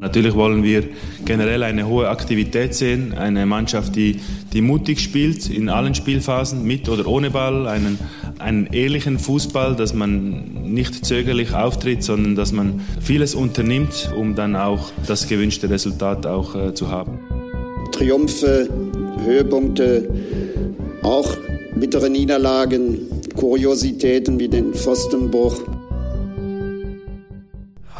Natürlich 0.00 0.34
wollen 0.34 0.62
wir 0.62 0.84
generell 1.26 1.62
eine 1.62 1.86
hohe 1.86 2.08
Aktivität 2.08 2.74
sehen, 2.74 3.12
eine 3.12 3.44
Mannschaft, 3.44 3.96
die, 3.96 4.20
die 4.52 4.62
mutig 4.62 5.00
spielt 5.00 5.50
in 5.50 5.68
allen 5.68 5.94
Spielphasen, 5.94 6.64
mit 6.64 6.88
oder 6.88 7.06
ohne 7.06 7.30
Ball, 7.30 7.68
einen, 7.68 7.98
einen 8.38 8.66
ehrlichen 8.66 9.18
Fußball, 9.18 9.76
dass 9.76 9.92
man 9.92 10.72
nicht 10.72 11.04
zögerlich 11.04 11.52
auftritt, 11.52 12.02
sondern 12.02 12.34
dass 12.34 12.52
man 12.52 12.80
vieles 13.00 13.34
unternimmt, 13.34 14.10
um 14.16 14.34
dann 14.34 14.56
auch 14.56 14.90
das 15.06 15.28
gewünschte 15.28 15.68
Resultat 15.68 16.26
auch 16.26 16.54
äh, 16.54 16.72
zu 16.72 16.90
haben. 16.90 17.18
Triumphe, 17.92 18.68
Höhepunkte, 19.22 20.08
auch 21.02 21.36
bittere 21.74 22.08
Niederlagen, 22.08 22.98
Kuriositäten 23.36 24.38
wie 24.38 24.48
den 24.48 24.72
Pfostenbruch. 24.72 25.60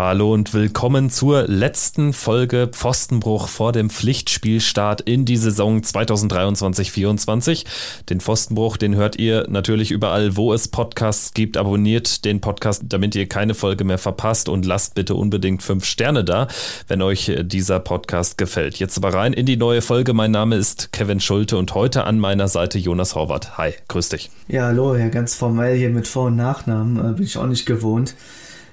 Hallo 0.03 0.33
und 0.33 0.55
willkommen 0.55 1.11
zur 1.11 1.47
letzten 1.47 2.15
Folge 2.15 2.71
Pfostenbruch 2.73 3.49
vor 3.49 3.73
dem 3.73 3.91
Pflichtspielstart 3.91 5.03
in 5.03 5.27
die 5.27 5.37
Saison 5.37 5.83
2023-24. 5.83 7.67
Den 8.09 8.23
Pfostenbruch, 8.23 8.79
den 8.79 8.95
hört 8.95 9.17
ihr 9.17 9.45
natürlich 9.51 9.91
überall, 9.91 10.39
wo 10.39 10.55
es 10.55 10.69
Podcasts 10.69 11.35
gibt. 11.35 11.59
Abonniert 11.59 12.25
den 12.25 12.41
Podcast, 12.41 12.85
damit 12.87 13.15
ihr 13.15 13.29
keine 13.29 13.53
Folge 13.53 13.85
mehr 13.85 13.99
verpasst 13.99 14.49
und 14.49 14.65
lasst 14.65 14.95
bitte 14.95 15.15
unbedingt 15.15 15.63
fünf 15.63 15.85
Sterne 15.85 16.25
da, 16.25 16.49
wenn 16.89 17.03
euch 17.03 17.31
dieser 17.43 17.79
Podcast 17.79 18.39
gefällt. 18.39 18.79
Jetzt 18.79 18.97
aber 18.97 19.13
rein 19.13 19.35
in 19.35 19.45
die 19.45 19.59
neue 19.59 19.83
Folge. 19.83 20.15
Mein 20.15 20.31
Name 20.31 20.57
ist 20.57 20.93
Kevin 20.93 21.21
Schulte 21.21 21.59
und 21.59 21.75
heute 21.75 22.05
an 22.05 22.19
meiner 22.19 22.49
Seite 22.49 22.79
Jonas 22.79 23.15
Horvath. 23.15 23.59
Hi, 23.59 23.75
grüß 23.89 24.09
dich. 24.09 24.31
Ja, 24.49 24.65
hallo, 24.65 24.97
ja, 24.97 25.11
ganz 25.11 25.35
formell 25.35 25.77
hier 25.77 25.91
mit 25.91 26.09
Vor- 26.09 26.29
und 26.29 26.37
Nachnamen, 26.37 26.97
äh, 26.97 27.13
bin 27.13 27.25
ich 27.25 27.37
auch 27.37 27.47
nicht 27.47 27.67
gewohnt. 27.67 28.15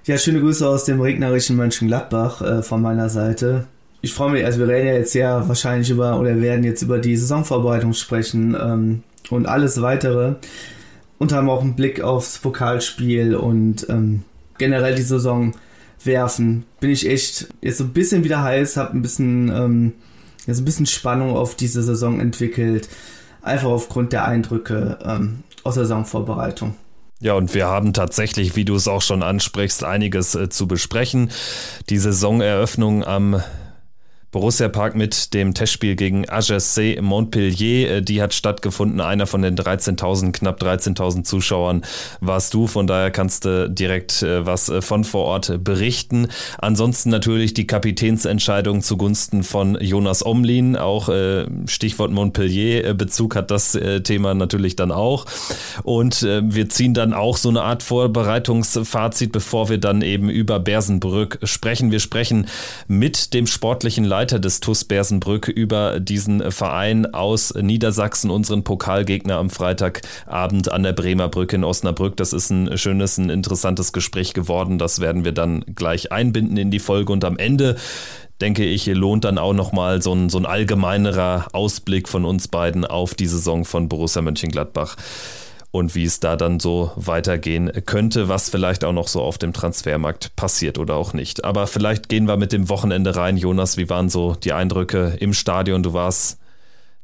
Ja, 0.07 0.17
schöne 0.17 0.39
Grüße 0.39 0.66
aus 0.66 0.85
dem 0.85 1.02
regnerischen 1.02 1.57
Mönchengladbach 1.57 2.41
äh, 2.41 2.63
von 2.63 2.81
meiner 2.81 3.09
Seite. 3.09 3.67
Ich 3.99 4.13
freue 4.13 4.31
mich, 4.31 4.45
also 4.45 4.57
wir 4.57 4.70
reden 4.70 4.88
ja 4.88 4.93
jetzt 4.93 5.13
ja 5.13 5.49
wahrscheinlich 5.49 5.90
über 5.90 6.18
oder 6.18 6.40
werden 6.40 6.63
jetzt 6.63 6.82
über 6.82 6.98
die 6.98 7.18
Saisonvorbereitung 7.18 7.91
sprechen 7.91 8.55
ähm, 8.57 9.04
und 9.29 9.48
alles 9.48 9.82
weitere 9.82 10.35
und 11.17 11.34
haben 11.34 11.49
auch 11.49 11.62
einen 11.62 11.76
Blick 11.76 11.99
aufs 11.99 12.37
Pokalspiel 12.37 13.35
und 13.35 13.90
ähm, 13.90 14.23
generell 14.57 14.95
die 14.95 15.01
Saison 15.01 15.51
werfen. 16.05 16.63
Bin 16.79 16.89
ich 16.89 17.10
echt 17.10 17.49
jetzt 17.60 17.79
so 17.79 17.84
ein 17.84 17.91
bisschen 17.91 18.23
wieder 18.23 18.41
heiß, 18.41 18.77
habe 18.77 18.93
ein 18.93 19.01
bisschen 19.01 19.49
ähm, 19.49 19.93
jetzt 20.45 20.60
ein 20.60 20.65
bisschen 20.65 20.85
Spannung 20.85 21.35
auf 21.35 21.55
diese 21.55 21.84
Saison 21.84 22.21
entwickelt, 22.21 22.87
einfach 23.41 23.67
aufgrund 23.67 24.13
der 24.13 24.23
Eindrücke 24.23 24.99
ähm, 25.04 25.43
aus 25.65 25.76
der 25.76 25.84
Saisonvorbereitung. 25.84 26.76
Ja, 27.20 27.34
und 27.34 27.54
wir 27.55 27.65
haben 27.65 27.93
tatsächlich, 27.93 28.55
wie 28.55 28.65
du 28.65 28.76
es 28.76 28.87
auch 28.87 29.01
schon 29.01 29.23
ansprichst, 29.23 29.84
einiges 29.84 30.35
äh, 30.35 30.49
zu 30.49 30.68
besprechen. 30.68 31.32
Die 31.90 31.98
Saisoneröffnung 31.98 33.04
am 33.04 33.41
Borussia 34.31 34.67
Park 34.67 34.93
mit 34.93 35.33
dem 35.33 35.53
Testspiel 35.53 35.95
gegen 35.95 36.27
AGC 36.27 37.01
Montpellier. 37.01 37.89
Äh, 37.89 38.01
die 38.01 38.21
hat 38.21 38.33
stattgefunden. 38.33 38.99
Einer 38.99 39.25
von 39.25 39.41
den 39.41 39.55
13.000, 39.55 40.33
knapp 40.33 40.61
13.000 40.61 41.23
Zuschauern 41.23 41.83
warst 42.20 42.53
du. 42.53 42.67
Von 42.67 42.87
daher 42.87 43.09
kannst 43.09 43.45
du 43.45 43.70
direkt 43.70 44.23
äh, 44.23 44.45
was 44.45 44.67
äh, 44.67 44.81
von 44.81 45.05
vor 45.05 45.23
Ort 45.23 45.63
berichten. 45.63 46.27
Ansonsten 46.57 47.09
natürlich 47.09 47.53
die 47.53 47.67
Kapitänsentscheidung 47.67 48.81
zugunsten 48.81 49.43
von 49.43 49.77
Jonas 49.79 50.25
Omlin. 50.25 50.75
Auch 50.75 51.09
Stichwort 51.65 52.11
Montpellier. 52.11 52.93
Bezug 52.93 53.35
hat 53.35 53.51
das 53.51 53.77
Thema 54.03 54.33
natürlich 54.33 54.75
dann 54.75 54.91
auch. 54.91 55.25
Und 55.83 56.21
wir 56.21 56.70
ziehen 56.70 56.93
dann 56.93 57.13
auch 57.13 57.37
so 57.37 57.49
eine 57.49 57.61
Art 57.61 57.83
Vorbereitungsfazit, 57.83 59.31
bevor 59.31 59.70
wir 59.70 59.77
dann 59.77 60.01
eben 60.01 60.29
über 60.29 60.59
Bersenbrück 60.59 61.39
sprechen. 61.43 61.91
Wir 61.91 61.99
sprechen 61.99 62.48
mit 62.87 63.33
dem 63.33 63.48
sportlichen 63.48 64.03
Leiter 64.03 64.16
Leiter 64.18 64.40
des 64.40 64.62
TUS 64.62 64.84
Bersenbrück 64.84 65.47
über 65.47 66.00
diesen 66.00 66.51
Verein 66.51 67.13
aus 67.13 67.53
Niedersachsen, 67.53 68.31
unseren 68.31 68.63
Pokalgegner 68.63 69.35
am 69.35 69.51
Freitagabend 69.51 70.72
an 70.72 70.81
der 70.81 70.94
Bremer 70.94 71.28
Brücke 71.29 71.57
in 71.57 71.63
Osnabrück. 71.63 72.17
Das 72.17 72.33
ist 72.33 72.50
ein 72.50 72.79
schönes, 72.79 73.19
ein 73.19 73.29
interessantes 73.29 73.94
Gespräch 73.94 74.33
geworden. 74.33 74.79
Das 74.79 75.01
werden 75.01 75.23
wir 75.23 75.33
dann 75.33 75.63
gleich 75.75 76.11
einbinden 76.11 76.57
in 76.57 76.72
die 76.72 76.79
Folge 76.79 77.13
und 77.13 77.23
am 77.25 77.38
Ende 77.38 77.75
denke 78.41 78.66
ich, 78.66 78.88
lohnt 78.88 79.23
dann 79.23 79.38
auch 79.38 79.53
nochmal 79.53 80.01
so 80.01 80.13
ein, 80.13 80.29
so 80.29 80.39
ein 80.39 80.47
allgemeinerer 80.47 81.49
Ausblick 81.53 82.09
von 82.09 82.25
uns 82.25 82.47
beiden 82.47 82.85
auf 82.85 83.13
die 83.13 83.28
Saison 83.28 83.66
von 83.66 83.88
Borussia 83.88 84.23
Mönchengladbach 84.23 84.95
und 85.77 85.95
wie 85.95 86.05
es 86.05 86.19
da 86.19 86.35
dann 86.35 86.59
so 86.59 86.91
weitergehen 86.95 87.71
könnte, 87.85 88.27
was 88.27 88.49
vielleicht 88.49 88.83
auch 88.83 88.93
noch 88.93 89.07
so 89.07 89.21
auf 89.21 89.38
dem 89.38 89.53
Transfermarkt 89.53 90.35
passiert 90.35 90.77
oder 90.77 90.95
auch 90.95 91.13
nicht. 91.13 91.45
Aber 91.45 91.67
vielleicht 91.67 92.09
gehen 92.09 92.27
wir 92.27 92.38
mit 92.38 92.51
dem 92.51 92.69
Wochenende 92.69 93.15
rein. 93.15 93.38
Jonas, 93.38 93.77
wie 93.77 93.89
waren 93.89 94.09
so 94.09 94.35
die 94.35 94.53
Eindrücke 94.53 95.16
im 95.19 95.33
Stadion? 95.33 95.83
Du 95.83 95.93
warst 95.93 96.39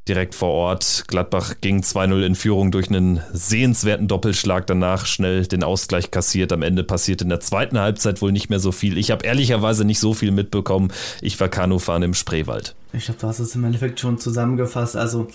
direkt 0.08 0.36
vor 0.36 0.50
Ort. 0.50 1.06
Gladbach 1.08 1.56
ging 1.62 1.82
2-0 1.82 2.26
in 2.26 2.36
Führung 2.36 2.72
durch 2.72 2.90
einen 2.90 3.22
sehenswerten 3.32 4.08
Doppelschlag, 4.08 4.68
danach 4.68 5.06
schnell 5.06 5.46
den 5.46 5.64
Ausgleich 5.64 6.12
kassiert. 6.12 6.52
Am 6.52 6.62
Ende 6.62 6.84
passiert 6.84 7.22
in 7.22 7.30
der 7.30 7.40
zweiten 7.40 7.80
Halbzeit 7.80 8.22
wohl 8.22 8.32
nicht 8.32 8.50
mehr 8.50 8.60
so 8.60 8.72
viel. 8.72 8.98
Ich 8.98 9.12
habe 9.12 9.26
ehrlicherweise 9.26 9.86
nicht 9.86 10.00
so 10.00 10.14
viel 10.14 10.32
mitbekommen. 10.32 10.92
Ich 11.22 11.40
war 11.40 11.48
Kanufahren 11.48 12.04
im 12.04 12.14
Spreewald. 12.14 12.76
Ich 12.92 13.06
glaube, 13.06 13.20
du 13.22 13.28
hast 13.28 13.40
es 13.40 13.56
im 13.56 13.64
Endeffekt 13.64 14.00
schon 14.00 14.18
zusammengefasst. 14.18 14.98
Also 14.98 15.28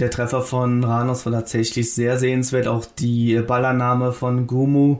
der 0.00 0.10
Treffer 0.10 0.42
von 0.42 0.82
Ranos 0.82 1.26
war 1.26 1.32
tatsächlich 1.32 1.92
sehr 1.94 2.18
sehenswert. 2.18 2.66
Auch 2.66 2.84
die 2.84 3.40
Ballannahme 3.40 4.12
von 4.12 4.46
Gumu 4.46 4.98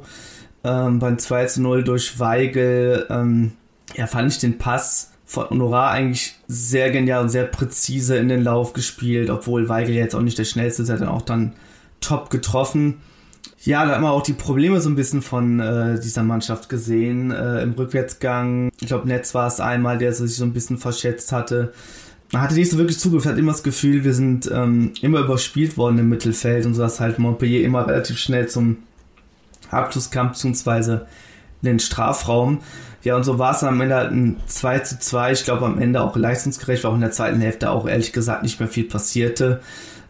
ähm, 0.62 0.98
beim 0.98 1.18
2 1.18 1.46
zu 1.46 1.62
0 1.62 1.84
durch 1.84 2.18
Weigel. 2.18 3.06
Ähm, 3.08 3.52
ja, 3.96 4.06
fand 4.06 4.30
ich 4.30 4.38
den 4.38 4.58
Pass 4.58 5.12
von 5.24 5.48
Honorar 5.50 5.92
eigentlich 5.92 6.34
sehr 6.48 6.90
genial 6.90 7.22
und 7.22 7.28
sehr 7.28 7.44
präzise 7.44 8.16
in 8.16 8.28
den 8.28 8.42
Lauf 8.42 8.72
gespielt, 8.72 9.30
obwohl 9.30 9.68
Weigel 9.68 9.94
jetzt 9.94 10.14
auch 10.14 10.22
nicht 10.22 10.38
der 10.38 10.44
schnellste 10.44 10.82
ist, 10.82 10.90
hat 10.90 11.00
dann 11.00 11.08
auch 11.08 11.22
dann 11.22 11.54
top 12.00 12.30
getroffen. 12.30 13.00
Ja, 13.62 13.84
da 13.84 13.94
haben 13.94 14.02
wir 14.02 14.10
auch 14.10 14.22
die 14.22 14.32
Probleme 14.32 14.80
so 14.80 14.88
ein 14.88 14.96
bisschen 14.96 15.22
von 15.22 15.60
äh, 15.60 16.00
dieser 16.00 16.22
Mannschaft 16.22 16.68
gesehen. 16.68 17.30
Äh, 17.30 17.62
Im 17.62 17.72
Rückwärtsgang, 17.72 18.70
ich 18.80 18.88
glaube, 18.88 19.06
Netz 19.06 19.34
war 19.34 19.46
es 19.46 19.60
einmal, 19.60 19.98
der 19.98 20.12
sich 20.12 20.34
so 20.34 20.44
ein 20.44 20.52
bisschen 20.52 20.78
verschätzt 20.78 21.30
hatte 21.32 21.72
hatte 22.32 22.54
nicht 22.54 22.70
so 22.70 22.78
wirklich 22.78 22.98
Zugriff, 22.98 23.24
hat 23.24 23.38
immer 23.38 23.52
das 23.52 23.62
Gefühl, 23.62 24.04
wir 24.04 24.14
sind 24.14 24.50
ähm, 24.52 24.92
immer 25.02 25.20
überspielt 25.20 25.76
worden 25.76 25.98
im 25.98 26.08
Mittelfeld 26.08 26.66
und 26.66 26.74
so 26.74 26.82
dass 26.82 27.00
halt 27.00 27.18
Montpellier 27.18 27.64
immer 27.64 27.86
relativ 27.86 28.18
schnell 28.18 28.48
zum 28.48 28.78
Abschlusskampf 29.70 30.42
bzw. 30.42 30.92
in 30.92 31.00
den 31.62 31.78
Strafraum. 31.80 32.60
Ja, 33.02 33.16
und 33.16 33.24
so 33.24 33.38
war 33.38 33.54
es 33.54 33.64
am 33.64 33.80
Ende 33.80 33.94
halt 33.94 34.12
ein 34.12 34.36
2 34.46 34.78
zu 34.80 34.98
2. 34.98 35.32
Ich 35.32 35.44
glaube, 35.44 35.64
am 35.64 35.78
Ende 35.78 36.02
auch 36.02 36.16
leistungsgerecht, 36.16 36.84
weil 36.84 36.90
auch 36.90 36.94
in 36.94 37.00
der 37.00 37.12
zweiten 37.12 37.40
Hälfte 37.40 37.70
auch 37.70 37.88
ehrlich 37.88 38.12
gesagt 38.12 38.42
nicht 38.42 38.60
mehr 38.60 38.68
viel 38.68 38.84
passierte. 38.84 39.60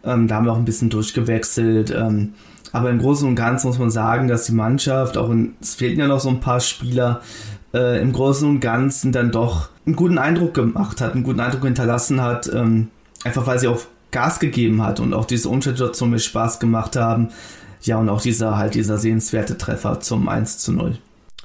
Ähm, 0.05 0.27
da 0.27 0.37
haben 0.37 0.47
wir 0.47 0.53
auch 0.53 0.59
ein 0.59 0.65
bisschen 0.65 0.91
durchgewechselt. 0.91 1.91
Ähm, 1.91 2.35
aber 2.73 2.91
im 2.91 2.99
Großen 2.99 3.29
und 3.29 3.37
Ganzen 3.37 3.69
muss 3.69 3.79
man 3.79 3.91
sagen, 3.91 4.29
dass 4.29 4.47
die 4.47 4.53
Mannschaft, 4.53 5.17
auch 5.17 5.31
in, 5.31 5.55
es 5.61 5.75
fehlten 5.75 6.01
ja 6.01 6.09
noch 6.09 6.21
so 6.21 6.29
ein 6.29 6.41
paar 6.41 6.61
Spieler, 6.61 7.21
äh, 7.75 8.01
im 8.01 8.13
Großen 8.13 8.49
und 8.49 8.61
Ganzen 8.61 9.13
dann 9.13 9.31
doch 9.31 9.69
einen 9.87 9.97
guten 9.97 10.19
Eindruck 10.19 10.55
gemacht 10.55 11.01
hat, 11.01 11.15
einen 11.15 11.25
guten 11.25 11.41
Eindruck 11.41 11.65
hinterlassen 11.65 12.21
hat, 12.21 12.51
ähm, 12.53 12.89
einfach 13.25 13.47
weil 13.47 13.59
sie 13.59 13.69
auch 13.69 13.81
Gas 14.11 14.41
gegeben 14.41 14.83
hat 14.83 15.01
und 15.01 15.15
auch 15.15 15.25
diese 15.25 15.49
Umschaltsituation 15.49 16.11
mit 16.11 16.23
Spaß 16.23 16.59
gemacht 16.59 16.97
haben. 16.97 17.29
Ja, 17.83 17.99
und 17.99 18.09
auch 18.09 18.21
dieser 18.21 18.59
halt 18.59 18.75
dieser 18.75 18.99
sehenswerte 18.99 19.57
Treffer 19.57 20.01
zum 20.01 20.29
1 20.29 20.59
zu 20.59 20.73
0. 20.73 20.99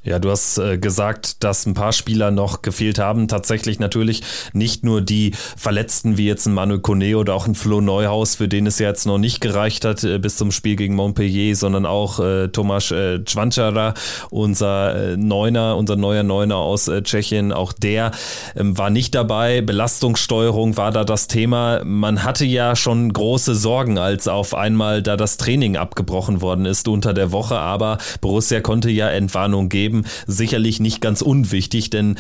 Ja, 0.05 0.19
du 0.19 0.29
hast 0.29 0.59
äh, 0.59 0.77
gesagt, 0.77 1.43
dass 1.43 1.65
ein 1.65 1.73
paar 1.73 1.91
Spieler 1.91 2.29
noch 2.29 2.61
gefehlt 2.61 2.99
haben. 2.99 3.27
Tatsächlich 3.27 3.79
natürlich 3.79 4.21
nicht 4.53 4.83
nur 4.83 5.01
die 5.01 5.31
Verletzten 5.57 6.17
wie 6.17 6.27
jetzt 6.27 6.45
ein 6.45 6.53
Manuel 6.53 6.79
Kone 6.79 7.17
oder 7.17 7.33
auch 7.33 7.47
ein 7.47 7.55
Flo 7.55 7.81
Neuhaus, 7.81 8.35
für 8.35 8.47
den 8.47 8.67
es 8.67 8.77
ja 8.77 8.89
jetzt 8.89 9.07
noch 9.07 9.17
nicht 9.17 9.41
gereicht 9.41 9.83
hat 9.83 10.03
äh, 10.03 10.19
bis 10.19 10.37
zum 10.37 10.51
Spiel 10.51 10.75
gegen 10.75 10.93
Montpellier, 10.93 11.55
sondern 11.55 11.87
auch 11.87 12.19
äh, 12.19 12.49
Tomasz 12.49 12.91
äh, 12.91 13.23
Cvancara, 13.25 13.95
unser 14.29 15.13
äh, 15.13 15.17
Neuner, 15.17 15.75
unser 15.75 15.95
neuer 15.95 16.21
Neuner 16.21 16.57
aus 16.57 16.85
Tschechien. 16.85 17.51
Auch 17.51 17.73
der 17.73 18.11
ähm, 18.55 18.77
war 18.77 18.91
nicht 18.91 19.15
dabei. 19.15 19.61
Belastungssteuerung 19.61 20.77
war 20.77 20.91
da 20.91 21.03
das 21.03 21.27
Thema. 21.27 21.83
Man 21.83 22.23
hatte 22.23 22.45
ja 22.45 22.75
schon 22.75 23.11
große 23.11 23.55
Sorgen, 23.55 23.97
als 23.97 24.27
auf 24.27 24.53
einmal 24.53 25.01
da 25.01 25.17
das 25.17 25.37
Training 25.37 25.77
abgebrochen 25.77 26.41
worden 26.41 26.65
ist 26.65 26.87
unter 26.87 27.15
der 27.15 27.31
Woche, 27.31 27.57
aber 27.57 27.97
Borussia 28.21 28.61
konnte 28.61 28.91
ja 28.91 29.09
Entwarnung 29.09 29.67
geben 29.67 29.94
eben 29.95 30.05
sicherlich 30.27 30.79
nicht 30.79 31.01
ganz 31.01 31.21
unwichtig, 31.21 31.89
denn 31.89 32.15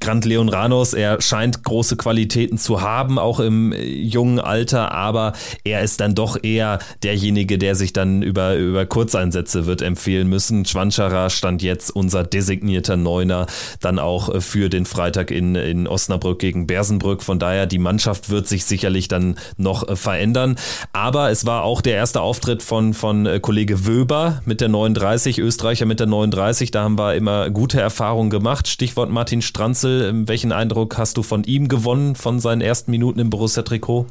Grant 0.00 0.24
Leon 0.24 0.48
Ranos, 0.48 0.94
er 0.94 1.20
scheint 1.20 1.62
große 1.62 1.96
Qualitäten 1.96 2.58
zu 2.58 2.80
haben, 2.80 3.18
auch 3.18 3.40
im 3.40 3.72
jungen 3.72 4.40
Alter, 4.40 4.92
aber 4.92 5.32
er 5.64 5.82
ist 5.82 6.00
dann 6.00 6.14
doch 6.14 6.38
eher 6.42 6.78
derjenige, 7.02 7.58
der 7.58 7.74
sich 7.74 7.92
dann 7.92 8.22
über, 8.22 8.56
über 8.56 8.86
Kurzeinsätze 8.86 9.66
wird 9.66 9.82
empfehlen 9.82 10.28
müssen. 10.28 10.64
Schwanschara 10.64 11.30
stand 11.30 11.62
jetzt 11.62 11.90
unser 11.90 12.24
designierter 12.24 12.96
Neuner 12.96 13.46
dann 13.80 13.98
auch 13.98 14.40
für 14.40 14.68
den 14.68 14.86
Freitag 14.86 15.30
in, 15.30 15.54
in 15.54 15.86
Osnabrück 15.86 16.38
gegen 16.38 16.66
Bersenbrück. 16.66 17.22
Von 17.22 17.38
daher, 17.38 17.66
die 17.66 17.78
Mannschaft 17.78 18.30
wird 18.30 18.48
sich 18.48 18.64
sicherlich 18.64 19.08
dann 19.08 19.36
noch 19.56 19.96
verändern. 19.96 20.56
Aber 20.92 21.30
es 21.30 21.46
war 21.46 21.62
auch 21.62 21.80
der 21.80 21.96
erste 21.96 22.20
Auftritt 22.20 22.62
von, 22.62 22.94
von 22.94 23.28
Kollege 23.42 23.86
Wöber 23.86 24.42
mit 24.44 24.60
der 24.60 24.68
39, 24.68 25.38
Österreicher 25.38 25.86
mit 25.86 26.00
der 26.00 26.06
39. 26.06 26.70
Da 26.70 26.82
haben 26.82 26.98
wir 26.98 27.09
da 27.10 27.16
immer 27.16 27.50
gute 27.50 27.80
Erfahrungen 27.80 28.30
gemacht. 28.30 28.68
Stichwort 28.68 29.10
Martin 29.10 29.42
Stranzel. 29.42 30.28
Welchen 30.28 30.52
Eindruck 30.52 30.96
hast 30.96 31.16
du 31.16 31.22
von 31.22 31.44
ihm 31.44 31.68
gewonnen, 31.68 32.14
von 32.14 32.40
seinen 32.40 32.60
ersten 32.60 32.90
Minuten 32.90 33.18
im 33.18 33.30
Borussia-Trikot? 33.30 34.06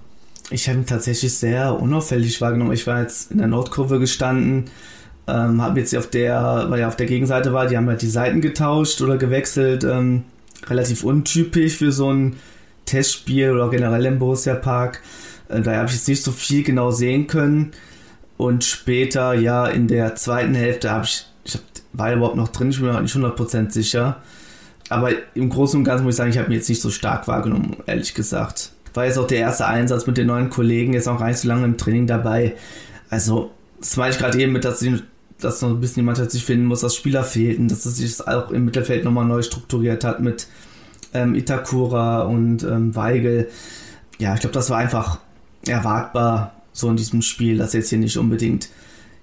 Ich 0.51 0.67
habe 0.67 0.79
ihn 0.79 0.85
tatsächlich 0.85 1.33
sehr 1.33 1.79
unauffällig 1.79 2.41
wahrgenommen. 2.41 2.73
Ich 2.73 2.87
war 2.87 3.01
jetzt 3.01 3.31
in 3.31 3.37
der 3.37 3.47
Nordkurve 3.47 3.99
gestanden, 3.99 4.65
ähm, 5.27 5.61
habe 5.61 5.79
jetzt 5.79 5.95
auf 5.95 6.07
der, 6.07 6.65
weil 6.69 6.79
er 6.79 6.87
auf 6.87 6.95
der 6.95 7.05
Gegenseite 7.05 7.53
war, 7.53 7.67
die 7.67 7.77
haben 7.77 7.87
halt 7.87 8.01
die 8.01 8.09
Seiten 8.09 8.41
getauscht 8.41 9.01
oder 9.01 9.17
gewechselt. 9.17 9.83
Ähm, 9.83 10.23
relativ 10.67 11.03
untypisch 11.03 11.77
für 11.77 11.91
so 11.91 12.11
ein 12.11 12.35
Testspiel 12.85 13.51
oder 13.51 13.69
generell 13.69 14.05
im 14.05 14.19
Borussia 14.19 14.55
Park. 14.55 15.01
Äh, 15.47 15.61
daher 15.61 15.79
habe 15.79 15.89
ich 15.89 15.95
jetzt 15.95 16.07
nicht 16.07 16.23
so 16.23 16.31
viel 16.31 16.63
genau 16.63 16.91
sehen 16.91 17.27
können. 17.27 17.71
Und 18.35 18.63
später, 18.63 19.33
ja, 19.33 19.67
in 19.67 19.87
der 19.87 20.15
zweiten 20.15 20.55
Hälfte 20.55 20.91
habe 20.91 21.05
ich, 21.05 21.25
war 21.93 22.13
überhaupt 22.13 22.35
noch 22.35 22.49
drin, 22.49 22.69
ich 22.69 22.79
bin 22.79 22.87
mir 22.87 23.01
nicht 23.01 23.15
100% 23.15 23.71
sicher. 23.71 24.17
Aber 24.89 25.11
im 25.35 25.49
Großen 25.49 25.77
und 25.77 25.83
Ganzen 25.83 26.03
muss 26.03 26.15
ich 26.15 26.17
sagen, 26.17 26.31
ich 26.31 26.37
habe 26.37 26.49
ihn 26.49 26.57
jetzt 26.57 26.69
nicht 26.69 26.81
so 26.81 26.89
stark 26.89 27.27
wahrgenommen, 27.27 27.77
ehrlich 27.85 28.13
gesagt. 28.13 28.71
War 28.95 29.05
jetzt 29.05 29.19
auch 29.19 29.27
der 29.27 29.39
erste 29.39 29.67
Einsatz 29.67 30.07
mit 30.07 30.17
den 30.17 30.27
neuen 30.27 30.49
Kollegen, 30.49 30.93
jetzt 30.93 31.07
auch 31.07 31.19
gar 31.19 31.27
nicht 31.27 31.37
so 31.37 31.47
lange 31.47 31.65
im 31.65 31.77
Training 31.77 32.07
dabei. 32.07 32.55
Also, 33.09 33.51
das 33.79 33.97
meine 33.97 34.11
ich 34.11 34.17
gerade 34.17 34.39
eben 34.39 34.51
mit, 34.51 34.65
dass, 34.65 34.79
die, 34.79 34.99
dass 35.39 35.61
noch 35.61 35.69
ein 35.69 35.79
bisschen 35.79 36.01
die 36.01 36.05
Mannschaft 36.05 36.31
sich 36.31 36.43
finden 36.43 36.65
muss, 36.65 36.81
dass 36.81 36.95
Spieler 36.95 37.23
fehlten, 37.23 37.67
dass 37.67 37.85
es 37.85 37.97
sich 37.97 38.27
auch 38.27 38.49
im 38.49 38.65
Mittelfeld 38.65 39.03
nochmal 39.03 39.25
neu 39.25 39.43
strukturiert 39.43 40.03
hat 40.03 40.21
mit 40.21 40.47
ähm, 41.13 41.35
Itakura 41.35 42.23
und 42.23 42.63
ähm, 42.63 42.95
Weigel. 42.95 43.49
Ja, 44.17 44.33
ich 44.33 44.41
glaube, 44.41 44.53
das 44.53 44.71
war 44.71 44.79
einfach 44.79 45.19
erwartbar 45.67 46.53
so 46.73 46.89
in 46.89 46.97
diesem 46.97 47.21
Spiel, 47.21 47.57
dass 47.57 47.73
jetzt 47.73 47.89
hier 47.89 47.99
nicht 47.99 48.17
unbedingt 48.17 48.69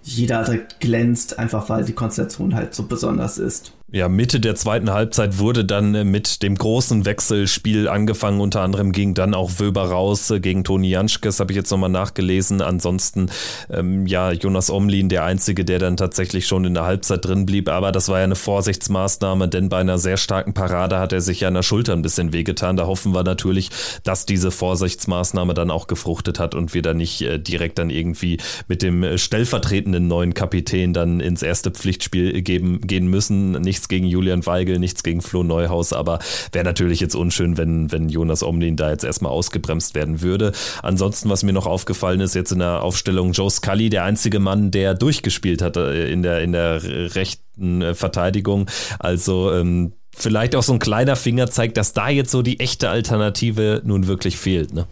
jeder 0.06 0.44
glänzt, 0.78 1.38
einfach 1.38 1.68
weil 1.68 1.84
die 1.84 1.92
Konstellation 1.92 2.54
halt 2.54 2.74
so 2.74 2.84
besonders 2.84 3.38
ist 3.38 3.72
ja, 3.92 4.08
Mitte 4.08 4.40
der 4.40 4.56
zweiten 4.56 4.92
Halbzeit 4.92 5.38
wurde 5.38 5.64
dann 5.64 5.94
äh, 5.94 6.02
mit 6.02 6.42
dem 6.42 6.56
großen 6.56 7.04
Wechselspiel 7.04 7.86
angefangen. 7.88 8.40
Unter 8.40 8.62
anderem 8.62 8.90
ging 8.90 9.14
dann 9.14 9.32
auch 9.32 9.60
Wöber 9.60 9.84
raus 9.84 10.28
äh, 10.30 10.40
gegen 10.40 10.64
Toni 10.64 10.88
Janschkes, 10.88 11.38
habe 11.38 11.52
ich 11.52 11.56
jetzt 11.56 11.70
nochmal 11.70 11.90
nachgelesen. 11.90 12.60
Ansonsten, 12.62 13.30
ähm, 13.70 14.04
ja, 14.06 14.32
Jonas 14.32 14.70
Omlin, 14.70 15.08
der 15.08 15.24
Einzige, 15.24 15.64
der 15.64 15.78
dann 15.78 15.96
tatsächlich 15.96 16.48
schon 16.48 16.64
in 16.64 16.74
der 16.74 16.84
Halbzeit 16.84 17.24
drin 17.24 17.46
blieb. 17.46 17.68
Aber 17.68 17.92
das 17.92 18.08
war 18.08 18.18
ja 18.18 18.24
eine 18.24 18.34
Vorsichtsmaßnahme, 18.34 19.48
denn 19.48 19.68
bei 19.68 19.78
einer 19.78 19.98
sehr 19.98 20.16
starken 20.16 20.52
Parade 20.52 20.98
hat 20.98 21.12
er 21.12 21.20
sich 21.20 21.40
ja 21.40 21.48
an 21.48 21.54
der 21.54 21.62
Schulter 21.62 21.92
ein 21.92 22.02
bisschen 22.02 22.32
wehgetan. 22.32 22.76
Da 22.76 22.86
hoffen 22.86 23.14
wir 23.14 23.22
natürlich, 23.22 23.70
dass 24.02 24.26
diese 24.26 24.50
Vorsichtsmaßnahme 24.50 25.54
dann 25.54 25.70
auch 25.70 25.86
gefruchtet 25.86 26.40
hat 26.40 26.56
und 26.56 26.74
wir 26.74 26.82
da 26.82 26.92
nicht 26.92 27.22
äh, 27.22 27.38
direkt 27.38 27.78
dann 27.78 27.90
irgendwie 27.90 28.38
mit 28.66 28.82
dem 28.82 29.16
stellvertretenden 29.16 30.08
neuen 30.08 30.34
Kapitän 30.34 30.92
dann 30.92 31.20
ins 31.20 31.42
erste 31.42 31.70
Pflichtspiel 31.70 32.42
geben, 32.42 32.80
gehen 32.80 33.06
müssen. 33.06 33.52
Nicht 33.52 33.75
nichts 33.76 33.88
gegen 33.88 34.06
Julian 34.06 34.46
Weigel, 34.46 34.78
nichts 34.78 35.02
gegen 35.02 35.20
Flo 35.20 35.42
Neuhaus, 35.42 35.92
aber 35.92 36.18
wäre 36.50 36.64
natürlich 36.64 36.98
jetzt 37.00 37.14
unschön, 37.14 37.58
wenn, 37.58 37.92
wenn 37.92 38.08
Jonas 38.08 38.42
Omlin 38.42 38.76
da 38.76 38.90
jetzt 38.90 39.04
erstmal 39.04 39.32
ausgebremst 39.32 39.94
werden 39.94 40.22
würde. 40.22 40.52
Ansonsten, 40.82 41.28
was 41.28 41.42
mir 41.42 41.52
noch 41.52 41.66
aufgefallen 41.66 42.20
ist, 42.20 42.34
jetzt 42.34 42.52
in 42.52 42.60
der 42.60 42.82
Aufstellung 42.82 43.32
Joe 43.32 43.50
Scully, 43.50 43.90
der 43.90 44.04
einzige 44.04 44.40
Mann, 44.40 44.70
der 44.70 44.94
durchgespielt 44.94 45.60
hat 45.60 45.76
äh, 45.76 46.10
in 46.10 46.22
der, 46.22 46.40
in 46.40 46.52
der 46.52 46.82
rechten 47.14 47.82
äh, 47.82 47.94
Verteidigung. 47.94 48.66
Also 48.98 49.52
ähm, 49.52 49.92
vielleicht 50.16 50.56
auch 50.56 50.62
so 50.62 50.72
ein 50.72 50.78
kleiner 50.78 51.16
Finger 51.16 51.50
zeigt, 51.50 51.76
dass 51.76 51.92
da 51.92 52.08
jetzt 52.08 52.30
so 52.30 52.40
die 52.40 52.60
echte 52.60 52.88
Alternative 52.88 53.82
nun 53.84 54.06
wirklich 54.06 54.38
fehlt. 54.38 54.72
Ne? 54.72 54.86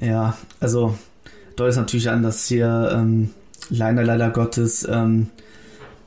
Ja, 0.00 0.36
also 0.58 0.98
deutet 1.54 1.76
natürlich 1.76 2.10
an, 2.10 2.24
dass 2.24 2.48
hier 2.48 2.90
ähm, 2.92 3.30
leider, 3.70 4.02
leider 4.02 4.30
Gottes 4.30 4.84
ähm, 4.90 5.28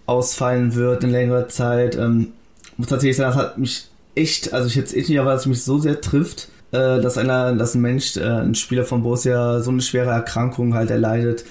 ausfallen 0.08 0.74
wird 0.74 1.04
in 1.04 1.12
längerer 1.12 1.48
Zeit. 1.48 1.96
Ähm, 1.96 2.30
muss 2.78 2.88
tatsächlich 2.88 3.18
sagen, 3.18 3.36
das 3.36 3.44
hat 3.44 3.58
mich 3.58 3.88
echt, 4.16 4.54
also 4.54 4.68
ich 4.68 4.76
jetzt 4.76 4.96
echt 4.96 5.10
nicht 5.10 5.20
dass 5.20 5.42
es 5.42 5.46
mich 5.46 5.64
so 5.64 5.78
sehr 5.78 6.02
trifft, 6.02 6.50
äh, 6.72 7.00
dass 7.02 7.18
einer, 7.18 7.54
dass 7.54 7.76
ein 7.76 7.82
Mensch, 7.82 8.18
äh, 8.18 8.24
ein 8.24 8.56
Spieler 8.56 8.86
von 8.86 9.04
Borussia 9.04 9.62
so 9.62 9.70
eine 9.70 9.82
schwere 9.82 10.10
Erkrankung 10.10 10.74
halt 10.74 10.90
erleidet. 10.90 11.46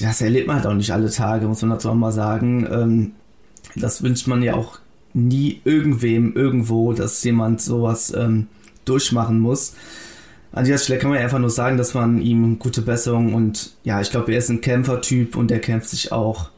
Das 0.00 0.20
erlebt 0.20 0.46
man 0.46 0.56
halt 0.56 0.66
auch 0.66 0.74
nicht 0.74 0.92
alle 0.92 1.10
Tage, 1.10 1.46
muss 1.46 1.62
man 1.62 1.70
dazu 1.70 1.90
auch 1.90 1.94
mal 1.94 2.12
sagen. 2.12 2.66
Ähm, 2.70 3.12
das 3.74 4.02
wünscht 4.02 4.26
man 4.26 4.42
ja 4.42 4.54
auch 4.54 4.78
nie 5.14 5.60
irgendwem 5.64 6.34
irgendwo, 6.34 6.92
dass 6.92 7.22
jemand 7.24 7.60
sowas 7.60 8.12
ähm, 8.14 8.48
durchmachen 8.84 9.40
muss. 9.40 9.74
An 10.52 10.64
dieser 10.64 10.78
Stelle 10.78 10.98
kann 10.98 11.10
man 11.10 11.18
einfach 11.18 11.38
nur 11.38 11.50
sagen, 11.50 11.76
dass 11.76 11.94
man 11.94 12.20
ihm 12.20 12.58
gute 12.58 12.82
Besserung 12.82 13.34
und 13.34 13.72
ja, 13.84 14.00
ich 14.00 14.10
glaube, 14.10 14.32
er 14.32 14.38
ist 14.38 14.48
ein 14.48 14.60
Kämpfertyp 14.60 15.36
und 15.36 15.50
er 15.50 15.58
kämpft 15.58 15.88
sich 15.88 16.12
auch 16.12 16.50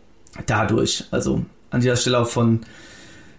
dadurch. 0.47 1.05
Also 1.11 1.45
an 1.71 1.81
dieser 1.81 1.97
Stelle 1.97 2.19
auch 2.21 2.29
von 2.29 2.61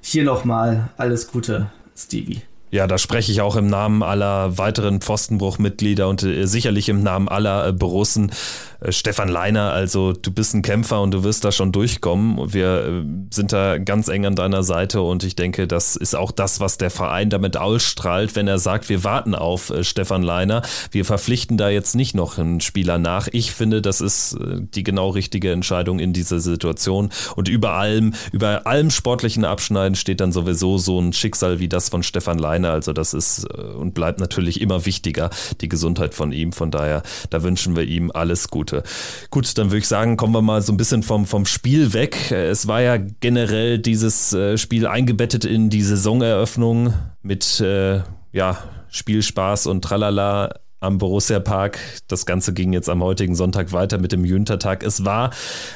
hier 0.02 0.24
nochmal 0.24 0.90
alles 0.98 1.28
Gute, 1.32 1.72
Stevie. 1.96 2.42
Ja, 2.72 2.86
da 2.86 3.00
spreche 3.00 3.32
ich 3.32 3.42
auch 3.42 3.56
im 3.56 3.68
Namen 3.68 4.04
aller 4.04 4.60
weiteren 4.60 5.02
Pfostenbruchmitglieder 5.02 6.08
und 6.08 6.22
äh, 6.22 6.46
sicherlich 6.46 6.88
im 6.90 7.02
Namen 7.02 7.28
aller 7.28 7.68
äh, 7.68 7.74
Borussen. 7.74 8.32
Äh, 8.80 8.92
Stefan 8.92 9.28
Leiner, 9.28 9.72
also 9.72 10.14
du 10.14 10.32
bist 10.32 10.54
ein 10.54 10.62
Kämpfer 10.62 11.02
und 11.02 11.12
du 11.12 11.24
wirst 11.24 11.44
da 11.44 11.52
schon 11.52 11.72
durchkommen. 11.72 12.54
Wir 12.54 13.04
sind 13.32 13.54
da 13.54 13.80
ganz 13.80 14.08
eng 14.08 14.28
an 14.28 14.36
deiner 14.36 14.62
Seite 14.62 15.02
und 15.02 15.24
ich 15.24 15.36
denke, 15.36 15.68
das 15.68 15.96
ist 15.96 16.16
auch 16.16 16.32
das, 16.32 16.60
was 16.60 16.78
der 16.78 16.92
Verein 16.92 17.32
damit 17.32 17.58
ausstrahlt, 17.58 18.36
wenn 18.36 18.48
er 18.48 18.60
sagt, 18.60 18.88
wir 18.88 19.04
warten 19.04 19.34
auf 19.34 19.74
Stefan 19.82 20.22
Leiner. 20.22 20.62
Wir 20.92 21.06
verpflichten 21.06 21.58
da 21.58 21.70
jetzt 21.70 21.96
nicht 21.96 22.14
noch 22.14 22.38
einen 22.38 22.62
Spieler 22.62 23.00
nach. 23.00 23.28
Ich 23.32 23.52
finde, 23.52 23.82
das 23.82 24.00
ist 24.00 24.38
die 24.40 24.84
genau 24.84 25.10
richtige 25.10 25.52
Entscheidung 25.52 26.00
in 26.00 26.14
dieser 26.14 26.40
Situation 26.40 27.10
und 27.36 27.50
über 27.50 27.72
allem, 27.72 28.14
über 28.32 28.68
allem 28.68 28.92
sportlichen 28.92 29.44
Abschneiden 29.44 29.96
steht 29.96 30.22
dann 30.22 30.32
sowieso 30.32 30.78
so 30.78 31.00
ein 31.00 31.14
Schicksal 31.14 31.60
wie 31.60 31.68
das 31.68 31.90
von 31.90 32.04
Stefan 32.04 32.38
Leiner 32.38 32.59
alleine. 32.60 32.72
Also 32.72 32.94
das 32.94 33.14
ist 33.14 33.46
äh, 33.46 33.62
und 33.62 33.94
bleibt 33.94 34.20
natürlich 34.20 34.62
immer 34.62 34.86
wichtiger, 34.86 35.30
die 35.62 35.70
Gesundheit 35.70 36.14
von 36.14 36.32
ihm. 36.32 36.52
Von 36.52 36.72
daher, 36.72 37.04
da 37.30 37.44
wünschen 37.44 37.76
wir 37.76 37.84
ihm 37.84 38.12
alles 38.14 38.50
Gute. 38.50 38.84
Gut, 39.30 39.58
dann 39.58 39.68
würde 39.68 39.80
ich 39.80 39.88
sagen, 39.88 40.18
kommen 40.18 40.34
wir 40.34 40.42
mal 40.42 40.62
so 40.62 40.74
ein 40.74 40.78
bisschen 40.78 41.04
vom, 41.04 41.26
vom 41.26 41.46
Spiel 41.46 41.94
weg. 41.94 42.32
Es 42.32 42.68
war 42.68 42.82
ja 42.82 42.98
generell 42.98 43.80
dieses 43.80 44.34
äh, 44.34 44.58
Spiel 44.58 44.88
eingebettet 44.88 45.46
in 45.46 45.70
die 45.70 45.82
Saisoneröffnung 45.82 46.94
mit 47.22 47.60
äh, 47.60 48.02
ja, 48.32 48.58
Spielspaß 48.90 49.68
und 49.68 49.84
Tralala 49.84 50.54
am 50.80 50.98
Borussia 50.98 51.40
Park. 51.40 51.80
Das 52.08 52.26
Ganze 52.26 52.54
ging 52.54 52.74
jetzt 52.74 52.90
am 52.90 53.04
heutigen 53.04 53.36
Sonntag 53.36 53.74
weiter 53.74 53.98
mit 53.98 54.12
dem 54.12 54.26
Jüntertag. 54.26 54.84
Es 54.84 55.06
war 55.06 55.32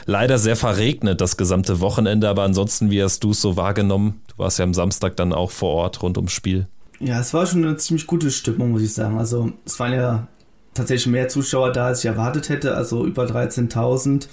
leider 0.05 0.37
sehr 0.37 0.55
verregnet 0.55 1.21
das 1.21 1.37
gesamte 1.37 1.79
Wochenende, 1.79 2.29
aber 2.29 2.43
ansonsten, 2.43 2.89
wie 2.89 3.03
hast 3.03 3.23
du 3.23 3.31
es 3.31 3.41
so 3.41 3.57
wahrgenommen? 3.57 4.21
Du 4.29 4.37
warst 4.37 4.59
ja 4.59 4.63
am 4.63 4.73
Samstag 4.73 5.15
dann 5.15 5.33
auch 5.33 5.51
vor 5.51 5.71
Ort 5.71 6.01
rund 6.01 6.17
ums 6.17 6.31
Spiel. 6.31 6.67
Ja, 6.99 7.19
es 7.19 7.33
war 7.33 7.45
schon 7.45 7.65
eine 7.65 7.75
ziemlich 7.77 8.07
gute 8.07 8.31
Stimmung, 8.31 8.71
muss 8.71 8.81
ich 8.81 8.93
sagen. 8.93 9.17
Also 9.17 9.51
es 9.65 9.79
waren 9.79 9.93
ja 9.93 10.27
tatsächlich 10.73 11.07
mehr 11.07 11.27
Zuschauer 11.27 11.71
da, 11.71 11.87
als 11.87 11.99
ich 11.99 12.05
erwartet 12.05 12.49
hätte, 12.49 12.75
also 12.75 13.05
über 13.05 13.25
13.000. 13.25 14.27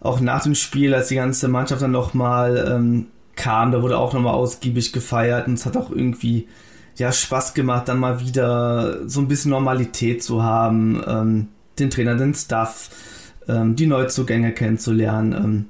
Auch 0.00 0.20
nach 0.20 0.42
dem 0.42 0.54
Spiel, 0.54 0.94
als 0.94 1.08
die 1.08 1.14
ganze 1.14 1.48
Mannschaft 1.48 1.80
dann 1.80 1.92
nochmal 1.92 2.68
ähm, 2.68 3.06
kam, 3.36 3.72
da 3.72 3.82
wurde 3.82 3.98
auch 3.98 4.12
nochmal 4.12 4.34
ausgiebig 4.34 4.92
gefeiert 4.92 5.46
und 5.46 5.54
es 5.54 5.64
hat 5.64 5.76
auch 5.76 5.90
irgendwie 5.90 6.48
ja 6.96 7.12
Spaß 7.12 7.54
gemacht, 7.54 7.88
dann 7.88 7.98
mal 7.98 8.20
wieder 8.20 9.08
so 9.08 9.20
ein 9.20 9.28
bisschen 9.28 9.50
Normalität 9.50 10.22
zu 10.22 10.42
haben, 10.42 11.02
ähm, 11.06 11.48
den 11.78 11.90
Trainer, 11.90 12.16
den 12.16 12.34
Staff, 12.34 12.90
ähm, 13.48 13.76
die 13.76 13.86
Neuzugänge 13.86 14.52
kennenzulernen. 14.52 15.32
Ähm, 15.32 15.64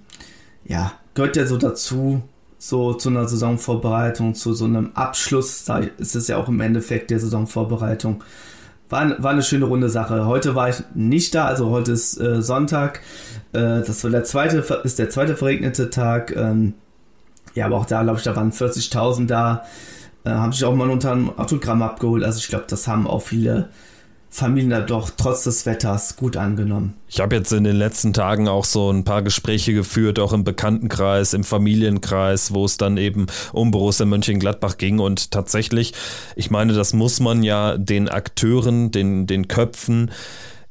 ja, 0.64 0.93
gehört 1.14 1.37
ja 1.37 1.47
so 1.47 1.57
dazu, 1.57 2.23
so 2.59 2.95
zu 2.95 3.09
einer 3.09 3.26
Saisonvorbereitung, 3.26 4.35
zu 4.35 4.52
so 4.52 4.64
einem 4.64 4.93
Abschluss, 4.95 5.64
da 5.64 5.79
ist 5.79 6.14
es 6.14 6.29
ja 6.29 6.37
auch 6.37 6.49
im 6.49 6.61
Endeffekt 6.61 7.11
der 7.11 7.19
Saisonvorbereitung. 7.19 8.23
War, 8.88 9.23
war 9.23 9.31
eine 9.31 9.43
schöne 9.43 9.64
runde 9.64 9.88
Sache. 9.88 10.26
Heute 10.26 10.55
war 10.55 10.69
ich 10.69 10.76
nicht 10.95 11.35
da, 11.35 11.47
also 11.47 11.71
heute 11.71 11.93
ist 11.93 12.21
äh, 12.21 12.43
Sonntag. 12.43 13.00
Äh, 13.52 13.81
das 13.81 14.05
war 14.05 14.11
der 14.11 14.25
zweite, 14.25 14.59
ist 14.85 14.99
der 14.99 15.09
zweite 15.09 15.35
verregnete 15.35 15.88
Tag. 15.88 16.37
Ähm, 16.37 16.75
ja, 17.55 17.67
aber 17.67 17.79
auch 17.79 17.87
da, 17.87 18.02
glaube 18.02 18.19
ich, 18.19 18.25
da 18.25 18.37
waren 18.37 18.52
40.000 18.52 19.26
da. 19.26 19.64
Äh, 20.25 20.31
habe 20.31 20.55
ich 20.55 20.64
auch 20.64 20.75
mal 20.75 20.91
unter 20.91 21.12
einem 21.12 21.31
Autogramm 21.31 21.83
abgeholt. 21.83 22.25
Also 22.25 22.38
ich 22.38 22.49
glaube, 22.49 22.67
das 22.69 22.87
haben 22.87 23.07
auch 23.07 23.23
viele 23.23 23.69
Familien 24.33 24.71
da 24.71 24.81
doch 24.81 25.11
trotz 25.14 25.45
des 25.45 25.67
Wetters 25.67 26.17
gut 26.17 26.38
angenommen. 26.38 26.95
Ich 27.07 27.21
habe 27.21 27.37
jetzt 27.37 27.52
in 27.52 27.64
den 27.64 27.76
letzten 27.76 28.14
Tagen 28.14 28.49
auch 28.49 28.64
so 28.64 28.91
ein 28.91 29.05
paar 29.05 29.21
Gespräche 29.21 29.75
geführt, 29.75 30.19
auch 30.19 30.33
im 30.33 30.43
Bekanntenkreis, 30.43 31.35
im 31.35 31.45
Familienkreis, 31.45 32.55
wo 32.55 32.64
es 32.64 32.79
dann 32.79 32.97
eben 32.97 33.26
um 33.52 33.71
Borussia 33.71 34.07
Mönchengladbach 34.07 34.79
ging. 34.79 35.00
Und 35.00 35.33
tatsächlich, 35.33 35.93
ich 36.35 36.50
meine, 36.50 36.73
das 36.73 36.95
muss 36.95 37.21
man 37.21 37.43
ja 37.43 37.76
den 37.76 38.09
Akteuren, 38.09 38.91
den, 38.91 39.26
den 39.26 39.49
Köpfen, 39.49 40.11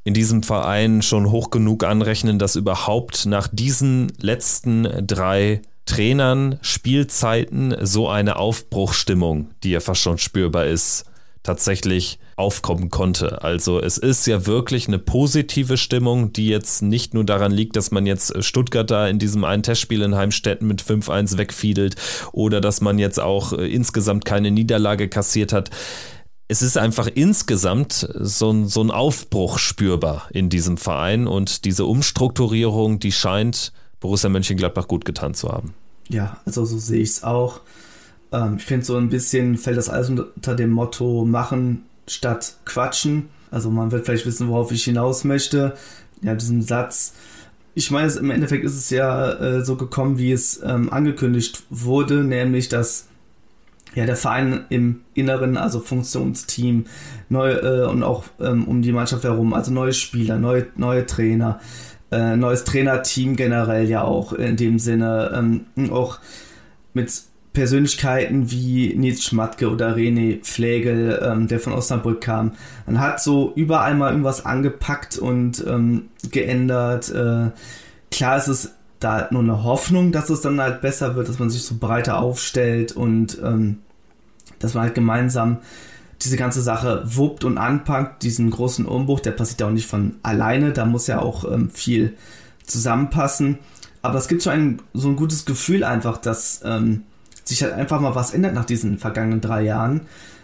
in 0.03 0.15
diesem 0.15 0.41
Verein 0.41 1.03
schon 1.03 1.29
hoch 1.29 1.51
genug 1.51 1.83
anrechnen, 1.83 2.39
dass 2.39 2.55
überhaupt 2.55 3.27
nach 3.27 3.47
diesen 3.47 4.11
letzten 4.19 5.05
drei 5.05 5.61
Trainern, 5.91 6.57
Spielzeiten 6.61 7.75
so 7.81 8.07
eine 8.07 8.37
Aufbruchstimmung, 8.37 9.49
die 9.61 9.71
ja 9.71 9.81
fast 9.81 9.99
schon 9.99 10.17
spürbar 10.17 10.65
ist, 10.65 11.03
tatsächlich 11.43 12.17
aufkommen 12.37 12.89
konnte. 12.89 13.43
Also 13.43 13.81
es 13.81 13.97
ist 13.97 14.25
ja 14.25 14.45
wirklich 14.45 14.87
eine 14.87 14.99
positive 14.99 15.75
Stimmung, 15.75 16.31
die 16.31 16.47
jetzt 16.47 16.81
nicht 16.81 17.13
nur 17.13 17.25
daran 17.25 17.51
liegt, 17.51 17.75
dass 17.75 17.91
man 17.91 18.05
jetzt 18.05 18.41
Stuttgart 18.41 18.89
da 18.89 19.05
in 19.09 19.19
diesem 19.19 19.43
einen 19.43 19.63
Testspiel 19.63 20.01
in 20.01 20.15
Heimstetten 20.15 20.65
mit 20.65 20.81
5-1 20.81 21.37
wegfiedelt 21.37 21.95
oder 22.31 22.61
dass 22.61 22.79
man 22.79 22.97
jetzt 22.97 23.19
auch 23.19 23.51
äh, 23.51 23.67
insgesamt 23.67 24.23
keine 24.23 24.49
Niederlage 24.49 25.09
kassiert 25.09 25.51
hat. 25.51 25.71
Es 26.47 26.61
ist 26.61 26.77
einfach 26.77 27.09
insgesamt 27.13 28.07
so 28.17 28.49
ein, 28.49 28.69
so 28.69 28.81
ein 28.81 28.91
Aufbruch 28.91 29.59
spürbar 29.59 30.29
in 30.31 30.49
diesem 30.49 30.77
Verein 30.77 31.27
und 31.27 31.65
diese 31.65 31.83
Umstrukturierung, 31.83 32.99
die 32.99 33.11
scheint 33.11 33.73
Borussia 33.99 34.29
Mönchengladbach 34.29 34.87
gut 34.87 35.03
getan 35.03 35.33
zu 35.33 35.49
haben. 35.49 35.73
Ja, 36.11 36.37
also 36.45 36.65
so 36.65 36.77
sehe 36.77 37.01
ich 37.01 37.09
es 37.09 37.23
auch. 37.23 37.61
Ähm, 38.31 38.55
ich 38.57 38.65
finde 38.65 38.85
so 38.85 38.97
ein 38.97 39.09
bisschen 39.09 39.57
fällt 39.57 39.77
das 39.77 39.89
alles 39.89 40.09
unter 40.09 40.55
dem 40.55 40.71
Motto 40.71 41.25
machen 41.25 41.83
statt 42.07 42.55
quatschen. 42.65 43.29
Also 43.49 43.69
man 43.69 43.91
wird 43.91 44.05
vielleicht 44.05 44.25
wissen, 44.25 44.49
worauf 44.49 44.71
ich 44.71 44.83
hinaus 44.83 45.23
möchte. 45.23 45.75
Ja, 46.21 46.35
diesen 46.35 46.61
Satz. 46.61 47.13
Ich 47.73 47.89
meine, 47.91 48.11
im 48.11 48.31
Endeffekt 48.31 48.65
ist 48.65 48.75
es 48.75 48.89
ja 48.89 49.31
äh, 49.31 49.63
so 49.63 49.77
gekommen, 49.77 50.17
wie 50.17 50.31
es 50.31 50.61
ähm, 50.63 50.91
angekündigt 50.91 51.63
wurde, 51.69 52.23
nämlich 52.23 52.67
dass 52.67 53.07
ja, 53.93 54.05
der 54.05 54.15
Verein 54.15 54.65
im 54.69 55.01
Inneren, 55.13 55.57
also 55.57 55.79
Funktionsteam, 55.79 56.85
neu 57.29 57.51
äh, 57.51 57.85
und 57.87 58.03
auch 58.03 58.25
ähm, 58.39 58.65
um 58.65 58.81
die 58.81 58.91
Mannschaft 58.91 59.23
herum, 59.23 59.53
also 59.53 59.71
neue 59.71 59.93
Spieler, 59.93 60.37
neue, 60.37 60.67
neue 60.75 61.05
Trainer, 61.05 61.59
äh, 62.11 62.35
neues 62.35 62.63
Trainerteam 62.63 63.35
generell 63.35 63.87
ja 63.89 64.03
auch 64.03 64.33
in 64.33 64.57
dem 64.57 64.79
Sinne, 64.79 65.31
ähm, 65.33 65.91
auch 65.91 66.19
mit 66.93 67.09
Persönlichkeiten 67.53 68.49
wie 68.49 68.93
Nils 68.95 69.23
Schmatke 69.23 69.69
oder 69.69 69.95
René 69.95 70.43
Flegel, 70.43 71.21
ähm, 71.21 71.47
der 71.47 71.59
von 71.59 71.73
Osnabrück 71.73 72.21
kam. 72.21 72.53
Man 72.85 72.99
hat 72.99 73.21
so 73.21 73.51
überall 73.55 73.95
mal 73.95 74.11
irgendwas 74.11 74.45
angepackt 74.45 75.17
und 75.17 75.63
ähm, 75.67 76.09
geändert. 76.31 77.09
Äh, 77.09 77.51
klar 78.09 78.37
ist 78.37 78.47
es 78.47 78.75
da 78.99 79.27
nur 79.31 79.41
eine 79.41 79.63
Hoffnung, 79.63 80.11
dass 80.11 80.29
es 80.29 80.41
dann 80.41 80.61
halt 80.61 80.81
besser 80.81 81.15
wird, 81.15 81.27
dass 81.27 81.39
man 81.39 81.49
sich 81.49 81.63
so 81.63 81.75
breiter 81.77 82.19
aufstellt 82.19 82.93
und 82.93 83.37
ähm, 83.43 83.79
dass 84.59 84.73
man 84.73 84.83
halt 84.83 84.95
gemeinsam 84.95 85.57
diese 86.23 86.37
ganze 86.37 86.61
Sache 86.61 87.03
wuppt 87.05 87.43
und 87.43 87.57
anpackt, 87.57 88.23
diesen 88.23 88.49
großen 88.49 88.85
Umbruch, 88.85 89.19
der 89.19 89.31
passiert 89.31 89.61
ja 89.61 89.67
auch 89.67 89.71
nicht 89.71 89.87
von 89.87 90.15
alleine, 90.23 90.71
da 90.71 90.85
muss 90.85 91.07
ja 91.07 91.19
auch 91.19 91.51
ähm, 91.51 91.69
viel 91.69 92.15
zusammenpassen. 92.65 93.57
Aber 94.01 94.17
es 94.17 94.27
gibt 94.27 94.41
so 94.41 94.49
ein, 94.49 94.81
so 94.93 95.09
ein 95.09 95.15
gutes 95.15 95.45
Gefühl 95.45 95.83
einfach, 95.83 96.17
dass 96.17 96.61
ähm, 96.63 97.03
sich 97.43 97.63
halt 97.63 97.73
einfach 97.73 97.99
mal 97.99 98.15
was 98.15 98.33
ändert 98.33 98.53
nach 98.53 98.65
diesen 98.65 98.97
vergangenen 98.97 99.41
drei 99.41 99.63
Jahren. 99.63 100.01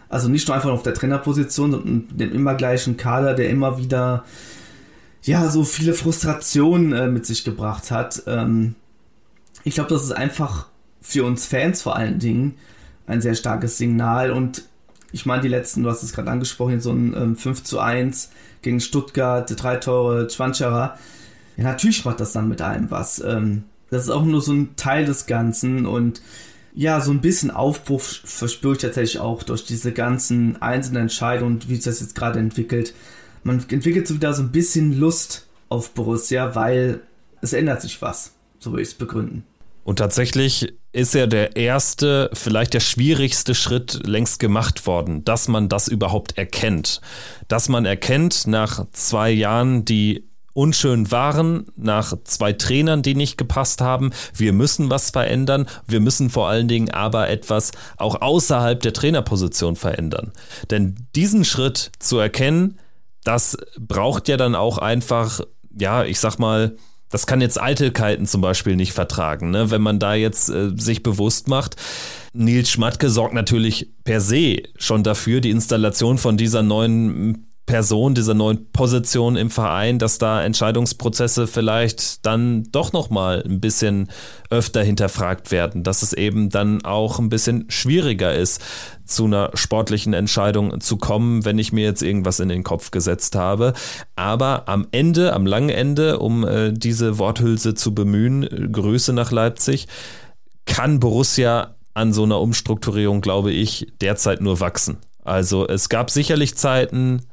Also 0.10 0.30
nicht 0.30 0.48
nur 0.48 0.56
einfach 0.56 0.72
auf 0.72 0.84
der 0.84 0.94
Trainerposition, 0.94 1.72
sondern 1.72 2.08
dem 2.18 2.34
immer 2.34 2.56
gleichen 2.56 2.98
Kader, 2.98 3.34
der 3.34 3.50
immer 3.50 3.78
wieder 3.78 4.24
ja 5.24 5.50
so 5.50 5.64
viele 5.64 5.94
Frustrationen 5.94 6.94
äh, 6.94 7.08
mit 7.08 7.26
sich 7.26 7.44
gebracht 7.44 7.92
hat. 7.92 8.24
Ähm, 8.28 8.76
ich 9.64 9.76
glaube, 9.76 9.90
das 9.90 10.04
ist 10.04 10.12
einfach 10.12 10.68
für 11.02 11.26
uns 11.26 11.46
Fans 11.46 11.82
vor 11.82 11.96
allen 11.96 12.20
Dingen 12.20 12.56
ein 13.06 13.22
sehr 13.22 13.36
starkes 13.36 13.78
Signal 13.78 14.32
und 14.32 14.64
ich 15.18 15.26
meine, 15.26 15.42
die 15.42 15.48
letzten, 15.48 15.82
du 15.82 15.90
hast 15.90 16.04
es 16.04 16.14
gerade 16.14 16.30
angesprochen, 16.30 16.80
so 16.80 16.92
ein 16.92 17.16
ähm, 17.16 17.36
5 17.36 17.64
zu 17.64 17.80
1 17.80 18.30
gegen 18.62 18.80
Stuttgart, 18.80 19.52
drei 19.58 19.78
Tore 19.78 20.30
Schwanscherer. 20.30 21.00
Ja, 21.58 21.64
natürlich 21.64 22.06
macht 22.06 22.20
das 22.20 22.34
dann 22.34 22.48
mit 22.48 22.62
einem 22.62 22.92
was. 22.92 23.20
Ähm, 23.20 23.64
das 23.90 24.04
ist 24.04 24.10
auch 24.12 24.24
nur 24.24 24.42
so 24.42 24.54
ein 24.54 24.76
Teil 24.76 25.06
des 25.06 25.26
Ganzen 25.26 25.88
und 25.88 26.22
ja, 26.76 27.02
so 27.02 27.10
ein 27.10 27.22
bisschen 27.22 27.50
Aufbruch 27.50 28.02
verspüre 28.02 28.74
ich 28.74 28.80
tatsächlich 28.80 29.20
auch 29.20 29.42
durch 29.42 29.66
diese 29.66 29.92
ganzen 29.92 30.62
einzelnen 30.62 31.04
Entscheidungen 31.04 31.60
wie 31.68 31.76
sich 31.76 31.86
das 31.86 32.00
jetzt 32.00 32.14
gerade 32.14 32.38
entwickelt. 32.38 32.94
Man 33.44 33.66
entwickelt 33.70 34.08
so 34.08 34.14
wieder 34.14 34.34
so 34.34 34.44
ein 34.44 34.52
bisschen 34.52 35.00
Lust 35.00 35.48
auf 35.70 35.96
Borussia, 35.96 36.54
weil 36.54 37.02
es 37.42 37.54
ändert 37.54 37.82
sich 37.82 38.04
was. 38.04 38.34
So 38.60 38.70
würde 38.70 38.84
ich 38.84 38.90
es 38.90 38.94
begründen. 38.94 39.46
Und 39.88 40.00
tatsächlich 40.00 40.74
ist 40.92 41.14
ja 41.14 41.28
der 41.28 41.56
erste, 41.56 42.30
vielleicht 42.34 42.74
der 42.74 42.82
schwierigste 42.82 43.56
Schritt 43.56 44.06
längst 44.06 44.38
gemacht 44.38 44.86
worden, 44.86 45.24
dass 45.24 45.48
man 45.48 45.70
das 45.70 45.88
überhaupt 45.88 46.38
erkennt. 46.38 47.00
Dass 47.48 47.70
man 47.70 47.86
erkennt, 47.86 48.48
nach 48.48 48.86
zwei 48.92 49.32
Jahren, 49.32 49.86
die 49.86 50.28
unschön 50.52 51.10
waren, 51.10 51.68
nach 51.78 52.16
zwei 52.26 52.52
Trainern, 52.52 53.02
die 53.02 53.16
nicht 53.16 53.38
gepasst 53.38 53.80
haben. 53.80 54.12
Wir 54.36 54.52
müssen 54.52 54.90
was 54.90 55.12
verändern. 55.12 55.68
Wir 55.88 56.02
müssen 56.02 56.30
vor 56.30 56.50
allen 56.50 56.68
Dingen 56.68 56.92
aber 56.92 57.30
etwas 57.30 57.72
auch 57.96 58.20
außerhalb 58.20 58.82
der 58.82 58.92
Trainerposition 58.92 59.78
verändern. 59.78 60.34
Denn 60.70 61.08
diesen 61.16 61.46
Schritt 61.46 61.92
zu 62.00 62.18
erkennen, 62.18 62.78
das 63.24 63.56
braucht 63.80 64.28
ja 64.28 64.36
dann 64.36 64.54
auch 64.54 64.80
einfach, 64.80 65.40
ja, 65.80 66.04
ich 66.04 66.20
sag 66.20 66.40
mal, 66.40 66.76
das 67.10 67.26
kann 67.26 67.42
jetzt 67.42 67.62
Eitelkeiten 67.62 68.26
zum 68.26 68.42
Beispiel 68.42 68.76
nicht 68.76 68.94
vertragen, 68.94 69.50
ne? 69.50 69.72
wenn 69.72 69.82
man 69.82 70.00
da 70.00 70.14
jetzt 70.14 70.50
äh, 70.50 70.72
sich 70.76 71.04
bewusst 71.04 71.48
macht. 71.48 71.76
Nils 72.34 72.70
Schmatke 72.70 73.10
sorgt 73.10 73.34
natürlich 73.34 73.92
per 74.04 74.22
se 74.22 74.64
schon 74.78 75.04
dafür, 75.04 75.42
die 75.42 75.50
Installation 75.50 76.18
von 76.18 76.38
dieser 76.38 76.64
neuen 76.64 77.47
Person, 77.68 78.16
dieser 78.16 78.34
neuen 78.34 78.72
Position 78.72 79.36
im 79.36 79.52
Verein, 79.52 80.00
dass 80.00 80.18
da 80.18 80.42
Entscheidungsprozesse 80.42 81.48
vielleicht 81.48 82.26
dann 82.26 82.64
doch 82.72 82.94
nochmal 82.94 83.44
ein 83.46 83.60
bisschen 83.60 84.08
öfter 84.50 84.82
hinterfragt 84.82 85.52
werden, 85.52 85.84
dass 85.84 86.02
es 86.02 86.14
eben 86.14 86.50
dann 86.50 86.86
auch 86.86 87.20
ein 87.20 87.28
bisschen 87.28 87.66
schwieriger 87.70 88.34
ist, 88.34 88.64
zu 89.06 89.26
einer 89.26 89.52
sportlichen 89.54 90.14
Entscheidung 90.14 90.80
zu 90.80 90.96
kommen, 90.96 91.44
wenn 91.44 91.60
ich 91.60 91.74
mir 91.74 91.84
jetzt 91.84 92.02
irgendwas 92.02 92.40
in 92.40 92.48
den 92.48 92.64
Kopf 92.64 92.90
gesetzt 92.90 93.36
habe. 93.36 93.74
Aber 94.16 94.70
am 94.70 94.88
Ende, 94.92 95.34
am 95.34 95.46
langen 95.46 95.70
Ende, 95.70 96.20
um 96.20 96.48
äh, 96.48 96.72
diese 96.72 97.20
Worthülse 97.20 97.76
zu 97.76 97.94
bemühen, 97.94 98.72
Grüße 98.72 99.12
nach 99.12 99.32
Leipzig, 99.32 99.88
kann 100.66 101.02
Borussia 101.02 101.76
an 101.94 102.14
so 102.14 102.24
einer 102.24 102.40
Umstrukturierung, 102.40 103.20
glaube 103.20 103.52
ich, 103.52 103.92
derzeit 104.00 104.40
nur 104.40 104.62
wachsen. 104.62 104.98
Also 105.26 105.68
es 105.68 105.90
gab 105.90 106.10
sicherlich 106.10 106.56
Zeiten, 106.56 107.24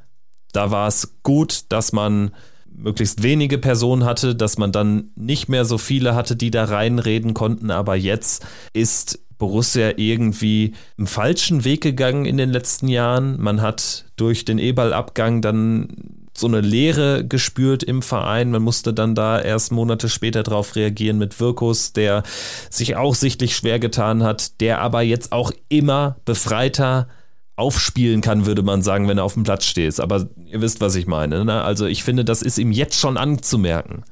da 0.54 0.70
war 0.70 0.88
es 0.88 1.16
gut, 1.22 1.64
dass 1.68 1.92
man 1.92 2.30
möglichst 2.76 3.22
wenige 3.22 3.58
Personen 3.58 4.04
hatte, 4.04 4.34
dass 4.34 4.58
man 4.58 4.72
dann 4.72 5.10
nicht 5.14 5.48
mehr 5.48 5.64
so 5.64 5.78
viele 5.78 6.14
hatte, 6.14 6.36
die 6.36 6.50
da 6.50 6.64
reinreden 6.64 7.34
konnten. 7.34 7.70
Aber 7.70 7.96
jetzt 7.96 8.44
ist 8.72 9.20
Borussia 9.38 9.92
irgendwie 9.96 10.74
einen 10.96 11.06
falschen 11.06 11.64
Weg 11.64 11.82
gegangen 11.82 12.24
in 12.24 12.36
den 12.36 12.50
letzten 12.50 12.88
Jahren. 12.88 13.40
Man 13.40 13.62
hat 13.62 14.06
durch 14.16 14.44
den 14.44 14.58
E-Ball-Abgang 14.58 15.42
dann 15.42 15.88
so 16.36 16.48
eine 16.48 16.60
Leere 16.60 17.24
gespürt 17.24 17.82
im 17.82 18.02
Verein. 18.02 18.50
Man 18.50 18.62
musste 18.62 18.92
dann 18.92 19.14
da 19.14 19.40
erst 19.40 19.70
Monate 19.70 20.08
später 20.08 20.42
darauf 20.42 20.74
reagieren 20.74 21.18
mit 21.18 21.38
Wirkus, 21.38 21.92
der 21.92 22.24
sich 22.70 22.96
auch 22.96 23.14
sichtlich 23.14 23.54
schwer 23.54 23.78
getan 23.78 24.22
hat, 24.22 24.60
der 24.60 24.80
aber 24.80 25.02
jetzt 25.02 25.30
auch 25.32 25.52
immer 25.68 26.16
befreiter 26.24 27.08
aufspielen 27.56 28.20
kann, 28.20 28.46
würde 28.46 28.62
man 28.62 28.82
sagen, 28.82 29.08
wenn 29.08 29.18
er 29.18 29.24
auf 29.24 29.34
dem 29.34 29.44
Platz 29.44 29.64
steht. 29.64 30.00
Aber 30.00 30.28
ihr 30.46 30.60
wisst, 30.60 30.80
was 30.80 30.94
ich 30.96 31.06
meine. 31.06 31.44
Ne? 31.44 31.62
Also 31.62 31.86
ich 31.86 32.02
finde, 32.02 32.24
das 32.24 32.42
ist 32.42 32.58
ihm 32.58 32.72
jetzt 32.72 32.98
schon 32.98 33.16
anzumerken, 33.16 34.04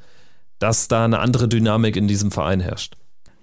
dass 0.58 0.88
da 0.88 1.04
eine 1.04 1.18
andere 1.18 1.48
Dynamik 1.48 1.96
in 1.96 2.06
diesem 2.06 2.30
Verein 2.30 2.60
herrscht. 2.60 2.96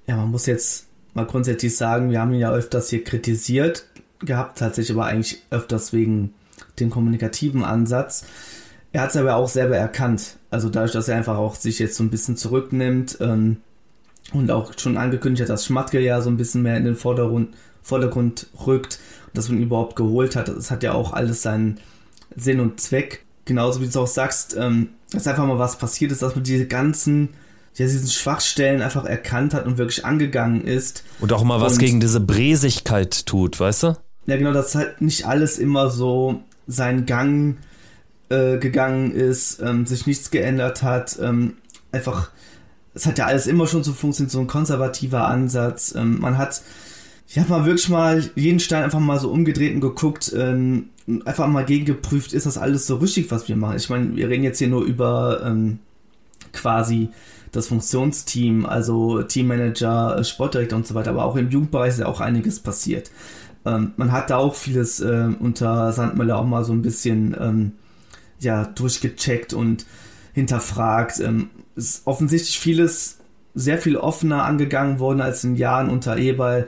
Ja, 0.07 0.15
man 0.15 0.31
muss 0.31 0.45
jetzt 0.45 0.87
mal 1.13 1.25
grundsätzlich 1.25 1.75
sagen, 1.75 2.11
wir 2.11 2.21
haben 2.21 2.33
ihn 2.33 2.39
ja 2.39 2.51
öfters 2.51 2.89
hier 2.89 3.03
kritisiert 3.03 3.85
gehabt, 4.19 4.57
tatsächlich 4.57 4.95
aber 4.95 5.05
eigentlich 5.05 5.41
öfters 5.49 5.93
wegen 5.93 6.33
dem 6.79 6.89
kommunikativen 6.89 7.63
Ansatz. 7.63 8.25
Er 8.91 9.01
hat 9.01 9.11
es 9.11 9.17
aber 9.17 9.35
auch 9.35 9.49
selber 9.49 9.77
erkannt. 9.77 10.37
Also 10.49 10.69
dadurch, 10.69 10.93
dass 10.93 11.07
er 11.07 11.17
einfach 11.17 11.37
auch 11.37 11.55
sich 11.55 11.79
jetzt 11.79 11.95
so 11.95 12.03
ein 12.03 12.09
bisschen 12.09 12.37
zurücknimmt 12.37 13.17
ähm, 13.21 13.57
und 14.33 14.49
auch 14.51 14.73
schon 14.77 14.97
angekündigt 14.97 15.43
hat, 15.43 15.49
dass 15.49 15.65
Schmatke 15.65 15.99
ja 15.99 16.21
so 16.21 16.29
ein 16.29 16.37
bisschen 16.37 16.63
mehr 16.63 16.77
in 16.77 16.85
den 16.85 16.95
Vordergrund, 16.95 17.55
Vordergrund 17.81 18.47
rückt, 18.65 18.99
dass 19.33 19.49
man 19.49 19.57
ihn 19.57 19.63
überhaupt 19.63 19.95
geholt 19.95 20.35
hat. 20.35 20.47
Das 20.49 20.71
hat 20.71 20.83
ja 20.83 20.93
auch 20.93 21.13
alles 21.13 21.41
seinen 21.41 21.79
Sinn 22.35 22.59
und 22.59 22.79
Zweck. 22.79 23.25
Genauso 23.45 23.79
wie 23.79 23.85
du 23.85 23.89
es 23.89 23.97
auch 23.97 24.07
sagst, 24.07 24.55
ähm, 24.57 24.89
dass 25.11 25.27
einfach 25.27 25.45
mal 25.45 25.59
was 25.59 25.77
passiert 25.77 26.11
ist, 26.11 26.21
dass 26.21 26.35
man 26.35 26.43
diese 26.43 26.67
ganzen, 26.67 27.29
ja, 27.75 27.85
diesen 27.85 28.07
Schwachstellen 28.07 28.81
einfach 28.81 29.05
erkannt 29.05 29.53
hat 29.53 29.65
und 29.65 29.77
wirklich 29.77 30.05
angegangen 30.05 30.65
ist. 30.65 31.03
Und 31.19 31.33
auch 31.33 31.43
mal 31.43 31.61
was 31.61 31.73
und, 31.73 31.79
gegen 31.79 31.99
diese 31.99 32.19
Bresigkeit 32.19 33.25
tut, 33.25 33.59
weißt 33.59 33.83
du? 33.83 33.97
Ja, 34.27 34.37
genau, 34.37 34.53
dass 34.53 34.75
halt 34.75 35.01
nicht 35.01 35.25
alles 35.25 35.57
immer 35.57 35.89
so 35.89 36.43
seinen 36.67 37.07
Gang 37.07 37.57
äh, 38.29 38.57
gegangen 38.57 39.11
ist, 39.11 39.59
ähm, 39.59 39.87
sich 39.87 40.05
nichts 40.05 40.29
geändert 40.29 40.83
hat. 40.83 41.17
Ähm, 41.19 41.57
einfach, 41.91 42.29
es 42.93 43.07
hat 43.07 43.17
ja 43.17 43.25
alles 43.25 43.47
immer 43.47 43.65
schon 43.65 43.83
so 43.83 43.93
funktioniert, 43.93 44.31
so 44.31 44.39
ein 44.39 44.47
konservativer 44.47 45.27
Ansatz. 45.27 45.95
Ähm, 45.95 46.19
man 46.19 46.37
hat 46.37 46.61
ich 47.29 47.37
habe 47.37 47.49
mal 47.49 47.65
wirklich 47.65 47.89
mal 47.89 48.23
jeden 48.35 48.59
Stein 48.59 48.83
einfach 48.83 48.99
mal 48.99 49.19
so 49.19 49.29
umgedreht 49.29 49.75
und 49.75 49.81
geguckt, 49.81 50.33
ähm, 50.35 50.89
einfach 51.25 51.47
mal 51.47 51.63
gegengeprüft, 51.63 52.33
ist 52.33 52.47
das 52.47 52.57
alles 52.57 52.87
so 52.87 52.95
richtig, 52.95 53.29
was 53.29 53.47
wir 53.47 53.55
machen. 53.55 53.77
Ich 53.77 53.87
meine, 53.87 54.15
wir 54.15 54.29
reden 54.29 54.43
jetzt 54.43 54.57
hier 54.57 54.67
nur 54.67 54.83
über 54.83 55.43
ähm, 55.45 55.77
quasi 56.53 57.09
das 57.51 57.67
Funktionsteam, 57.67 58.65
also 58.65 59.21
Teammanager, 59.21 60.23
Sportdirektor 60.23 60.77
und 60.77 60.87
so 60.87 60.95
weiter, 60.95 61.11
aber 61.11 61.23
auch 61.23 61.35
im 61.35 61.51
Jugendbereich 61.51 61.89
ist 61.89 61.99
ja 61.99 62.07
auch 62.07 62.19
einiges 62.19 62.59
passiert. 62.61 63.11
Ähm, 63.63 63.93
man 63.95 64.11
hat 64.11 64.31
da 64.31 64.37
auch 64.37 64.55
vieles 64.55 64.99
äh, 64.99 65.29
unter 65.39 65.91
Sandmüller 65.91 66.39
auch 66.39 66.45
mal 66.45 66.63
so 66.63 66.73
ein 66.73 66.81
bisschen 66.81 67.35
ähm, 67.39 67.71
ja, 68.39 68.65
durchgecheckt 68.65 69.53
und 69.53 69.85
hinterfragt. 70.33 71.19
Ähm, 71.19 71.51
ist 71.75 72.07
offensichtlich 72.07 72.59
vieles 72.59 73.19
sehr 73.53 73.77
viel 73.77 73.97
offener 73.97 74.45
angegangen 74.45 74.97
worden 74.99 75.21
als 75.21 75.43
in 75.43 75.55
Jahren 75.57 75.89
unter 75.89 76.17
Eberl. 76.17 76.67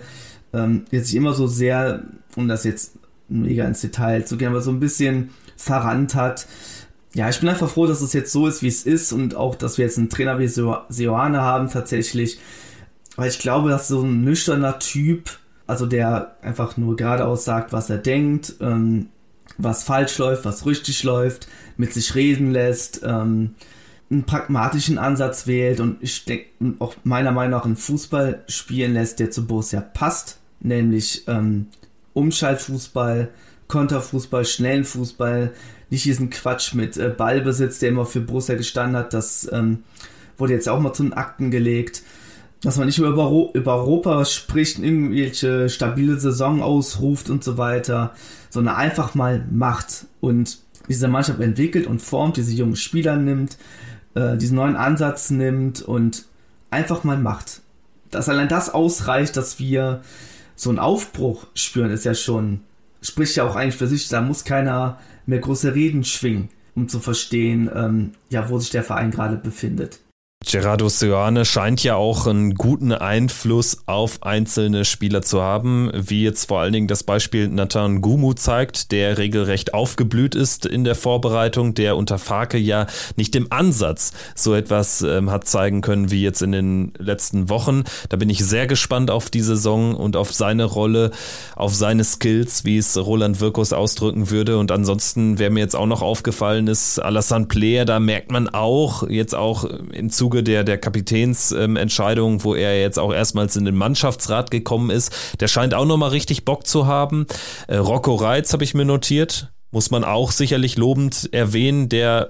Ähm, 0.53 0.85
der 0.91 1.03
sich 1.03 1.15
immer 1.15 1.33
so 1.33 1.47
sehr, 1.47 2.03
um 2.35 2.47
das 2.47 2.63
jetzt 2.63 2.93
mega 3.29 3.65
ins 3.65 3.81
Detail 3.81 4.25
zu 4.25 4.37
gehen, 4.37 4.49
aber 4.49 4.61
so 4.61 4.71
ein 4.71 4.79
bisschen 4.79 5.29
verrannt 5.55 6.15
hat. 6.15 6.47
Ja, 7.13 7.29
ich 7.29 7.39
bin 7.39 7.49
einfach 7.49 7.69
froh, 7.69 7.87
dass 7.87 8.01
es 8.01 8.13
jetzt 8.13 8.31
so 8.31 8.47
ist, 8.47 8.61
wie 8.61 8.67
es 8.67 8.83
ist 8.83 9.11
und 9.11 9.35
auch, 9.35 9.55
dass 9.55 9.77
wir 9.77 9.85
jetzt 9.85 9.97
einen 9.97 10.09
Trainer 10.09 10.39
wie 10.39 10.47
Seoane 10.47 11.41
haben 11.41 11.69
tatsächlich. 11.69 12.39
Weil 13.15 13.29
ich 13.29 13.39
glaube, 13.39 13.69
dass 13.69 13.87
so 13.87 14.01
ein 14.01 14.23
nüchterner 14.23 14.79
Typ, 14.79 15.29
also 15.67 15.85
der 15.85 16.37
einfach 16.41 16.77
nur 16.77 16.95
geradeaus 16.95 17.43
sagt, 17.43 17.73
was 17.73 17.89
er 17.89 17.97
denkt, 17.97 18.55
ähm, 18.61 19.07
was 19.57 19.83
falsch 19.83 20.17
läuft, 20.17 20.45
was 20.45 20.65
richtig 20.65 21.03
läuft, 21.03 21.47
mit 21.77 21.93
sich 21.93 22.15
reden 22.15 22.51
lässt, 22.51 23.01
ähm, 23.03 23.55
einen 24.09 24.23
pragmatischen 24.23 24.97
Ansatz 24.97 25.47
wählt 25.47 25.79
und 25.79 25.97
ich 26.01 26.25
denke 26.25 26.45
auch 26.79 26.95
meiner 27.03 27.31
Meinung 27.31 27.51
nach 27.51 27.65
einen 27.65 27.77
Fußball 27.77 28.43
spielen 28.47 28.93
lässt, 28.93 29.19
der 29.19 29.31
zu 29.31 29.47
Borussia 29.47 29.81
passt, 29.81 30.40
nämlich 30.61 31.27
ähm, 31.27 31.67
Umschaltfußball, 32.13 33.29
Konterfußball, 33.67 34.45
schnellen 34.45 34.83
Fußball, 34.83 35.51
nicht 35.89 36.05
diesen 36.05 36.29
Quatsch 36.29 36.73
mit 36.73 36.97
äh, 36.97 37.09
Ballbesitz, 37.09 37.79
der 37.79 37.89
immer 37.89 38.05
für 38.05 38.21
Borussia 38.21 38.55
gestanden 38.55 38.97
hat, 38.97 39.13
das 39.13 39.49
ähm, 39.51 39.83
wurde 40.37 40.53
jetzt 40.53 40.69
auch 40.69 40.79
mal 40.79 40.93
zu 40.93 41.03
den 41.03 41.13
Akten 41.13 41.51
gelegt. 41.51 42.03
Dass 42.63 42.77
man 42.77 42.85
nicht 42.85 42.99
über, 42.99 43.51
über 43.53 43.75
Europa 43.75 44.23
spricht, 44.25 44.77
irgendwelche 44.77 45.67
stabile 45.67 46.19
Saison 46.19 46.61
ausruft 46.61 47.29
und 47.29 47.43
so 47.43 47.57
weiter, 47.57 48.13
sondern 48.51 48.75
einfach 48.75 49.15
mal 49.15 49.43
macht 49.49 50.05
und 50.19 50.59
diese 50.87 51.07
Mannschaft 51.07 51.39
entwickelt 51.39 51.87
und 51.87 52.01
formt, 52.01 52.37
diese 52.37 52.53
jungen 52.53 52.75
Spieler 52.75 53.15
nimmt, 53.15 53.57
äh, 54.13 54.37
diesen 54.37 54.57
neuen 54.57 54.75
Ansatz 54.75 55.31
nimmt 55.31 55.81
und 55.81 56.25
einfach 56.69 57.03
mal 57.03 57.17
macht. 57.17 57.61
Dass 58.11 58.29
allein 58.29 58.47
das 58.47 58.69
ausreicht, 58.69 59.37
dass 59.37 59.59
wir 59.59 60.01
so 60.61 60.69
einen 60.69 60.77
Aufbruch 60.77 61.47
spüren, 61.55 61.89
ist 61.89 62.05
ja 62.05 62.13
schon, 62.13 62.61
spricht 63.01 63.35
ja 63.35 63.45
auch 63.45 63.55
eigentlich 63.55 63.77
für 63.77 63.87
sich, 63.87 64.09
da 64.09 64.21
muss 64.21 64.43
keiner 64.43 64.99
mehr 65.25 65.39
große 65.39 65.73
Reden 65.73 66.03
schwingen, 66.03 66.49
um 66.75 66.87
zu 66.87 66.99
verstehen, 66.99 67.67
ähm, 67.73 68.11
ja, 68.29 68.47
wo 68.47 68.59
sich 68.59 68.69
der 68.69 68.83
Verein 68.83 69.09
gerade 69.09 69.37
befindet. 69.37 70.01
Gerardo 70.43 70.89
Seoane 70.89 71.45
scheint 71.45 71.83
ja 71.83 71.95
auch 71.95 72.25
einen 72.25 72.55
guten 72.55 72.91
Einfluss 72.91 73.83
auf 73.85 74.23
einzelne 74.23 74.85
Spieler 74.85 75.21
zu 75.21 75.39
haben, 75.39 75.91
wie 75.93 76.23
jetzt 76.23 76.47
vor 76.47 76.59
allen 76.61 76.73
Dingen 76.73 76.87
das 76.87 77.03
Beispiel 77.03 77.47
Nathan 77.47 78.01
Gumu 78.01 78.33
zeigt, 78.33 78.91
der 78.91 79.19
regelrecht 79.19 79.75
aufgeblüht 79.75 80.33
ist 80.33 80.65
in 80.65 80.83
der 80.83 80.95
Vorbereitung, 80.95 81.75
der 81.75 81.95
unter 81.95 82.17
Farke 82.17 82.57
ja 82.57 82.87
nicht 83.17 83.35
im 83.35 83.51
Ansatz 83.51 84.13
so 84.33 84.55
etwas 84.55 85.03
ähm, 85.03 85.29
hat 85.29 85.47
zeigen 85.47 85.81
können 85.81 86.09
wie 86.09 86.23
jetzt 86.23 86.41
in 86.41 86.51
den 86.51 86.93
letzten 86.97 87.49
Wochen. 87.49 87.83
Da 88.09 88.17
bin 88.17 88.29
ich 88.29 88.43
sehr 88.43 88.65
gespannt 88.65 89.11
auf 89.11 89.29
die 89.29 89.41
Saison 89.41 89.93
und 89.93 90.15
auf 90.17 90.33
seine 90.33 90.65
Rolle, 90.65 91.11
auf 91.55 91.75
seine 91.75 92.03
Skills, 92.03 92.65
wie 92.65 92.79
es 92.79 92.97
Roland 92.97 93.41
Wirkus 93.41 93.73
ausdrücken 93.73 94.31
würde. 94.31 94.57
Und 94.57 94.71
ansonsten, 94.71 95.37
wer 95.37 95.51
mir 95.51 95.59
jetzt 95.59 95.75
auch 95.75 95.85
noch 95.85 96.01
aufgefallen 96.01 96.65
ist, 96.65 96.97
Alassane 96.97 97.45
Player, 97.45 97.85
da 97.85 97.99
merkt 97.99 98.31
man 98.31 98.49
auch, 98.49 99.07
jetzt 99.07 99.35
auch 99.35 99.65
im 99.65 100.09
Zuge 100.09 100.30
Zuge 100.31 100.43
der, 100.43 100.63
der 100.63 100.77
Kapitänsentscheidung, 100.77 102.33
ähm, 102.33 102.43
wo 102.45 102.55
er 102.55 102.79
jetzt 102.79 102.97
auch 102.97 103.13
erstmals 103.13 103.57
in 103.57 103.65
den 103.65 103.75
Mannschaftsrat 103.75 104.49
gekommen 104.49 104.89
ist. 104.89 105.11
Der 105.41 105.49
scheint 105.49 105.73
auch 105.73 105.85
nochmal 105.85 106.11
richtig 106.11 106.45
Bock 106.45 106.65
zu 106.65 106.87
haben. 106.87 107.25
Äh, 107.67 107.75
Rocco 107.75 108.15
Reitz 108.15 108.53
habe 108.53 108.63
ich 108.63 108.73
mir 108.73 108.85
notiert. 108.85 109.51
Muss 109.71 109.91
man 109.91 110.05
auch 110.05 110.31
sicherlich 110.31 110.77
lobend 110.77 111.29
erwähnen, 111.33 111.89
der 111.89 112.29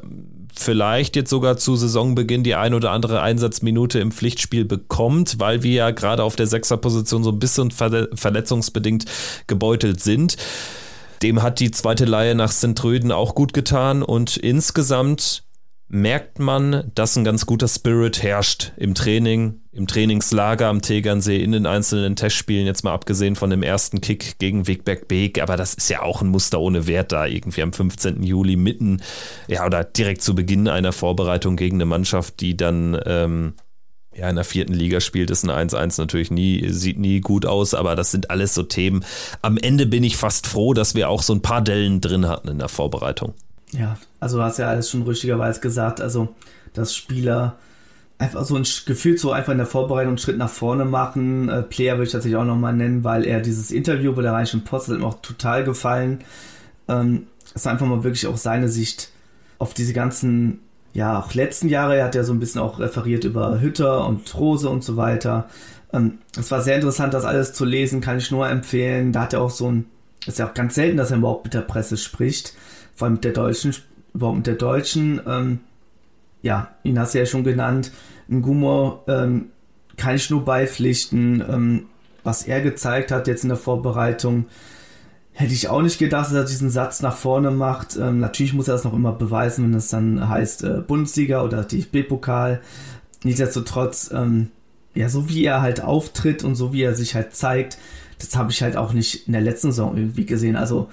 vielleicht 0.55 1.15
jetzt 1.15 1.29
sogar 1.29 1.57
zu 1.57 1.75
Saisonbeginn 1.75 2.43
die 2.43 2.55
ein 2.55 2.73
oder 2.73 2.89
andere 2.89 3.21
Einsatzminute 3.21 3.99
im 3.99 4.11
Pflichtspiel 4.11 4.65
bekommt, 4.65 5.39
weil 5.39 5.61
wir 5.61 5.73
ja 5.73 5.91
gerade 5.91 6.23
auf 6.23 6.35
der 6.35 6.47
Sechserposition 6.47 7.23
so 7.23 7.29
ein 7.29 7.39
bisschen 7.39 7.69
verletzungsbedingt 7.69 9.05
gebeutelt 9.45 10.01
sind. 10.01 10.37
Dem 11.21 11.43
hat 11.43 11.59
die 11.59 11.69
zweite 11.69 12.05
Leihe 12.05 12.33
nach 12.33 12.51
St. 12.51 12.83
auch 13.11 13.35
gut 13.35 13.53
getan 13.53 14.01
und 14.01 14.37
insgesamt 14.37 15.43
merkt 15.93 16.39
man, 16.39 16.89
dass 16.95 17.17
ein 17.17 17.25
ganz 17.25 17.45
guter 17.45 17.67
Spirit 17.67 18.23
herrscht 18.23 18.71
im 18.77 18.95
Training, 18.95 19.59
im 19.73 19.87
Trainingslager 19.87 20.67
am 20.67 20.81
Tegernsee, 20.81 21.43
in 21.43 21.51
den 21.51 21.65
einzelnen 21.65 22.15
Testspielen, 22.15 22.65
jetzt 22.65 22.85
mal 22.85 22.93
abgesehen 22.93 23.35
von 23.35 23.49
dem 23.49 23.61
ersten 23.61 23.99
Kick 23.99 24.39
gegen 24.39 24.67
Wigberg 24.67 25.09
Beek, 25.09 25.41
aber 25.41 25.57
das 25.57 25.73
ist 25.73 25.89
ja 25.89 26.01
auch 26.01 26.21
ein 26.21 26.29
Muster 26.29 26.61
ohne 26.61 26.87
Wert 26.87 27.11
da, 27.11 27.25
irgendwie 27.25 27.61
am 27.61 27.73
15. 27.73 28.23
Juli 28.23 28.55
mitten, 28.55 29.01
ja, 29.49 29.65
oder 29.65 29.83
direkt 29.83 30.21
zu 30.21 30.33
Beginn 30.33 30.69
einer 30.69 30.93
Vorbereitung 30.93 31.57
gegen 31.57 31.75
eine 31.75 31.85
Mannschaft, 31.85 32.39
die 32.39 32.55
dann 32.55 32.97
ähm, 33.05 33.55
ja, 34.15 34.29
in 34.29 34.35
der 34.37 34.45
vierten 34.45 34.73
Liga 34.73 35.01
spielt, 35.01 35.29
ist 35.29 35.43
ein 35.43 35.69
1-1 35.69 35.99
natürlich 35.99 36.31
nie, 36.31 36.69
sieht 36.69 36.99
nie 36.99 37.19
gut 37.19 37.45
aus, 37.45 37.73
aber 37.73 37.97
das 37.97 38.11
sind 38.11 38.29
alles 38.29 38.53
so 38.53 38.63
Themen. 38.63 39.03
Am 39.41 39.57
Ende 39.57 39.87
bin 39.87 40.05
ich 40.05 40.15
fast 40.15 40.47
froh, 40.47 40.73
dass 40.73 40.95
wir 40.95 41.09
auch 41.09 41.21
so 41.21 41.33
ein 41.33 41.41
paar 41.41 41.61
Dellen 41.61 41.99
drin 41.99 42.29
hatten 42.29 42.47
in 42.47 42.59
der 42.59 42.69
Vorbereitung. 42.69 43.33
Ja, 43.71 43.97
also 44.19 44.37
du 44.37 44.43
hast 44.43 44.59
ja 44.59 44.67
alles 44.67 44.89
schon 44.89 45.03
richtigerweise 45.03 45.61
gesagt, 45.61 46.01
also 46.01 46.29
dass 46.73 46.95
Spieler 46.95 47.57
einfach 48.17 48.45
so 48.45 48.55
ein 48.55 48.65
Gefühl 48.85 49.17
so 49.17 49.31
einfach 49.31 49.51
in 49.51 49.57
der 49.57 49.67
Vorbereitung 49.67 50.09
einen 50.09 50.17
Schritt 50.17 50.37
nach 50.37 50.49
vorne 50.49 50.85
machen. 50.85 51.49
Äh, 51.49 51.63
Player 51.63 51.95
würde 51.95 52.05
ich 52.05 52.11
tatsächlich 52.11 52.37
auch 52.37 52.45
nochmal 52.45 52.73
nennen, 52.73 53.03
weil 53.03 53.25
er 53.25 53.41
dieses 53.41 53.71
Interview 53.71 54.13
bei 54.13 54.21
der 54.21 54.33
Rheinischen 54.33 54.63
Post 54.63 54.89
hat 54.89 54.97
ihm 54.97 55.03
auch 55.03 55.21
total 55.21 55.63
gefallen. 55.63 56.19
Ähm, 56.87 57.27
es 57.55 57.65
war 57.65 57.71
einfach 57.71 57.87
mal 57.87 58.03
wirklich 58.03 58.27
auch 58.27 58.37
seine 58.37 58.69
Sicht 58.69 59.09
auf 59.57 59.73
diese 59.73 59.93
ganzen, 59.93 60.59
ja, 60.93 61.19
auch 61.19 61.33
letzten 61.33 61.67
Jahre. 61.67 61.97
Er 61.97 62.05
hat 62.05 62.15
ja 62.15 62.23
so 62.23 62.33
ein 62.33 62.39
bisschen 62.39 62.61
auch 62.61 62.79
referiert 62.79 63.23
über 63.23 63.59
Hütter 63.59 64.05
und 64.05 64.33
Rose 64.35 64.69
und 64.69 64.83
so 64.83 64.97
weiter. 64.97 65.49
Ähm, 65.91 66.19
es 66.37 66.51
war 66.51 66.61
sehr 66.61 66.75
interessant, 66.75 67.13
das 67.13 67.25
alles 67.25 67.53
zu 67.53 67.65
lesen, 67.65 68.01
kann 68.01 68.19
ich 68.19 68.31
nur 68.31 68.47
empfehlen. 68.47 69.13
Da 69.13 69.21
hat 69.21 69.33
er 69.33 69.41
auch 69.41 69.49
so 69.49 69.71
ein, 69.71 69.85
ist 70.27 70.37
ja 70.37 70.47
auch 70.47 70.53
ganz 70.53 70.75
selten, 70.75 70.97
dass 70.97 71.11
er 71.11 71.17
überhaupt 71.17 71.45
mit 71.45 71.53
der 71.53 71.61
Presse 71.61 71.97
spricht 71.97 72.53
vor 73.01 73.07
allem 73.07 73.13
mit 73.13 73.23
der 73.23 73.33
deutschen, 73.33 73.73
überhaupt 74.13 74.37
mit 74.37 74.45
der 74.45 74.53
deutschen, 74.53 75.21
ähm, 75.25 75.59
ja, 76.43 76.69
ihn 76.83 76.99
hast 76.99 77.15
du 77.15 77.17
ja 77.17 77.25
schon 77.25 77.43
genannt, 77.43 77.91
ein 78.29 78.43
ähm, 79.07 79.45
kann 79.97 80.15
ich 80.15 80.29
nur 80.29 80.45
beipflichten, 80.45 81.43
ähm, 81.49 81.85
was 82.23 82.43
er 82.43 82.61
gezeigt 82.61 83.11
hat 83.11 83.25
jetzt 83.25 83.41
in 83.41 83.49
der 83.49 83.57
Vorbereitung, 83.57 84.45
hätte 85.31 85.51
ich 85.51 85.67
auch 85.67 85.81
nicht 85.81 85.97
gedacht, 85.97 86.27
dass 86.27 86.33
er 86.33 86.43
diesen 86.43 86.69
Satz 86.69 87.01
nach 87.01 87.15
vorne 87.15 87.49
macht. 87.49 87.97
Ähm, 87.97 88.19
natürlich 88.19 88.53
muss 88.53 88.67
er 88.67 88.75
das 88.75 88.83
noch 88.83 88.93
immer 88.93 89.13
beweisen, 89.13 89.65
wenn 89.65 89.73
es 89.73 89.87
dann 89.87 90.29
heißt 90.29 90.63
äh, 90.63 90.81
Bundesliga 90.85 91.41
oder 91.41 91.63
DFB-Pokal. 91.63 92.61
Nichtsdestotrotz, 93.23 94.11
ähm, 94.13 94.51
ja, 94.93 95.09
so 95.09 95.27
wie 95.27 95.43
er 95.43 95.63
halt 95.63 95.81
auftritt 95.81 96.43
und 96.43 96.53
so 96.53 96.71
wie 96.71 96.83
er 96.83 96.93
sich 96.93 97.15
halt 97.15 97.33
zeigt, 97.33 97.79
das 98.19 98.35
habe 98.35 98.51
ich 98.51 98.61
halt 98.61 98.77
auch 98.77 98.93
nicht 98.93 99.25
in 99.25 99.33
der 99.33 99.41
letzten 99.41 99.71
Saison 99.71 99.97
irgendwie 99.97 100.27
gesehen. 100.27 100.55
Also 100.55 100.89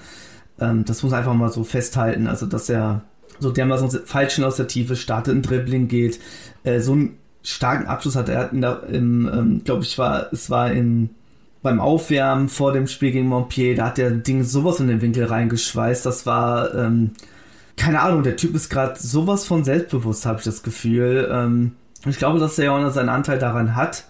ähm, 0.60 0.84
das 0.84 1.02
muss 1.02 1.12
einfach 1.12 1.34
mal 1.34 1.50
so 1.50 1.64
festhalten. 1.64 2.26
Also, 2.26 2.46
dass 2.46 2.68
er 2.68 3.02
so 3.40 3.50
dermaßen 3.50 3.90
falsch 4.04 4.40
aus 4.40 4.56
der 4.56 4.68
Tiefe 4.68 4.96
startet, 4.96 5.34
ein 5.34 5.42
Dribbling 5.42 5.88
geht, 5.88 6.20
äh, 6.64 6.80
so 6.80 6.92
einen 6.92 7.18
starken 7.42 7.86
Abschluss 7.86 8.16
hat. 8.16 8.28
Er 8.28 8.52
in 8.52 8.60
der, 8.60 8.82
im, 8.84 9.28
ähm, 9.32 9.62
glaube 9.64 9.82
ich, 9.82 9.96
war, 9.98 10.32
es 10.32 10.50
war 10.50 10.72
in, 10.72 11.10
beim 11.62 11.80
Aufwärmen 11.80 12.48
vor 12.48 12.72
dem 12.72 12.86
Spiel 12.86 13.12
gegen 13.12 13.28
Montpellier, 13.28 13.76
da 13.76 13.86
hat 13.86 13.98
der 13.98 14.10
Ding 14.10 14.44
sowas 14.44 14.80
in 14.80 14.88
den 14.88 15.02
Winkel 15.02 15.24
reingeschweißt. 15.24 16.04
Das 16.04 16.26
war, 16.26 16.74
ähm, 16.74 17.12
keine 17.76 18.00
Ahnung, 18.00 18.22
der 18.22 18.36
Typ 18.36 18.54
ist 18.54 18.70
gerade 18.70 18.98
sowas 18.98 19.46
von 19.46 19.64
selbstbewusst, 19.64 20.26
habe 20.26 20.38
ich 20.38 20.44
das 20.44 20.62
Gefühl. 20.62 21.28
Ähm, 21.30 21.72
ich 22.06 22.18
glaube, 22.18 22.38
dass 22.38 22.58
er 22.58 22.72
auch 22.72 22.90
seinen 22.90 23.08
Anteil 23.08 23.38
daran 23.38 23.76
hat, 23.76 24.04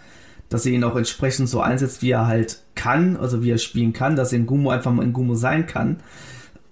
dass 0.48 0.64
er 0.64 0.72
ihn 0.72 0.84
auch 0.84 0.96
entsprechend 0.96 1.48
so 1.48 1.60
einsetzt, 1.60 2.00
wie 2.00 2.10
er 2.10 2.26
halt 2.26 2.62
kann, 2.74 3.16
also 3.16 3.42
wie 3.42 3.50
er 3.50 3.58
spielen 3.58 3.92
kann, 3.92 4.16
dass 4.16 4.32
er 4.32 4.38
in 4.38 4.46
Gumo 4.46 4.70
einfach 4.70 4.92
mal 4.92 5.02
in 5.02 5.12
Gumo 5.12 5.34
sein 5.34 5.66
kann 5.66 5.98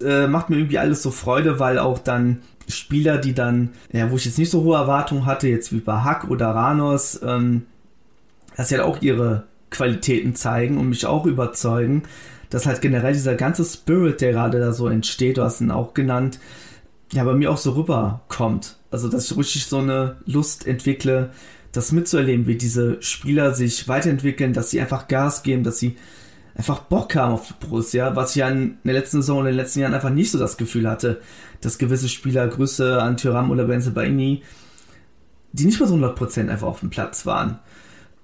äh, 0.02 0.26
macht 0.26 0.50
mir 0.50 0.56
irgendwie 0.56 0.78
alles 0.78 1.02
so 1.02 1.10
Freude, 1.10 1.58
weil 1.58 1.78
auch 1.78 1.98
dann 1.98 2.42
Spieler, 2.68 3.18
die 3.18 3.34
dann, 3.34 3.70
ja, 3.92 4.10
wo 4.10 4.16
ich 4.16 4.24
jetzt 4.24 4.38
nicht 4.38 4.50
so 4.50 4.62
hohe 4.62 4.76
Erwartungen 4.76 5.26
hatte, 5.26 5.48
jetzt 5.48 5.72
wie 5.72 5.80
bei 5.80 6.00
Hack 6.00 6.28
oder 6.30 6.48
Ranos, 6.48 7.20
ähm, 7.22 7.66
dass 8.56 8.68
sie 8.68 8.76
halt 8.76 8.86
auch 8.86 9.02
ihre 9.02 9.44
Qualitäten 9.70 10.34
zeigen 10.34 10.78
und 10.78 10.88
mich 10.88 11.06
auch 11.06 11.26
überzeugen, 11.26 12.04
dass 12.50 12.66
halt 12.66 12.80
generell 12.80 13.12
dieser 13.12 13.34
ganze 13.34 13.64
Spirit, 13.64 14.20
der 14.20 14.32
gerade 14.32 14.58
da 14.58 14.72
so 14.72 14.88
entsteht, 14.88 15.36
du 15.36 15.42
hast 15.42 15.60
ihn 15.60 15.70
auch 15.70 15.94
genannt, 15.94 16.38
ja, 17.12 17.24
bei 17.24 17.34
mir 17.34 17.50
auch 17.50 17.56
so 17.56 17.72
rüberkommt. 17.72 18.76
Also, 18.90 19.08
dass 19.08 19.30
ich 19.30 19.36
richtig 19.36 19.66
so 19.66 19.78
eine 19.78 20.16
Lust 20.26 20.66
entwickle, 20.66 21.30
das 21.72 21.92
mitzuerleben, 21.92 22.46
wie 22.46 22.56
diese 22.56 23.00
Spieler 23.02 23.54
sich 23.54 23.86
weiterentwickeln, 23.86 24.52
dass 24.52 24.70
sie 24.70 24.80
einfach 24.80 25.08
Gas 25.08 25.42
geben, 25.42 25.62
dass 25.62 25.78
sie 25.78 25.96
einfach 26.56 26.80
Bock 26.80 27.14
haben 27.16 27.34
auf 27.34 27.52
Borussia, 27.54 28.16
was 28.16 28.30
ich 28.30 28.36
ja 28.36 28.48
in 28.48 28.78
der 28.84 28.94
letzten 28.94 29.20
Saison 29.20 29.38
und 29.38 29.46
in 29.46 29.52
den 29.52 29.58
letzten 29.58 29.80
Jahren 29.80 29.94
einfach 29.94 30.10
nicht 30.10 30.30
so 30.30 30.38
das 30.38 30.56
Gefühl 30.56 30.88
hatte, 30.88 31.20
dass 31.60 31.78
gewisse 31.78 32.08
Spieler, 32.08 32.48
Grüße 32.48 33.00
an 33.00 33.16
Tyram 33.16 33.50
oder 33.50 33.64
Benze 33.64 33.90
Baini, 33.90 34.42
die 35.52 35.66
nicht 35.66 35.78
mehr 35.78 35.88
so 35.88 35.96
100% 35.96 36.48
einfach 36.48 36.66
auf 36.66 36.80
dem 36.80 36.90
Platz 36.90 37.26
waren. 37.26 37.58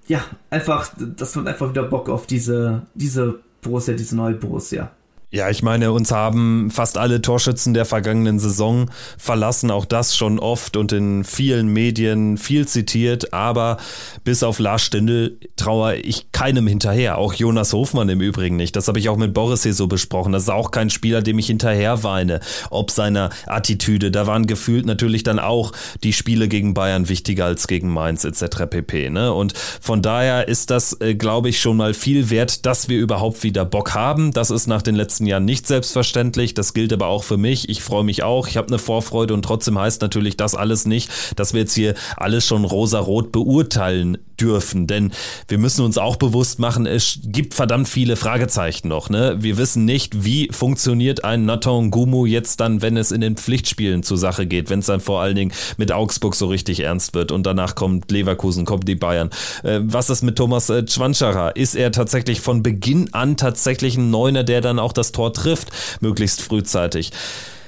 Ja, 0.07 0.23
einfach, 0.49 0.93
dass 0.97 1.35
man 1.35 1.47
einfach 1.47 1.69
wieder 1.69 1.83
Bock 1.83 2.09
auf 2.09 2.25
diese, 2.27 2.83
diese 2.93 3.39
Borussia 3.61 3.93
diese 3.93 4.15
neue 4.15 4.35
Borussia. 4.35 4.91
Ja, 5.35 5.49
ich 5.49 5.63
meine, 5.63 5.91
uns 5.91 6.11
haben 6.11 6.69
fast 6.69 6.95
alle 6.95 7.19
Torschützen 7.19 7.73
der 7.73 7.85
vergangenen 7.85 8.37
Saison 8.37 8.91
verlassen, 9.17 9.71
auch 9.71 9.85
das 9.85 10.15
schon 10.15 10.37
oft 10.37 10.77
und 10.77 10.91
in 10.91 11.23
vielen 11.23 11.69
Medien 11.69 12.37
viel 12.37 12.67
zitiert, 12.67 13.33
aber 13.33 13.77
bis 14.23 14.43
auf 14.43 14.59
Lars 14.59 14.83
Stindl 14.83 15.39
traue 15.55 15.95
ich 15.95 16.31
keinem 16.33 16.67
hinterher, 16.67 17.17
auch 17.17 17.33
Jonas 17.33 17.73
Hofmann 17.73 18.09
im 18.09 18.21
Übrigen 18.21 18.57
nicht. 18.57 18.75
Das 18.75 18.87
habe 18.87 18.99
ich 18.99 19.09
auch 19.09 19.17
mit 19.17 19.33
Boris 19.33 19.63
hier 19.63 19.73
so 19.73 19.87
besprochen. 19.87 20.33
Das 20.33 20.43
ist 20.43 20.49
auch 20.49 20.69
kein 20.69 20.91
Spieler, 20.91 21.23
dem 21.23 21.39
ich 21.39 21.47
hinterher 21.47 22.03
weine, 22.03 22.39
ob 22.69 22.91
seiner 22.91 23.31
Attitüde. 23.47 24.11
Da 24.11 24.27
waren 24.27 24.45
gefühlt 24.45 24.85
natürlich 24.85 25.23
dann 25.23 25.39
auch 25.39 25.71
die 26.03 26.13
Spiele 26.13 26.47
gegen 26.47 26.75
Bayern 26.75 27.09
wichtiger 27.09 27.45
als 27.45 27.65
gegen 27.65 27.89
Mainz 27.89 28.23
etc. 28.23 28.67
pp. 28.69 29.09
Ne? 29.09 29.33
Und 29.33 29.53
von 29.57 30.03
daher 30.03 30.47
ist 30.47 30.69
das, 30.69 30.95
äh, 31.01 31.15
glaube 31.15 31.49
ich, 31.49 31.59
schon 31.59 31.77
mal 31.77 31.95
viel 31.95 32.29
wert, 32.29 32.67
dass 32.67 32.87
wir 32.87 32.99
überhaupt 32.99 33.41
wieder 33.41 33.65
Bock 33.65 33.95
haben. 33.95 34.31
Das 34.31 34.51
ist 34.51 34.67
nach 34.67 34.83
den 34.83 34.93
letzten 34.93 35.22
letzten 35.23 35.27
Jahren 35.27 35.45
nicht 35.45 35.67
selbstverständlich. 35.67 36.53
Das 36.53 36.73
gilt 36.73 36.91
aber 36.93 37.07
auch 37.07 37.23
für 37.23 37.37
mich. 37.37 37.69
Ich 37.69 37.81
freue 37.81 38.03
mich 38.03 38.23
auch. 38.23 38.47
Ich 38.47 38.57
habe 38.57 38.67
eine 38.67 38.79
Vorfreude 38.79 39.33
und 39.33 39.43
trotzdem 39.43 39.79
heißt 39.79 40.01
natürlich 40.01 40.37
das 40.37 40.55
alles 40.55 40.85
nicht, 40.85 41.09
dass 41.37 41.53
wir 41.53 41.61
jetzt 41.61 41.73
hier 41.73 41.95
alles 42.17 42.45
schon 42.45 42.65
rosa-rot 42.65 43.31
beurteilen 43.31 44.17
dürfen. 44.39 44.87
Denn 44.87 45.11
wir 45.47 45.57
müssen 45.57 45.85
uns 45.85 45.97
auch 45.97 46.17
bewusst 46.17 46.59
machen, 46.59 46.85
es 46.85 47.19
gibt 47.23 47.53
verdammt 47.53 47.87
viele 47.87 48.15
Fragezeichen 48.15 48.87
noch. 48.87 49.09
Ne? 49.09 49.37
Wir 49.39 49.57
wissen 49.57 49.85
nicht, 49.85 50.25
wie 50.25 50.49
funktioniert 50.51 51.23
ein 51.23 51.45
Nathan 51.45 51.91
Gumu 51.91 52.25
jetzt 52.25 52.59
dann, 52.59 52.81
wenn 52.81 52.97
es 52.97 53.11
in 53.11 53.21
den 53.21 53.37
Pflichtspielen 53.37 54.03
zur 54.03 54.17
Sache 54.17 54.45
geht, 54.45 54.69
wenn 54.69 54.79
es 54.79 54.87
dann 54.87 54.99
vor 54.99 55.21
allen 55.21 55.35
Dingen 55.35 55.53
mit 55.77 55.91
Augsburg 55.91 56.35
so 56.35 56.47
richtig 56.47 56.81
ernst 56.81 57.13
wird 57.13 57.31
und 57.31 57.45
danach 57.45 57.75
kommt 57.75 58.11
Leverkusen, 58.11 58.65
kommt 58.65 58.87
die 58.87 58.95
Bayern. 58.95 59.29
Äh, 59.63 59.79
was 59.83 60.09
ist 60.09 60.23
mit 60.23 60.35
Thomas 60.35 60.69
äh? 60.69 60.83
Ist 61.55 61.75
er 61.75 61.91
tatsächlich 61.91 62.41
von 62.41 62.63
Beginn 62.63 63.13
an 63.13 63.37
tatsächlich 63.37 63.97
ein 63.97 64.09
Neuner, 64.09 64.43
der 64.43 64.61
dann 64.61 64.79
auch 64.79 64.93
das 64.93 65.12
Tor 65.13 65.33
trifft, 65.33 65.69
möglichst 66.01 66.41
frühzeitig. 66.41 67.11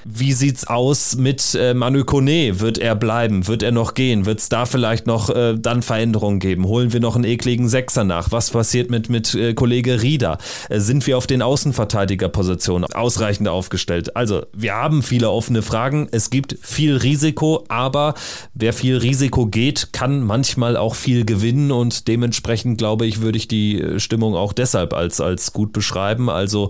Wie 0.08 0.34
sieht's 0.34 0.68
aus 0.68 1.16
mit 1.16 1.56
äh, 1.60 1.74
Manu 1.74 2.06
Kone? 2.06 2.60
Wird 2.60 2.78
er 2.78 2.94
bleiben? 2.94 3.48
Wird 3.48 3.64
er 3.64 3.72
noch 3.72 3.96
gehen? 3.96 4.28
Wird 4.28 4.40
es 4.40 4.50
da 4.50 4.68
vielleicht 4.68 5.08
noch 5.08 5.32
äh, 5.32 5.56
dann 5.58 5.82
Veränderungen 5.82 6.40
geben? 6.40 6.68
Holen 6.68 6.94
wir 6.94 7.00
noch 7.00 7.16
einen 7.16 7.24
ekligen 7.24 7.68
Sechser 7.68 8.04
nach? 8.04 8.32
Was 8.32 8.52
passiert 8.52 8.92
mit, 8.92 9.10
mit 9.10 9.34
äh, 9.34 9.56
Kollege 9.56 10.04
Rieder? 10.04 10.38
Äh, 10.70 10.80
sind 10.80 11.08
wir 11.08 11.18
auf 11.18 11.26
den 11.26 11.42
Außenverteidigerpositionen 11.42 12.94
ausreichend 12.94 13.48
aufgestellt? 13.48 14.16
Also, 14.16 14.44
wir 14.56 14.76
haben 14.76 15.02
viele 15.02 15.32
offene 15.32 15.64
Fragen. 15.64 16.08
Es 16.12 16.30
gibt 16.30 16.56
viel 16.62 16.98
Risiko, 16.98 17.64
aber 17.68 18.14
wer 18.54 18.74
viel 18.74 18.98
Risiko 18.98 19.48
geht, 19.48 19.92
kann 19.92 20.22
manchmal 20.22 20.78
auch 20.78 20.94
viel 20.94 21.26
gewinnen 21.26 21.72
und 21.72 22.08
dementsprechend, 22.08 22.78
glaube 22.78 23.08
ich, 23.08 23.22
würde 23.22 23.40
ich 23.40 23.48
die 23.48 23.82
äh, 23.82 24.00
Stimmung 24.00 24.36
auch 24.36 24.54
deshalb 24.54 24.94
als, 24.94 25.20
als 25.20 25.52
gut 25.52 25.74
beschreiben. 25.74 26.30
Also, 26.30 26.70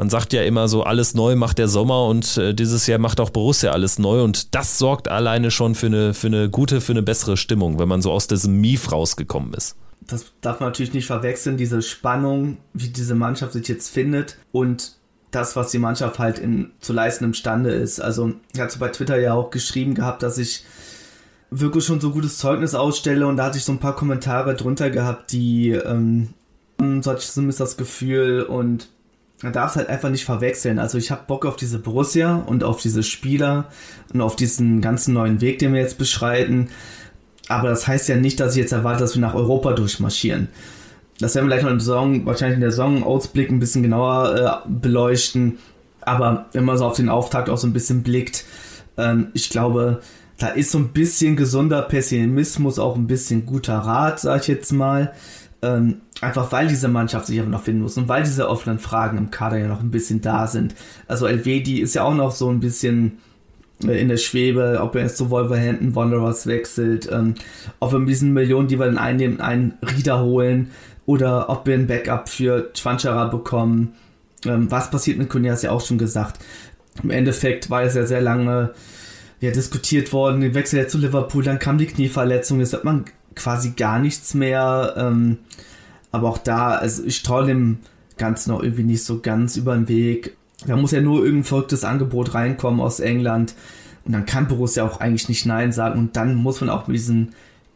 man 0.00 0.08
sagt 0.08 0.32
ja 0.32 0.42
immer 0.44 0.66
so, 0.66 0.82
alles 0.82 1.12
neu 1.12 1.36
macht 1.36 1.58
der 1.58 1.68
Sommer 1.68 2.06
und 2.06 2.38
äh, 2.38 2.54
dieses 2.54 2.86
Jahr 2.86 2.98
macht 2.98 3.20
auch 3.20 3.28
Borussia 3.28 3.72
alles 3.72 3.98
neu 3.98 4.22
und 4.22 4.54
das 4.54 4.78
sorgt 4.78 5.08
alleine 5.08 5.50
schon 5.50 5.74
für 5.74 5.88
eine, 5.88 6.14
für 6.14 6.28
eine 6.28 6.48
gute, 6.48 6.80
für 6.80 6.92
eine 6.92 7.02
bessere 7.02 7.36
Stimmung, 7.36 7.78
wenn 7.78 7.86
man 7.86 8.00
so 8.00 8.10
aus 8.10 8.26
diesem 8.26 8.62
Mief 8.62 8.90
rausgekommen 8.90 9.52
ist. 9.52 9.76
Das 10.00 10.24
darf 10.40 10.58
man 10.58 10.70
natürlich 10.70 10.94
nicht 10.94 11.06
verwechseln, 11.06 11.58
diese 11.58 11.82
Spannung, 11.82 12.56
wie 12.72 12.88
diese 12.88 13.14
Mannschaft 13.14 13.52
sich 13.52 13.68
jetzt 13.68 13.90
findet 13.90 14.38
und 14.52 14.96
das, 15.32 15.54
was 15.54 15.70
die 15.70 15.78
Mannschaft 15.78 16.18
halt 16.18 16.38
in, 16.38 16.70
zu 16.80 16.94
leisten 16.94 17.24
imstande 17.24 17.68
ist. 17.68 18.00
Also, 18.00 18.32
ich 18.54 18.60
hatte 18.60 18.78
bei 18.78 18.88
Twitter 18.88 19.18
ja 19.20 19.34
auch 19.34 19.50
geschrieben 19.50 19.94
gehabt, 19.94 20.22
dass 20.22 20.38
ich 20.38 20.64
wirklich 21.50 21.84
schon 21.84 22.00
so 22.00 22.10
gutes 22.12 22.38
Zeugnis 22.38 22.74
ausstelle 22.74 23.26
und 23.26 23.36
da 23.36 23.44
hatte 23.44 23.58
ich 23.58 23.64
so 23.64 23.72
ein 23.72 23.80
paar 23.80 23.96
Kommentare 23.96 24.54
drunter 24.54 24.88
gehabt, 24.88 25.30
die 25.32 25.72
ähm, 25.72 26.30
so 26.78 27.10
hatte 27.10 27.20
ich 27.20 27.30
zumindest 27.30 27.60
das 27.60 27.76
Gefühl 27.76 28.44
und 28.44 28.88
man 29.42 29.52
darf 29.52 29.70
es 29.70 29.76
halt 29.76 29.88
einfach 29.88 30.10
nicht 30.10 30.24
verwechseln. 30.24 30.78
Also 30.78 30.98
ich 30.98 31.10
habe 31.10 31.22
Bock 31.26 31.46
auf 31.46 31.56
diese 31.56 31.78
Borussia 31.78 32.36
und 32.46 32.64
auf 32.64 32.80
diese 32.80 33.02
Spieler 33.02 33.66
und 34.12 34.20
auf 34.20 34.36
diesen 34.36 34.80
ganzen 34.80 35.14
neuen 35.14 35.40
Weg, 35.40 35.58
den 35.58 35.72
wir 35.72 35.80
jetzt 35.80 35.98
beschreiten. 35.98 36.68
Aber 37.48 37.68
das 37.68 37.86
heißt 37.86 38.08
ja 38.08 38.16
nicht, 38.16 38.38
dass 38.38 38.54
ich 38.54 38.62
jetzt 38.62 38.72
erwarte, 38.72 39.00
dass 39.00 39.14
wir 39.14 39.20
nach 39.20 39.34
Europa 39.34 39.72
durchmarschieren. 39.72 40.48
Das 41.18 41.34
werden 41.34 41.46
wir 41.46 41.56
gleich 41.56 41.64
noch 41.64 41.70
im 41.70 41.80
Song, 41.80 42.24
wahrscheinlich 42.26 42.56
in 42.56 42.62
der 42.62 42.72
Song-Ausblick 42.72 43.50
ein 43.50 43.60
bisschen 43.60 43.82
genauer 43.82 44.62
äh, 44.66 44.68
beleuchten. 44.68 45.58
Aber 46.00 46.46
wenn 46.52 46.64
man 46.64 46.78
so 46.78 46.86
auf 46.86 46.96
den 46.96 47.08
Auftakt 47.08 47.50
auch 47.50 47.58
so 47.58 47.66
ein 47.66 47.72
bisschen 47.72 48.02
blickt, 48.02 48.44
ähm, 48.96 49.28
ich 49.34 49.50
glaube, 49.50 50.00
da 50.38 50.48
ist 50.48 50.70
so 50.70 50.78
ein 50.78 50.88
bisschen 50.88 51.36
gesunder 51.36 51.82
Pessimismus, 51.82 52.78
auch 52.78 52.96
ein 52.96 53.06
bisschen 53.06 53.44
guter 53.44 53.78
Rat, 53.78 54.20
sag 54.20 54.42
ich 54.42 54.48
jetzt 54.48 54.72
mal. 54.72 55.12
Ähm, 55.60 56.00
einfach 56.20 56.52
weil 56.52 56.68
diese 56.68 56.88
Mannschaft 56.88 57.26
sich 57.26 57.40
aber 57.40 57.48
noch 57.48 57.62
finden 57.62 57.82
muss 57.82 57.96
und 57.96 58.08
weil 58.08 58.22
diese 58.22 58.48
offenen 58.48 58.78
Fragen 58.78 59.18
im 59.18 59.30
Kader 59.30 59.58
ja 59.58 59.68
noch 59.68 59.80
ein 59.80 59.90
bisschen 59.90 60.20
da 60.20 60.46
sind. 60.46 60.74
Also 61.08 61.26
Elvedi 61.26 61.80
ist 61.80 61.94
ja 61.94 62.04
auch 62.04 62.14
noch 62.14 62.32
so 62.32 62.50
ein 62.50 62.60
bisschen 62.60 63.18
äh, 63.84 64.00
in 64.00 64.08
der 64.08 64.16
Schwebe, 64.16 64.78
ob 64.82 64.94
er 64.94 65.02
jetzt 65.02 65.16
zu 65.16 65.30
Wolverhampton 65.30 65.94
Wanderers 65.94 66.46
wechselt, 66.46 67.08
ähm, 67.10 67.34
ob 67.78 67.92
wir 67.92 67.98
mit 67.98 68.08
diesen 68.08 68.32
Millionen, 68.32 68.68
die 68.68 68.78
wir 68.78 68.86
dann 68.86 68.98
einnehmen, 68.98 69.40
einen 69.40 69.74
Rieder 69.82 70.22
holen 70.22 70.70
oder 71.06 71.48
ob 71.48 71.66
wir 71.66 71.74
ein 71.74 71.86
Backup 71.86 72.28
für 72.28 72.70
Schwanschara 72.74 73.26
bekommen. 73.26 73.94
Ähm, 74.44 74.70
was 74.70 74.90
passiert 74.90 75.18
mit 75.18 75.28
Kunja, 75.28 75.52
hast 75.52 75.62
ja 75.62 75.70
auch 75.70 75.84
schon 75.84 75.98
gesagt. 75.98 76.40
Im 77.02 77.10
Endeffekt 77.10 77.70
war 77.70 77.82
es 77.82 77.94
ja 77.94 78.04
sehr 78.04 78.20
lange 78.20 78.74
ja, 79.40 79.50
diskutiert 79.50 80.12
worden, 80.12 80.42
den 80.42 80.54
Wechsel 80.54 80.80
ja 80.80 80.88
zu 80.88 80.98
Liverpool, 80.98 81.42
dann 81.42 81.58
kam 81.58 81.78
die 81.78 81.86
Knieverletzung, 81.86 82.60
jetzt 82.60 82.74
hat 82.74 82.84
man 82.84 83.06
quasi 83.34 83.70
gar 83.70 83.98
nichts 83.98 84.34
mehr. 84.34 84.94
Ähm, 84.98 85.38
aber 86.12 86.28
auch 86.28 86.38
da, 86.38 86.72
also 86.72 87.04
ich 87.04 87.22
traue 87.22 87.46
dem 87.46 87.78
Ganzen 88.16 88.50
noch 88.50 88.62
irgendwie 88.62 88.82
nicht 88.82 89.04
so 89.04 89.20
ganz 89.20 89.56
über 89.56 89.74
den 89.74 89.88
Weg. 89.88 90.36
Da 90.66 90.76
muss 90.76 90.92
ja 90.92 91.00
nur 91.00 91.24
irgendein 91.24 91.44
verrücktes 91.44 91.84
Angebot 91.84 92.34
reinkommen 92.34 92.80
aus 92.80 93.00
England. 93.00 93.54
Und 94.04 94.12
dann 94.12 94.26
kann 94.26 94.48
Borussia 94.48 94.84
auch 94.84 95.00
eigentlich 95.00 95.28
nicht 95.28 95.46
Nein 95.46 95.72
sagen. 95.72 95.98
Und 95.98 96.16
dann 96.16 96.34
muss 96.34 96.60
man 96.60 96.70
auch 96.70 96.86
mit 96.86 96.96
diesem 96.96 97.28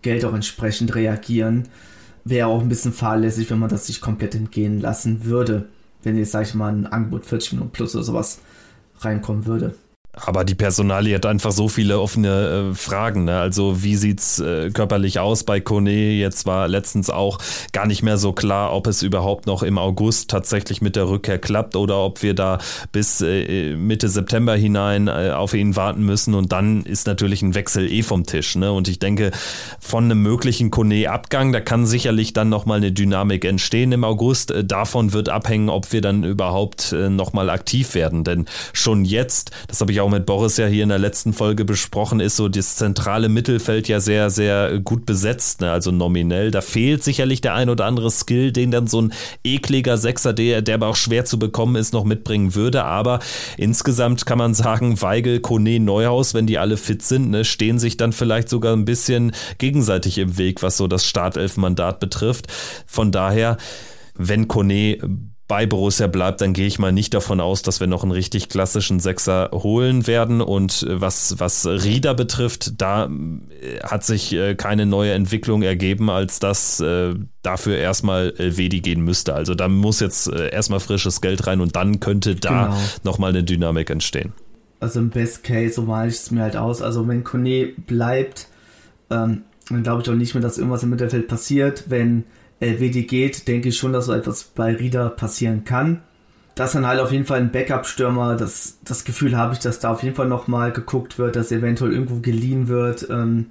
Geld 0.02 0.24
auch 0.24 0.34
entsprechend 0.34 0.94
reagieren. 0.94 1.68
Wäre 2.24 2.48
auch 2.48 2.60
ein 2.60 2.68
bisschen 2.68 2.92
fahrlässig, 2.92 3.50
wenn 3.50 3.58
man 3.58 3.70
das 3.70 3.86
sich 3.86 4.00
komplett 4.00 4.34
entgehen 4.34 4.80
lassen 4.80 5.24
würde. 5.24 5.68
Wenn 6.02 6.16
jetzt, 6.16 6.32
sag 6.32 6.46
ich 6.46 6.54
mal, 6.54 6.72
ein 6.72 6.86
Angebot 6.86 7.24
40 7.24 7.52
Minuten 7.54 7.70
plus 7.70 7.94
oder 7.94 8.04
sowas 8.04 8.40
reinkommen 9.00 9.46
würde. 9.46 9.74
Aber 10.16 10.44
die 10.44 10.54
Personalie 10.54 11.14
hat 11.16 11.26
einfach 11.26 11.50
so 11.50 11.68
viele 11.68 12.00
offene 12.00 12.70
äh, 12.70 12.74
Fragen. 12.74 13.24
Ne? 13.24 13.38
Also 13.38 13.82
wie 13.82 13.96
sieht's 13.96 14.38
äh, 14.38 14.70
körperlich 14.70 15.18
aus 15.18 15.44
bei 15.44 15.60
Kone? 15.60 16.12
Jetzt 16.12 16.46
war 16.46 16.68
letztens 16.68 17.10
auch 17.10 17.38
gar 17.72 17.86
nicht 17.86 18.02
mehr 18.02 18.16
so 18.16 18.32
klar, 18.32 18.72
ob 18.72 18.86
es 18.86 19.02
überhaupt 19.02 19.46
noch 19.46 19.62
im 19.62 19.76
August 19.76 20.30
tatsächlich 20.30 20.80
mit 20.80 20.94
der 20.94 21.08
Rückkehr 21.08 21.38
klappt 21.38 21.74
oder 21.74 21.98
ob 21.98 22.22
wir 22.22 22.34
da 22.34 22.58
bis 22.92 23.20
äh, 23.20 23.74
Mitte 23.74 24.08
September 24.08 24.54
hinein 24.54 25.08
äh, 25.08 25.32
auf 25.34 25.52
ihn 25.52 25.74
warten 25.74 26.04
müssen. 26.04 26.34
Und 26.34 26.52
dann 26.52 26.84
ist 26.84 27.06
natürlich 27.06 27.42
ein 27.42 27.54
Wechsel 27.54 27.90
eh 27.90 28.02
vom 28.02 28.24
Tisch. 28.24 28.54
Ne? 28.54 28.72
Und 28.72 28.86
ich 28.86 29.00
denke, 29.00 29.32
von 29.80 30.04
einem 30.04 30.22
möglichen 30.22 30.70
Kone-Abgang, 30.70 31.52
da 31.52 31.60
kann 31.60 31.86
sicherlich 31.86 32.32
dann 32.32 32.48
nochmal 32.48 32.78
eine 32.78 32.92
Dynamik 32.92 33.44
entstehen 33.44 33.90
im 33.90 34.04
August. 34.04 34.52
Äh, 34.52 34.64
davon 34.64 35.12
wird 35.12 35.28
abhängen, 35.28 35.68
ob 35.68 35.92
wir 35.92 36.00
dann 36.00 36.22
überhaupt 36.22 36.92
äh, 36.92 37.10
nochmal 37.10 37.50
aktiv 37.50 37.94
werden. 37.94 38.22
Denn 38.22 38.46
schon 38.72 39.04
jetzt, 39.04 39.50
das 39.66 39.80
habe 39.80 39.90
ich 39.90 40.00
auch 40.00 40.03
auch 40.04 40.10
mit 40.10 40.26
Boris 40.26 40.58
ja 40.58 40.66
hier 40.66 40.82
in 40.82 40.90
der 40.90 40.98
letzten 40.98 41.32
Folge 41.32 41.64
besprochen, 41.64 42.20
ist 42.20 42.36
so 42.36 42.48
das 42.48 42.76
zentrale 42.76 43.28
Mittelfeld 43.28 43.88
ja 43.88 44.00
sehr, 44.00 44.28
sehr 44.28 44.78
gut 44.80 45.06
besetzt, 45.06 45.62
ne? 45.62 45.70
also 45.70 45.90
nominell. 45.90 46.50
Da 46.50 46.60
fehlt 46.60 47.02
sicherlich 47.02 47.40
der 47.40 47.54
ein 47.54 47.70
oder 47.70 47.86
andere 47.86 48.10
Skill, 48.10 48.52
den 48.52 48.70
dann 48.70 48.86
so 48.86 49.00
ein 49.00 49.14
ekliger 49.42 49.96
Sechser, 49.96 50.34
der, 50.34 50.60
der 50.62 50.74
aber 50.74 50.88
auch 50.88 50.96
schwer 50.96 51.24
zu 51.24 51.38
bekommen 51.38 51.76
ist, 51.76 51.94
noch 51.94 52.04
mitbringen 52.04 52.54
würde. 52.54 52.84
Aber 52.84 53.20
insgesamt 53.56 54.26
kann 54.26 54.38
man 54.38 54.52
sagen, 54.52 55.00
Weigel, 55.00 55.40
Kone, 55.40 55.80
Neuhaus, 55.80 56.34
wenn 56.34 56.46
die 56.46 56.58
alle 56.58 56.76
fit 56.76 57.02
sind, 57.02 57.30
ne, 57.30 57.44
stehen 57.44 57.78
sich 57.78 57.96
dann 57.96 58.12
vielleicht 58.12 58.50
sogar 58.50 58.76
ein 58.76 58.84
bisschen 58.84 59.32
gegenseitig 59.56 60.18
im 60.18 60.36
Weg, 60.36 60.62
was 60.62 60.76
so 60.76 60.86
das 60.86 61.06
Startelf-Mandat 61.06 61.98
betrifft. 61.98 62.46
Von 62.86 63.10
daher, 63.10 63.56
wenn 64.16 64.48
Kone 64.48 64.98
bei 65.46 65.66
Borussia 65.66 66.06
bleibt, 66.06 66.40
dann 66.40 66.54
gehe 66.54 66.66
ich 66.66 66.78
mal 66.78 66.92
nicht 66.92 67.12
davon 67.12 67.38
aus, 67.40 67.60
dass 67.60 67.78
wir 67.78 67.86
noch 67.86 68.02
einen 68.02 68.12
richtig 68.12 68.48
klassischen 68.48 68.98
Sechser 68.98 69.50
holen 69.52 70.06
werden. 70.06 70.40
Und 70.40 70.84
äh, 70.84 71.00
was, 71.00 71.38
was 71.38 71.66
Rieder 71.66 72.14
betrifft, 72.14 72.80
da 72.80 73.06
äh, 73.06 73.80
hat 73.82 74.04
sich 74.04 74.32
äh, 74.32 74.54
keine 74.54 74.86
neue 74.86 75.12
Entwicklung 75.12 75.62
ergeben, 75.62 76.08
als 76.10 76.38
dass 76.38 76.82
dafür 77.42 77.76
erstmal 77.76 78.32
Elvedi 78.36 78.80
gehen 78.80 79.02
müsste. 79.02 79.34
Also 79.34 79.54
da 79.54 79.68
muss 79.68 80.00
jetzt 80.00 80.28
erstmal 80.28 80.80
frisches 80.80 81.20
Geld 81.20 81.46
rein 81.46 81.60
und 81.60 81.76
dann 81.76 82.00
könnte 82.00 82.34
da 82.34 82.64
genau. 82.64 82.76
nochmal 83.02 83.30
eine 83.30 83.44
Dynamik 83.44 83.90
entstehen. 83.90 84.32
Also 84.80 85.00
im 85.00 85.10
Best 85.10 85.44
Case, 85.44 85.74
so 85.74 85.82
male 85.82 86.08
ich 86.08 86.16
es 86.16 86.30
mir 86.30 86.42
halt 86.42 86.56
aus. 86.56 86.82
Also 86.82 87.06
wenn 87.06 87.24
Kone 87.24 87.72
bleibt, 87.86 88.48
ähm, 89.10 89.42
dann 89.68 89.82
glaube 89.82 90.00
ich 90.00 90.06
doch 90.06 90.14
nicht 90.14 90.34
mehr, 90.34 90.42
dass 90.42 90.58
irgendwas 90.58 90.82
im 90.82 90.90
Mittelfeld 90.90 91.28
passiert. 91.28 91.84
Wenn 91.88 92.24
LWD 92.60 93.06
geht, 93.08 93.48
denke 93.48 93.68
ich 93.68 93.76
schon, 93.76 93.92
dass 93.92 94.06
so 94.06 94.12
etwas 94.12 94.44
bei 94.44 94.74
Rieder 94.74 95.10
passieren 95.10 95.64
kann. 95.64 96.02
Das 96.54 96.72
dann 96.72 96.86
halt 96.86 97.00
auf 97.00 97.10
jeden 97.10 97.24
Fall 97.24 97.40
ein 97.40 97.50
Backup-Stürmer, 97.50 98.36
das, 98.36 98.78
das 98.84 99.04
Gefühl 99.04 99.36
habe 99.36 99.54
ich, 99.54 99.58
dass 99.58 99.80
da 99.80 99.90
auf 99.90 100.02
jeden 100.04 100.14
Fall 100.14 100.28
nochmal 100.28 100.72
geguckt 100.72 101.18
wird, 101.18 101.34
dass 101.34 101.50
eventuell 101.50 101.92
irgendwo 101.92 102.20
geliehen 102.20 102.68
wird. 102.68 103.08
Ähm, 103.10 103.46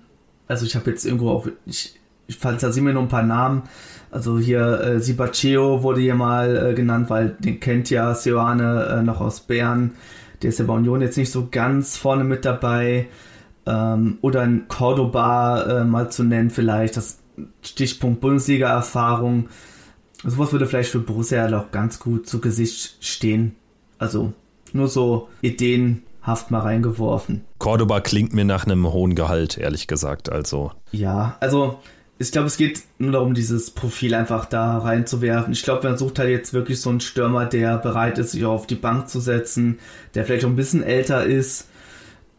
also 0.48 0.66
ich 0.66 0.76
habe 0.76 0.90
jetzt 0.90 1.06
irgendwo 1.06 1.30
auch, 1.30 1.48
ich 1.66 2.00
ich 2.28 2.38
fand, 2.38 2.62
da 2.64 2.72
sind 2.72 2.84
mir 2.84 2.94
nur 2.94 3.04
ein 3.04 3.10
paar 3.10 3.24
Namen. 3.24 3.64
Also 4.12 4.40
hier 4.40 4.82
äh, 4.82 5.00
Sibaceo 5.00 5.84
wurde 5.84 6.02
hier 6.02 6.16
mal 6.16 6.72
äh, 6.72 6.74
genannt, 6.74 7.10
weil 7.10 7.30
den 7.40 7.60
kennt 7.60 7.90
ja 7.90 8.14
Sioane 8.14 8.86
äh, 8.86 9.02
noch 9.02 9.22
aus 9.22 9.42
Bern. 9.42 9.92
Der 10.42 10.50
ist 10.50 10.60
ja 10.60 10.66
bei 10.66 10.74
Union 10.74 11.02
jetzt 11.02 11.18
nicht 11.18 11.32
so 11.32 11.48
ganz 11.50 11.98
vorne 11.98 12.24
mit 12.24 12.46
dabei. 12.46 13.08
Ähm, 13.66 14.18
oder 14.22 14.42
ein 14.42 14.68
Cordoba 14.68 15.82
äh, 15.82 15.86
mal 15.86 16.12
zu 16.12 16.24
nennen 16.24 16.50
vielleicht. 16.50 16.98
Das 16.98 17.20
Stichpunkt 17.62 18.22
Bundesliga-Erfahrung. 18.22 19.50
Sowas 20.24 20.52
würde 20.52 20.68
vielleicht 20.68 20.92
für 20.92 21.00
Borussia 21.00 21.48
auch 21.58 21.72
ganz 21.72 22.00
gut 22.00 22.28
zu 22.28 22.40
Gesicht 22.40 22.98
stehen. 23.04 23.56
Also 23.98 24.34
nur 24.72 24.88
so 24.88 25.30
ideenhaft 25.42 26.52
mal 26.52 26.62
reingeworfen. 26.62 27.42
Cordoba 27.60 28.02
klingt 28.02 28.34
mir 28.34 28.46
nach 28.46 28.66
einem 28.66 28.92
hohen 28.92 29.16
Gehalt, 29.16 29.58
ehrlich 29.58 29.88
gesagt. 29.88 30.32
Also. 30.32 30.72
Ja, 30.92 31.38
also 31.40 31.80
ich 32.20 32.32
glaube, 32.32 32.48
es 32.48 32.58
geht 32.58 32.84
nur 33.00 33.12
darum, 33.12 33.34
dieses 33.34 33.72
Profil 33.72 34.14
einfach 34.14 34.46
da 34.46 34.78
reinzuwerfen. 34.78 35.52
Ich 35.54 35.64
glaube, 35.64 35.88
man 35.88 35.98
sucht 35.98 36.20
halt 36.20 36.30
jetzt 36.30 36.54
wirklich 36.54 36.80
so 36.80 36.90
einen 36.90 37.02
Stürmer, 37.02 37.46
der 37.46 37.78
bereit 37.78 38.18
ist, 38.18 38.32
sich 38.32 38.46
auf 38.46 38.68
die 38.68 38.76
Bank 38.76 39.10
zu 39.10 39.20
setzen, 39.20 39.80
der 40.16 40.24
vielleicht 40.24 40.46
auch 40.46 40.50
ein 40.50 40.56
bisschen 40.56 40.84
älter 40.84 41.26
ist. 41.26 41.68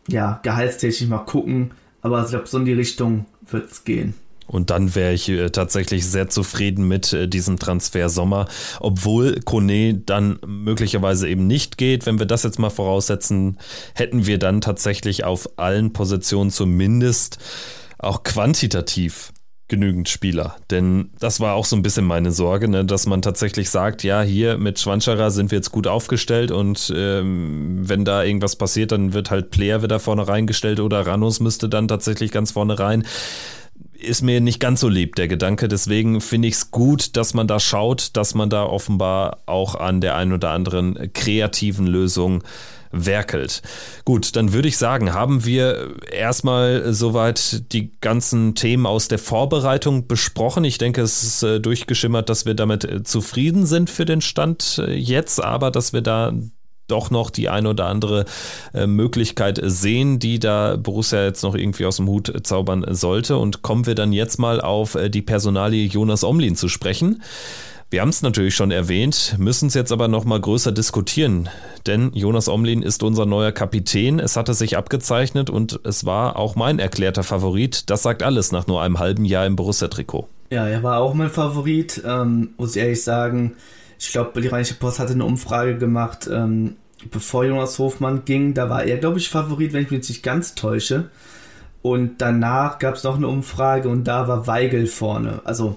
Ja, 0.09 0.41
gehaltstechnisch 0.43 1.09
mal 1.09 1.19
gucken. 1.19 1.73
Aber 2.03 2.23
ich 2.23 2.31
glaube, 2.31 2.47
so 2.47 2.59
in 2.59 2.65
die 2.65 2.73
Richtung 2.73 3.27
wird 3.51 3.71
es 3.71 3.85
gehen. 3.85 4.15
Und 4.47 4.71
dann 4.71 4.95
wäre 4.95 5.13
ich 5.13 5.29
äh, 5.29 5.51
tatsächlich 5.51 6.07
sehr 6.07 6.29
zufrieden 6.29 6.87
mit 6.87 7.13
äh, 7.13 7.29
diesem 7.29 7.59
Transfer 7.59 8.09
Sommer, 8.09 8.47
obwohl 8.81 9.41
Kone 9.41 9.95
dann 9.95 10.39
möglicherweise 10.47 11.29
eben 11.29 11.47
nicht 11.47 11.79
geht. 11.79 12.07
Wenn 12.07 12.19
wir 12.19 12.27
das 12.27 12.43
jetzt 12.43 12.59
mal 12.59 12.71
voraussetzen, 12.71 13.59
hätten 13.95 14.27
wir 14.27 14.39
dann 14.39 14.61
tatsächlich 14.61 15.25
auf 15.25 15.49
allen 15.57 15.93
Positionen 15.93 16.51
zumindest 16.51 17.39
auch 17.99 18.23
quantitativ 18.23 19.33
genügend 19.69 20.09
Spieler. 20.09 20.57
Denn 20.71 21.11
das 21.19 21.41
war 21.41 21.55
auch 21.55 21.65
so 21.65 21.75
ein 21.75 21.83
bisschen 21.83 22.05
meine 22.05 22.33
Sorge, 22.33 22.69
ne, 22.69 22.85
dass 22.85 23.07
man 23.07 23.23
tatsächlich 23.23 23.71
sagt, 23.71 24.03
ja, 24.03 24.21
hier 24.23 24.59
mit 24.59 24.79
Schwanscherer 24.79 25.31
sind 25.31 25.51
wir 25.51 25.59
jetzt 25.59 25.73
gut 25.73 25.87
aufgestellt 25.87 26.51
und 26.51 26.93
ähm, 26.95 27.81
wenn 27.89 28.05
da 28.05 28.23
irgendwas 28.23 28.57
passiert, 28.57 28.93
dann 28.93 29.15
wird 29.15 29.31
halt 29.31 29.51
Player 29.51 29.83
wieder 29.83 30.01
vorne 30.01 30.29
reingestellt 30.29 30.81
oder 30.81 31.07
Ranus 31.07 31.41
müsste 31.41 31.69
dann 31.69 31.89
tatsächlich 31.89 32.31
ganz 32.31 32.53
vorne 32.53 32.79
rein 32.79 33.05
ist 34.07 34.23
mir 34.23 34.41
nicht 34.41 34.61
ganz 34.61 34.81
so 34.81 34.89
lieb, 34.89 35.17
der 35.17 35.29
Gedanke. 35.29 35.69
Deswegen 35.69 36.21
finde 36.21 36.49
ich 36.49 36.55
es 36.55 36.71
gut, 36.71 37.17
dass 37.17 37.35
man 37.35 37.47
da 37.47 37.61
schaut, 37.61 38.17
dass 38.17 38.35
man 38.35 38.51
da 38.51 38.65
offenbar 38.65 39.39
auch 39.47 39.75
an 39.75 40.01
der 40.01 40.17
einen 40.17 40.33
oder 40.33 40.51
anderen 40.51 41.13
kreativen 41.13 41.87
Lösung 41.87 42.43
werkelt. 42.95 43.63
Gut, 44.05 44.37
dann 44.37 44.53
würde 44.53 44.69
ich 44.69 44.77
sagen, 44.77 45.13
haben 45.13 45.45
wir 45.45 45.97
erstmal 46.13 46.93
soweit 46.93 47.73
die 47.73 47.91
ganzen 48.01 48.55
Themen 48.55 48.87
aus 48.87 49.09
der 49.09 49.19
Vorbereitung 49.19 50.07
besprochen. 50.07 50.65
Ich 50.65 50.79
denke, 50.79 51.03
es 51.03 51.23
ist 51.23 51.43
äh, 51.43 51.61
durchgeschimmert, 51.61 52.29
dass 52.29 52.47
wir 52.47 52.55
damit 52.55 52.85
äh, 52.85 53.03
zufrieden 53.03 53.67
sind 53.67 53.91
für 53.91 54.05
den 54.05 54.21
Stand 54.21 54.79
äh, 54.79 54.95
jetzt, 54.95 55.43
aber 55.43 55.71
dass 55.71 55.93
wir 55.93 56.03
da 56.03 56.33
doch 56.87 57.11
noch 57.11 57.31
die 57.31 57.49
eine 57.49 57.71
oder 57.71 57.87
andere 57.87 58.25
äh, 58.73 58.87
Möglichkeit 58.87 59.61
sehen, 59.63 60.19
die 60.19 60.39
da 60.39 60.77
Borussia 60.77 61.25
jetzt 61.25 61.43
noch 61.43 61.55
irgendwie 61.55 61.87
aus 61.87 61.97
dem 61.97 62.09
Hut 62.09 62.33
zaubern 62.45 62.85
sollte. 62.91 63.39
Und 63.39 63.63
kommen 63.63 63.87
wir 63.87 63.95
dann 63.95 64.13
jetzt 64.13 64.39
mal 64.39 64.61
auf 64.61 64.95
äh, 64.95 65.09
die 65.09 65.23
Personalie 65.23 65.87
Jonas 65.87 66.25
Omlin 66.25 66.57
zu 66.57 66.69
sprechen. 66.69 67.23
Wir 67.91 68.01
haben 68.01 68.09
es 68.09 68.23
natürlich 68.23 68.57
schon 68.57 68.73
erwähnt, 68.73 69.37
müssen 69.39 69.69
es 69.69 69.75
jetzt 69.75 69.93
aber 69.93 70.09
noch 70.09 70.25
mal 70.25 70.41
größer 70.41 70.73
diskutieren, 70.73 71.49
denn 71.87 72.11
Jonas 72.13 72.49
Omlin 72.49 72.83
ist 72.83 73.05
unser 73.05 73.25
neuer 73.25 73.53
Kapitän. 73.53 74.19
Es 74.19 74.37
hatte 74.37 74.53
sich 74.53 74.77
abgezeichnet 74.77 75.49
und 75.49 75.79
es 75.85 76.05
war 76.05 76.37
auch 76.37 76.57
mein 76.57 76.81
erklärter 76.81 77.23
Favorit. 77.23 77.89
Das 77.91 78.03
sagt 78.03 78.25
alles 78.25 78.51
nach 78.51 78.67
nur 78.67 78.83
einem 78.83 78.99
halben 78.99 79.25
Jahr 79.25 79.47
im 79.47 79.55
Borussia-Trikot. 79.55 80.27
Ja, 80.51 80.67
er 80.67 80.83
war 80.83 80.99
auch 80.99 81.15
mein 81.15 81.31
Favorit, 81.31 82.03
ähm, 82.05 82.55
muss 82.57 82.75
ich 82.75 82.83
ehrlich 82.83 83.05
sagen 83.05 83.55
ich 83.99 84.13
glaube, 84.13 84.41
die 84.41 84.49
Rheinische 84.49 84.75
Post 84.75 84.99
hatte 84.99 85.13
eine 85.13 85.25
Umfrage 85.25 85.77
gemacht, 85.77 86.29
ähm, 86.31 86.77
bevor 87.11 87.45
Jonas 87.45 87.79
Hofmann 87.79 88.25
ging. 88.25 88.55
Da 88.55 88.71
war 88.71 88.85
er, 88.85 88.99
glaube 88.99 89.19
ich, 89.19 89.29
Favorit, 89.29 89.73
wenn 89.73 89.85
ich 89.85 89.91
mich 89.91 90.09
nicht 90.09 90.23
ganz 90.23 90.55
täusche. 90.55 91.11
Und 91.83 92.23
danach 92.23 92.79
gab 92.79 92.95
es 92.95 93.05
noch 93.05 93.17
eine 93.17 93.29
Umfrage 93.29 93.89
und 93.91 94.05
da 94.05 94.27
war 94.27 94.47
Weigel 94.47 94.87
vorne. 94.87 95.43
Also 95.45 95.77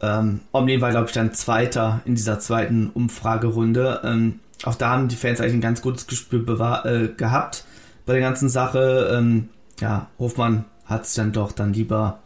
ähm, 0.00 0.40
Omni 0.52 0.80
war, 0.80 0.90
glaube 0.90 1.06
ich, 1.06 1.12
dann 1.12 1.34
Zweiter 1.34 2.00
in 2.06 2.14
dieser 2.14 2.40
zweiten 2.40 2.88
Umfragerunde. 2.88 4.00
Ähm, 4.04 4.40
auch 4.64 4.74
da 4.74 4.90
haben 4.90 5.08
die 5.08 5.16
Fans 5.16 5.40
eigentlich 5.40 5.54
ein 5.54 5.60
ganz 5.60 5.82
gutes 5.82 6.06
Gespür 6.06 6.84
äh, 6.84 7.08
gehabt 7.08 7.64
bei 8.06 8.14
der 8.14 8.22
ganzen 8.22 8.48
Sache. 8.48 9.12
Ähm, 9.12 9.48
ja, 9.80 10.08
Hofmann 10.18 10.64
hat 10.86 11.04
es 11.04 11.14
dann 11.14 11.32
doch 11.32 11.52
dann 11.52 11.72
lieber 11.74 12.21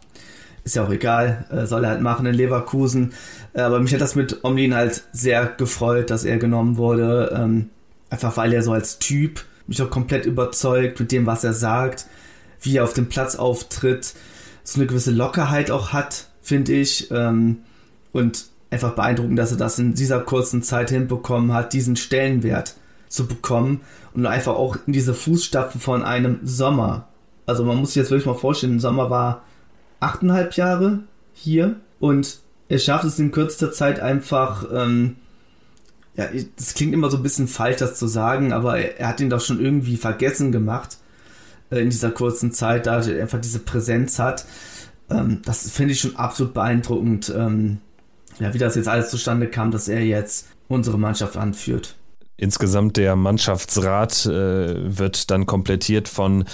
ist 0.66 0.74
ja 0.74 0.84
auch 0.84 0.90
egal, 0.90 1.46
äh, 1.50 1.64
soll 1.64 1.84
er 1.84 1.90
halt 1.90 2.00
machen 2.00 2.26
in 2.26 2.34
Leverkusen. 2.34 3.12
Äh, 3.52 3.60
aber 3.60 3.78
mich 3.78 3.94
hat 3.94 4.00
das 4.00 4.16
mit 4.16 4.42
Omlin 4.44 4.74
halt 4.74 5.04
sehr 5.12 5.46
gefreut, 5.46 6.10
dass 6.10 6.24
er 6.24 6.38
genommen 6.38 6.76
wurde. 6.76 7.32
Ähm, 7.34 7.70
einfach 8.10 8.36
weil 8.36 8.52
er 8.52 8.62
so 8.62 8.72
als 8.72 8.98
Typ 8.98 9.44
mich 9.68 9.80
auch 9.80 9.90
komplett 9.90 10.26
überzeugt 10.26 10.98
mit 10.98 11.12
dem, 11.12 11.24
was 11.24 11.44
er 11.44 11.52
sagt, 11.52 12.06
wie 12.60 12.76
er 12.76 12.84
auf 12.84 12.94
dem 12.94 13.08
Platz 13.08 13.36
auftritt, 13.36 14.14
so 14.64 14.80
eine 14.80 14.88
gewisse 14.88 15.12
Lockerheit 15.12 15.70
auch 15.70 15.92
hat, 15.92 16.26
finde 16.42 16.72
ich. 16.72 17.12
Ähm, 17.12 17.58
und 18.10 18.46
einfach 18.70 18.96
beeindruckend, 18.96 19.38
dass 19.38 19.52
er 19.52 19.58
das 19.58 19.78
in 19.78 19.94
dieser 19.94 20.18
kurzen 20.18 20.64
Zeit 20.64 20.90
hinbekommen 20.90 21.52
hat, 21.52 21.74
diesen 21.74 21.94
Stellenwert 21.94 22.74
zu 23.08 23.28
bekommen 23.28 23.82
und 24.14 24.26
einfach 24.26 24.56
auch 24.56 24.76
in 24.84 24.92
diese 24.92 25.14
Fußstapfen 25.14 25.80
von 25.80 26.02
einem 26.02 26.40
Sommer. 26.42 27.06
Also 27.46 27.64
man 27.64 27.76
muss 27.76 27.90
sich 27.90 27.96
jetzt 27.96 28.10
wirklich 28.10 28.26
mal 28.26 28.34
vorstellen, 28.34 28.80
Sommer 28.80 29.10
war 29.10 29.44
achteinhalb 30.06 30.54
Jahre 30.54 31.00
hier 31.32 31.76
und 31.98 32.38
er 32.68 32.78
schafft 32.78 33.04
es 33.04 33.18
in 33.18 33.32
kürzester 33.32 33.72
Zeit 33.72 34.00
einfach, 34.00 34.66
ähm, 34.72 35.16
ja, 36.14 36.28
das 36.56 36.74
klingt 36.74 36.94
immer 36.94 37.10
so 37.10 37.16
ein 37.16 37.22
bisschen 37.22 37.48
falsch, 37.48 37.78
das 37.78 37.98
zu 37.98 38.06
sagen, 38.06 38.52
aber 38.52 38.78
er, 38.78 39.00
er 39.00 39.08
hat 39.08 39.20
ihn 39.20 39.30
doch 39.30 39.40
schon 39.40 39.60
irgendwie 39.60 39.96
vergessen 39.96 40.52
gemacht 40.52 40.98
äh, 41.70 41.80
in 41.80 41.90
dieser 41.90 42.10
kurzen 42.10 42.52
Zeit, 42.52 42.86
da 42.86 43.00
er 43.00 43.22
einfach 43.22 43.40
diese 43.40 43.58
Präsenz 43.58 44.18
hat. 44.18 44.46
Ähm, 45.10 45.42
das 45.44 45.70
finde 45.70 45.92
ich 45.92 46.00
schon 46.00 46.16
absolut 46.16 46.54
beeindruckend, 46.54 47.32
ähm, 47.36 47.78
ja, 48.38 48.54
wie 48.54 48.58
das 48.58 48.76
jetzt 48.76 48.88
alles 48.88 49.10
zustande 49.10 49.48
kam, 49.48 49.70
dass 49.70 49.88
er 49.88 50.04
jetzt 50.04 50.48
unsere 50.68 50.98
Mannschaft 50.98 51.36
anführt. 51.36 51.96
Insgesamt 52.36 52.96
der 52.96 53.16
Mannschaftsrat 53.16 54.26
äh, 54.26 54.98
wird 54.98 55.30
dann 55.30 55.46
komplettiert 55.46 56.08
von 56.08 56.44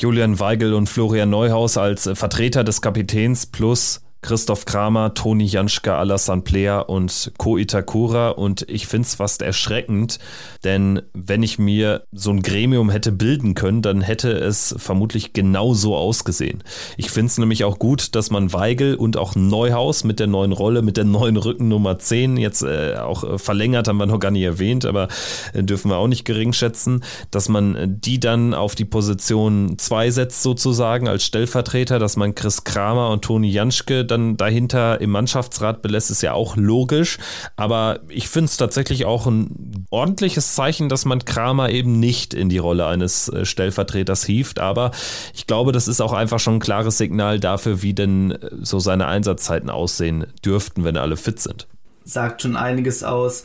Julian 0.00 0.38
Weigel 0.38 0.74
und 0.74 0.88
Florian 0.88 1.30
Neuhaus 1.30 1.76
als 1.76 2.06
äh, 2.06 2.14
Vertreter 2.14 2.62
des 2.62 2.80
Kapitäns 2.80 3.46
plus 3.46 4.00
Christoph 4.20 4.64
Kramer, 4.64 5.14
Toni 5.14 5.44
Janschke, 5.44 5.94
Alassane 5.94 6.42
Player 6.42 6.88
und 6.88 7.32
Ko 7.38 7.56
Itakura 7.56 8.30
und 8.30 8.62
ich 8.68 8.86
finde 8.86 9.06
es 9.06 9.14
fast 9.14 9.42
erschreckend, 9.42 10.18
denn 10.64 11.02
wenn 11.14 11.42
ich 11.42 11.58
mir 11.58 12.02
so 12.12 12.30
ein 12.30 12.42
Gremium 12.42 12.90
hätte 12.90 13.12
bilden 13.12 13.54
können, 13.54 13.80
dann 13.80 14.00
hätte 14.00 14.30
es 14.32 14.74
vermutlich 14.76 15.32
genau 15.34 15.72
so 15.72 15.96
ausgesehen. 15.96 16.64
Ich 16.96 17.10
finde 17.10 17.28
es 17.28 17.38
nämlich 17.38 17.64
auch 17.64 17.78
gut, 17.78 18.16
dass 18.16 18.30
man 18.30 18.52
Weigel 18.52 18.96
und 18.96 19.16
auch 19.16 19.36
Neuhaus 19.36 20.02
mit 20.02 20.18
der 20.18 20.26
neuen 20.26 20.52
Rolle, 20.52 20.82
mit 20.82 20.96
der 20.96 21.04
neuen 21.04 21.36
Rückennummer 21.36 21.98
10 21.98 22.36
jetzt 22.38 22.62
äh, 22.62 22.96
auch 22.96 23.22
äh, 23.22 23.38
verlängert, 23.38 23.86
haben 23.86 23.98
wir 23.98 24.06
noch 24.06 24.18
gar 24.18 24.32
nicht 24.32 24.42
erwähnt, 24.42 24.84
aber 24.84 25.08
äh, 25.52 25.62
dürfen 25.62 25.90
wir 25.90 25.96
auch 25.96 26.08
nicht 26.08 26.24
gering 26.24 26.52
schätzen, 26.52 27.04
dass 27.30 27.48
man 27.48 28.00
die 28.00 28.18
dann 28.18 28.52
auf 28.52 28.74
die 28.74 28.84
Position 28.84 29.78
2 29.78 30.10
setzt 30.10 30.42
sozusagen 30.42 31.06
als 31.06 31.24
Stellvertreter, 31.24 32.00
dass 32.00 32.16
man 32.16 32.34
Chris 32.34 32.64
Kramer 32.64 33.10
und 33.10 33.22
Toni 33.22 33.50
Janschke 33.50 34.07
dann 34.10 34.36
dahinter 34.36 35.00
im 35.00 35.10
Mannschaftsrat 35.10 35.82
belässt, 35.82 36.10
ist 36.10 36.22
ja 36.22 36.32
auch 36.32 36.56
logisch. 36.56 37.18
Aber 37.56 38.00
ich 38.08 38.28
finde 38.28 38.46
es 38.46 38.56
tatsächlich 38.56 39.04
auch 39.04 39.26
ein 39.26 39.86
ordentliches 39.90 40.54
Zeichen, 40.54 40.88
dass 40.88 41.04
man 41.04 41.24
Kramer 41.24 41.70
eben 41.70 42.00
nicht 42.00 42.34
in 42.34 42.48
die 42.48 42.58
Rolle 42.58 42.86
eines 42.86 43.28
äh, 43.28 43.44
Stellvertreters 43.44 44.24
hieft. 44.24 44.58
Aber 44.58 44.90
ich 45.34 45.46
glaube, 45.46 45.72
das 45.72 45.88
ist 45.88 46.00
auch 46.00 46.12
einfach 46.12 46.40
schon 46.40 46.56
ein 46.56 46.60
klares 46.60 46.98
Signal 46.98 47.40
dafür, 47.40 47.82
wie 47.82 47.94
denn 47.94 48.32
äh, 48.32 48.50
so 48.62 48.78
seine 48.78 49.06
Einsatzzeiten 49.06 49.70
aussehen 49.70 50.26
dürften, 50.44 50.84
wenn 50.84 50.96
alle 50.96 51.16
fit 51.16 51.40
sind. 51.40 51.66
Sagt 52.04 52.42
schon 52.42 52.56
einiges 52.56 53.04
aus. 53.04 53.44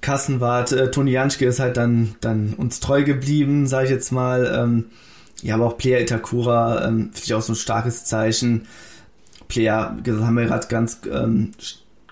Kassenwart, 0.00 0.72
äh, 0.72 0.90
Toni 0.90 1.12
Janschke 1.12 1.46
ist 1.46 1.60
halt 1.60 1.76
dann, 1.76 2.16
dann 2.20 2.54
uns 2.54 2.80
treu 2.80 3.04
geblieben, 3.04 3.66
sage 3.66 3.86
ich 3.86 3.90
jetzt 3.90 4.10
mal. 4.10 4.52
Ähm, 4.54 4.86
ja, 5.42 5.54
aber 5.54 5.66
auch 5.66 5.78
Player 5.78 6.00
Itakura 6.00 6.86
ähm, 6.86 7.10
finde 7.12 7.24
ich 7.24 7.34
auch 7.34 7.42
so 7.42 7.52
ein 7.52 7.56
starkes 7.56 8.04
Zeichen. 8.04 8.66
Player, 9.52 9.94
haben 10.06 10.36
wir 10.36 10.46
gerade 10.46 10.66
ganz, 10.68 11.00
ähm, 11.12 11.50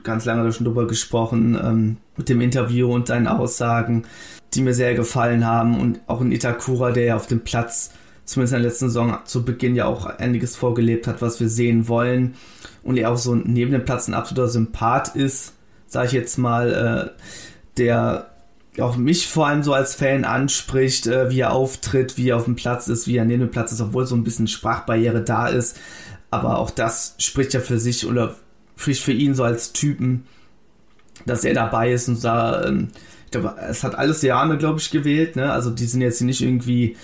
ganz 0.02 0.26
lange 0.26 0.52
schon 0.52 0.66
drüber 0.66 0.86
gesprochen, 0.86 1.58
ähm, 1.62 1.96
mit 2.16 2.28
dem 2.28 2.42
Interview 2.42 2.92
und 2.92 3.06
seinen 3.06 3.26
Aussagen, 3.26 4.04
die 4.52 4.60
mir 4.60 4.74
sehr 4.74 4.94
gefallen 4.94 5.46
haben. 5.46 5.80
Und 5.80 6.00
auch 6.06 6.20
in 6.20 6.32
Itakura, 6.32 6.90
der 6.90 7.04
ja 7.04 7.16
auf 7.16 7.26
dem 7.26 7.40
Platz, 7.40 7.92
zumindest 8.26 8.52
in 8.52 8.60
der 8.60 8.68
letzten 8.68 8.88
Saison 8.88 9.18
zu 9.24 9.42
Beginn 9.42 9.74
ja 9.74 9.86
auch 9.86 10.04
einiges 10.04 10.54
vorgelebt 10.54 11.06
hat, 11.06 11.22
was 11.22 11.40
wir 11.40 11.48
sehen 11.48 11.88
wollen. 11.88 12.34
Und 12.82 12.98
er 12.98 13.10
auch 13.10 13.16
so 13.16 13.34
neben 13.34 13.72
dem 13.72 13.86
Platz 13.86 14.06
ein 14.06 14.14
absoluter 14.14 14.48
Sympath 14.48 15.16
ist, 15.16 15.54
sage 15.86 16.08
ich 16.08 16.12
jetzt 16.12 16.36
mal, 16.36 17.14
äh, 17.16 17.22
der 17.78 18.26
auch 18.78 18.96
mich 18.96 19.26
vor 19.26 19.46
allem 19.46 19.62
so 19.62 19.72
als 19.72 19.94
Fan 19.94 20.24
anspricht, 20.24 21.06
äh, 21.06 21.30
wie 21.30 21.40
er 21.40 21.52
auftritt, 21.52 22.18
wie 22.18 22.28
er 22.28 22.36
auf 22.36 22.44
dem 22.44 22.54
Platz 22.54 22.86
ist, 22.88 23.06
wie 23.08 23.16
er 23.16 23.24
neben 23.24 23.40
dem 23.40 23.50
Platz 23.50 23.72
ist, 23.72 23.80
obwohl 23.80 24.06
so 24.06 24.14
ein 24.14 24.24
bisschen 24.24 24.46
Sprachbarriere 24.46 25.22
da 25.22 25.48
ist 25.48 25.78
Aber 26.30 26.58
auch 26.58 26.70
das 26.70 27.14
spricht 27.18 27.54
ja 27.54 27.60
für 27.60 27.78
sich 27.78 28.06
oder 28.06 28.36
spricht 28.76 29.02
für 29.02 29.12
ihn 29.12 29.34
so 29.34 29.44
als 29.44 29.72
Typen, 29.72 30.26
dass 31.26 31.44
er 31.44 31.54
dabei 31.54 31.92
ist 31.92 32.08
und 32.08 32.24
da, 32.24 32.64
ähm, 32.64 32.88
ich 33.26 33.32
glaube, 33.32 33.54
es 33.68 33.84
hat 33.84 33.94
alles 33.94 34.22
Jahre, 34.22 34.56
glaube 34.56 34.80
ich, 34.80 34.90
gewählt. 34.90 35.36
Ne? 35.36 35.52
Also 35.52 35.70
die 35.70 35.86
sind 35.86 36.00
jetzt 36.00 36.20
nicht 36.22 36.40
irgendwie 36.40 36.96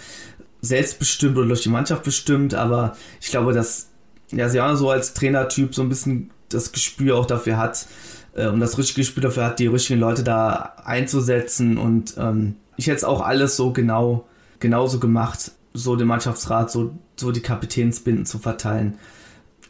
selbstbestimmt 0.62 1.36
oder 1.36 1.48
durch 1.48 1.62
die 1.62 1.68
Mannschaft 1.68 2.02
bestimmt, 2.02 2.54
aber 2.54 2.96
ich 3.20 3.30
glaube, 3.30 3.52
dass 3.52 3.88
ja, 4.32 4.48
Siano 4.48 4.74
so 4.76 4.90
als 4.90 5.14
Trainertyp 5.14 5.74
so 5.74 5.82
ein 5.82 5.88
bisschen 5.88 6.30
das 6.48 6.72
Gespür 6.72 7.16
auch 7.16 7.26
dafür 7.26 7.58
hat 7.58 7.86
äh, 8.34 8.48
und 8.48 8.60
das 8.60 8.78
richtige 8.78 9.02
Gespür 9.02 9.22
dafür 9.22 9.44
hat, 9.44 9.58
die 9.58 9.66
richtigen 9.66 10.00
Leute 10.00 10.24
da 10.24 10.74
einzusetzen 10.84 11.78
und 11.78 12.14
ähm, 12.18 12.56
ich 12.76 12.86
hätte 12.86 12.96
es 12.96 13.04
auch 13.04 13.20
alles 13.20 13.56
so 13.56 13.72
genau 13.72 14.26
genauso 14.58 14.98
gemacht, 14.98 15.52
so 15.74 15.96
den 15.96 16.06
Mannschaftsrat, 16.06 16.70
so, 16.70 16.94
so 17.16 17.30
die 17.30 17.40
Kapitänsbinden 17.40 18.26
zu 18.26 18.38
verteilen, 18.38 18.98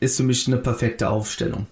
ist 0.00 0.16
für 0.16 0.22
mich 0.22 0.46
eine 0.46 0.56
perfekte 0.56 1.08
Aufstellung. 1.08 1.66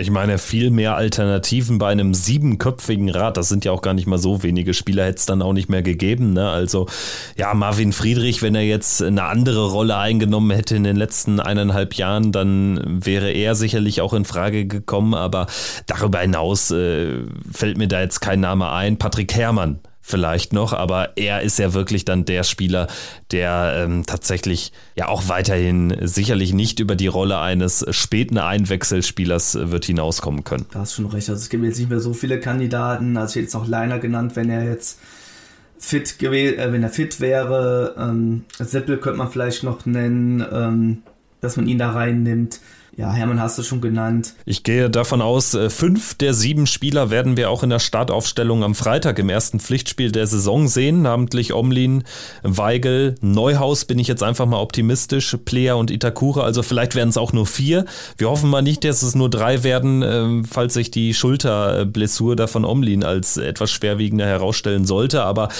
Ich 0.00 0.12
meine, 0.12 0.38
viel 0.38 0.70
mehr 0.70 0.94
Alternativen 0.94 1.78
bei 1.78 1.90
einem 1.90 2.14
siebenköpfigen 2.14 3.08
Rat, 3.08 3.36
das 3.36 3.48
sind 3.48 3.64
ja 3.64 3.72
auch 3.72 3.82
gar 3.82 3.94
nicht 3.94 4.06
mal 4.06 4.18
so 4.18 4.44
wenige 4.44 4.72
Spieler, 4.72 5.04
hätte 5.04 5.18
es 5.18 5.26
dann 5.26 5.42
auch 5.42 5.52
nicht 5.52 5.68
mehr 5.68 5.82
gegeben. 5.82 6.34
Ne? 6.34 6.48
Also 6.48 6.86
ja, 7.36 7.52
Marvin 7.52 7.92
Friedrich, 7.92 8.40
wenn 8.40 8.54
er 8.54 8.62
jetzt 8.62 9.02
eine 9.02 9.24
andere 9.24 9.72
Rolle 9.72 9.96
eingenommen 9.96 10.52
hätte 10.52 10.76
in 10.76 10.84
den 10.84 10.94
letzten 10.94 11.40
eineinhalb 11.40 11.94
Jahren, 11.94 12.30
dann 12.30 12.80
wäre 13.04 13.32
er 13.32 13.56
sicherlich 13.56 14.00
auch 14.00 14.14
in 14.14 14.24
Frage 14.24 14.66
gekommen. 14.66 15.14
Aber 15.14 15.48
darüber 15.86 16.20
hinaus 16.20 16.70
äh, 16.70 17.24
fällt 17.52 17.76
mir 17.76 17.88
da 17.88 18.00
jetzt 18.00 18.20
kein 18.20 18.38
Name 18.38 18.70
ein. 18.70 18.98
Patrick 18.98 19.34
Herrmann 19.34 19.80
vielleicht 20.08 20.52
noch, 20.52 20.72
aber 20.72 21.16
er 21.16 21.42
ist 21.42 21.58
ja 21.58 21.74
wirklich 21.74 22.04
dann 22.04 22.24
der 22.24 22.42
Spieler, 22.42 22.88
der 23.30 23.74
ähm, 23.76 24.06
tatsächlich 24.06 24.72
ja 24.96 25.08
auch 25.08 25.28
weiterhin 25.28 25.94
sicherlich 26.02 26.52
nicht 26.52 26.80
über 26.80 26.96
die 26.96 27.06
Rolle 27.06 27.38
eines 27.38 27.84
späten 27.90 28.38
Einwechselspielers 28.38 29.58
wird 29.70 29.84
hinauskommen 29.84 30.44
können. 30.44 30.66
Da 30.72 30.80
hast 30.80 30.94
schon 30.94 31.06
recht. 31.06 31.28
Also 31.28 31.40
es 31.40 31.48
gibt 31.48 31.64
jetzt 31.64 31.78
nicht 31.78 31.90
mehr 31.90 32.00
so 32.00 32.14
viele 32.14 32.40
Kandidaten. 32.40 33.16
Also 33.16 33.38
jetzt 33.38 33.54
auch 33.54 33.66
Leiner 33.66 33.98
genannt, 33.98 34.34
wenn 34.34 34.50
er 34.50 34.64
jetzt 34.64 34.98
fit 35.78 36.20
äh, 36.22 36.72
wenn 36.72 36.82
er 36.82 36.90
fit 36.90 37.20
wäre. 37.20 37.94
Ähm, 37.98 38.44
Seppel 38.58 38.98
könnte 38.98 39.18
man 39.18 39.30
vielleicht 39.30 39.62
noch 39.62 39.86
nennen, 39.86 40.44
ähm, 40.50 41.02
dass 41.40 41.56
man 41.56 41.68
ihn 41.68 41.78
da 41.78 41.90
reinnimmt. 41.90 42.60
Ja, 42.98 43.12
Hermann 43.12 43.40
hast 43.40 43.56
du 43.56 43.62
schon 43.62 43.80
genannt. 43.80 44.34
Ich 44.44 44.64
gehe 44.64 44.90
davon 44.90 45.22
aus, 45.22 45.54
äh, 45.54 45.70
fünf 45.70 46.14
der 46.14 46.34
sieben 46.34 46.66
Spieler 46.66 47.10
werden 47.10 47.36
wir 47.36 47.48
auch 47.48 47.62
in 47.62 47.70
der 47.70 47.78
Startaufstellung 47.78 48.64
am 48.64 48.74
Freitag 48.74 49.20
im 49.20 49.28
ersten 49.28 49.60
Pflichtspiel 49.60 50.10
der 50.10 50.26
Saison 50.26 50.66
sehen, 50.66 51.02
namentlich 51.02 51.54
Omlin, 51.54 52.02
Weigel, 52.42 53.14
Neuhaus 53.20 53.84
bin 53.84 54.00
ich 54.00 54.08
jetzt 54.08 54.24
einfach 54.24 54.46
mal 54.46 54.58
optimistisch, 54.58 55.36
Plea 55.44 55.74
und 55.74 55.92
Itakura, 55.92 56.42
also 56.42 56.64
vielleicht 56.64 56.96
werden 56.96 57.10
es 57.10 57.16
auch 57.16 57.32
nur 57.32 57.46
vier. 57.46 57.84
Wir 58.16 58.30
hoffen 58.30 58.50
mal 58.50 58.62
nicht, 58.62 58.82
dass 58.82 59.02
es 59.02 59.14
nur 59.14 59.30
drei 59.30 59.62
werden, 59.62 60.02
ähm, 60.02 60.44
falls 60.44 60.74
sich 60.74 60.90
die 60.90 61.14
Schulterblessur 61.14 62.34
da 62.34 62.48
von 62.48 62.64
Omlin 62.64 63.04
als 63.04 63.36
etwas 63.36 63.70
schwerwiegender 63.70 64.26
herausstellen 64.26 64.86
sollte, 64.86 65.22
aber 65.22 65.50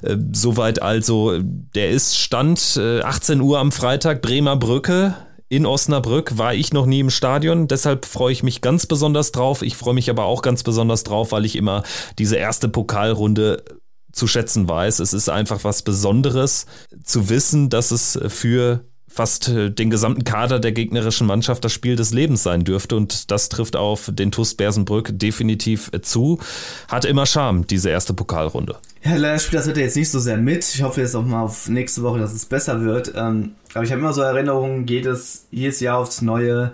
äh, 0.00 0.16
soweit 0.32 0.80
also, 0.80 1.38
der 1.38 1.90
ist 1.90 2.16
Stand 2.16 2.80
18 2.80 3.40
äh, 3.40 3.42
Uhr 3.42 3.58
am 3.58 3.72
Freitag, 3.72 4.22
Bremer 4.22 4.56
Brücke, 4.56 5.14
in 5.48 5.64
Osnabrück 5.64 6.36
war 6.36 6.54
ich 6.54 6.72
noch 6.72 6.86
nie 6.86 7.00
im 7.00 7.10
Stadion, 7.10 7.68
deshalb 7.68 8.04
freue 8.04 8.32
ich 8.32 8.42
mich 8.42 8.60
ganz 8.60 8.86
besonders 8.86 9.32
drauf. 9.32 9.62
Ich 9.62 9.76
freue 9.76 9.94
mich 9.94 10.10
aber 10.10 10.24
auch 10.24 10.42
ganz 10.42 10.62
besonders 10.62 11.04
drauf, 11.04 11.32
weil 11.32 11.44
ich 11.44 11.56
immer 11.56 11.82
diese 12.18 12.36
erste 12.36 12.68
Pokalrunde 12.68 13.64
zu 14.12 14.26
schätzen 14.26 14.68
weiß. 14.68 14.98
Es 14.98 15.12
ist 15.12 15.28
einfach 15.28 15.64
was 15.64 15.82
Besonderes 15.82 16.66
zu 17.02 17.28
wissen, 17.28 17.70
dass 17.70 17.90
es 17.90 18.18
für 18.28 18.84
fast 19.18 19.48
äh, 19.48 19.68
den 19.68 19.90
gesamten 19.90 20.22
Kader 20.22 20.60
der 20.60 20.70
gegnerischen 20.70 21.26
Mannschaft 21.26 21.64
das 21.64 21.72
Spiel 21.72 21.96
des 21.96 22.12
Lebens 22.12 22.44
sein 22.44 22.62
dürfte. 22.62 22.94
Und 22.94 23.32
das 23.32 23.48
trifft 23.48 23.74
auf 23.74 24.10
den 24.12 24.30
TuS 24.30 24.54
Bersenbrück 24.54 25.10
definitiv 25.18 25.90
zu. 26.02 26.38
Hat 26.86 27.04
immer 27.04 27.26
Charme, 27.26 27.66
diese 27.66 27.90
erste 27.90 28.14
Pokalrunde. 28.14 28.76
Ja, 29.02 29.16
leider 29.16 29.40
spielt 29.40 29.58
das 29.58 29.68
heute 29.68 29.80
jetzt 29.80 29.96
nicht 29.96 30.08
so 30.08 30.20
sehr 30.20 30.36
mit. 30.36 30.72
Ich 30.72 30.82
hoffe 30.82 31.00
jetzt 31.00 31.16
auch 31.16 31.24
mal 31.24 31.42
auf 31.42 31.68
nächste 31.68 32.04
Woche, 32.04 32.20
dass 32.20 32.32
es 32.32 32.46
besser 32.46 32.82
wird. 32.82 33.12
Ähm, 33.16 33.56
aber 33.74 33.82
ich 33.82 33.90
habe 33.90 34.00
immer 34.00 34.12
so 34.12 34.22
Erinnerungen, 34.22 34.86
jedes, 34.86 35.48
jedes 35.50 35.80
Jahr 35.80 35.98
aufs 35.98 36.22
Neue. 36.22 36.70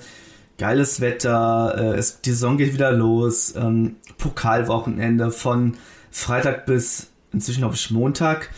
Geiles 0.58 1.00
Wetter, 1.00 1.96
äh, 1.96 2.02
die 2.26 2.30
Saison 2.30 2.58
geht 2.58 2.74
wieder 2.74 2.92
los. 2.92 3.54
Ähm, 3.56 3.96
Pokalwochenende 4.18 5.30
von 5.30 5.78
Freitag 6.10 6.66
bis 6.66 7.06
inzwischen 7.32 7.60
glaube 7.60 7.74
ich 7.74 7.90
Montag. 7.90 8.50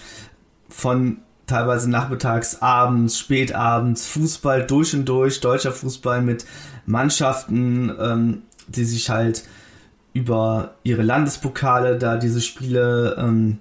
Von 0.68 1.18
teilweise 1.46 1.88
nachmittags, 1.88 2.60
abends, 2.60 3.18
spätabends, 3.18 4.06
Fußball 4.06 4.66
durch 4.66 4.94
und 4.94 5.04
durch, 5.06 5.40
deutscher 5.40 5.72
Fußball 5.72 6.22
mit 6.22 6.44
Mannschaften, 6.86 7.92
ähm, 8.00 8.42
die 8.68 8.84
sich 8.84 9.10
halt 9.10 9.44
über 10.12 10.74
ihre 10.82 11.02
Landespokale 11.02 11.98
da 11.98 12.16
diese 12.16 12.40
Spiele 12.40 13.16
ähm, 13.18 13.58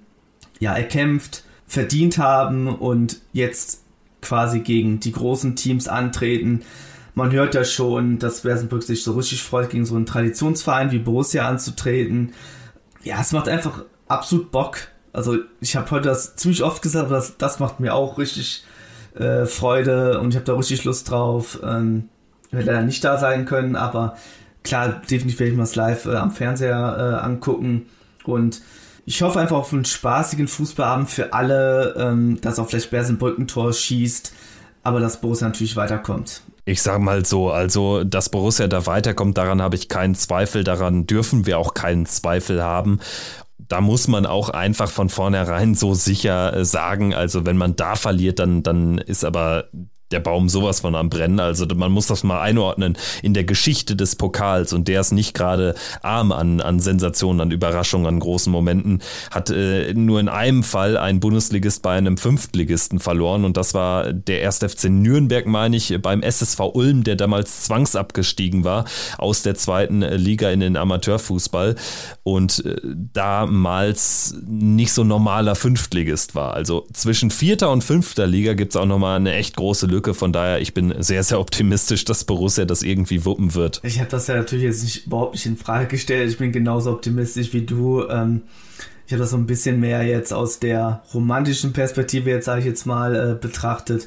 ja 0.58 0.74
erkämpft, 0.74 1.44
verdient 1.66 2.18
haben 2.18 2.68
und 2.68 3.20
jetzt 3.32 3.82
quasi 4.22 4.60
gegen 4.60 4.98
die 4.98 5.12
großen 5.12 5.54
Teams 5.54 5.86
antreten. 5.86 6.62
Man 7.14 7.32
hört 7.32 7.54
ja 7.54 7.64
schon, 7.64 8.18
dass 8.18 8.40
Bersenbrück 8.40 8.82
sich 8.82 9.02
so 9.02 9.12
richtig 9.12 9.42
freut, 9.42 9.70
gegen 9.70 9.86
so 9.86 9.96
einen 9.96 10.06
Traditionsverein 10.06 10.90
wie 10.90 10.98
Borussia 10.98 11.48
anzutreten. 11.48 12.32
Ja, 13.02 13.20
es 13.20 13.32
macht 13.32 13.48
einfach 13.48 13.84
absolut 14.08 14.50
Bock. 14.50 14.78
Also 15.16 15.38
ich 15.62 15.76
habe 15.76 15.90
heute 15.92 16.10
das 16.10 16.36
ziemlich 16.36 16.62
oft 16.62 16.82
gesagt, 16.82 17.06
aber 17.06 17.16
das, 17.16 17.38
das 17.38 17.58
macht 17.58 17.80
mir 17.80 17.94
auch 17.94 18.18
richtig 18.18 18.64
äh, 19.14 19.46
Freude 19.46 20.20
und 20.20 20.28
ich 20.28 20.36
habe 20.36 20.44
da 20.44 20.54
richtig 20.54 20.84
Lust 20.84 21.10
drauf. 21.10 21.58
Ähm, 21.64 22.10
ich 22.48 22.52
werde 22.52 22.66
leider 22.66 22.82
nicht 22.82 23.02
da 23.02 23.16
sein 23.16 23.46
können, 23.46 23.76
aber 23.76 24.18
klar, 24.62 25.00
definitiv 25.10 25.40
werde 25.40 25.52
ich 25.52 25.56
mir 25.56 25.62
das 25.62 25.74
live 25.74 26.04
äh, 26.04 26.16
am 26.16 26.32
Fernseher 26.32 26.96
äh, 26.98 27.24
angucken 27.24 27.86
und 28.24 28.60
ich 29.06 29.22
hoffe 29.22 29.40
einfach 29.40 29.56
auf 29.56 29.72
einen 29.72 29.86
spaßigen 29.86 30.48
Fußballabend 30.48 31.08
für 31.08 31.32
alle, 31.32 31.94
ähm, 31.96 32.38
dass 32.42 32.58
auch 32.58 32.68
vielleicht 32.68 32.90
Bersenbrückentor 32.90 33.72
schießt, 33.72 34.34
aber 34.82 35.00
dass 35.00 35.22
Borussia 35.22 35.48
natürlich 35.48 35.76
weiterkommt. 35.76 36.42
Ich 36.66 36.82
sage 36.82 36.98
mal 36.98 37.24
so, 37.24 37.50
also 37.50 38.04
dass 38.04 38.28
Borussia 38.28 38.66
da 38.66 38.84
weiterkommt, 38.84 39.38
daran 39.38 39.62
habe 39.62 39.76
ich 39.76 39.88
keinen 39.88 40.14
Zweifel, 40.14 40.62
daran 40.62 41.06
dürfen 41.06 41.46
wir 41.46 41.58
auch 41.58 41.72
keinen 41.72 42.04
Zweifel 42.04 42.62
haben 42.62 43.00
da 43.58 43.80
muss 43.80 44.08
man 44.08 44.26
auch 44.26 44.50
einfach 44.50 44.90
von 44.90 45.08
vornherein 45.08 45.74
so 45.74 45.94
sicher 45.94 46.54
äh, 46.54 46.64
sagen, 46.64 47.14
also 47.14 47.46
wenn 47.46 47.56
man 47.56 47.76
da 47.76 47.96
verliert, 47.96 48.38
dann, 48.38 48.62
dann 48.62 48.98
ist 48.98 49.24
aber 49.24 49.68
der 50.12 50.20
Baum 50.20 50.48
sowas 50.48 50.80
von 50.80 50.94
am 50.94 51.10
Brennen. 51.10 51.40
Also 51.40 51.66
man 51.74 51.90
muss 51.90 52.06
das 52.06 52.22
mal 52.22 52.40
einordnen 52.40 52.96
in 53.22 53.34
der 53.34 53.44
Geschichte 53.44 53.96
des 53.96 54.16
Pokals 54.16 54.72
und 54.72 54.88
der 54.88 55.00
ist 55.00 55.12
nicht 55.12 55.34
gerade 55.34 55.74
arm 56.02 56.32
an, 56.32 56.60
an 56.60 56.78
Sensationen, 56.78 57.40
an 57.40 57.50
Überraschungen, 57.50 58.06
an 58.06 58.20
großen 58.20 58.52
Momenten. 58.52 59.02
Hat 59.30 59.50
äh, 59.50 59.92
nur 59.94 60.20
in 60.20 60.28
einem 60.28 60.62
Fall 60.62 60.96
ein 60.96 61.18
Bundesligist 61.18 61.82
bei 61.82 61.96
einem 61.96 62.18
Fünftligisten 62.18 63.00
verloren 63.00 63.44
und 63.44 63.56
das 63.56 63.74
war 63.74 64.12
der 64.12 64.46
1. 64.46 64.58
FC 64.58 64.84
Nürnberg, 64.84 65.46
meine 65.46 65.76
ich, 65.76 65.96
beim 66.00 66.22
SSV 66.22 66.60
Ulm, 66.74 67.02
der 67.02 67.16
damals 67.16 67.64
zwangsabgestiegen 67.64 68.64
war 68.64 68.84
aus 69.18 69.42
der 69.42 69.56
zweiten 69.56 70.02
Liga 70.02 70.50
in 70.50 70.60
den 70.60 70.76
Amateurfußball 70.76 71.74
und 72.22 72.64
äh, 72.64 72.76
damals 73.12 74.36
nicht 74.46 74.92
so 74.92 75.02
normaler 75.02 75.56
Fünftligist 75.56 76.36
war. 76.36 76.54
Also 76.54 76.86
zwischen 76.92 77.30
vierter 77.30 77.70
und 77.72 77.82
fünfter 77.82 78.26
Liga 78.26 78.54
gibt 78.54 78.72
es 78.72 78.76
auch 78.76 78.86
nochmal 78.86 79.16
eine 79.16 79.34
echt 79.34 79.56
große 79.56 79.86
Lücke 79.86 79.95
Lücke. 79.96 80.14
Von 80.14 80.32
daher, 80.32 80.60
ich 80.60 80.74
bin 80.74 80.94
sehr, 81.02 81.22
sehr 81.22 81.40
optimistisch, 81.40 82.04
dass 82.04 82.24
Borussia 82.24 82.66
das 82.66 82.82
irgendwie 82.82 83.24
wuppen 83.24 83.54
wird. 83.54 83.80
Ich 83.82 83.98
habe 83.98 84.10
das 84.10 84.26
ja 84.26 84.36
natürlich 84.36 84.64
jetzt 84.64 84.84
nicht, 84.84 85.06
überhaupt 85.06 85.34
nicht 85.34 85.46
in 85.46 85.56
Frage 85.56 85.86
gestellt. 85.86 86.30
Ich 86.30 86.38
bin 86.38 86.52
genauso 86.52 86.92
optimistisch 86.92 87.52
wie 87.52 87.62
du. 87.62 88.06
Ähm, 88.08 88.42
ich 89.06 89.12
habe 89.12 89.20
das 89.20 89.30
so 89.30 89.36
ein 89.36 89.46
bisschen 89.46 89.80
mehr 89.80 90.02
jetzt 90.02 90.32
aus 90.32 90.58
der 90.58 91.02
romantischen 91.14 91.72
Perspektive, 91.72 92.30
jetzt 92.30 92.44
sage 92.44 92.60
ich 92.60 92.66
jetzt 92.66 92.86
mal, 92.86 93.14
äh, 93.14 93.34
betrachtet. 93.34 94.06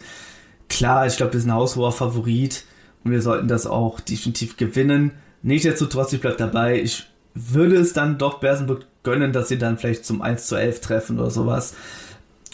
Klar, 0.67 1.07
ich 1.07 1.17
glaube, 1.17 1.33
wir 1.33 1.39
sind 1.39 1.49
ein 1.49 1.55
haushoher 1.55 1.91
Favorit 1.91 2.65
und 3.03 3.11
wir 3.11 3.21
sollten 3.21 3.47
das 3.47 3.65
auch 3.65 3.99
definitiv 3.99 4.57
gewinnen. 4.57 5.11
Nichtsdestotrotz, 5.41 6.13
ich 6.13 6.21
bleibe 6.21 6.37
dabei. 6.37 6.79
Ich 6.81 7.07
würde 7.33 7.77
es 7.77 7.93
dann 7.93 8.17
doch 8.17 8.39
Bersenburg 8.39 8.85
gönnen, 9.03 9.33
dass 9.33 9.47
sie 9.47 9.57
dann 9.57 9.77
vielleicht 9.77 10.05
zum 10.05 10.21
1 10.21 10.45
zu 10.45 10.55
11 10.55 10.81
treffen 10.81 11.19
oder 11.19 11.31
sowas. 11.31 11.73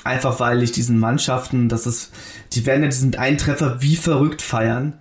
Einfach 0.05 0.39
weil 0.39 0.61
ich 0.61 0.71
diesen 0.71 0.99
Mannschaften, 0.99 1.67
das 1.67 1.87
ist, 1.87 2.13
die 2.53 2.67
werden 2.67 2.83
ja 2.83 2.89
diesen 2.89 3.15
einen 3.15 3.39
Treffer 3.39 3.81
wie 3.81 3.95
verrückt 3.95 4.43
feiern, 4.43 4.93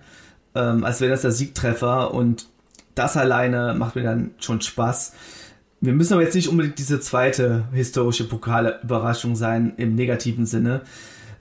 ähm, 0.55 0.83
als 0.83 0.99
wäre 0.99 1.11
das 1.11 1.21
der 1.21 1.31
Siegtreffer 1.31 2.11
und 2.11 2.47
das 2.95 3.15
alleine 3.15 3.75
macht 3.77 3.95
mir 3.95 4.01
dann 4.01 4.31
schon 4.39 4.61
Spaß. 4.61 5.13
Wir 5.79 5.93
müssen 5.93 6.13
aber 6.13 6.23
jetzt 6.23 6.33
nicht 6.33 6.47
unbedingt 6.47 6.79
diese 6.79 6.99
zweite 6.99 7.65
historische 7.71 8.27
Pokalüberraschung 8.27 9.35
sein 9.35 9.73
im 9.77 9.93
negativen 9.93 10.47
Sinne. 10.47 10.81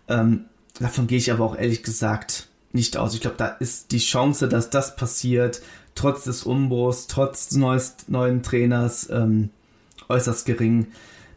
Ähm, 0.09 0.45
davon 0.79 1.07
gehe 1.07 1.17
ich 1.17 1.33
aber 1.33 1.47
auch 1.47 1.57
ehrlich 1.57 1.83
gesagt 1.83 2.49
nicht 2.73 2.99
aus. 2.99 3.15
Ich 3.15 3.23
glaube, 3.23 3.37
da 3.39 3.47
ist 3.47 3.93
die 3.93 3.99
Chance, 3.99 4.47
dass 4.47 4.69
das 4.69 4.95
passiert, 4.95 5.63
trotz 5.95 6.25
des 6.25 6.43
Umbruchs, 6.43 7.07
trotz 7.07 7.49
des 7.49 7.57
neues, 7.57 7.97
neuen 8.09 8.43
Trainers, 8.43 9.09
ähm, 9.09 9.49
äußerst 10.11 10.45
gering 10.45 10.89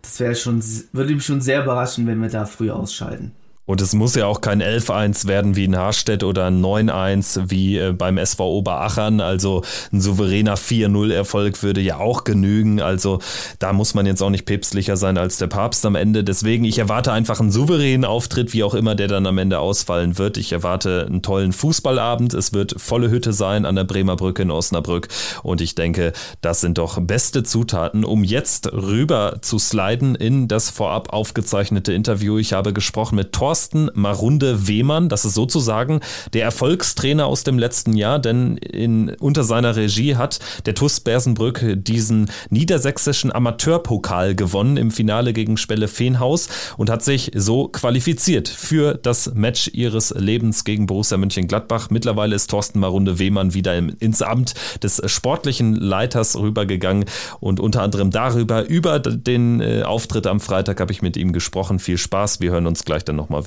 das 0.08 0.20
wäre 0.22 0.36
schon, 0.36 0.64
würde 0.94 1.14
mich 1.14 1.26
schon 1.26 1.42
sehr 1.42 1.64
überraschen, 1.64 2.08
wenn 2.08 2.22
wir 2.22 2.30
da 2.30 2.46
früh 2.46 2.72
ausscheiden. 2.72 3.34
Und 3.68 3.82
es 3.82 3.94
muss 3.94 4.16
ja 4.16 4.26
auch 4.26 4.40
kein 4.40 4.64
11-1 4.64 5.28
werden 5.28 5.58
wie 5.58 5.66
in 5.66 5.76
Harstedt 5.76 6.24
oder 6.24 6.46
ein 6.46 6.64
9-1 6.64 7.50
wie 7.50 7.78
äh, 7.78 7.92
beim 7.92 8.18
SV 8.18 8.50
Oberachern. 8.50 9.20
Also 9.20 9.62
ein 9.92 10.00
souveräner 10.00 10.56
4-0-Erfolg 10.56 11.62
würde 11.62 11.82
ja 11.82 11.98
auch 11.98 12.24
genügen. 12.24 12.82
Also 12.82 13.20
da 13.60 13.74
muss 13.74 13.94
man 13.94 14.06
jetzt 14.06 14.24
auch 14.24 14.30
nicht 14.30 14.46
päpstlicher 14.46 14.96
sein 14.96 15.18
als 15.18 15.38
der 15.38 15.48
Papst 15.48 15.86
am 15.86 15.96
Ende. 15.96 16.24
Deswegen, 16.24 16.64
ich 16.64 16.80
erwarte 16.80 17.12
einfach 17.12 17.42
einen 17.42 17.52
souveränen 17.52 18.06
Auftritt, 18.06 18.54
wie 18.54 18.64
auch 18.64 18.74
immer 18.74 18.96
der 18.96 19.10
dann 19.10 19.28
am 19.28 19.38
Ende 19.38 19.60
ausfallen 19.60 20.18
wird. 20.18 20.38
Ich 20.38 20.54
erwarte 20.54 21.06
einen 21.06 21.22
tollen 21.22 21.52
Fußballabend. 21.52 22.34
Es 22.34 22.54
wird 22.54 22.76
volle 22.78 23.12
Hütte 23.12 23.34
sein 23.34 23.66
an 23.66 23.76
der 23.76 23.84
Bremer 23.84 24.16
Brücke 24.16 24.44
in 24.44 24.52
Osnabrück. 24.52 25.10
Und 25.44 25.60
ich 25.60 25.76
denke, 25.76 26.14
das 26.40 26.62
sind 26.62 26.78
doch 26.78 27.02
beste 27.02 27.44
Zutaten, 27.44 28.06
um 28.06 28.24
jetzt 28.24 28.72
rüber 28.72 29.40
zu 29.42 29.60
sliden 29.60 30.16
in 30.16 30.48
das 30.48 30.70
vorab 30.70 31.12
aufgezeichnete 31.12 31.92
Interview. 31.92 32.38
Ich 32.38 32.54
habe 32.54 32.72
gesprochen 32.72 33.18
mit 33.18 33.34
Thorsten 33.34 33.57
Thorsten 33.58 33.90
Marunde 33.96 34.68
Wehmann. 34.68 35.10
Das 35.10 35.26
ist 35.26 35.34
sozusagen 35.34 36.02
der 36.34 36.44
Erfolgstrainer 36.44 37.26
aus 37.26 37.44
dem 37.44 37.58
letzten 37.58 37.94
Jahr, 37.94 38.20
denn 38.20 38.58
in, 38.58 39.10
unter 39.20 39.44
seiner 39.44 39.76
Regie 39.76 40.16
hat 40.16 40.38
der 40.68 40.76
TuS 40.76 41.00
Bersenbrück 41.00 41.66
diesen 41.76 42.30
niedersächsischen 42.52 43.32
Amateurpokal 43.34 44.36
gewonnen 44.36 44.78
im 44.78 44.92
Finale 44.92 45.34
gegen 45.34 45.58
Spelle 45.58 45.88
Feenhaus 45.88 46.50
und 46.78 46.92
hat 46.92 47.04
sich 47.04 47.32
so 47.34 47.68
qualifiziert 47.68 48.48
für 48.48 48.94
das 48.94 49.34
Match 49.34 49.72
ihres 49.74 50.12
Lebens 50.12 50.64
gegen 50.64 50.86
Borussia 50.86 51.18
Mönchengladbach. 51.18 51.90
Mittlerweile 51.90 52.36
ist 52.36 52.52
Thorsten 52.52 52.80
Marunde 52.80 53.18
Wehmann 53.18 53.56
wieder 53.56 53.76
ins 53.76 54.22
Amt 54.22 54.54
des 54.84 55.02
sportlichen 55.08 55.74
Leiters 55.74 56.38
rübergegangen 56.38 57.06
und 57.40 57.60
unter 57.60 57.82
anderem 57.82 58.12
darüber, 58.12 58.68
über 58.68 59.00
den 59.00 59.62
äh, 59.62 59.82
Auftritt 59.82 60.28
am 60.28 60.40
Freitag 60.40 60.80
habe 60.80 60.92
ich 60.92 61.02
mit 61.02 61.18
ihm 61.18 61.34
gesprochen. 61.34 61.80
Viel 61.80 61.98
Spaß, 61.98 62.40
wir 62.40 62.52
hören 62.52 62.68
uns 62.68 62.86
gleich 62.86 63.04
dann 63.04 63.16
nochmal 63.16 63.47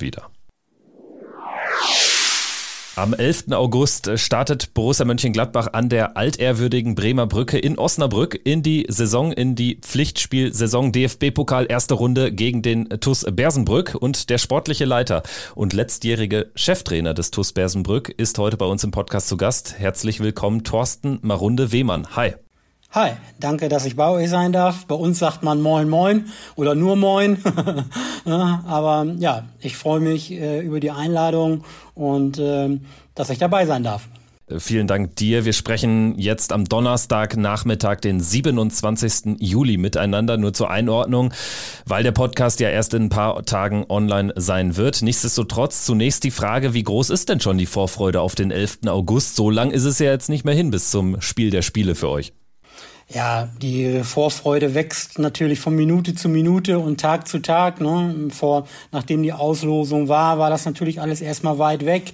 Am 2.97 3.13
11. 3.13 3.53
August 3.53 4.11
startet 4.19 4.73
Borussia 4.73 5.05
Mönchengladbach 5.05 5.69
an 5.71 5.87
der 5.87 6.17
altehrwürdigen 6.17 6.93
Bremer 6.93 7.25
Brücke 7.25 7.57
in 7.57 7.77
Osnabrück 7.77 8.39
in 8.43 8.63
die 8.63 8.85
Saison, 8.89 9.31
in 9.31 9.55
die 9.55 9.77
Pflichtspielsaison 9.81 10.91
DFB-Pokal 10.91 11.67
erste 11.69 11.93
Runde 11.93 12.33
gegen 12.33 12.61
den 12.61 12.89
TUS 12.89 13.25
Bersenbrück 13.31 13.95
und 13.97 14.29
der 14.29 14.37
sportliche 14.37 14.85
Leiter 14.85 15.23
und 15.55 15.71
letztjährige 15.71 16.51
Cheftrainer 16.53 17.13
des 17.13 17.31
TUS 17.31 17.53
Bersenbrück 17.53 18.09
ist 18.09 18.37
heute 18.37 18.57
bei 18.57 18.65
uns 18.65 18.83
im 18.83 18.91
Podcast 18.91 19.29
zu 19.29 19.37
Gast. 19.37 19.79
Herzlich 19.79 20.19
willkommen, 20.19 20.65
Thorsten 20.65 21.19
Marunde 21.21 21.71
Wehmann. 21.71 22.15
Hi. 22.15 22.33
Hi, 22.93 23.11
danke, 23.39 23.69
dass 23.69 23.85
ich 23.85 23.95
bei 23.95 24.09
euch 24.09 24.29
sein 24.29 24.51
darf. 24.51 24.85
Bei 24.85 24.95
uns 24.95 25.17
sagt 25.17 25.43
man 25.43 25.61
Moin 25.61 25.87
Moin 25.87 26.25
oder 26.57 26.75
nur 26.75 26.97
Moin. 26.97 27.37
aber 28.25 29.05
ja, 29.17 29.45
ich 29.61 29.77
freue 29.77 30.01
mich 30.01 30.29
äh, 30.33 30.59
über 30.59 30.81
die 30.81 30.91
Einladung 30.91 31.63
und 31.95 32.37
äh, 32.37 32.79
dass 33.15 33.29
ich 33.29 33.39
dabei 33.39 33.65
sein 33.65 33.83
darf. 33.83 34.09
Äh, 34.47 34.59
vielen 34.59 34.87
Dank 34.87 35.15
dir. 35.15 35.45
Wir 35.45 35.53
sprechen 35.53 36.19
jetzt 36.19 36.51
am 36.51 36.65
Donnerstagnachmittag, 36.65 38.01
den 38.01 38.19
27. 38.19 39.37
Juli 39.39 39.77
miteinander. 39.77 40.35
Nur 40.35 40.51
zur 40.51 40.69
Einordnung, 40.69 41.33
weil 41.85 42.03
der 42.03 42.11
Podcast 42.11 42.59
ja 42.59 42.67
erst 42.67 42.93
in 42.93 43.03
ein 43.03 43.09
paar 43.09 43.45
Tagen 43.45 43.85
online 43.87 44.33
sein 44.35 44.75
wird. 44.75 45.01
Nichtsdestotrotz 45.01 45.85
zunächst 45.85 46.25
die 46.25 46.31
Frage, 46.31 46.73
wie 46.73 46.83
groß 46.83 47.09
ist 47.09 47.29
denn 47.29 47.39
schon 47.39 47.57
die 47.57 47.67
Vorfreude 47.67 48.19
auf 48.19 48.35
den 48.35 48.51
11. 48.51 48.79
August? 48.87 49.37
So 49.37 49.49
lang 49.49 49.71
ist 49.71 49.85
es 49.85 49.99
ja 49.99 50.11
jetzt 50.11 50.27
nicht 50.27 50.43
mehr 50.43 50.55
hin 50.55 50.71
bis 50.71 50.91
zum 50.91 51.21
Spiel 51.21 51.51
der 51.51 51.61
Spiele 51.61 51.95
für 51.95 52.09
euch. 52.09 52.33
Ja, 53.13 53.49
die 53.61 54.03
Vorfreude 54.03 54.73
wächst 54.73 55.19
natürlich 55.19 55.59
von 55.59 55.75
Minute 55.75 56.15
zu 56.15 56.29
Minute 56.29 56.79
und 56.79 57.01
Tag 57.01 57.27
zu 57.27 57.39
Tag. 57.39 57.81
Ne? 57.81 58.29
Vor, 58.29 58.67
nachdem 58.93 59.21
die 59.21 59.33
Auslosung 59.33 60.07
war, 60.07 60.39
war 60.39 60.49
das 60.49 60.65
natürlich 60.65 61.01
alles 61.01 61.19
erstmal 61.19 61.57
weit 61.57 61.85
weg. 61.85 62.13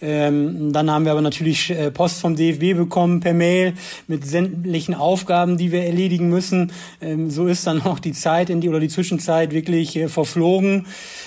Ähm, 0.00 0.72
dann 0.72 0.90
haben 0.90 1.04
wir 1.04 1.12
aber 1.12 1.20
natürlich 1.20 1.70
äh, 1.70 1.92
Post 1.92 2.20
vom 2.20 2.34
DFB 2.34 2.76
bekommen 2.76 3.20
per 3.20 3.34
Mail 3.34 3.74
mit 4.08 4.26
sämtlichen 4.26 4.96
Aufgaben, 4.96 5.58
die 5.58 5.70
wir 5.70 5.84
erledigen 5.84 6.28
müssen. 6.28 6.72
Ähm, 7.00 7.30
so 7.30 7.46
ist 7.46 7.64
dann 7.68 7.80
auch 7.82 8.00
die 8.00 8.12
Zeit 8.12 8.50
in 8.50 8.60
die 8.60 8.68
oder 8.68 8.80
die 8.80 8.88
Zwischenzeit 8.88 9.52
wirklich 9.52 9.94
äh, 9.94 10.08
verflogen. 10.08 10.86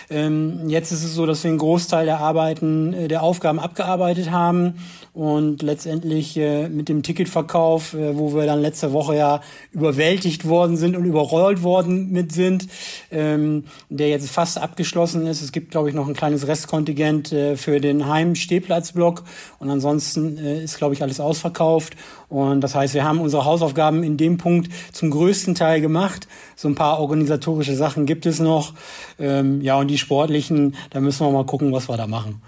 Ähm, 0.09 0.67
jetzt 0.67 0.91
ist 0.91 1.05
es 1.05 1.13
so, 1.13 1.25
dass 1.25 1.41
wir 1.43 1.49
einen 1.49 1.57
Großteil 1.57 2.05
der 2.05 2.19
Arbeiten, 2.19 2.93
äh, 2.93 3.07
der 3.07 3.23
Aufgaben 3.23 3.59
abgearbeitet 3.59 4.31
haben 4.31 4.75
und 5.15 5.61
letztendlich 5.61 6.35
äh, 6.35 6.67
mit 6.67 6.89
dem 6.89 7.01
Ticketverkauf, 7.01 7.93
äh, 7.93 8.17
wo 8.17 8.35
wir 8.35 8.45
dann 8.45 8.61
letzte 8.61 8.91
Woche 8.91 9.04
ja 9.13 9.41
überwältigt 9.71 10.45
worden 10.45 10.77
sind 10.77 10.95
und 10.95 11.05
überrollt 11.05 11.63
worden 11.63 12.11
mit 12.11 12.31
sind, 12.31 12.67
ähm, 13.11 13.65
der 13.89 14.09
jetzt 14.09 14.29
fast 14.29 14.57
abgeschlossen 14.57 15.27
ist. 15.27 15.41
Es 15.41 15.51
gibt, 15.51 15.71
glaube 15.71 15.89
ich, 15.89 15.95
noch 15.95 16.07
ein 16.07 16.13
kleines 16.13 16.47
Restkontingent 16.47 17.31
äh, 17.31 17.57
für 17.57 17.79
den 17.79 18.07
Heim-Stehplatzblock 18.07 19.23
und 19.59 19.69
ansonsten 19.69 20.37
äh, 20.37 20.63
ist, 20.63 20.77
glaube 20.77 20.93
ich, 20.93 21.01
alles 21.01 21.19
ausverkauft. 21.19 21.95
Und 22.29 22.61
das 22.61 22.75
heißt, 22.75 22.93
wir 22.93 23.03
haben 23.03 23.19
unsere 23.19 23.45
Hausaufgaben 23.45 24.03
in 24.03 24.17
dem 24.17 24.37
Punkt 24.37 24.69
zum 24.91 25.11
größten 25.11 25.55
Teil 25.55 25.81
gemacht. 25.81 26.27
So 26.55 26.67
ein 26.67 26.75
paar 26.75 26.99
organisatorische 26.99 27.75
Sachen 27.75 28.05
gibt 28.05 28.25
es 28.25 28.39
noch. 28.39 28.73
Ähm, 29.19 29.61
ja, 29.61 29.77
und 29.77 29.87
die 29.87 29.97
sportlichen, 29.97 30.75
da 30.89 30.99
müssen 30.99 31.25
wir 31.25 31.31
mal 31.31 31.45
gucken, 31.45 31.71
was 31.71 31.87
wir 31.87 31.97
da 31.97 32.07
machen. 32.07 32.41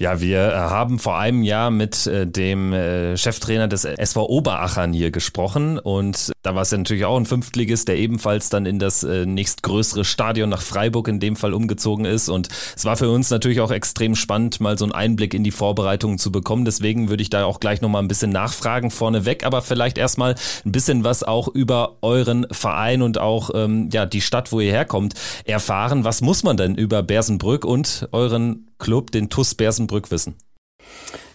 Ja, 0.00 0.18
wir 0.18 0.38
äh, 0.38 0.54
haben 0.54 0.98
vor 0.98 1.18
einem 1.18 1.42
Jahr 1.42 1.70
mit 1.70 2.06
äh, 2.06 2.26
dem 2.26 2.72
äh, 2.72 3.18
Cheftrainer 3.18 3.68
des 3.68 3.84
SV 3.84 4.30
Oberachern 4.30 4.94
hier 4.94 5.10
gesprochen 5.10 5.78
und 5.78 6.32
da 6.42 6.54
war 6.54 6.62
es 6.62 6.70
ja 6.70 6.78
natürlich 6.78 7.04
auch 7.04 7.18
ein 7.18 7.26
Fünftligist, 7.26 7.86
der 7.86 7.98
ebenfalls 7.98 8.48
dann 8.48 8.64
in 8.64 8.78
das 8.78 9.02
nächstgrößere 9.02 10.06
Stadion 10.06 10.48
nach 10.48 10.62
Freiburg 10.62 11.06
in 11.08 11.20
dem 11.20 11.36
Fall 11.36 11.52
umgezogen 11.52 12.06
ist 12.06 12.30
und 12.30 12.48
es 12.74 12.86
war 12.86 12.96
für 12.96 13.10
uns 13.10 13.28
natürlich 13.28 13.60
auch 13.60 13.70
extrem 13.70 14.14
spannend, 14.14 14.58
mal 14.58 14.78
so 14.78 14.86
einen 14.86 14.92
Einblick 14.92 15.34
in 15.34 15.44
die 15.44 15.50
Vorbereitungen 15.50 16.16
zu 16.16 16.32
bekommen. 16.32 16.64
Deswegen 16.64 17.10
würde 17.10 17.22
ich 17.22 17.28
da 17.28 17.44
auch 17.44 17.60
gleich 17.60 17.82
nochmal 17.82 18.02
ein 18.02 18.08
bisschen 18.08 18.30
nachfragen 18.30 18.90
vorneweg, 18.90 19.44
aber 19.44 19.60
vielleicht 19.60 19.98
erstmal 19.98 20.34
ein 20.64 20.72
bisschen 20.72 21.04
was 21.04 21.24
auch 21.24 21.46
über 21.46 21.98
euren 22.00 22.46
Verein 22.50 23.02
und 23.02 23.18
auch 23.18 23.50
ähm, 23.52 23.90
ja 23.92 24.06
die 24.06 24.22
Stadt, 24.22 24.50
wo 24.50 24.60
ihr 24.60 24.72
herkommt, 24.72 25.12
erfahren. 25.44 26.04
Was 26.04 26.22
muss 26.22 26.42
man 26.42 26.56
denn 26.56 26.74
über 26.74 27.02
Bersenbrück 27.02 27.66
und 27.66 28.08
euren 28.12 28.69
Club, 28.80 29.12
den 29.12 29.30
TUS 29.30 29.54
Bersenbrück, 29.54 30.10
wissen? 30.10 30.34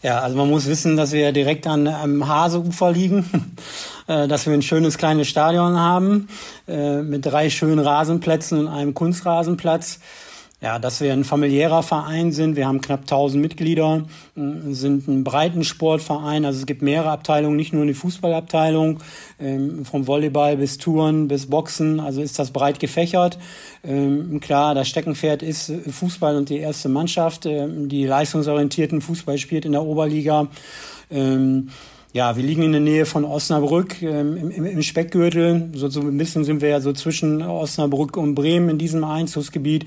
Ja, 0.04 0.20
also 0.20 0.36
man 0.38 0.50
muss 0.50 0.68
wissen, 0.68 0.98
dass 0.98 1.14
wir 1.14 1.32
direkt 1.32 1.66
an, 1.66 1.88
am 1.88 2.28
Haseufer 2.28 2.92
liegen, 2.92 3.26
äh, 4.08 4.28
dass 4.28 4.46
wir 4.46 4.54
ein 4.54 4.62
schönes 4.62 4.98
kleines 4.98 5.28
Stadion 5.28 5.80
haben 5.80 6.28
äh, 6.68 7.02
mit 7.02 7.26
drei 7.26 7.50
schönen 7.50 7.80
Rasenplätzen 7.80 8.60
und 8.60 8.68
einem 8.68 8.94
Kunstrasenplatz 8.94 10.00
ja, 10.66 10.80
dass 10.80 11.00
wir 11.00 11.14
ein 11.14 11.24
familiärer 11.24 11.84
Verein 11.84 12.32
sind. 12.32 12.56
Wir 12.56 12.66
haben 12.66 12.82
knapp 12.82 13.02
1000 13.02 13.40
Mitglieder, 13.40 14.06
äh, 14.36 14.74
sind 14.74 15.08
ein 15.08 15.24
Breitensportverein. 15.24 16.44
Also 16.44 16.62
es 16.62 16.66
gibt 16.66 16.82
mehrere 16.82 17.12
Abteilungen, 17.12 17.56
nicht 17.56 17.72
nur 17.72 17.84
eine 17.84 17.94
Fußballabteilung, 17.94 19.00
ähm, 19.40 19.86
vom 19.86 20.08
Volleyball 20.08 20.58
bis 20.58 20.80
Touren 20.80 21.28
bis 21.28 21.52
Boxen. 21.52 22.00
Also 22.00 22.20
ist 22.24 22.40
das 22.40 22.50
breit 22.50 22.80
gefächert. 22.80 23.38
Ähm, 23.84 24.40
klar, 24.40 24.74
das 24.74 24.88
Steckenpferd 24.88 25.44
ist 25.44 25.72
Fußball 25.88 26.36
und 26.36 26.50
die 26.50 26.58
erste 26.58 26.90
Mannschaft, 26.90 27.46
ähm, 27.46 27.88
die 27.88 28.08
leistungsorientierten 28.08 29.02
Fußball 29.02 29.38
spielt 29.38 29.66
in 29.66 29.74
der 29.74 29.84
Oberliga. 29.84 30.48
Ja, 32.16 32.38
wir 32.38 32.44
liegen 32.44 32.64
in 32.64 32.72
der 32.72 32.80
Nähe 32.80 33.06
von 33.06 33.26
Osnabrück 33.26 34.02
ähm, 34.02 34.38
im, 34.38 34.66
im, 34.66 34.82
Speckgürtel. 34.82 35.72
So, 35.74 35.90
so 35.90 36.00
ein 36.00 36.18
bisschen 36.18 36.46
sind 36.46 36.62
wir 36.62 36.70
ja 36.70 36.80
so 36.80 36.94
zwischen 36.94 37.42
Osnabrück 37.42 38.16
und 38.16 38.36
Bremen 38.36 38.70
in 38.70 38.78
diesem 38.78 39.04
Einzugsgebiet. 39.04 39.86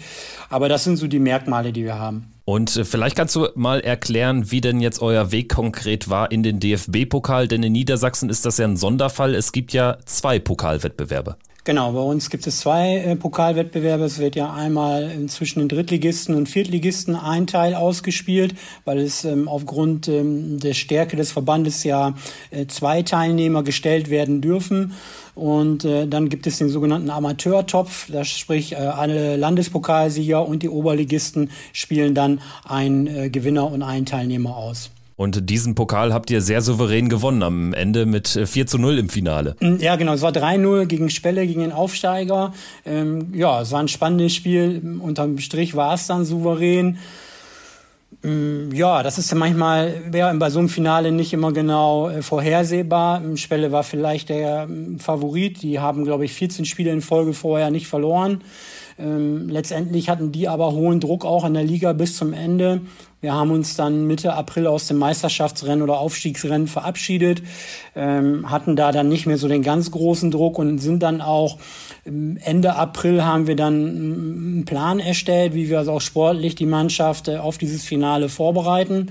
Aber 0.50 0.68
das 0.68 0.84
sind 0.84 0.98
so 0.98 1.06
die 1.06 1.20
Merkmale, 1.20 1.72
die 1.72 1.84
wir 1.84 1.98
haben. 1.98 2.30
Und 2.48 2.74
äh, 2.78 2.86
vielleicht 2.86 3.14
kannst 3.14 3.36
du 3.36 3.48
mal 3.56 3.80
erklären, 3.80 4.50
wie 4.50 4.62
denn 4.62 4.80
jetzt 4.80 5.02
euer 5.02 5.32
Weg 5.32 5.50
konkret 5.50 6.08
war 6.08 6.32
in 6.32 6.42
den 6.42 6.60
DFB-Pokal, 6.60 7.46
denn 7.46 7.62
in 7.62 7.74
Niedersachsen 7.74 8.30
ist 8.30 8.46
das 8.46 8.56
ja 8.56 8.64
ein 8.64 8.78
Sonderfall. 8.78 9.34
Es 9.34 9.52
gibt 9.52 9.74
ja 9.74 9.98
zwei 10.06 10.38
Pokalwettbewerbe. 10.38 11.36
Genau, 11.64 11.92
bei 11.92 12.00
uns 12.00 12.30
gibt 12.30 12.46
es 12.46 12.60
zwei 12.60 12.96
äh, 12.96 13.16
Pokalwettbewerbe. 13.16 14.04
Es 14.04 14.18
wird 14.18 14.34
ja 14.34 14.54
einmal 14.54 15.26
zwischen 15.26 15.58
den 15.58 15.68
Drittligisten 15.68 16.34
und 16.34 16.48
Viertligisten 16.48 17.14
ein 17.14 17.46
Teil 17.46 17.74
ausgespielt, 17.74 18.54
weil 18.86 18.96
es 19.00 19.26
ähm, 19.26 19.46
aufgrund 19.46 20.08
ähm, 20.08 20.58
der 20.58 20.72
Stärke 20.72 21.16
des 21.18 21.30
Verbandes 21.32 21.84
ja 21.84 22.14
äh, 22.50 22.64
zwei 22.68 23.02
Teilnehmer 23.02 23.62
gestellt 23.62 24.08
werden 24.08 24.40
dürfen. 24.40 24.94
Und 25.38 25.84
äh, 25.84 26.08
dann 26.08 26.28
gibt 26.28 26.48
es 26.48 26.58
den 26.58 26.68
sogenannten 26.68 27.10
Amateurtopf, 27.10 28.10
das 28.10 28.28
sprich 28.28 28.72
äh, 28.72 28.76
alle 28.76 29.36
Landespokalsieger 29.36 30.44
und 30.44 30.64
die 30.64 30.68
Oberligisten 30.68 31.50
spielen 31.72 32.12
dann 32.12 32.40
einen 32.64 33.06
äh, 33.06 33.30
Gewinner 33.30 33.70
und 33.70 33.84
einen 33.84 34.04
Teilnehmer 34.04 34.56
aus. 34.56 34.90
Und 35.14 35.48
diesen 35.48 35.76
Pokal 35.76 36.12
habt 36.12 36.30
ihr 36.32 36.40
sehr 36.40 36.60
souverän 36.60 37.08
gewonnen 37.08 37.44
am 37.44 37.72
Ende 37.72 38.04
mit 38.04 38.28
4 38.28 38.62
äh, 38.62 38.66
zu 38.66 38.78
0 38.78 38.98
im 38.98 39.08
Finale. 39.08 39.54
Mm, 39.60 39.76
ja, 39.76 39.94
genau. 39.94 40.12
Es 40.12 40.22
war 40.22 40.32
3-0 40.32 40.86
gegen 40.86 41.08
Spelle, 41.08 41.46
gegen 41.46 41.60
den 41.60 41.72
Aufsteiger. 41.72 42.52
Ähm, 42.84 43.32
ja, 43.32 43.62
es 43.62 43.70
war 43.70 43.78
ein 43.78 43.88
spannendes 43.88 44.34
Spiel. 44.34 44.98
Unterm 45.00 45.38
Strich 45.38 45.76
war 45.76 45.94
es 45.94 46.08
dann 46.08 46.24
souverän. 46.24 46.98
Mm, 48.22 48.72
ja, 48.72 49.02
das 49.02 49.18
ist 49.18 49.30
ja 49.30 49.36
manchmal 49.36 50.10
ja, 50.12 50.32
bei 50.32 50.50
so 50.50 50.58
einem 50.58 50.68
Finale 50.68 51.12
nicht 51.12 51.32
immer 51.32 51.52
genau 51.52 52.08
äh, 52.08 52.22
vorhersehbar. 52.22 53.22
Spelle 53.36 53.70
war 53.70 53.84
vielleicht 53.84 54.28
der 54.28 54.64
ähm, 54.64 54.98
Favorit. 54.98 55.62
Die 55.62 55.78
haben, 55.78 56.04
glaube 56.04 56.24
ich, 56.24 56.32
14 56.32 56.64
Spiele 56.64 56.90
in 56.90 57.00
Folge 57.00 57.32
vorher 57.32 57.70
nicht 57.70 57.86
verloren. 57.86 58.42
Ähm, 58.98 59.48
letztendlich 59.48 60.08
hatten 60.08 60.32
die 60.32 60.48
aber 60.48 60.72
hohen 60.72 60.98
Druck 60.98 61.24
auch 61.24 61.44
in 61.44 61.54
der 61.54 61.62
Liga 61.62 61.92
bis 61.92 62.16
zum 62.16 62.32
Ende. 62.32 62.80
Wir 63.20 63.34
haben 63.34 63.50
uns 63.50 63.74
dann 63.74 64.06
Mitte 64.06 64.34
April 64.34 64.68
aus 64.68 64.86
dem 64.86 64.98
Meisterschaftsrennen 64.98 65.82
oder 65.82 65.98
Aufstiegsrennen 65.98 66.68
verabschiedet, 66.68 67.42
ähm, 67.96 68.48
hatten 68.48 68.76
da 68.76 68.92
dann 68.92 69.08
nicht 69.08 69.26
mehr 69.26 69.38
so 69.38 69.48
den 69.48 69.62
ganz 69.62 69.90
großen 69.90 70.30
Druck 70.30 70.56
und 70.56 70.78
sind 70.78 71.02
dann 71.02 71.20
auch 71.20 71.58
ähm, 72.06 72.38
Ende 72.44 72.76
April 72.76 73.24
haben 73.24 73.48
wir 73.48 73.56
dann 73.56 73.74
einen 73.74 74.64
Plan 74.66 75.00
erstellt, 75.00 75.54
wie 75.54 75.68
wir 75.68 75.78
also 75.78 75.92
auch 75.92 76.00
sportlich 76.00 76.54
die 76.54 76.66
Mannschaft 76.66 77.26
äh, 77.26 77.38
auf 77.38 77.58
dieses 77.58 77.84
Finale 77.84 78.28
vorbereiten. 78.28 79.10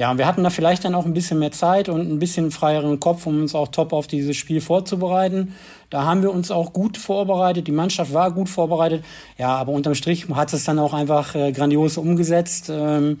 Ja, 0.00 0.10
und 0.10 0.16
wir 0.16 0.26
hatten 0.26 0.42
da 0.42 0.48
vielleicht 0.48 0.86
dann 0.86 0.94
auch 0.94 1.04
ein 1.04 1.12
bisschen 1.12 1.40
mehr 1.40 1.52
Zeit 1.52 1.90
und 1.90 2.10
ein 2.10 2.18
bisschen 2.18 2.50
freieren 2.50 2.98
Kopf, 3.00 3.26
um 3.26 3.38
uns 3.38 3.54
auch 3.54 3.68
top 3.68 3.92
auf 3.92 4.06
dieses 4.06 4.34
Spiel 4.34 4.62
vorzubereiten. 4.62 5.54
Da 5.90 6.04
haben 6.04 6.22
wir 6.22 6.32
uns 6.32 6.50
auch 6.50 6.72
gut 6.72 6.96
vorbereitet. 6.96 7.66
Die 7.66 7.72
Mannschaft 7.72 8.14
war 8.14 8.30
gut 8.30 8.48
vorbereitet. 8.48 9.04
Ja, 9.36 9.48
aber 9.56 9.72
unterm 9.72 9.94
Strich 9.94 10.26
hat 10.30 10.54
es 10.54 10.64
dann 10.64 10.78
auch 10.78 10.94
einfach 10.94 11.34
äh, 11.34 11.52
grandios 11.52 11.98
umgesetzt. 11.98 12.70
Ähm, 12.72 13.18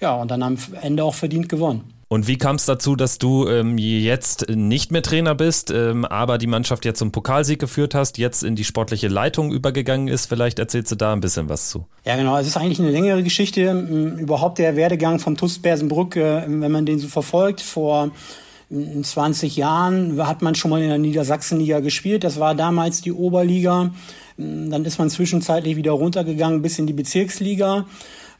ja, 0.00 0.14
und 0.14 0.30
dann 0.30 0.44
am 0.44 0.56
Ende 0.80 1.02
auch 1.02 1.14
verdient 1.14 1.48
gewonnen. 1.48 1.99
Und 2.12 2.26
wie 2.26 2.38
kam 2.38 2.56
es 2.56 2.66
dazu, 2.66 2.96
dass 2.96 3.18
du 3.18 3.46
ähm, 3.46 3.78
jetzt 3.78 4.48
nicht 4.48 4.90
mehr 4.90 5.00
Trainer 5.00 5.36
bist, 5.36 5.70
ähm, 5.70 6.04
aber 6.04 6.38
die 6.38 6.48
Mannschaft 6.48 6.84
jetzt 6.84 6.98
zum 6.98 7.12
Pokalsieg 7.12 7.60
geführt 7.60 7.94
hast, 7.94 8.18
jetzt 8.18 8.42
in 8.42 8.56
die 8.56 8.64
sportliche 8.64 9.06
Leitung 9.06 9.52
übergegangen 9.52 10.08
ist? 10.08 10.26
Vielleicht 10.26 10.58
erzählst 10.58 10.90
du 10.90 10.96
da 10.96 11.12
ein 11.12 11.20
bisschen 11.20 11.48
was 11.48 11.70
zu. 11.70 11.86
Ja, 12.04 12.16
genau. 12.16 12.36
Es 12.36 12.48
ist 12.48 12.56
eigentlich 12.56 12.80
eine 12.80 12.90
längere 12.90 13.22
Geschichte. 13.22 13.70
Überhaupt 14.18 14.58
der 14.58 14.74
Werdegang 14.74 15.20
vom 15.20 15.36
TuS 15.36 15.60
Bersenbrück, 15.60 16.16
äh, 16.16 16.42
wenn 16.48 16.72
man 16.72 16.84
den 16.84 16.98
so 16.98 17.06
verfolgt, 17.06 17.60
vor 17.60 18.10
20 18.70 19.54
Jahren 19.54 20.26
hat 20.26 20.42
man 20.42 20.56
schon 20.56 20.72
mal 20.72 20.82
in 20.82 20.88
der 20.88 20.98
Niedersachsenliga 20.98 21.78
gespielt. 21.78 22.24
Das 22.24 22.40
war 22.40 22.56
damals 22.56 23.02
die 23.02 23.12
Oberliga. 23.12 23.92
Dann 24.36 24.84
ist 24.84 24.98
man 24.98 25.10
zwischenzeitlich 25.10 25.76
wieder 25.76 25.92
runtergegangen 25.92 26.60
bis 26.60 26.80
in 26.80 26.88
die 26.88 26.92
Bezirksliga. 26.92 27.86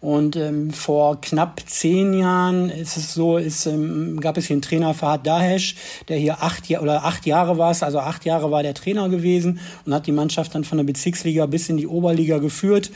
Und 0.00 0.34
ähm, 0.36 0.70
vor 0.70 1.20
knapp 1.20 1.60
zehn 1.66 2.14
Jahren 2.14 2.70
ist 2.70 2.96
es 2.96 3.12
so, 3.12 3.36
ist, 3.36 3.66
ähm, 3.66 4.18
gab 4.18 4.38
es 4.38 4.46
hier 4.46 4.54
einen 4.54 4.62
Trainer 4.62 4.94
Fahad 4.94 5.26
Dahesh, 5.26 5.76
der 6.08 6.16
hier 6.16 6.42
acht 6.42 6.70
oder 6.70 7.04
acht 7.04 7.26
Jahre 7.26 7.58
war 7.58 7.70
es, 7.70 7.82
also 7.82 7.98
acht 7.98 8.24
Jahre 8.24 8.50
war 8.50 8.62
der 8.62 8.72
Trainer 8.72 9.10
gewesen 9.10 9.60
und 9.84 9.92
hat 9.92 10.06
die 10.06 10.12
Mannschaft 10.12 10.54
dann 10.54 10.64
von 10.64 10.78
der 10.78 10.84
Bezirksliga 10.84 11.44
bis 11.44 11.68
in 11.68 11.76
die 11.76 11.86
Oberliga 11.86 12.38
geführt. 12.38 12.90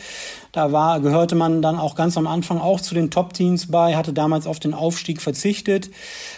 Da 0.55 0.70
war, 0.70 1.00
gehörte 1.00 1.34
man 1.34 1.62
dann 1.62 1.80
auch 1.80 1.96
ganz 1.96 2.16
am 2.16 2.28
Anfang 2.28 2.59
auch 2.59 2.80
zu 2.80 2.94
den 2.94 3.11
Top-Teams 3.11 3.72
bei, 3.72 3.96
hatte 3.96 4.12
damals 4.12 4.46
auf 4.46 4.61
den 4.61 4.72
Aufstieg 4.72 5.20
verzichtet. 5.20 5.90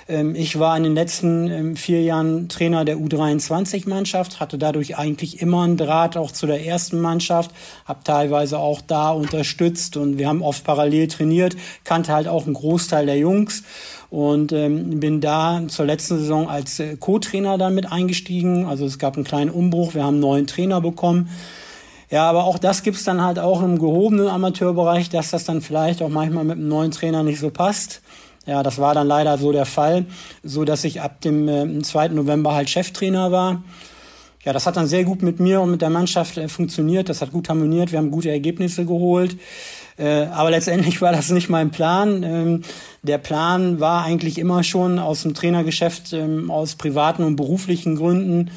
Ähm, 0.08 0.34
ich 0.34 0.58
war 0.58 0.74
in 0.74 0.84
den 0.84 0.94
letzten 0.94 1.50
ähm, 1.50 1.76
vier 1.76 2.02
Jahren 2.02 2.48
Trainer 2.48 2.86
der 2.86 2.96
U23-Mannschaft, 2.96 4.40
hatte 4.40 4.56
dadurch 4.56 4.96
eigentlich 4.96 5.42
immer 5.42 5.64
einen 5.64 5.76
Draht 5.76 6.16
auch 6.16 6.32
zu 6.32 6.46
der 6.46 6.64
ersten 6.64 6.98
Mannschaft, 6.98 7.50
habe 7.84 8.00
teilweise 8.04 8.58
auch 8.58 8.80
da 8.80 9.10
unterstützt 9.10 9.98
und 9.98 10.16
wir 10.16 10.28
haben 10.28 10.40
oft 10.40 10.55
parallel 10.64 11.09
trainiert, 11.09 11.57
kannte 11.84 12.12
halt 12.12 12.28
auch 12.28 12.44
einen 12.44 12.54
Großteil 12.54 13.07
der 13.07 13.18
Jungs 13.18 13.62
und 14.11 14.52
ähm, 14.52 15.00
bin 15.00 15.20
da 15.20 15.62
zur 15.68 15.86
letzten 15.86 16.18
Saison 16.18 16.48
als 16.48 16.78
äh, 16.78 16.96
Co-Trainer 16.96 17.59
dann 17.59 17.74
mit 17.74 17.90
eingestiegen. 17.90 18.66
Also 18.66 18.86
es 18.86 18.98
gab 18.98 19.16
einen 19.16 19.24
kleinen 19.24 19.50
Umbruch, 19.50 19.94
wir 19.94 20.04
haben 20.04 20.14
einen 20.14 20.20
neuen 20.20 20.46
Trainer 20.46 20.80
bekommen. 20.80 21.28
Ja, 22.11 22.28
aber 22.30 22.44
auch 22.44 22.59
das 22.59 22.82
gibt's 22.82 23.02
dann 23.02 23.20
halt 23.20 23.38
auch 23.38 23.62
im 23.62 23.78
gehobenen 23.78 24.28
Amateurbereich, 24.28 25.11
dass 25.11 25.30
das 25.30 25.44
dann 25.44 25.61
vielleicht 25.61 26.02
auch 26.02 26.09
manchmal 26.09 26.44
mit 26.44 26.57
einem 26.57 26.68
neuen 26.68 26.92
Trainer 26.92 27.24
nicht 27.24 27.40
so 27.40 27.50
passt. 27.50 28.00
Ja, 28.46 28.62
das 28.62 28.78
war 28.78 28.94
dann 28.94 29.09
leider 29.09 29.36
so 29.38 29.50
der 29.50 29.66
Fall, 29.66 30.07
so 30.44 30.64
dass 30.64 30.84
ich 30.84 31.00
ab 31.00 31.20
dem 31.20 31.48
äh, 31.48 31.82
2. 31.82 32.09
November 32.09 32.54
halt 32.54 32.70
Cheftrainer 32.70 33.32
war. 33.32 33.64
Ja, 34.44 34.52
das 34.52 34.64
hat 34.64 34.76
dann 34.76 34.86
sehr 34.86 35.02
gut 35.02 35.22
mit 35.22 35.40
mir 35.40 35.61
und 35.61 35.72
mit 35.72 35.82
der 35.82 35.90
Mannschaft 35.90 36.38
äh, 36.38 36.46
funktioniert. 36.46 37.09
Das 37.09 37.20
hat 37.20 37.32
gut 37.32 37.48
harmoniert. 37.48 37.90
Wir 37.90 37.98
haben 37.98 38.12
gute 38.12 38.30
Ergebnisse 38.30 38.84
geholt. 38.84 39.36
Äh, 39.99 40.26
aber 40.26 40.51
letztendlich 40.51 41.01
war 41.01 41.12
das 41.12 41.30
nicht 41.30 41.49
mein 41.49 41.70
Plan. 41.70 42.22
Ähm, 42.22 42.62
der 43.03 43.18
Plan 43.18 43.80
war 43.80 44.05
eigentlich 44.05 44.38
immer 44.38 44.62
schon 44.62 44.99
aus 44.99 45.22
dem 45.22 45.32
Trainergeschäft 45.32 46.12
ähm, 46.12 46.51
aus 46.51 46.74
privaten 46.74 47.22
und 47.22 47.36
beruflichen 47.36 47.97
Gründen 47.97 48.51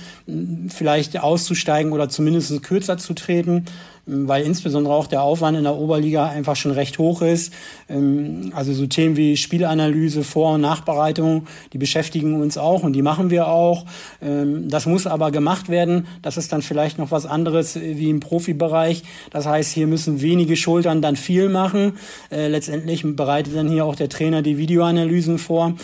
vielleicht 0.69 1.19
auszusteigen 1.19 1.93
oder 1.93 2.09
zumindest 2.09 2.61
kürzer 2.63 2.97
zu 2.97 3.13
treten 3.13 3.65
weil 4.09 4.43
insbesondere 4.43 4.93
auch 4.93 5.07
der 5.07 5.21
Aufwand 5.21 5.57
in 5.57 5.63
der 5.63 5.75
Oberliga 5.75 6.27
einfach 6.27 6.55
schon 6.55 6.71
recht 6.71 6.97
hoch 6.97 7.21
ist. 7.21 7.53
Ähm, 7.89 8.51
also 8.55 8.73
so 8.73 8.87
Themen 8.87 9.15
wie 9.17 9.37
Spielanalyse, 9.37 10.23
Vor- 10.23 10.53
und 10.53 10.61
Nachbereitung, 10.61 11.47
die 11.73 11.77
beschäftigen 11.77 12.41
uns 12.41 12.57
auch 12.57 12.83
und 12.83 12.93
die 12.93 13.01
machen 13.01 13.29
wir 13.29 13.47
auch. 13.47 13.85
Ähm, 14.21 14.69
das 14.69 14.85
muss 14.85 15.07
aber 15.07 15.31
gemacht 15.31 15.69
werden. 15.69 16.07
Das 16.21 16.37
ist 16.37 16.51
dann 16.51 16.61
vielleicht 16.61 16.97
noch 16.97 17.11
was 17.11 17.25
anderes 17.25 17.79
wie 17.79 18.09
im 18.09 18.19
Profibereich. 18.19 19.03
Das 19.31 19.45
heißt, 19.45 19.71
hier 19.73 19.87
müssen 19.87 20.21
wenige 20.21 20.55
Schultern 20.55 21.01
dann 21.01 21.15
viel 21.15 21.49
machen. 21.49 21.93
Äh, 22.31 22.47
letztendlich 22.47 23.03
bereitet 23.15 23.55
dann 23.55 23.69
hier 23.69 23.85
auch 23.85 23.95
der 23.95 24.09
Trainer 24.09 24.41
die 24.41 24.57
Videoanalysen 24.57 25.37
vor. 25.37 25.75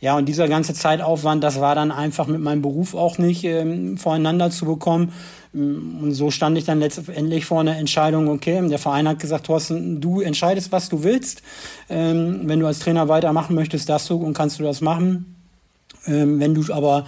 Ja, 0.00 0.18
und 0.18 0.26
dieser 0.26 0.48
ganze 0.48 0.74
Zeitaufwand, 0.74 1.42
das 1.42 1.62
war 1.62 1.74
dann 1.74 1.90
einfach 1.90 2.26
mit 2.26 2.40
meinem 2.40 2.60
Beruf 2.60 2.94
auch 2.94 3.16
nicht 3.16 3.42
ähm, 3.44 3.96
voreinander 3.96 4.50
zu 4.50 4.66
bekommen. 4.66 5.14
Und 5.54 6.12
so 6.12 6.32
stand 6.32 6.58
ich 6.58 6.64
dann 6.64 6.80
letztendlich 6.80 7.44
vor 7.44 7.60
einer 7.60 7.76
Entscheidung, 7.76 8.28
okay, 8.28 8.60
der 8.68 8.78
Verein 8.80 9.06
hat 9.06 9.20
gesagt, 9.20 9.46
Thorsten, 9.46 10.00
du 10.00 10.20
entscheidest, 10.20 10.72
was 10.72 10.88
du 10.88 11.04
willst. 11.04 11.42
Ähm, 11.88 12.40
wenn 12.44 12.58
du 12.58 12.66
als 12.66 12.80
Trainer 12.80 13.08
weitermachen 13.08 13.54
möchtest, 13.54 13.88
darfst 13.88 14.10
du 14.10 14.16
und 14.16 14.34
kannst 14.34 14.58
du 14.58 14.64
das 14.64 14.80
machen. 14.80 15.36
Ähm, 16.06 16.40
wenn 16.40 16.54
du 16.54 16.72
aber 16.72 17.06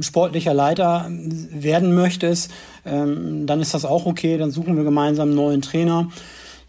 sportlicher 0.00 0.52
Leiter 0.52 1.06
werden 1.10 1.94
möchtest, 1.94 2.50
ähm, 2.84 3.46
dann 3.46 3.60
ist 3.60 3.72
das 3.72 3.86
auch 3.86 4.04
okay, 4.04 4.36
dann 4.36 4.50
suchen 4.50 4.76
wir 4.76 4.84
gemeinsam 4.84 5.28
einen 5.28 5.36
neuen 5.36 5.62
Trainer. 5.62 6.10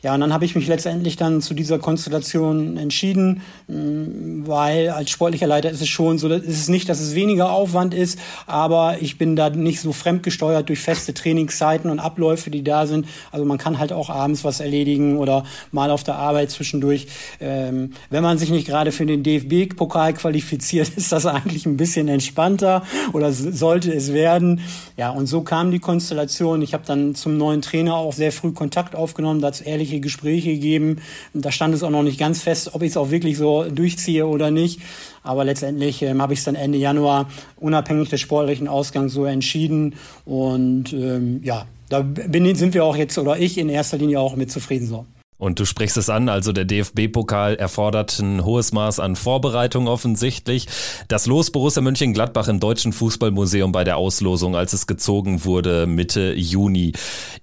Ja, 0.03 0.13
und 0.13 0.19
dann 0.19 0.33
habe 0.33 0.43
ich 0.43 0.53
mich 0.53 0.67
letztendlich 0.67 1.15
dann 1.15 1.41
zu 1.41 1.53
dieser 1.53 1.79
Konstellation 1.79 2.75
entschieden, 2.75 3.41
mm, 3.69 4.45
weil 4.45 4.89
als 4.89 5.09
sportlicher 5.09 5.47
Leiter 5.47 5.71
ist 5.71 5.81
es 5.81 5.87
schon 5.87 6.17
so, 6.17 6.27
ist 6.27 6.45
es 6.45 6.67
nicht, 6.67 6.89
dass 6.89 6.99
es 6.99 7.15
weniger 7.15 7.53
Aufwand 7.53 7.93
ist, 7.93 8.19
aber 8.45 8.97
ich 8.99 9.17
bin 9.17 9.37
da 9.37 9.49
nicht 9.49 9.79
so 9.79 9.93
fremdgesteuert 9.93 10.67
durch 10.67 10.81
feste 10.81 11.13
Trainingszeiten 11.13 11.89
und 11.89 11.99
Abläufe, 11.99 12.51
die 12.51 12.65
da 12.65 12.85
sind. 12.85 13.07
Also 13.31 13.45
man 13.45 13.57
kann 13.57 13.79
halt 13.79 13.93
auch 13.93 14.09
abends 14.09 14.43
was 14.43 14.59
erledigen 14.59 15.17
oder 15.19 15.45
mal 15.71 15.89
auf 15.89 16.03
der 16.03 16.15
Arbeit 16.15 16.51
zwischendurch. 16.51 17.07
Ähm, 17.39 17.93
wenn 18.09 18.23
man 18.23 18.37
sich 18.37 18.49
nicht 18.49 18.67
gerade 18.67 18.91
für 18.91 19.05
den 19.05 19.23
DFB-Pokal 19.23 20.15
qualifiziert, 20.15 20.89
ist 20.97 21.13
das 21.13 21.25
eigentlich 21.25 21.65
ein 21.65 21.77
bisschen 21.77 22.09
entspannter 22.09 22.83
oder 23.13 23.31
sollte 23.31 23.93
es 23.93 24.11
werden. 24.11 24.59
Ja, 24.97 25.11
und 25.11 25.27
so 25.27 25.43
kam 25.43 25.71
die 25.71 25.79
Konstellation. 25.79 26.61
Ich 26.61 26.73
habe 26.73 26.83
dann 26.85 27.15
zum 27.15 27.37
neuen 27.37 27.61
Trainer 27.61 27.95
auch 27.95 28.11
sehr 28.11 28.33
früh 28.33 28.51
Kontakt 28.51 28.97
aufgenommen, 28.97 29.39
dazu 29.39 29.63
ehrlich 29.63 29.92
etliche 29.93 29.99
Gespräche 30.01 30.53
gegeben. 30.53 30.97
Da 31.33 31.51
stand 31.51 31.73
es 31.73 31.83
auch 31.83 31.89
noch 31.89 32.03
nicht 32.03 32.19
ganz 32.19 32.41
fest, 32.41 32.71
ob 32.73 32.81
ich 32.81 32.89
es 32.89 32.97
auch 32.97 33.11
wirklich 33.11 33.37
so 33.37 33.63
durchziehe 33.63 34.25
oder 34.25 34.51
nicht. 34.51 34.79
Aber 35.23 35.45
letztendlich 35.45 36.01
ähm, 36.01 36.21
habe 36.21 36.33
ich 36.33 36.39
es 36.39 36.45
dann 36.45 36.55
Ende 36.55 36.77
Januar 36.77 37.29
unabhängig 37.57 38.09
des 38.09 38.21
sportlichen 38.21 38.67
Ausgangs 38.67 39.13
so 39.13 39.25
entschieden. 39.25 39.95
Und 40.25 40.93
ähm, 40.93 41.41
ja, 41.43 41.65
da 41.89 42.01
bin, 42.01 42.55
sind 42.55 42.73
wir 42.73 42.83
auch 42.83 42.95
jetzt 42.95 43.17
oder 43.17 43.37
ich 43.39 43.57
in 43.57 43.69
erster 43.69 43.97
Linie 43.97 44.19
auch 44.19 44.35
mit 44.35 44.51
zufrieden 44.51 44.87
so. 44.87 45.05
Und 45.43 45.59
du 45.59 45.65
sprichst 45.65 45.97
es 45.97 46.09
an, 46.09 46.29
also 46.29 46.53
der 46.53 46.63
DFB-Pokal 46.63 47.55
erfordert 47.55 48.17
ein 48.19 48.45
hohes 48.45 48.71
Maß 48.71 49.01
an 49.01 49.17
Vorbereitung 49.17 49.89
offensichtlich. 49.89 50.67
Das 51.09 51.25
Los 51.25 51.51
Borussia 51.51 51.81
Mönchengladbach 51.81 52.47
im 52.47 52.61
Deutschen 52.61 52.93
Fußballmuseum 52.93 53.73
bei 53.73 53.83
der 53.83 53.97
Auslosung, 53.97 54.55
als 54.55 54.71
es 54.71 54.87
gezogen 54.87 55.43
wurde 55.43 55.85
Mitte 55.85 56.33
Juni. 56.33 56.93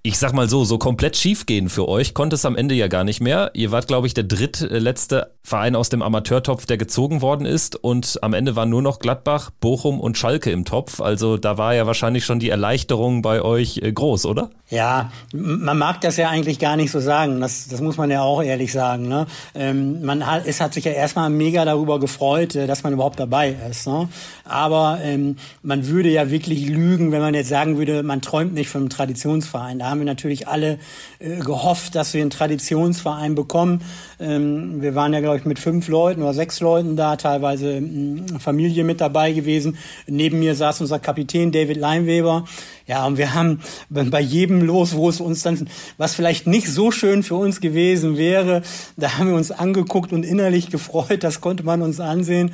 Ich 0.00 0.16
sag 0.16 0.32
mal 0.32 0.48
so, 0.48 0.64
so 0.64 0.78
komplett 0.78 1.14
schiefgehen 1.14 1.68
für 1.68 1.88
euch 1.90 2.14
konnte 2.14 2.36
es 2.36 2.46
am 2.46 2.56
Ende 2.56 2.74
ja 2.74 2.88
gar 2.88 3.04
nicht 3.04 3.20
mehr. 3.20 3.50
Ihr 3.52 3.70
wart, 3.70 3.86
glaube 3.86 4.06
ich, 4.06 4.14
der 4.14 4.24
drittletzte 4.24 5.32
Verein 5.42 5.76
aus 5.76 5.88
dem 5.88 6.00
Amateurtopf, 6.00 6.64
der 6.64 6.78
gezogen 6.78 7.20
worden 7.20 7.44
ist. 7.44 7.76
Und 7.76 8.18
am 8.22 8.32
Ende 8.32 8.56
waren 8.56 8.70
nur 8.70 8.82
noch 8.82 8.98
Gladbach, 8.98 9.50
Bochum 9.60 10.00
und 10.00 10.16
Schalke 10.16 10.50
im 10.50 10.64
Topf. 10.64 11.00
Also 11.00 11.36
da 11.36 11.58
war 11.58 11.74
ja 11.74 11.86
wahrscheinlich 11.86 12.24
schon 12.24 12.38
die 12.38 12.50
Erleichterung 12.50 13.20
bei 13.20 13.42
euch 13.42 13.78
äh, 13.78 13.92
groß, 13.92 14.24
oder? 14.26 14.50
Ja, 14.70 15.10
man 15.32 15.76
mag 15.76 16.00
das 16.00 16.16
ja 16.16 16.30
eigentlich 16.30 16.58
gar 16.60 16.76
nicht 16.76 16.92
so 16.92 17.00
sagen. 17.00 17.40
Das, 17.40 17.68
das 17.68 17.80
muss 17.80 17.89
man 17.96 18.10
ja 18.10 18.22
auch 18.22 18.42
ehrlich 18.42 18.72
sagen. 18.72 19.08
Ne? 19.08 19.26
Ähm, 19.54 20.02
man 20.02 20.26
hat, 20.26 20.46
es 20.46 20.60
hat 20.60 20.74
sich 20.74 20.84
ja 20.84 20.92
erstmal 20.92 21.30
mega 21.30 21.64
darüber 21.64 22.00
gefreut, 22.00 22.54
äh, 22.54 22.66
dass 22.66 22.82
man 22.82 22.92
überhaupt 22.92 23.18
dabei 23.18 23.54
ist. 23.70 23.86
Ne? 23.86 24.08
Aber 24.44 24.98
ähm, 25.02 25.36
man 25.62 25.86
würde 25.86 26.08
ja 26.08 26.30
wirklich 26.30 26.68
lügen, 26.68 27.12
wenn 27.12 27.20
man 27.20 27.34
jetzt 27.34 27.48
sagen 27.48 27.78
würde, 27.78 28.02
man 28.02 28.20
träumt 28.20 28.54
nicht 28.54 28.68
von 28.68 28.82
einem 28.82 28.90
Traditionsverein. 28.90 29.78
Da 29.78 29.90
haben 29.90 30.00
wir 30.00 30.06
natürlich 30.06 30.48
alle 30.48 30.78
äh, 31.18 31.36
gehofft, 31.38 31.94
dass 31.94 32.14
wir 32.14 32.20
einen 32.20 32.30
Traditionsverein 32.30 33.34
bekommen. 33.34 33.82
Ähm, 34.18 34.82
wir 34.82 34.94
waren 34.94 35.12
ja, 35.12 35.20
glaube 35.20 35.38
ich, 35.38 35.44
mit 35.44 35.58
fünf 35.58 35.88
Leuten 35.88 36.22
oder 36.22 36.34
sechs 36.34 36.60
Leuten 36.60 36.96
da, 36.96 37.16
teilweise 37.16 37.82
Familie 38.38 38.84
mit 38.84 39.00
dabei 39.00 39.32
gewesen. 39.32 39.78
Neben 40.06 40.38
mir 40.38 40.54
saß 40.54 40.80
unser 40.80 40.98
Kapitän 40.98 41.52
David 41.52 41.76
Leinweber. 41.76 42.44
Ja, 42.90 43.06
und 43.06 43.18
wir 43.18 43.34
haben 43.34 43.60
bei 43.88 44.20
jedem 44.20 44.62
Los, 44.62 44.96
wo 44.96 45.08
es 45.08 45.20
uns 45.20 45.44
dann, 45.44 45.68
was 45.96 46.16
vielleicht 46.16 46.48
nicht 46.48 46.66
so 46.66 46.90
schön 46.90 47.22
für 47.22 47.36
uns 47.36 47.60
gewesen 47.60 48.16
wäre, 48.16 48.62
da 48.96 49.16
haben 49.16 49.28
wir 49.28 49.36
uns 49.36 49.52
angeguckt 49.52 50.12
und 50.12 50.24
innerlich 50.24 50.70
gefreut, 50.70 51.22
das 51.22 51.40
konnte 51.40 51.62
man 51.62 51.82
uns 51.82 52.00
ansehen. 52.00 52.50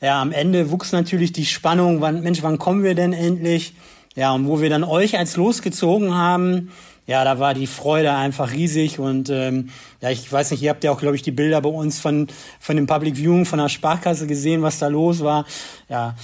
Ja, 0.00 0.22
am 0.22 0.30
Ende 0.30 0.70
wuchs 0.70 0.92
natürlich 0.92 1.32
die 1.32 1.46
Spannung, 1.46 2.00
wann, 2.00 2.22
Mensch, 2.22 2.44
wann 2.44 2.58
kommen 2.58 2.84
wir 2.84 2.94
denn 2.94 3.12
endlich? 3.12 3.74
Ja, 4.14 4.30
und 4.30 4.46
wo 4.46 4.60
wir 4.60 4.70
dann 4.70 4.84
euch 4.84 5.18
als 5.18 5.36
losgezogen 5.36 6.14
haben, 6.14 6.70
ja, 7.08 7.24
da 7.24 7.40
war 7.40 7.52
die 7.52 7.66
Freude 7.66 8.12
einfach 8.12 8.52
riesig 8.52 9.00
und 9.00 9.30
ähm, 9.30 9.70
ja, 10.00 10.10
ich 10.10 10.30
weiß 10.32 10.52
nicht, 10.52 10.62
ihr 10.62 10.70
habt 10.70 10.84
ja 10.84 10.92
auch, 10.92 11.00
glaube 11.00 11.16
ich, 11.16 11.22
die 11.22 11.32
Bilder 11.32 11.60
bei 11.60 11.70
uns 11.70 11.98
von, 11.98 12.28
von 12.60 12.76
dem 12.76 12.86
Public 12.86 13.16
Viewing 13.16 13.46
von 13.46 13.58
der 13.58 13.68
Sparkasse 13.68 14.28
gesehen, 14.28 14.62
was 14.62 14.78
da 14.78 14.86
los 14.86 15.24
war. 15.24 15.44
Ja, 15.88 16.14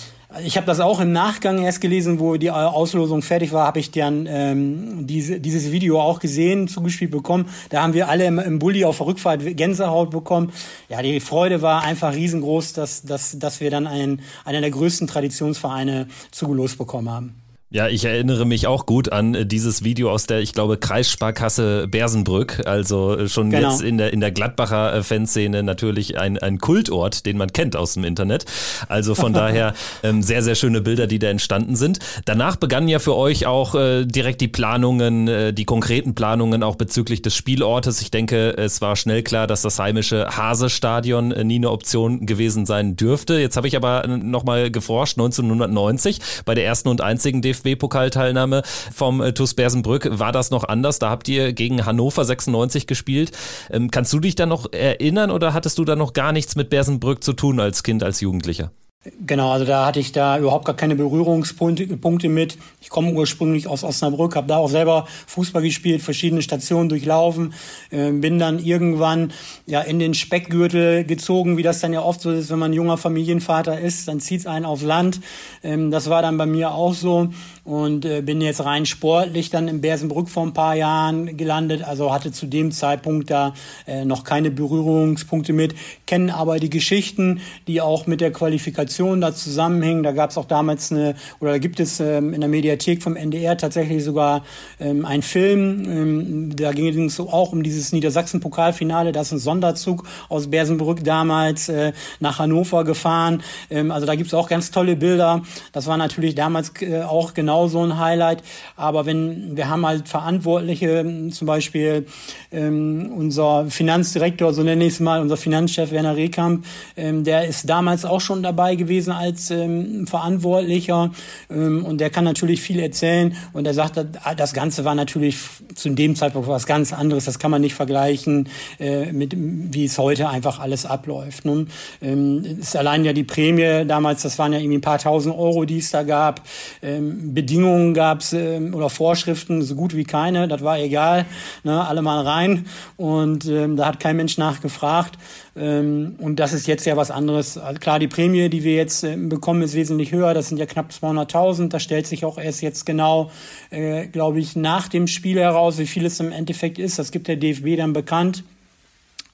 ich 0.45 0.57
habe 0.57 0.67
das 0.67 0.81
auch 0.81 1.01
im 1.01 1.13
Nachgang 1.13 1.63
erst 1.63 1.81
gelesen, 1.81 2.21
wo 2.21 2.37
die 2.37 2.51
Auslosung 2.51 3.23
fertig 3.23 3.53
war, 3.53 3.67
habe 3.67 3.81
ich 3.81 3.91
dann 3.91 4.27
ähm, 4.29 5.07
diese, 5.07 5.41
dieses 5.41 5.71
Video 5.73 6.01
auch 6.01 6.21
gesehen, 6.21 6.69
zugespielt 6.69 7.11
bekommen. 7.11 7.47
Da 7.71 7.83
haben 7.83 7.95
wir 7.95 8.09
alle 8.09 8.27
im, 8.27 8.39
im 8.39 8.59
Bulli 8.59 8.85
auf 8.85 8.99
der 8.99 9.07
Rückfahrt 9.07 9.57
Gänsehaut 9.57 10.11
bekommen. 10.11 10.53
Ja, 10.89 11.03
die 11.03 11.21
Freude 11.21 11.63
war 11.63 11.83
einfach 11.83 12.15
riesengroß, 12.15 12.73
dass, 12.73 13.03
dass, 13.03 13.39
dass 13.39 13.61
wir 13.61 13.71
dann 13.71 13.87
einen, 13.87 14.23
einen 14.45 14.63
der 14.63 14.71
größten 14.71 15.07
Traditionsvereine 15.07 16.09
zugelost 16.31 16.79
bekommen 16.79 17.11
haben. 17.11 17.48
Ja, 17.71 17.87
ich 17.87 18.07
erinnere 18.07 18.47
mich 18.47 18.67
auch 18.67 18.87
gut 18.87 19.13
an 19.13 19.35
äh, 19.35 19.45
dieses 19.45 19.85
Video 19.85 20.11
aus 20.11 20.27
der, 20.27 20.41
ich 20.41 20.55
glaube, 20.55 20.79
Kreissparkasse 20.79 21.87
Bersenbrück. 21.87 22.67
Also 22.67 23.15
äh, 23.15 23.29
schon 23.29 23.51
genau. 23.51 23.73
jetzt 23.73 23.83
in 23.83 23.99
der, 23.99 24.11
in 24.11 24.21
der 24.21 24.31
Gladbacher 24.31 24.95
äh, 24.95 25.03
Fanszene 25.03 25.63
natürlich 25.63 26.17
ein, 26.17 26.39
ein 26.39 26.61
Kultort, 26.61 27.27
den 27.27 27.37
man 27.37 27.53
kennt 27.53 27.77
aus 27.77 27.93
dem 27.93 28.05
Internet. 28.05 28.47
Also 28.89 29.15
von 29.15 29.33
daher 29.35 29.75
ähm, 30.03 30.23
sehr, 30.23 30.43
sehr 30.43 30.55
schöne 30.55 30.81
Bilder, 30.81 31.07
die 31.07 31.19
da 31.19 31.29
entstanden 31.29 31.77
sind. 31.77 31.99
Danach 32.25 32.57
begannen 32.57 32.89
ja 32.89 33.01
für 33.01 33.15
euch 33.15 33.45
auch 33.45 33.75
äh, 33.75 34.07
direkt 34.07 34.41
die 34.41 34.49
Planungen, 34.49 35.29
äh, 35.29 35.53
die 35.53 35.67
konkreten 35.67 36.15
Planungen 36.15 36.63
auch 36.63 36.77
bezüglich 36.77 37.21
des 37.21 37.37
Spielortes. 37.37 38.01
Ich 38.01 38.11
denke, 38.11 38.57
es 38.57 38.81
war 38.81 38.97
schnell 38.97 39.23
klar, 39.23 39.47
dass 39.47 39.61
das 39.61 39.79
heimische 39.79 40.27
Hase-Stadion 40.35 41.29
nie 41.47 41.57
eine 41.57 41.71
Option 41.71 42.25
gewesen 42.25 42.65
sein 42.65 42.97
dürfte. 42.97 43.39
Jetzt 43.39 43.59
habe 43.59 43.69
ich 43.69 43.77
aber 43.77 44.07
nochmal 44.07 44.71
geforscht, 44.71 45.19
1990 45.19 46.21
bei 46.47 46.55
der 46.55 46.65
ersten 46.65 46.89
und 46.89 47.03
einzigen 47.03 47.43
DFB 47.43 47.58
DFB-Pokalteilnahme 47.63 48.63
vom 48.93 49.21
äh, 49.21 49.33
TuS 49.33 49.55
Bersenbrück 49.55 50.19
war 50.19 50.33
das 50.33 50.51
noch 50.51 50.65
anders. 50.65 50.99
Da 50.99 51.11
habt 51.11 51.29
ihr 51.29 51.53
gegen 51.53 51.85
Hannover 51.85 52.25
96 52.25 52.87
gespielt. 52.87 53.33
Ähm, 53.71 53.91
kannst 53.91 54.13
du 54.13 54.21
dich 54.21 54.35
da 54.35 54.47
noch 54.47 54.73
erinnern 54.73 55.31
oder 55.31 55.55
hattest 55.55 55.79
du 55.79 55.85
da 55.85 55.97
noch 55.97 56.13
gar 56.13 56.33
nichts 56.33 56.57
mit 56.57 56.71
Bersenbrück 56.71 57.23
zu 57.23 57.33
tun 57.33 57.61
als 57.61 57.83
Kind, 57.83 58.03
als 58.03 58.21
Jugendlicher? 58.21 58.71
Genau, 59.05 59.53
also 59.53 59.65
da 59.65 59.87
hatte 59.87 60.01
ich 60.01 60.11
da 60.11 60.39
überhaupt 60.41 60.65
gar 60.65 60.75
keine 60.75 60.97
Berührungspunkte 60.97 62.29
mit. 62.29 62.59
Ich 62.81 62.91
komme 62.91 63.13
ursprünglich 63.13 63.69
aus 63.69 63.85
Osnabrück, 63.85 64.35
habe 64.35 64.49
da 64.49 64.57
auch 64.57 64.69
selber 64.69 65.07
Fußball 65.29 65.63
gespielt, 65.63 66.03
verschiedene 66.03 66.43
Stationen 66.43 66.89
durchlaufen, 66.89 67.55
äh, 67.91 68.11
bin 68.11 68.41
dann 68.41 68.59
irgendwann 68.59 69.33
ja 69.67 69.83
in 69.83 70.01
den 70.01 70.15
Speckgürtel 70.15 71.05
gezogen, 71.05 71.57
wie 71.57 71.63
das 71.63 71.79
dann 71.79 71.93
ja 71.93 72.03
oft 72.03 72.21
so 72.21 72.33
ist, 72.33 72.51
wenn 72.51 72.59
man 72.59 72.73
junger 72.73 72.97
Familienvater 72.97 73.79
ist, 73.79 74.09
dann 74.09 74.19
zieht's 74.19 74.47
einen 74.47 74.65
aufs 74.65 74.83
Land. 74.83 75.21
Ähm, 75.63 75.93
das 75.93 76.11
war 76.11 76.21
dann 76.21 76.37
bei 76.37 76.47
mir 76.47 76.73
auch 76.73 76.93
so 76.93 77.31
und 77.69 78.07
äh, 78.07 78.23
bin 78.23 78.41
jetzt 78.41 78.65
rein 78.65 78.87
sportlich 78.87 79.51
dann 79.51 79.69
in 79.69 79.83
Bersenbrück 79.83 80.31
vor 80.31 80.43
ein 80.43 80.55
paar 80.55 80.75
Jahren 80.75 81.37
gelandet, 81.37 81.83
also 81.85 82.11
hatte 82.13 82.33
zu 82.33 82.47
dem 82.47 82.73
Zeitpunkt 82.73 83.31
da 83.31 83.53
äh, 83.87 84.07
noch 84.07 84.25
keine 84.25 84.51
Berührungspunkte 84.51 85.53
mit, 85.53 85.75
kennen 86.07 86.31
aber 86.31 86.59
die 86.61 86.71
Geschichten, 86.71 87.43
die 87.67 87.83
auch 87.83 88.07
mit 88.07 88.23
der 88.23 88.33
Qualifikation 88.33 89.21
da 89.21 89.35
zusammenhängen. 89.35 90.03
Da 90.03 90.13
gab 90.13 90.31
es 90.31 90.39
auch 90.39 90.47
damals 90.47 90.91
eine, 90.91 91.15
oder 91.41 91.53
da 91.53 91.59
gibt 91.59 91.79
es 91.79 92.01
ähm, 92.01 92.33
in 92.33 92.41
der 92.41 92.49
Mediathek 92.49 93.03
vom 93.03 93.17
NDR 93.17 93.59
tatsächlich 93.59 94.03
sogar 94.03 94.45
ähm, 94.81 95.05
einen 95.05 95.23
Film, 95.23 95.85
ähm, 95.85 96.57
da 96.57 96.73
ging 96.73 97.05
es 97.05 97.21
auch 97.21 97.53
um 97.53 97.63
dieses 97.63 97.93
Niedersachsen-Pokalfinale, 97.93 99.13
da 99.13 99.21
ist 99.21 99.33
ein 99.33 99.39
Sonderzug 99.39 100.05
aus 100.31 100.49
Bersenbrück 100.49 101.05
damals 101.05 101.69
äh, 101.69 101.93
nach 102.19 102.39
Hannover 102.39 102.85
gefahren. 102.85 103.43
Ähm, 103.69 103.91
also 103.91 104.07
da 104.07 104.15
gibt 104.15 104.29
es 104.29 104.35
auch 104.35 104.49
ganz 104.49 104.71
tolle 104.71 104.97
Bilder. 104.97 105.43
Das 105.73 105.87
war 105.87 105.99
natürlich 105.99 106.35
damals 106.35 106.73
äh, 106.81 107.03
auch 107.03 107.35
genau 107.35 107.58
genau 107.59 107.69
so 107.69 107.83
ein 107.83 107.99
Highlight. 107.99 108.43
Aber 108.77 109.07
wenn 109.07 109.57
wir 109.57 109.69
haben 109.69 109.85
halt 109.87 110.09
Verantwortliche, 110.09 111.05
zum 111.31 111.47
Beispiel 111.47 112.07
ähm, 112.53 113.13
unser 113.17 113.67
Finanzdirektor, 113.69 114.53
so 114.53 114.63
nenne 114.63 114.85
ich 114.85 114.95
es 114.95 115.01
mal, 115.01 115.21
unser 115.21 115.37
Finanzchef 115.37 115.91
Werner 115.91 116.17
Rehkamp, 116.17 116.65
ähm, 116.97 117.25
der 117.25 117.47
ist 117.47 117.69
damals 117.69 118.05
auch 118.05 118.21
schon 118.21 118.43
dabei 118.43 118.77
gewesen 118.77 119.13
als 119.13 119.51
ähm, 119.51 120.07
Verantwortlicher 120.07 121.11
ähm, 121.51 121.85
und 121.85 122.01
der 122.01 122.11
kann 122.11 122.25
natürlich 122.25 122.61
viel 122.61 122.79
erzählen 122.79 123.37
und 123.53 123.67
er 123.67 123.75
sagt, 123.75 124.01
das 124.37 124.53
Ganze 124.53 124.85
war 124.85 124.95
natürlich 124.95 125.39
zu 125.75 125.91
dem 125.91 126.15
Zeitpunkt 126.15 126.49
was 126.49 126.67
ganz 126.67 126.93
anderes. 126.93 127.25
Das 127.25 127.39
kann 127.39 127.51
man 127.51 127.61
nicht 127.61 127.75
vergleichen 127.75 128.49
äh, 128.79 129.13
mit 129.13 129.35
wie 129.37 129.85
es 129.85 129.99
heute 129.99 130.29
einfach 130.29 130.61
alles 130.61 130.87
abläuft. 130.87 131.45
Nun 131.45 131.69
ähm, 132.03 132.45
ist 132.61 132.77
allein 132.77 133.05
ja 133.05 133.13
die 133.13 133.25
Prämie 133.25 133.85
damals, 133.87 134.23
das 134.23 134.39
waren 134.39 134.53
ja 134.53 134.59
irgendwie 134.59 134.79
ein 134.79 134.83
paar 134.83 134.99
tausend 134.99 135.37
Euro, 135.37 135.65
die 135.65 135.79
es 135.79 135.91
da 135.91 136.03
gab. 136.03 136.43
Ähm, 136.83 137.35
Bedingungen 137.49 137.95
gab 137.95 138.21
es 138.21 138.35
äh, 138.35 138.61
oder 138.75 138.91
Vorschriften, 138.91 139.63
so 139.63 139.75
gut 139.75 139.97
wie 139.97 140.05
keine, 140.05 140.49
das 140.49 140.63
war 140.63 140.79
egal, 140.79 141.25
ne, 141.65 141.87
alle 141.87 142.03
mal 142.03 142.21
rein. 142.21 142.67
Und 142.99 143.47
ähm, 143.47 143.77
da 143.77 143.87
hat 143.87 144.01
kein 144.01 144.17
Mensch 144.17 144.37
nachgefragt. 144.37 145.19
Ähm, 145.57 146.17
und 146.19 146.39
das 146.41 146.53
ist 146.53 146.67
jetzt 146.67 146.85
ja 146.85 146.99
was 146.99 147.11
anderes. 147.11 147.57
Also 147.57 147.81
klar, 147.81 147.99
die 147.99 148.07
Prämie, 148.07 148.51
die 148.51 148.65
wir 148.65 148.75
jetzt 148.75 149.03
äh, 149.03 149.17
bekommen, 149.17 149.63
ist 149.63 149.75
wesentlich 149.75 150.13
höher, 150.13 150.35
das 150.35 150.49
sind 150.49 150.59
ja 150.59 150.67
knapp 150.67 150.91
200.000, 150.91 151.71
da 151.71 151.81
stellt 151.81 152.07
sich 152.07 152.27
auch 152.27 152.37
erst 152.37 152.61
jetzt 152.61 152.85
genau, 152.85 153.31
äh, 153.71 154.07
glaube 154.09 154.41
ich, 154.41 154.55
nach 154.55 154.89
dem 154.89 155.07
Spiel 155.07 155.39
heraus, 155.39 155.79
wie 155.79 155.87
viel 155.87 156.05
es 156.05 156.21
im 156.21 156.33
Endeffekt 156.33 156.79
ist, 156.79 156.99
das 156.99 157.13
gibt 157.13 157.29
der 157.29 157.37
DFB 157.37 157.79
dann 157.79 157.95
bekannt. 157.95 158.45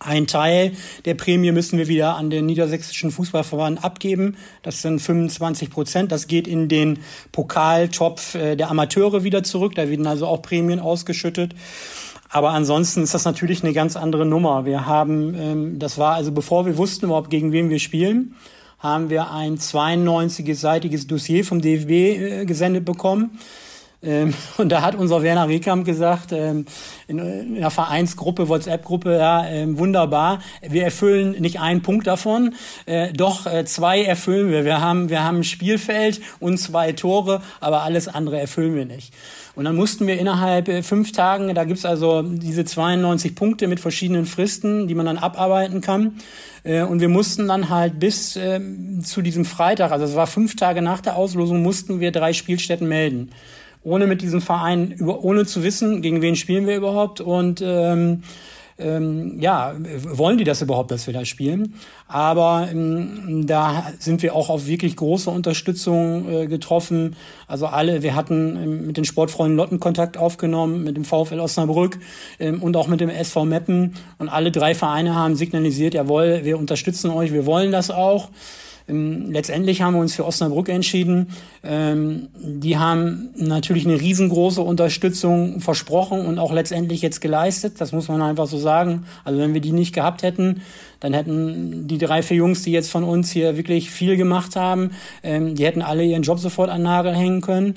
Ein 0.05 0.26
Teil 0.26 0.72
der 1.07 1.14
Prämie 1.14 1.50
müssen 1.50 1.78
wir 1.78 1.88
wieder 1.88 2.16
an 2.16 2.28
den 2.28 2.44
niedersächsischen 2.44 3.11
Fußballverband 3.11 3.82
abgeben. 3.82 4.36
Das 4.62 4.82
sind 4.82 5.00
25 5.00 5.70
Prozent. 5.70 6.12
Das 6.12 6.26
geht 6.26 6.46
in 6.46 6.68
den 6.68 6.98
Pokaltopf 7.32 8.34
äh, 8.34 8.55
der 8.55 8.70
Amateure 8.70 9.24
wieder 9.24 9.42
zurück. 9.42 9.74
Da 9.74 9.88
werden 9.88 10.07
also 10.07 10.26
auch 10.26 10.42
Prämien 10.42 10.78
ausgeschüttet. 10.78 11.55
Aber 12.28 12.50
ansonsten 12.50 13.02
ist 13.02 13.14
das 13.14 13.24
natürlich 13.24 13.62
eine 13.62 13.72
ganz 13.72 13.96
andere 13.96 14.26
Nummer. 14.26 14.66
Wir 14.66 14.84
haben, 14.84 15.34
ähm, 15.38 15.78
das 15.78 15.96
war 15.96 16.14
also 16.14 16.32
bevor 16.32 16.66
wir 16.66 16.76
wussten 16.76 17.07
überhaupt 17.07 17.30
gegen 17.30 17.52
wen 17.52 17.70
wir 17.70 17.78
spielen, 17.78 18.34
haben 18.78 19.09
wir 19.09 19.30
ein 19.30 19.57
92-seitiges 19.57 21.07
Dossier 21.07 21.44
vom 21.44 21.62
DFB 21.62 21.90
äh, 21.90 22.44
gesendet 22.44 22.84
bekommen 22.84 23.38
ähm, 24.05 24.34
und 24.59 24.70
da 24.70 24.82
hat 24.82 24.94
unser 24.94 25.22
Werner 25.22 25.48
Rehkamp 25.48 25.84
gesagt, 25.84 26.32
ähm, 26.32 26.66
in, 27.09 27.18
in 27.18 27.57
einer 27.57 27.70
Vereinsgruppe, 27.70 28.48
WhatsApp-Gruppe, 28.48 29.16
ja, 29.16 29.46
ähm, 29.46 29.78
wunderbar, 29.78 30.40
wir 30.62 30.84
erfüllen 30.84 31.32
nicht 31.40 31.61
einen 31.61 31.82
Punkt 31.82 32.07
davon, 32.07 32.55
äh, 32.86 33.12
doch 33.12 33.46
äh, 33.46 33.64
zwei 33.64 34.02
erfüllen 34.02 34.50
wir. 34.50 34.64
Wir 34.64 34.80
haben, 34.80 35.09
wir 35.09 35.24
haben 35.24 35.38
ein 35.38 35.44
Spielfeld 35.44 36.20
und 36.40 36.59
zwei 36.59 36.92
Tore, 36.92 37.42
aber 37.61 37.82
alles 37.82 38.09
andere 38.09 38.38
erfüllen 38.40 38.74
wir 38.74 38.84
nicht. 38.84 39.12
Und 39.57 39.64
dann 39.64 39.76
mussten 39.76 40.07
wir 40.07 40.18
innerhalb 40.18 40.68
äh, 40.68 40.82
fünf 40.82 41.12
Tagen, 41.12 41.55
da 41.55 41.64
gibt's 41.64 41.84
also 41.84 42.22
diese 42.22 42.64
92 42.64 43.34
Punkte 43.34 43.68
mit 43.68 43.80
verschiedenen 43.80 44.26
Fristen, 44.26 44.88
die 44.88 44.94
man 44.94 45.07
dann 45.07 45.18
abarbeiten 45.18 45.80
kann. 45.80 46.18
Äh, 46.64 46.82
und 46.82 47.00
wir 47.00 47.09
mussten 47.09 47.46
dann 47.46 47.68
halt 47.68 48.00
bis 48.00 48.36
äh, 48.36 48.61
zu 49.02 49.22
diesem 49.22 49.44
Freitag, 49.44 49.92
also 49.92 50.05
es 50.05 50.16
war 50.16 50.26
fünf 50.26 50.57
Tage 50.57 50.82
nach 50.82 51.00
der 51.00 51.16
Auslosung, 51.16 51.62
mussten 51.62 52.00
wir 52.00 52.11
drei 52.11 52.32
Spielstätten 52.32 52.88
melden 52.88 53.30
ohne 53.85 54.07
mit 54.07 54.22
diesem 54.22 54.41
Verein, 54.41 54.91
über, 54.93 55.22
ohne 55.22 55.47
zu 55.47 55.62
wissen, 55.62 56.03
gegen 56.03 56.22
wen 56.22 56.37
spielen 56.37 56.66
wir 56.66 56.76
überhaupt 56.76 57.20
und 57.20 57.62
ähm, 57.64 58.22
ähm, 58.76 59.39
ja, 59.41 59.72
wollen 60.03 60.37
die 60.37 60.45
das 60.45 60.61
überhaupt, 60.61 60.91
dass 60.91 61.07
wir 61.07 61.14
da 61.14 61.24
spielen? 61.24 61.74
Aber 62.09 62.68
ähm, 62.70 63.47
da 63.47 63.93
sind 64.01 64.22
wir 64.22 64.35
auch 64.35 64.51
auf 64.51 64.66
wirklich 64.66 64.97
große 64.97 65.30
Unterstützung 65.30 66.28
äh, 66.28 66.47
getroffen. 66.47 67.14
Also 67.47 67.66
alle, 67.66 68.03
wir 68.03 68.16
hatten 68.16 68.57
ähm, 68.57 68.87
mit 68.87 68.97
den 68.97 69.05
Sportfreunden 69.05 69.57
Lotten 69.57 69.78
Kontakt 69.78 70.16
aufgenommen, 70.16 70.82
mit 70.82 70.97
dem 70.97 71.05
VfL 71.05 71.39
Osnabrück 71.39 72.01
ähm, 72.41 72.62
und 72.62 72.76
auch 72.76 72.89
mit 72.89 73.01
dem 73.01 73.11
SV 73.11 73.45
Meppen. 73.45 73.95
Und 74.18 74.28
alle 74.28 74.51
drei 74.51 74.74
Vereine 74.74 75.14
haben 75.14 75.37
signalisiert, 75.37 75.95
jawohl, 75.95 76.41
wir 76.43 76.59
unterstützen 76.59 77.11
euch, 77.11 77.32
wir 77.32 77.47
wollen 77.47 77.70
das 77.70 77.93
auch. 77.93 78.30
Ähm, 78.87 79.30
letztendlich 79.30 79.82
haben 79.82 79.95
wir 79.95 80.01
uns 80.01 80.14
für 80.14 80.26
Osnabrück 80.26 80.68
entschieden. 80.68 81.28
Ähm, 81.62 82.28
die 82.37 82.76
haben 82.76 83.30
natürlich 83.37 83.87
eine 83.87 84.01
riesengroße 84.01 84.61
Unterstützung 84.61 85.61
versprochen 85.61 86.26
und 86.26 86.39
auch 86.39 86.53
letztendlich 86.53 87.01
jetzt 87.01 87.20
geleistet. 87.20 87.80
Das 87.80 87.93
muss 87.93 88.09
man 88.09 88.20
einfach 88.20 88.47
so 88.47 88.59
sagen. 88.59 89.07
Also 89.24 89.41
wenn 89.41 89.55
wir 89.55 89.61
die 89.61 89.72
nicht 89.72 89.95
gehabt 89.95 90.22
hätten, 90.22 90.62
dann 91.01 91.12
hätten 91.12 91.87
die 91.87 91.99
drei, 91.99 92.22
vier 92.22 92.39
Jungs, 92.39 92.62
die 92.62 92.72
jetzt 92.72 92.91
von 92.91 93.05
uns 93.05 93.30
hier 93.30 93.57
wirklich 93.57 93.91
viel 93.91 94.16
gemacht 94.16 94.57
haben, 94.57 94.91
ähm, 95.22 95.55
die 95.55 95.64
hätten 95.64 95.82
alle 95.82 96.05
ihren 96.05 96.22
Job 96.22 96.39
sofort 96.39 96.70
an 96.70 96.82
Nagel 96.82 97.14
hängen 97.14 97.41
können. 97.41 97.76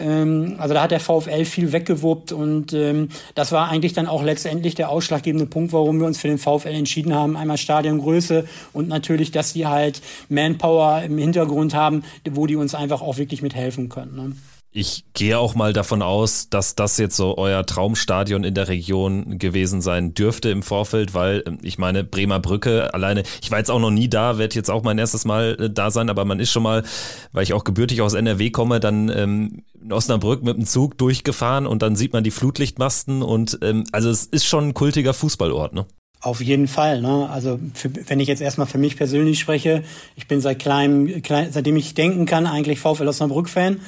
Ähm, 0.00 0.56
also 0.58 0.74
da 0.74 0.82
hat 0.82 0.90
der 0.90 1.00
VfL 1.00 1.44
viel 1.44 1.72
weggewuppt 1.72 2.32
und 2.32 2.72
ähm, 2.72 3.08
das 3.34 3.52
war 3.52 3.68
eigentlich 3.68 3.92
dann 3.92 4.06
auch 4.06 4.22
letztendlich 4.22 4.74
der 4.74 4.90
ausschlaggebende 4.90 5.46
Punkt, 5.46 5.72
warum 5.72 6.00
wir 6.00 6.06
uns 6.06 6.18
für 6.18 6.28
den 6.28 6.38
VfL 6.38 6.68
entschieden 6.68 7.14
haben. 7.14 7.36
Einmal 7.36 7.58
Stadiongröße 7.58 8.46
und 8.72 8.88
natürlich, 8.88 9.30
dass 9.30 9.52
die 9.52 9.66
halt 9.66 10.00
Manpower 10.28 11.02
im 11.02 11.18
Hintergrund 11.18 11.74
haben, 11.74 12.04
wo 12.30 12.46
die 12.46 12.56
uns 12.56 12.74
einfach 12.74 13.02
auch 13.02 13.18
wirklich 13.18 13.42
mithelfen 13.42 13.88
können. 13.88 14.16
Ne? 14.16 14.32
Ich 14.80 15.06
gehe 15.12 15.40
auch 15.40 15.56
mal 15.56 15.72
davon 15.72 16.02
aus, 16.02 16.50
dass 16.50 16.76
das 16.76 16.98
jetzt 16.98 17.16
so 17.16 17.36
euer 17.36 17.66
Traumstadion 17.66 18.44
in 18.44 18.54
der 18.54 18.68
Region 18.68 19.36
gewesen 19.36 19.80
sein 19.80 20.14
dürfte 20.14 20.50
im 20.50 20.62
Vorfeld, 20.62 21.14
weil 21.14 21.42
ähm, 21.48 21.58
ich 21.62 21.78
meine, 21.78 22.04
Bremer 22.04 22.38
Brücke 22.38 22.94
alleine, 22.94 23.24
ich 23.42 23.50
war 23.50 23.58
jetzt 23.58 23.72
auch 23.72 23.80
noch 23.80 23.90
nie 23.90 24.08
da, 24.08 24.38
werde 24.38 24.54
jetzt 24.54 24.70
auch 24.70 24.84
mein 24.84 24.96
erstes 24.96 25.24
Mal 25.24 25.56
äh, 25.58 25.68
da 25.68 25.90
sein, 25.90 26.08
aber 26.08 26.24
man 26.24 26.38
ist 26.38 26.52
schon 26.52 26.62
mal, 26.62 26.84
weil 27.32 27.42
ich 27.42 27.54
auch 27.54 27.64
gebürtig 27.64 28.02
aus 28.02 28.14
NRW 28.14 28.50
komme, 28.50 28.78
dann 28.78 29.08
ähm, 29.08 29.64
in 29.82 29.92
Osnabrück 29.92 30.44
mit 30.44 30.56
dem 30.56 30.64
Zug 30.64 30.96
durchgefahren 30.96 31.66
und 31.66 31.82
dann 31.82 31.96
sieht 31.96 32.12
man 32.12 32.22
die 32.22 32.30
Flutlichtmasten 32.30 33.22
und 33.22 33.58
ähm, 33.62 33.82
also 33.90 34.08
es 34.10 34.26
ist 34.26 34.46
schon 34.46 34.68
ein 34.68 34.74
kultiger 34.74 35.12
Fußballort, 35.12 35.72
ne? 35.72 35.86
Auf 36.20 36.40
jeden 36.40 36.66
Fall. 36.66 37.00
Ne? 37.00 37.28
Also 37.30 37.60
für, 37.74 37.90
wenn 38.08 38.18
ich 38.18 38.26
jetzt 38.26 38.42
erstmal 38.42 38.66
für 38.66 38.78
mich 38.78 38.96
persönlich 38.96 39.38
spreche, 39.38 39.84
ich 40.16 40.26
bin 40.26 40.40
seit 40.40 40.58
kleinem, 40.58 41.22
klein, 41.22 41.50
seitdem 41.52 41.76
ich 41.76 41.94
denken 41.94 42.26
kann, 42.26 42.48
eigentlich 42.48 42.80
VfL 42.80 43.06
Osnabrück-Fan. 43.06 43.80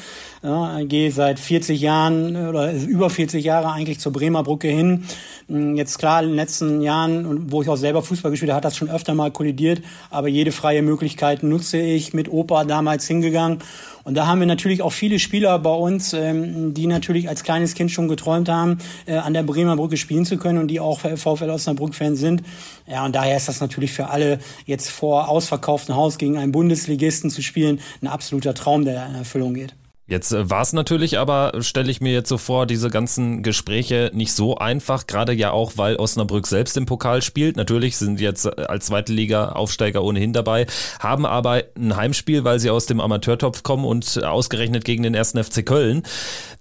Ja, 0.42 0.80
gehe 0.84 1.10
seit 1.10 1.38
40 1.38 1.80
Jahren 1.80 2.48
oder 2.48 2.72
über 2.72 3.10
40 3.10 3.44
Jahre 3.44 3.72
eigentlich 3.72 3.98
zur 3.98 4.12
Bremer 4.12 4.44
Brücke 4.44 4.68
hin. 4.68 5.04
Hm, 5.48 5.76
jetzt 5.76 5.98
klar, 5.98 6.22
in 6.22 6.28
den 6.28 6.36
letzten 6.36 6.80
Jahren, 6.80 7.50
wo 7.50 7.62
ich 7.62 7.68
auch 7.68 7.76
selber 7.76 8.00
Fußball 8.00 8.30
gespielt 8.30 8.52
habe, 8.52 8.58
hat 8.58 8.64
das 8.64 8.76
schon 8.76 8.88
öfter 8.88 9.14
mal 9.14 9.32
kollidiert. 9.32 9.82
Aber 10.08 10.28
jede 10.28 10.52
freie 10.52 10.82
Möglichkeit 10.82 11.42
nutze 11.42 11.78
ich. 11.78 12.14
Mit 12.14 12.30
Opa 12.30 12.64
damals 12.64 13.08
hingegangen. 13.08 13.58
Und 14.04 14.14
da 14.14 14.26
haben 14.26 14.40
wir 14.40 14.46
natürlich 14.46 14.82
auch 14.82 14.92
viele 14.92 15.18
Spieler 15.18 15.58
bei 15.58 15.72
uns, 15.72 16.12
ähm, 16.12 16.74
die 16.74 16.86
natürlich 16.86 17.28
als 17.28 17.42
kleines 17.42 17.74
Kind 17.74 17.90
schon 17.90 18.08
geträumt 18.08 18.48
haben, 18.48 18.78
äh, 19.06 19.16
an 19.16 19.34
der 19.34 19.42
Bremer 19.42 19.76
Brücke 19.76 19.96
spielen 19.96 20.24
zu 20.24 20.36
können 20.36 20.58
und 20.58 20.68
die 20.68 20.80
auch 20.80 21.00
VfL 21.00 21.50
Osnabrück-Fans 21.50 22.18
sind. 22.18 22.42
Ja, 22.86 23.04
und 23.04 23.14
daher 23.14 23.36
ist 23.36 23.48
das 23.48 23.60
natürlich 23.60 23.92
für 23.92 24.08
alle, 24.08 24.38
jetzt 24.66 24.90
vor 24.90 25.28
ausverkauftem 25.28 25.94
Haus 25.94 26.18
gegen 26.18 26.38
einen 26.38 26.52
Bundesligisten 26.52 27.30
zu 27.30 27.42
spielen, 27.42 27.80
ein 28.02 28.06
absoluter 28.06 28.54
Traum, 28.54 28.84
der 28.84 29.06
in 29.06 29.14
Erfüllung 29.14 29.54
geht. 29.54 29.74
Jetzt 30.10 30.32
äh, 30.32 30.50
war 30.50 30.62
es 30.62 30.72
natürlich 30.72 31.18
aber, 31.18 31.52
stelle 31.60 31.88
ich 31.88 32.00
mir 32.00 32.12
jetzt 32.12 32.28
so 32.28 32.36
vor, 32.36 32.66
diese 32.66 32.90
ganzen 32.90 33.44
Gespräche 33.44 34.10
nicht 34.12 34.32
so 34.32 34.56
einfach, 34.56 35.06
gerade 35.06 35.32
ja 35.32 35.52
auch, 35.52 35.74
weil 35.76 35.94
Osnabrück 35.96 36.48
selbst 36.48 36.76
im 36.76 36.84
Pokal 36.84 37.22
spielt. 37.22 37.56
Natürlich 37.56 37.96
sind 37.96 38.20
jetzt 38.20 38.44
äh, 38.44 38.50
als 38.66 38.86
zweite 38.86 39.12
Liga 39.12 39.50
Aufsteiger 39.50 40.02
ohnehin 40.02 40.32
dabei, 40.32 40.66
haben 40.98 41.24
aber 41.24 41.62
ein 41.76 41.94
Heimspiel, 41.94 42.42
weil 42.42 42.58
sie 42.58 42.70
aus 42.70 42.86
dem 42.86 43.00
Amateurtopf 43.00 43.62
kommen 43.62 43.84
und 43.84 44.24
ausgerechnet 44.24 44.84
gegen 44.84 45.04
den 45.04 45.14
ersten 45.14 45.42
FC 45.42 45.64
Köln. 45.64 46.02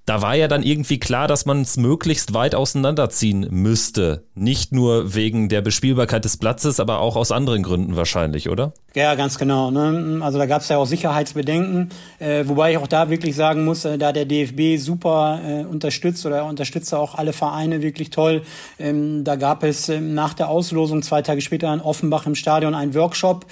Da 0.09 0.23
war 0.23 0.33
ja 0.33 0.47
dann 0.47 0.63
irgendwie 0.63 0.97
klar, 0.97 1.27
dass 1.27 1.45
man 1.45 1.61
es 1.61 1.77
möglichst 1.77 2.33
weit 2.33 2.55
auseinanderziehen 2.55 3.45
müsste. 3.51 4.23
Nicht 4.33 4.71
nur 4.71 5.13
wegen 5.13 5.49
der 5.49 5.61
Bespielbarkeit 5.61 6.25
des 6.25 6.37
Platzes, 6.37 6.79
aber 6.79 6.99
auch 6.99 7.15
aus 7.15 7.31
anderen 7.31 7.61
Gründen 7.61 7.95
wahrscheinlich, 7.95 8.49
oder? 8.49 8.73
Ja, 8.95 9.13
ganz 9.13 9.37
genau. 9.37 9.69
Ne? 9.69 10.19
Also 10.23 10.39
da 10.39 10.47
gab 10.47 10.63
es 10.63 10.69
ja 10.69 10.77
auch 10.77 10.87
Sicherheitsbedenken, 10.87 11.89
äh, 12.17 12.43
wobei 12.47 12.71
ich 12.71 12.77
auch 12.79 12.87
da 12.87 13.11
wirklich 13.11 13.35
sagen 13.35 13.63
muss, 13.63 13.85
äh, 13.85 13.99
da 13.99 14.11
der 14.11 14.25
DFB 14.25 14.81
super 14.81 15.41
äh, 15.45 15.63
unterstützt 15.63 16.25
oder 16.25 16.43
unterstützt 16.45 16.91
auch 16.95 17.13
alle 17.13 17.31
Vereine 17.31 17.83
wirklich 17.83 18.09
toll. 18.09 18.41
Ähm, 18.79 19.23
da 19.23 19.35
gab 19.35 19.63
es 19.63 19.89
ähm, 19.89 20.15
nach 20.15 20.33
der 20.33 20.49
Auslosung 20.49 21.03
zwei 21.03 21.21
Tage 21.21 21.41
später 21.41 21.71
in 21.71 21.81
Offenbach 21.81 22.25
im 22.25 22.33
Stadion 22.33 22.73
einen 22.73 22.95
Workshop, 22.95 23.45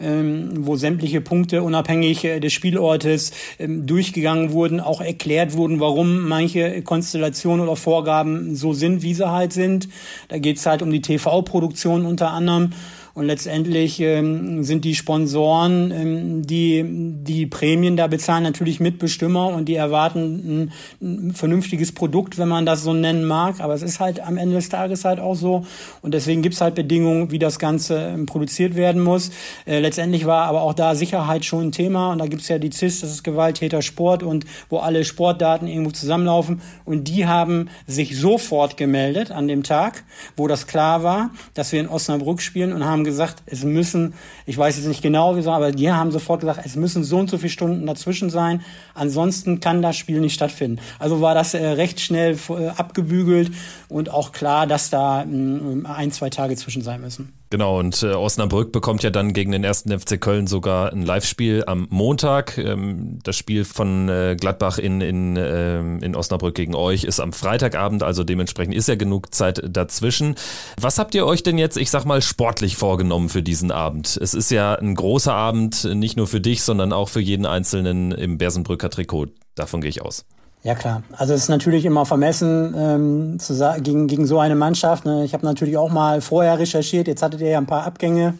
ähm, 0.00 0.64
wo 0.64 0.76
sämtliche 0.76 1.20
Punkte 1.20 1.64
unabhängig 1.64 2.24
äh, 2.24 2.38
des 2.38 2.52
Spielortes 2.52 3.32
ähm, 3.58 3.86
durchgegangen 3.86 4.52
wurden, 4.52 4.78
auch 4.78 5.00
erklärt 5.00 5.54
wurden, 5.54 5.80
warum 5.80 6.03
manche 6.04 6.82
Konstellationen 6.82 7.66
oder 7.66 7.76
Vorgaben 7.76 8.54
so 8.54 8.72
sind, 8.72 9.02
wie 9.02 9.14
sie 9.14 9.30
halt 9.30 9.52
sind. 9.52 9.88
Da 10.28 10.38
geht 10.38 10.58
es 10.58 10.66
halt 10.66 10.82
um 10.82 10.90
die 10.90 11.02
TV-Produktion 11.02 12.06
unter 12.06 12.30
anderem. 12.30 12.72
Und 13.14 13.26
letztendlich 13.26 14.00
ähm, 14.00 14.64
sind 14.64 14.84
die 14.84 14.96
Sponsoren, 14.96 15.92
ähm, 15.92 16.46
die 16.46 16.84
die 16.84 17.46
Prämien 17.46 17.96
da 17.96 18.08
bezahlen, 18.08 18.42
natürlich 18.42 18.80
Mitbestimmer 18.80 19.48
und 19.48 19.66
die 19.66 19.76
erwarten 19.76 20.18
ein, 20.20 20.72
ein, 21.00 21.32
vernünftiges 21.32 21.92
Produkt, 21.92 22.38
wenn 22.38 22.48
man 22.48 22.66
das 22.66 22.82
so 22.82 22.92
nennen 22.92 23.24
mag. 23.24 23.60
Aber 23.60 23.72
es 23.72 23.82
ist 23.82 24.00
halt 24.00 24.18
am 24.18 24.36
Ende 24.36 24.56
des 24.56 24.68
Tages 24.68 25.04
halt 25.04 25.20
auch 25.20 25.36
so. 25.36 25.64
Und 26.02 26.12
deswegen 26.12 26.42
gibt's 26.42 26.60
halt 26.60 26.74
Bedingungen, 26.74 27.30
wie 27.30 27.38
das 27.38 27.60
Ganze 27.60 27.98
ähm, 27.98 28.26
produziert 28.26 28.74
werden 28.74 29.00
muss. 29.00 29.30
Äh, 29.64 29.78
letztendlich 29.78 30.26
war 30.26 30.46
aber 30.46 30.62
auch 30.62 30.74
da 30.74 30.96
Sicherheit 30.96 31.44
schon 31.44 31.68
ein 31.68 31.72
Thema. 31.72 32.10
Und 32.10 32.18
da 32.18 32.26
gibt's 32.26 32.48
ja 32.48 32.58
die 32.58 32.72
CIS, 32.72 33.00
das 33.00 33.10
ist 33.10 33.22
Gewalttäter 33.22 33.80
Sport 33.80 34.24
und 34.24 34.44
wo 34.70 34.78
alle 34.78 35.04
Sportdaten 35.04 35.68
irgendwo 35.68 35.92
zusammenlaufen. 35.92 36.62
Und 36.84 37.06
die 37.06 37.26
haben 37.26 37.68
sich 37.86 38.18
sofort 38.18 38.76
gemeldet 38.76 39.30
an 39.30 39.46
dem 39.46 39.62
Tag, 39.62 40.02
wo 40.36 40.48
das 40.48 40.66
klar 40.66 41.04
war, 41.04 41.30
dass 41.54 41.70
wir 41.70 41.78
in 41.78 41.88
Osnabrück 41.88 42.42
spielen 42.42 42.72
und 42.72 42.84
haben 42.84 43.03
gesagt, 43.04 43.42
es 43.46 43.64
müssen, 43.64 44.14
ich 44.46 44.56
weiß 44.56 44.76
jetzt 44.76 44.86
nicht 44.86 45.02
genau, 45.02 45.36
aber 45.46 45.72
die 45.72 45.90
haben 45.90 46.10
sofort 46.10 46.40
gesagt, 46.40 46.60
es 46.64 46.76
müssen 46.76 47.04
so 47.04 47.18
und 47.18 47.30
so 47.30 47.38
viele 47.38 47.50
Stunden 47.50 47.86
dazwischen 47.86 48.30
sein. 48.30 48.62
Ansonsten 48.94 49.60
kann 49.60 49.82
das 49.82 49.96
Spiel 49.96 50.20
nicht 50.20 50.34
stattfinden. 50.34 50.80
Also 50.98 51.20
war 51.20 51.34
das 51.34 51.54
äh, 51.54 51.66
recht 51.66 52.00
schnell 52.00 52.36
äh, 52.48 52.68
abgebügelt 52.68 53.52
und 53.88 54.10
auch 54.10 54.32
klar, 54.32 54.66
dass 54.66 54.90
da 54.90 55.24
mh, 55.24 55.88
ein, 55.88 56.10
zwei 56.12 56.30
Tage 56.30 56.56
zwischen 56.56 56.82
sein 56.82 57.00
müssen. 57.00 57.32
Genau, 57.54 57.78
und 57.78 58.02
äh, 58.02 58.06
Osnabrück 58.06 58.72
bekommt 58.72 59.04
ja 59.04 59.10
dann 59.10 59.32
gegen 59.32 59.52
den 59.52 59.62
ersten 59.62 59.96
FC 59.96 60.20
Köln 60.20 60.48
sogar 60.48 60.92
ein 60.92 61.02
Live-Spiel 61.02 61.62
am 61.68 61.86
Montag. 61.88 62.58
Ähm, 62.58 63.20
das 63.22 63.36
Spiel 63.36 63.64
von 63.64 64.08
äh, 64.08 64.34
Gladbach 64.36 64.78
in, 64.78 65.00
in, 65.00 65.36
äh, 65.36 65.78
in 65.78 66.16
Osnabrück 66.16 66.56
gegen 66.56 66.74
euch 66.74 67.04
ist 67.04 67.20
am 67.20 67.32
Freitagabend, 67.32 68.02
also 68.02 68.24
dementsprechend 68.24 68.74
ist 68.74 68.88
ja 68.88 68.96
genug 68.96 69.32
Zeit 69.32 69.62
dazwischen. 69.64 70.34
Was 70.80 70.98
habt 70.98 71.14
ihr 71.14 71.26
euch 71.26 71.44
denn 71.44 71.56
jetzt, 71.56 71.76
ich 71.76 71.92
sag 71.92 72.04
mal, 72.06 72.22
sportlich 72.22 72.74
vorgenommen 72.74 73.28
für 73.28 73.44
diesen 73.44 73.70
Abend? 73.70 74.18
Es 74.20 74.34
ist 74.34 74.50
ja 74.50 74.74
ein 74.74 74.96
großer 74.96 75.32
Abend, 75.32 75.84
nicht 75.84 76.16
nur 76.16 76.26
für 76.26 76.40
dich, 76.40 76.64
sondern 76.64 76.92
auch 76.92 77.08
für 77.08 77.20
jeden 77.20 77.46
Einzelnen 77.46 78.10
im 78.10 78.36
Bersenbrücker 78.36 78.90
Trikot. 78.90 79.28
Davon 79.54 79.80
gehe 79.80 79.90
ich 79.90 80.02
aus. 80.02 80.24
Ja 80.64 80.74
klar, 80.74 81.02
also 81.18 81.34
es 81.34 81.42
ist 81.42 81.48
natürlich 81.50 81.84
immer 81.84 82.06
vermessen 82.06 82.74
ähm, 82.74 83.38
zu 83.38 83.54
gegen, 83.82 84.06
gegen 84.06 84.24
so 84.24 84.38
eine 84.38 84.54
Mannschaft. 84.54 85.04
Ne? 85.04 85.22
Ich 85.22 85.34
habe 85.34 85.44
natürlich 85.44 85.76
auch 85.76 85.90
mal 85.90 86.22
vorher 86.22 86.58
recherchiert, 86.58 87.06
jetzt 87.06 87.22
hattet 87.22 87.42
ihr 87.42 87.50
ja 87.50 87.58
ein 87.58 87.66
paar 87.66 87.84
Abgänge. 87.84 88.32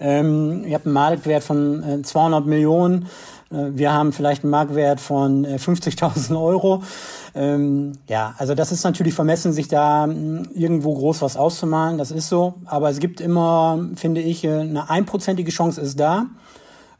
Ähm, 0.00 0.64
ihr 0.66 0.74
habt 0.74 0.84
einen 0.84 0.94
Marktwert 0.94 1.44
von 1.44 2.00
äh, 2.00 2.02
200 2.02 2.44
Millionen. 2.44 3.06
Äh, 3.52 3.70
wir 3.70 3.92
haben 3.92 4.12
vielleicht 4.12 4.42
einen 4.42 4.50
Marktwert 4.50 5.00
von 5.00 5.44
äh, 5.44 5.54
50.000 5.54 6.36
Euro. 6.42 6.82
Ähm, 7.36 7.92
ja, 8.08 8.34
also 8.36 8.56
das 8.56 8.72
ist 8.72 8.82
natürlich 8.82 9.14
vermessen, 9.14 9.52
sich 9.52 9.68
da 9.68 10.06
hm, 10.06 10.48
irgendwo 10.54 10.92
groß 10.94 11.22
was 11.22 11.36
auszumalen. 11.36 11.98
Das 11.98 12.10
ist 12.10 12.28
so. 12.28 12.54
Aber 12.64 12.90
es 12.90 12.98
gibt 12.98 13.20
immer, 13.20 13.78
finde 13.94 14.22
ich, 14.22 14.42
äh, 14.42 14.58
eine 14.58 14.90
einprozentige 14.90 15.52
Chance 15.52 15.80
ist 15.80 16.00
da. 16.00 16.26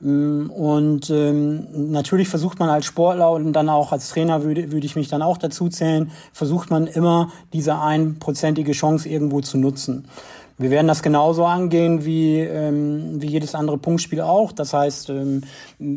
Mm, 0.01 0.51
und 0.51 1.11
ähm, 1.11 1.91
natürlich 1.91 2.29
versucht 2.29 2.59
man 2.59 2.69
als 2.69 2.87
Sportler 2.87 3.31
und 3.33 3.53
dann 3.53 3.69
auch 3.69 3.93
als 3.93 4.09
Trainer 4.09 4.45
würde, 4.45 4.73
würde 4.73 4.87
ich 4.87 4.97
mich 4.97 5.09
dann 5.09 5.23
auch 5.23 5.39
dazu 5.39 5.69
zählen, 5.69 6.11
versucht 6.33 6.71
man 6.71 6.87
immer 6.87 7.31
diese 7.53 7.79
einprozentige 7.79 8.73
Chance 8.73 9.09
irgendwo 9.09 9.41
zu 9.41 9.59
nutzen. 9.59 10.07
Wir 10.57 10.71
werden 10.71 10.87
das 10.87 11.03
genauso 11.03 11.45
angehen 11.47 12.05
wie, 12.05 12.39
ähm, 12.39 13.21
wie 13.21 13.27
jedes 13.27 13.57
andere 13.57 13.77
Punktspiel 13.77 14.21
auch. 14.21 14.53
Das 14.53 14.73
heißt, 14.73 15.11
ähm, 15.11 15.43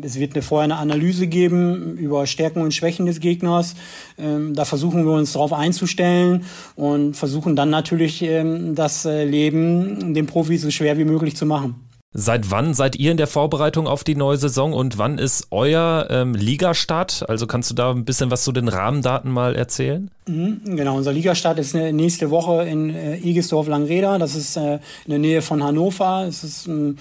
es 0.02 0.18
wird 0.18 0.34
eine, 0.34 0.42
vorher 0.42 0.64
eine 0.64 0.78
Analyse 0.78 1.28
geben 1.28 1.96
über 1.96 2.26
Stärken 2.26 2.62
und 2.62 2.74
Schwächen 2.74 3.06
des 3.06 3.20
Gegners. 3.20 3.76
Ähm, 4.18 4.54
da 4.54 4.64
versuchen 4.64 5.04
wir 5.04 5.12
uns 5.12 5.32
darauf 5.32 5.52
einzustellen 5.52 6.44
und 6.74 7.14
versuchen 7.14 7.54
dann 7.54 7.70
natürlich 7.70 8.20
ähm, 8.22 8.74
das 8.74 9.04
äh, 9.04 9.24
Leben 9.24 10.12
den 10.12 10.26
Profis 10.26 10.62
so 10.62 10.70
schwer 10.70 10.98
wie 10.98 11.04
möglich 11.04 11.36
zu 11.36 11.46
machen. 11.46 11.87
Seit 12.14 12.50
wann 12.50 12.72
seid 12.72 12.96
ihr 12.96 13.10
in 13.10 13.18
der 13.18 13.26
Vorbereitung 13.26 13.86
auf 13.86 14.02
die 14.02 14.16
neue 14.16 14.38
Saison 14.38 14.72
und 14.72 14.96
wann 14.96 15.18
ist 15.18 15.48
euer 15.50 16.06
ähm, 16.08 16.34
Ligastart? 16.34 17.28
Also 17.28 17.46
kannst 17.46 17.70
du 17.70 17.74
da 17.74 17.90
ein 17.90 18.06
bisschen 18.06 18.30
was 18.30 18.44
zu 18.44 18.52
den 18.52 18.68
Rahmendaten 18.68 19.30
mal 19.30 19.54
erzählen? 19.54 20.10
Mhm, 20.26 20.62
genau, 20.64 20.96
unser 20.96 21.12
Ligastart 21.12 21.58
ist 21.58 21.74
äh, 21.74 21.92
nächste 21.92 22.30
Woche 22.30 22.64
in 22.64 22.94
äh, 22.94 23.18
Egesdorf-Langreda. 23.18 24.16
Das 24.16 24.36
ist 24.36 24.56
äh, 24.56 24.76
in 25.04 25.10
der 25.10 25.18
Nähe 25.18 25.42
von 25.42 25.62
Hannover. 25.62 26.24
Es 26.26 26.44
ist 26.44 26.66
ähm, 26.66 26.96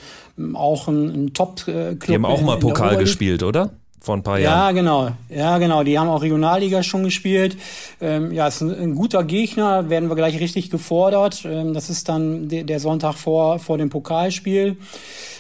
auch 0.53 0.89
ein, 0.89 1.08
ein 1.28 1.34
Top-Club. 1.34 2.05
Die 2.05 2.14
haben 2.14 2.26
auch 2.26 2.41
mal 2.41 2.60
Pokal 2.60 2.97
gespielt, 2.97 3.43
oder? 3.43 3.72
Vor 4.00 4.16
ein 4.16 4.24
paar 4.24 4.39
Jahren. 4.39 4.58
Ja, 4.58 4.72
genau. 4.72 5.12
Ja, 5.30 5.58
genau. 5.58 5.84
Die 5.84 5.98
haben 5.98 6.08
auch 6.08 6.22
Regionalliga 6.22 6.84
schon 6.84 7.04
gespielt. 7.04 7.58
Ähm, 8.00 8.32
ja, 8.32 8.48
ist 8.48 8.62
ein, 8.62 8.72
ein, 8.72 8.95
guter 8.95 9.24
Gegner, 9.24 9.89
werden 9.89 10.10
wir 10.10 10.16
gleich 10.16 10.39
richtig 10.39 10.70
gefordert. 10.70 11.43
Ähm, 11.45 11.74
das 11.74 11.89
ist 11.89 12.08
dann 12.08 12.48
de 12.48 12.64
der 12.64 12.80
Sonntag 12.80 13.16
vor, 13.16 13.60
vor 13.60 13.78
dem 13.78 13.89
Pokalspiel. 13.89 14.78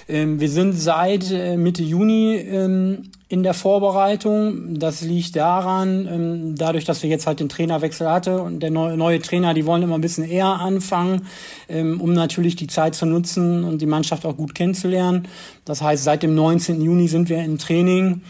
Ähm, 0.09 0.39
wir 0.39 0.49
sind 0.49 0.73
seit 0.73 1.31
äh, 1.31 1.57
Mitte 1.57 1.83
Juni 1.83 2.35
ähm, 2.35 3.09
in 3.29 3.43
der 3.43 3.53
Vorbereitung. 3.53 4.79
Das 4.79 5.01
liegt 5.01 5.35
daran, 5.35 6.07
ähm, 6.09 6.55
dadurch, 6.55 6.85
dass 6.85 7.03
wir 7.03 7.09
jetzt 7.09 7.27
halt 7.27 7.39
den 7.39 7.49
Trainerwechsel 7.49 8.09
hatte 8.09 8.41
und 8.41 8.61
der 8.61 8.71
neue, 8.71 8.95
neue 8.95 9.21
Trainer, 9.21 9.53
die 9.53 9.65
wollen 9.65 9.83
immer 9.83 9.95
ein 9.95 10.01
bisschen 10.01 10.23
eher 10.23 10.47
anfangen, 10.47 11.27
ähm, 11.67 11.99
um 11.99 12.13
natürlich 12.13 12.55
die 12.55 12.67
Zeit 12.67 12.95
zu 12.95 13.05
nutzen 13.05 13.63
und 13.63 13.81
die 13.81 13.85
Mannschaft 13.85 14.25
auch 14.25 14.37
gut 14.37 14.55
kennenzulernen. 14.55 15.27
Das 15.65 15.81
heißt, 15.81 16.03
seit 16.03 16.23
dem 16.23 16.35
19. 16.35 16.81
Juni 16.81 17.07
sind 17.09 17.27
wir 17.27 17.43
im 17.43 17.57
Training 17.57 18.21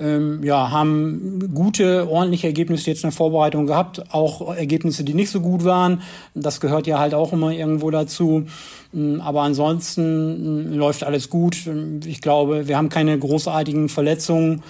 ähm, 0.00 0.42
ja, 0.42 0.70
haben 0.70 1.50
gute, 1.54 2.08
ordentliche 2.08 2.46
Ergebnisse 2.46 2.90
jetzt 2.90 3.04
in 3.04 3.10
der 3.10 3.16
Vorbereitung 3.16 3.66
gehabt, 3.66 4.12
auch 4.12 4.54
Ergebnisse, 4.54 5.04
die 5.04 5.14
nicht 5.14 5.30
so 5.30 5.40
gut 5.40 5.64
waren. 5.64 6.02
Das 6.34 6.60
gehört 6.60 6.86
ja 6.86 6.98
halt 6.98 7.14
auch 7.14 7.32
immer 7.32 7.52
irgendwo 7.52 7.90
dazu. 7.90 8.46
Ähm, 8.94 9.20
aber 9.20 9.42
ansonsten 9.42 10.70
ähm, 10.72 10.78
läuft 10.78 11.04
alles 11.04 11.30
gut. 11.30 11.56
Ich 12.06 12.20
glaube, 12.20 12.68
wir 12.68 12.76
haben 12.76 12.88
keine 12.88 13.18
großartigen 13.18 13.88
Verletzungen. 13.88 14.62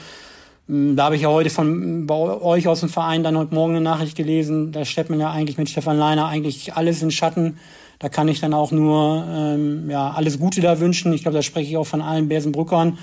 Ähm, 0.68 0.97
da 0.97 1.05
habe 1.05 1.16
ich 1.16 1.22
ja 1.22 1.28
heute 1.28 1.51
von 1.51 2.07
bei 2.07 2.14
euch 2.14 2.68
aus 2.68 2.81
dem 2.81 2.89
Verein 2.89 3.22
dann 3.22 3.37
heute 3.37 3.55
Morgen 3.55 3.76
eine 3.76 3.85
Nachricht 3.85 4.16
gelesen. 4.16 4.72
Da 4.72 4.85
stellt 4.85 5.11
man 5.11 5.20
ja 5.20 5.31
eigentlich 5.31 5.59
mit 5.59 5.68
Stefan 5.68 5.99
Leiner 5.99 6.26
eigentlich 6.26 6.74
alles 6.74 7.03
in 7.03 7.11
Schatten. 7.11 7.59
Da 7.99 8.09
kann 8.09 8.28
ich 8.28 8.41
dann 8.41 8.55
auch 8.55 8.72
nur 8.72 9.26
ähm, 9.31 9.91
ja, 9.91 10.11
alles 10.11 10.39
Gute 10.39 10.62
da 10.62 10.81
wünschen. 10.81 11.12
Ich 11.12 11.22
glaube, 11.22 11.37
da 11.37 11.43
spreche 11.43 11.68
ich 11.70 11.76
auch 11.76 11.87
von 11.87 12.01
allen 12.01 12.28
Bersenbrückern, 12.28 12.99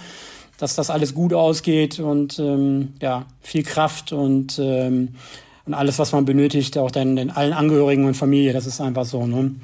dass 0.58 0.76
das 0.76 0.90
alles 0.90 1.14
gut 1.14 1.34
ausgeht 1.34 2.00
und 2.00 2.40
ähm, 2.40 2.94
ja, 3.02 3.26
viel 3.42 3.64
Kraft 3.64 4.12
und, 4.12 4.60
ähm, 4.60 5.10
und 5.66 5.74
alles, 5.74 6.00
was 6.00 6.12
man 6.12 6.26
benötigt, 6.26 6.78
auch 6.78 6.92
dann 6.92 7.16
den 7.16 7.30
allen 7.30 7.54
Angehörigen 7.54 8.06
und 8.06 8.16
Familie. 8.16 8.54
Das 8.54 8.66
ist 8.66 8.82
einfach 8.82 9.06
so. 9.06 9.26
Ne? 9.26 9.56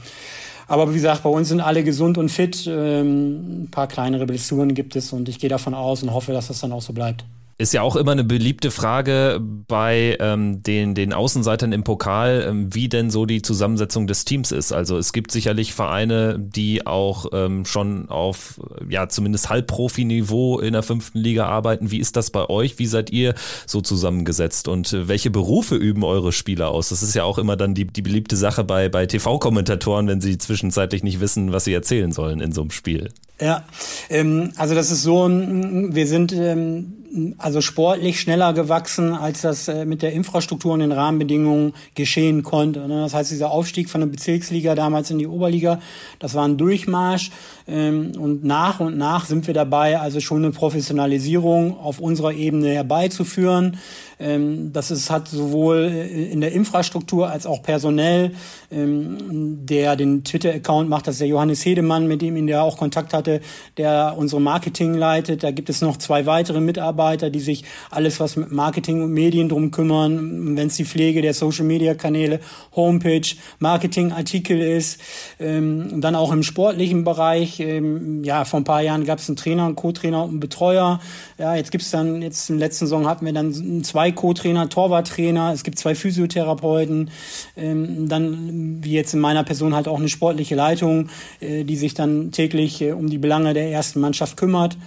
Aber 0.68 0.89
wie 0.89 0.96
gesagt, 0.96 1.24
bei 1.24 1.30
uns 1.30 1.50
sind 1.50 1.62
alle 1.62 1.84
gesund 1.84 2.18
und 2.18 2.30
fit. 2.30 2.68
Ähm, 2.68 3.64
ein 3.64 3.68
paar 3.72 3.88
kleinere 3.88 4.26
Blessuren 4.26 4.74
gibt 4.74 4.96
es 4.96 5.14
und 5.14 5.30
ich 5.30 5.39
gehe 5.39 5.50
davon 5.50 5.74
aus 5.74 6.04
und 6.04 6.14
hoffe, 6.14 6.32
dass 6.32 6.48
das 6.48 6.60
dann 6.60 6.72
auch 6.72 6.82
so 6.82 6.94
bleibt. 6.94 7.26
Ist 7.64 7.74
ja 7.74 7.82
auch 7.82 7.95
immer 7.95 8.11
eine 8.11 8.26
beliebte 8.26 8.72
Frage 8.72 9.39
bei 9.41 10.18
ähm, 10.20 10.61
den, 10.64 10.95
den 10.95 11.14
Außenseitern 11.14 11.72
im 11.72 11.86
Pokal, 11.86 12.45
ähm, 12.45 12.76
wie 12.76 12.89
denn 12.89 13.09
so 13.09 13.26
die 13.26 13.41
Zusammensetzung 13.41 14.05
des 14.05 14.26
Teams 14.26 14.51
ist. 14.51 14.74
Also 14.74 14.97
es 14.97 15.14
gibt 15.14 15.32
sicherlich 15.32 15.74
Vereine, 15.74 16.38
die 16.38 16.86
auch 16.86 17.28
ähm, 17.32 17.64
schon 17.64 18.09
auf 18.09 18.59
ja 18.89 19.07
zumindest 19.07 19.47
Halbprofi-Niveau 19.47 20.59
in 20.59 20.74
der 20.74 20.84
fünften 20.84 21.20
Liga 21.20 21.45
arbeiten. 21.45 21.89
Wie 21.89 21.99
ist 21.99 22.18
das 22.18 22.32
bei 22.32 22.49
euch? 22.49 22.80
Wie 22.80 22.86
seid 22.86 23.11
ihr 23.11 23.34
so 23.66 23.80
zusammengesetzt 23.80 24.68
und 24.68 24.91
äh, 24.91 25.07
welche 25.07 25.32
Berufe 25.32 25.76
üben 25.76 26.03
eure 26.03 26.34
Spieler 26.34 26.68
aus? 26.68 26.89
Das 26.89 27.01
ist 27.01 27.16
ja 27.16 27.24
auch 27.24 27.38
immer 27.38 27.55
dann 27.55 27.74
die, 27.74 27.86
die 27.86 28.01
beliebte 28.01 28.36
Sache 28.36 28.66
bei, 28.66 28.89
bei 28.89 29.05
TV-Kommentatoren, 29.05 30.09
wenn 30.09 30.20
sie 30.20 30.38
zwischenzeitlich 30.38 31.01
nicht 31.01 31.22
wissen, 31.22 31.53
was 31.53 31.64
sie 31.64 31.74
erzählen 31.74 32.11
sollen 32.11 32.41
in 32.41 32.51
so 32.51 32.59
einem 32.59 32.72
Spiel. 32.72 33.14
Ja, 33.39 33.64
ähm, 34.09 34.51
also 34.57 34.76
das 34.76 34.91
ist 34.91 35.03
so, 35.03 35.30
wir 35.30 36.07
sind 36.07 36.34
ähm, 36.34 37.03
also 37.38 37.61
sportlich 37.61 38.20
schneller 38.20 38.53
gewachsen, 38.53 39.14
als 39.14 39.41
das 39.41 39.68
äh, 39.68 39.86
mit 39.86 40.01
der 40.01 40.14
Infrastruktur 40.14 40.74
und 40.74 40.80
den 40.80 40.91
Rahmenbedingungen 40.91 41.74
geschehen 41.95 42.43
konnte. 42.43 42.88
Ne? 42.88 43.01
Das 43.01 43.14
heißt, 43.14 43.32
dieser 43.32 43.51
Aufstieg 43.51 43.89
von 43.89 44.01
der 44.01 44.07
Bezirksliga 44.07 44.74
damals 44.74 45.11
in 45.11 45.20
die 45.20 45.28
Oberliga, 45.28 45.80
das 46.20 46.34
war 46.34 46.47
ein 46.47 46.57
Durchmarsch. 46.57 47.32
Ähm, 47.68 48.14
und 48.18 48.43
nach 48.43 48.80
und 48.80 48.97
nach 48.97 49.26
sind 49.26 49.47
wir 49.47 49.53
dabei, 49.53 49.99
also 49.99 50.20
schon 50.20 50.43
eine 50.43 50.51
Professionalisierung 50.51 51.80
auf 51.80 51.99
unserer 51.99 52.34
Ebene 52.34 52.70
herbeizuführen. 52.70 53.78
Ähm, 54.20 54.72
das 54.74 54.91
ist, 54.91 55.09
hat 55.09 55.28
sowohl 55.28 55.91
äh, 55.91 56.32
in 56.32 56.41
der 56.41 56.51
Infrastruktur 56.51 57.30
als 57.30 57.45
auch 57.45 57.61
personell, 57.64 58.32
ähm, 58.72 59.66
der 59.66 59.95
den 59.95 60.24
Twitter-Account 60.24 60.89
macht, 60.89 61.07
das 61.07 61.16
ist 61.16 61.22
der 61.22 61.28
Johannes 61.28 61.66
Hedemann, 61.66 62.07
mit 62.07 62.22
dem 62.22 62.36
ihn 62.36 62.47
der 62.47 62.64
auch 62.64 62.78
Kontakt 62.78 63.14
hatte, 63.14 63.41
der 63.78 64.16
unsere 64.18 64.41
Marketing 64.41 64.93
leitet. 64.93 65.43
Da 65.43 65.51
gibt 65.51 65.70
es 65.70 65.82
noch 65.82 65.97
zwei 65.97 66.26
weitere 66.26 66.59
Mitarbeiter, 66.59 67.03
die 67.12 67.39
sich 67.39 67.64
alles, 67.91 68.20
was 68.20 68.36
mit 68.36 68.51
Marketing 68.51 69.04
und 69.04 69.12
Medien 69.12 69.47
drum 69.47 69.72
kümmern, 69.72 70.58
wenn 70.58 70.68
es 70.68 70.76
die 70.76 70.86
Pflege 70.86 71.22
der 71.22 71.34
Social-Media-Kanäle, 71.34 72.39
Homepage, 72.76 73.36
Marketing-Artikel 73.60 74.60
ist, 74.60 74.99
dann 75.39 76.16
auch 76.16 76.32
im 76.32 76.43
sportlichen 76.43 77.04
Bereich 77.04 77.43
ich, 77.43 77.60
ähm, 77.60 78.24
ja, 78.24 78.45
vor 78.45 78.60
ein 78.60 78.64
paar 78.64 78.82
Jahren 78.82 79.06
gab 79.06 79.20
es 79.20 79.30
einen 79.30 79.36
Trainer, 79.36 79.66
einen 79.66 79.76
Co-Trainer 79.76 80.24
und 80.24 80.30
einen 80.32 80.39
Betreuer. 80.39 80.99
Ja, 81.38 81.56
jetzt 81.56 81.72
gibt's 81.72 81.91
dann, 81.91 82.22
jetzt 82.22 82.49
der 82.49 82.58
letzten 82.58 82.86
Saison 82.86 83.08
hatten 83.08 83.26
wir 83.26 83.34
dann 83.34 83.84
zwei 83.84 84.12
Co-Trainer, 84.12 84.70
Torwarttrainer, 84.70 85.51
es 85.54 85.64
gibt 85.64 85.78
zwei 85.78 85.95
Physiotherapeuten, 85.95 87.12
ähm, 87.56 88.08
dann, 88.08 88.84
wie 88.84 88.93
jetzt 88.93 89.14
in 89.14 89.20
meiner 89.20 89.43
Person 89.43 89.76
halt 89.76 89.88
auch 89.88 89.99
eine 89.99 90.10
sportliche 90.10 90.56
Leitung, 90.56 91.10
äh, 91.39 91.64
die 91.64 91.76
sich 91.76 91.93
dann 91.93 92.32
täglich 92.32 92.82
äh, 92.82 92.93
um 92.93 93.10
die 93.10 93.18
Belange 93.18 93.54
der 93.54 93.70
ersten 93.70 93.99
Mannschaft 93.99 94.38
kümmert. 94.38 94.78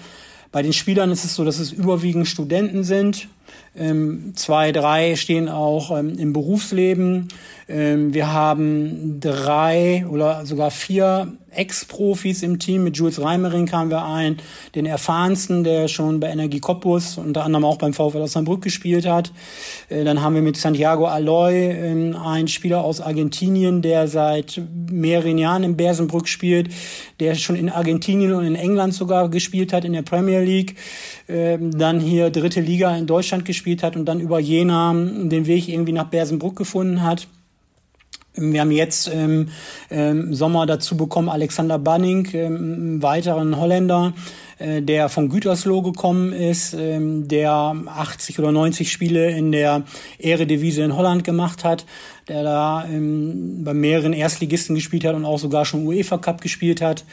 Bei 0.57 0.63
den 0.63 0.73
Spielern 0.73 1.11
ist 1.11 1.23
es 1.23 1.35
so, 1.35 1.45
dass 1.45 1.59
es 1.59 1.71
überwiegend 1.71 2.27
Studenten 2.27 2.83
sind. 2.83 3.29
Ähm, 3.79 4.33
zwei, 4.37 4.73
drei 4.73 5.17
stehen 5.17 5.49
auch 5.49 5.97
ähm, 5.97 6.19
im 6.19 6.33
Berufsleben. 6.33 7.29
Ähm, 7.69 8.15
wir 8.15 8.33
haben 8.33 9.19
drei 9.21 10.07
oder 10.09 10.47
sogar 10.47 10.71
vier 10.71 11.33
Ex-Profis 11.51 12.43
im 12.43 12.59
Team. 12.59 12.85
Mit 12.85 12.97
Jules 12.97 13.21
Reimering 13.21 13.67
kamen 13.67 13.91
wir 13.91 14.05
ein, 14.05 14.39
den 14.75 14.87
erfahrensten, 14.87 15.65
der 15.65 15.89
schon 15.89 16.21
bei 16.21 16.29
Energie 16.29 16.61
Cottbus 16.61 17.19
unter 17.19 17.45
anderem 17.45 17.65
auch 17.65 17.79
beim 17.79 17.93
VfL 17.93 18.19
Osnabrück 18.19 18.63
gespielt 18.63 19.07
hat. 19.07 19.33
Äh, 19.89 20.05
dann 20.05 20.23
haben 20.23 20.35
wir 20.35 20.43
mit 20.43 20.57
Santiago 20.57 21.07
Aloy 21.07 21.55
äh, 21.55 22.15
einen 22.15 22.49
Spieler 22.49 22.85
aus 22.85 23.01
Argentinien, 23.01 23.83
der 23.83 24.07
seit 24.09 24.61
mehreren 24.91 25.37
Jahren 25.37 25.65
in 25.65 25.77
Bersenbrück 25.77 26.29
spielt, 26.29 26.69
der 27.21 27.35
schon 27.35 27.57
in 27.57 27.69
Argentinien 27.69 28.33
und 28.33 28.47
in 28.47 28.55
England 28.55 28.95
sogar 28.95 29.29
gespielt 29.29 29.73
hat 29.73 29.85
in 29.85 29.93
der 29.93 30.03
Premier 30.03 30.41
League. 30.41 30.77
Äh, 31.27 31.59
dann 31.61 31.99
hier 31.99 32.31
dritte 32.31 32.61
Liga 32.61 32.97
in 32.97 33.07
Deutschland 33.07 33.45
gespielt 33.45 33.83
hat 33.83 33.97
und 33.97 34.05
dann 34.05 34.21
über 34.21 34.39
Jena 34.39 34.93
den 34.93 35.47
Weg 35.47 35.69
irgendwie 35.69 35.93
nach 35.93 36.09
Bersenbrück 36.09 36.57
gefunden 36.57 37.03
hat. 37.03 37.27
Wir 38.39 38.61
haben 38.61 38.71
jetzt 38.71 39.09
im 39.09 39.49
ähm, 39.91 40.35
Sommer 40.35 40.67
dazu 40.67 40.97
bekommen 40.97 41.31
Alexander 41.31 41.79
Banning, 41.79 42.29
ähm, 42.35 42.57
einen 42.57 43.03
weiteren 43.03 43.59
Holländer, 43.59 44.13
äh, 44.59 44.83
der 44.83 45.09
von 45.09 45.31
Gütersloh 45.31 45.81
gekommen 45.81 46.35
ist, 46.35 46.75
ähm, 46.75 47.29
der 47.29 47.75
80 47.87 48.39
oder 48.39 48.53
90 48.53 48.93
Spiele 48.93 49.31
in 49.31 49.53
der 49.53 49.85
Eredivisie 50.19 50.83
in 50.83 50.97
Holland 50.97 51.25
gemacht 51.25 51.65
hat, 51.65 51.87
der 52.29 52.43
da 52.43 52.85
ähm, 52.85 53.65
bei 53.65 53.73
mehreren 53.73 54.13
Erstligisten 54.13 54.75
gespielt 54.75 55.05
hat 55.05 55.15
und 55.15 55.25
auch 55.25 55.39
sogar 55.39 55.65
schon 55.65 55.87
UEFA 55.87 56.19
Cup 56.19 56.43
gespielt 56.43 56.83
hat. 56.83 57.05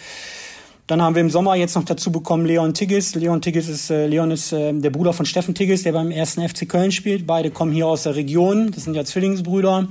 Dann 0.88 1.02
haben 1.02 1.16
wir 1.16 1.22
im 1.22 1.30
Sommer 1.30 1.56
jetzt 1.56 1.76
noch 1.76 1.86
dazu 1.86 2.12
bekommen 2.12 2.46
Leon 2.46 2.74
Tigges. 2.74 3.16
Leon 3.16 3.42
Tigges 3.42 3.70
ist, 3.70 3.90
äh, 3.90 4.08
Leon 4.08 4.32
ist 4.32 4.52
äh, 4.52 4.74
der 4.74 4.90
Bruder 4.90 5.14
von 5.14 5.26
Steffen 5.26 5.56
Tigges, 5.56 5.84
der 5.84 5.94
beim 5.94 6.12
ersten 6.12 6.48
FC 6.48 6.68
Köln 6.68 6.92
spielt. 6.92 7.26
Beide 7.26 7.52
kommen 7.52 7.72
hier 7.72 7.88
aus 7.88 8.04
der 8.04 8.16
Region. 8.16 8.72
Das 8.72 8.84
sind 8.84 8.94
ja 8.96 9.06
Zwillingsbrüder 9.06 9.88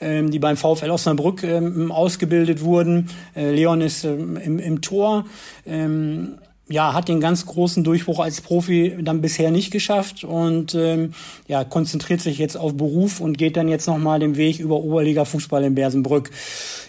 ähm, 0.00 0.30
die 0.30 0.38
beim 0.38 0.56
VfL 0.56 0.90
Osnabrück 0.90 1.42
ähm, 1.42 1.92
ausgebildet 1.92 2.62
wurden. 2.62 3.10
Äh, 3.36 3.52
Leon 3.52 3.80
ist 3.80 4.04
ähm, 4.04 4.36
im, 4.36 4.58
im 4.58 4.80
Tor. 4.80 5.26
Ähm, 5.66 6.38
ja, 6.70 6.94
hat 6.94 7.08
den 7.08 7.20
ganz 7.20 7.46
großen 7.46 7.82
Durchbruch 7.82 8.20
als 8.20 8.40
Profi 8.40 8.96
dann 9.00 9.20
bisher 9.20 9.50
nicht 9.50 9.72
geschafft 9.72 10.22
und 10.22 10.76
ähm, 10.76 11.14
ja, 11.48 11.64
konzentriert 11.64 12.20
sich 12.20 12.38
jetzt 12.38 12.56
auf 12.56 12.76
Beruf 12.76 13.20
und 13.20 13.36
geht 13.36 13.56
dann 13.56 13.66
jetzt 13.66 13.88
nochmal 13.88 14.20
den 14.20 14.36
Weg 14.36 14.60
über 14.60 14.76
Oberliga 14.76 15.24
Fußball 15.24 15.64
in 15.64 15.74
Bersenbrück. 15.74 16.30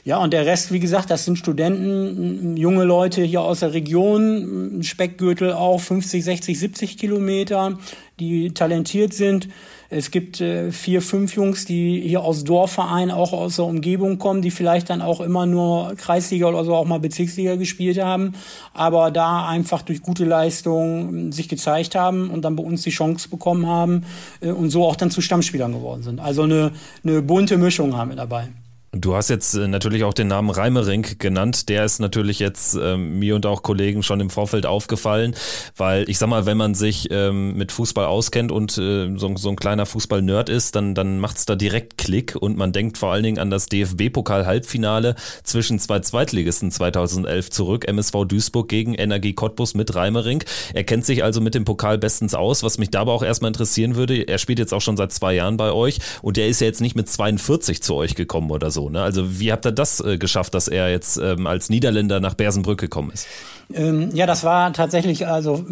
Ja, 0.06 0.18
und 0.18 0.34
der 0.34 0.46
Rest, 0.46 0.72
wie 0.72 0.80
gesagt, 0.80 1.10
das 1.10 1.26
sind 1.26 1.38
Studenten, 1.38 2.58
junge 2.58 2.84
Leute 2.84 3.24
hier 3.24 3.42
aus 3.42 3.62
der 3.62 3.74
Region, 3.74 4.84
Speckgürtel 4.84 5.54
auch 5.54 5.80
50, 5.80 6.24
60, 6.24 6.60
70 6.60 6.98
Kilometer, 7.00 7.80
die 8.20 8.54
talentiert 8.54 9.16
sind. 9.16 9.48
Es 9.94 10.10
gibt 10.10 10.40
äh, 10.40 10.72
vier, 10.72 11.02
fünf 11.02 11.36
Jungs, 11.36 11.66
die 11.66 12.00
hier 12.00 12.22
aus 12.22 12.46
Dorfvereinen, 12.46 13.12
auch 13.12 13.34
aus 13.34 13.58
der 13.58 13.66
Umgebung 13.66 14.20
kommen, 14.20 14.42
die 14.42 14.50
vielleicht 14.50 14.90
dann 14.90 15.02
auch 15.02 15.20
immer 15.20 15.46
nur 15.46 15.96
Kreisliga 15.98 16.48
oder 16.48 16.64
so 16.64 16.74
auch 16.76 16.86
mal 16.86 17.02
Bezirksliga 17.02 17.58
gespielt 17.58 18.02
haben, 18.02 18.34
aber 18.74 19.12
da 19.12 19.46
einfach 19.50 19.82
durch 19.82 20.02
gute 20.02 20.24
Leistung 20.24 21.28
äh, 21.28 21.34
sich 21.34 21.50
gezeigt 21.50 21.96
haben 21.96 22.30
und 22.30 22.44
dann 22.44 22.56
bei 22.56 22.64
uns 22.64 22.84
die 22.84 22.90
Chance 22.90 23.28
bekommen 23.28 23.68
haben 23.68 24.06
äh, 24.40 24.52
und 24.52 24.70
so 24.70 24.88
auch 24.88 24.96
dann 24.96 25.12
zu 25.12 25.20
Stammspielern 25.20 25.74
geworden 25.74 26.04
sind. 26.04 26.22
Also 26.22 26.44
eine, 26.44 26.72
eine 27.04 27.22
bunte 27.22 27.58
Mischung 27.58 27.98
haben 27.98 28.12
wir 28.12 28.16
dabei. 28.16 28.48
Du 28.94 29.16
hast 29.16 29.30
jetzt 29.30 29.54
äh, 29.54 29.70
natürlich 29.70 30.04
auch 30.04 30.14
den 30.14 30.28
Namen 30.28 30.50
Reimering 30.50 31.18
genannt. 31.18 31.70
Der 31.70 31.86
ist 31.86 32.00
natürlich 32.00 32.40
jetzt 32.40 32.76
ähm, 32.76 33.20
mir 33.20 33.36
und 33.36 33.46
auch 33.46 33.64
Kollegen 33.64 34.04
schon 34.04 34.20
im 34.20 34.30
Vorfeld 34.30 34.66
aufgefallen, 34.66 35.34
weil 35.78 36.10
ich 36.10 36.18
sag 36.18 36.28
mal, 36.28 36.46
wenn 36.46 36.58
man 36.58 36.76
sich 36.76 37.08
ähm, 37.10 37.56
mit 37.56 37.72
Fußball 37.72 38.06
auskennt 38.06 38.52
und 38.52 38.78
äh, 38.78 39.18
so, 39.18 39.34
so, 39.38 39.50
ein 39.50 39.56
kleiner 39.56 39.86
Fußball-Nerd 39.86 40.50
ist, 40.50 40.76
dann, 40.76 40.94
dann 40.94 41.20
macht's 41.20 41.46
da 41.46 41.56
direkt 41.56 41.98
Klick 42.00 42.36
und 42.36 42.58
man 42.58 42.74
denkt 42.74 42.98
vor 42.98 43.14
allen 43.14 43.24
Dingen 43.24 43.40
an 43.40 43.50
das 43.50 43.68
DFB-Pokal-Halbfinale 43.68 45.16
zwischen 45.44 45.80
zwei 45.80 46.02
Zweitligisten 46.02 46.70
2011 46.70 47.50
zurück, 47.50 47.88
MSV 47.88 48.26
Duisburg 48.28 48.68
gegen 48.68 48.96
Energie 48.96 49.32
Cottbus 49.32 49.74
mit 49.74 49.96
Reimering. 49.96 50.44
Er 50.74 50.84
kennt 50.84 51.06
sich 51.06 51.24
also 51.24 51.40
mit 51.40 51.56
dem 51.56 51.64
Pokal 51.64 51.98
bestens 51.98 52.36
aus. 52.36 52.62
Was 52.62 52.78
mich 52.78 52.90
da 52.90 53.00
aber 53.02 53.14
auch 53.14 53.24
erstmal 53.24 53.52
interessieren 53.52 53.96
würde, 53.96 54.24
er 54.24 54.38
spielt 54.38 54.60
jetzt 54.60 54.74
auch 54.74 54.82
schon 54.82 54.98
seit 54.98 55.14
zwei 55.14 55.34
Jahren 55.34 55.56
bei 55.56 55.72
euch 55.72 56.00
und 56.22 56.36
der 56.36 56.50
ist 56.50 56.60
ja 56.60 56.68
jetzt 56.68 56.82
nicht 56.82 56.98
mit 56.98 57.08
42 57.08 57.82
zu 57.82 57.96
euch 57.96 58.16
gekommen 58.16 58.52
oder 58.52 58.70
so 58.70 58.81
so. 58.82 58.90
Ne? 58.90 59.02
Also 59.02 59.40
wie 59.40 59.52
habt 59.52 59.66
ihr 59.66 59.72
das 59.72 60.00
äh, 60.00 60.18
geschafft, 60.18 60.54
dass 60.54 60.68
er 60.68 60.90
jetzt 60.90 61.18
ähm, 61.18 61.48
als 61.48 61.70
Niederländer 61.70 62.20
nach 62.20 62.34
Bersenbrück 62.34 62.80
gekommen 62.80 63.12
ist? 63.12 63.28
Ähm, 63.74 64.10
ja, 64.14 64.26
das 64.26 64.44
war 64.44 64.74
tatsächlich 64.74 65.28
also 65.28 65.64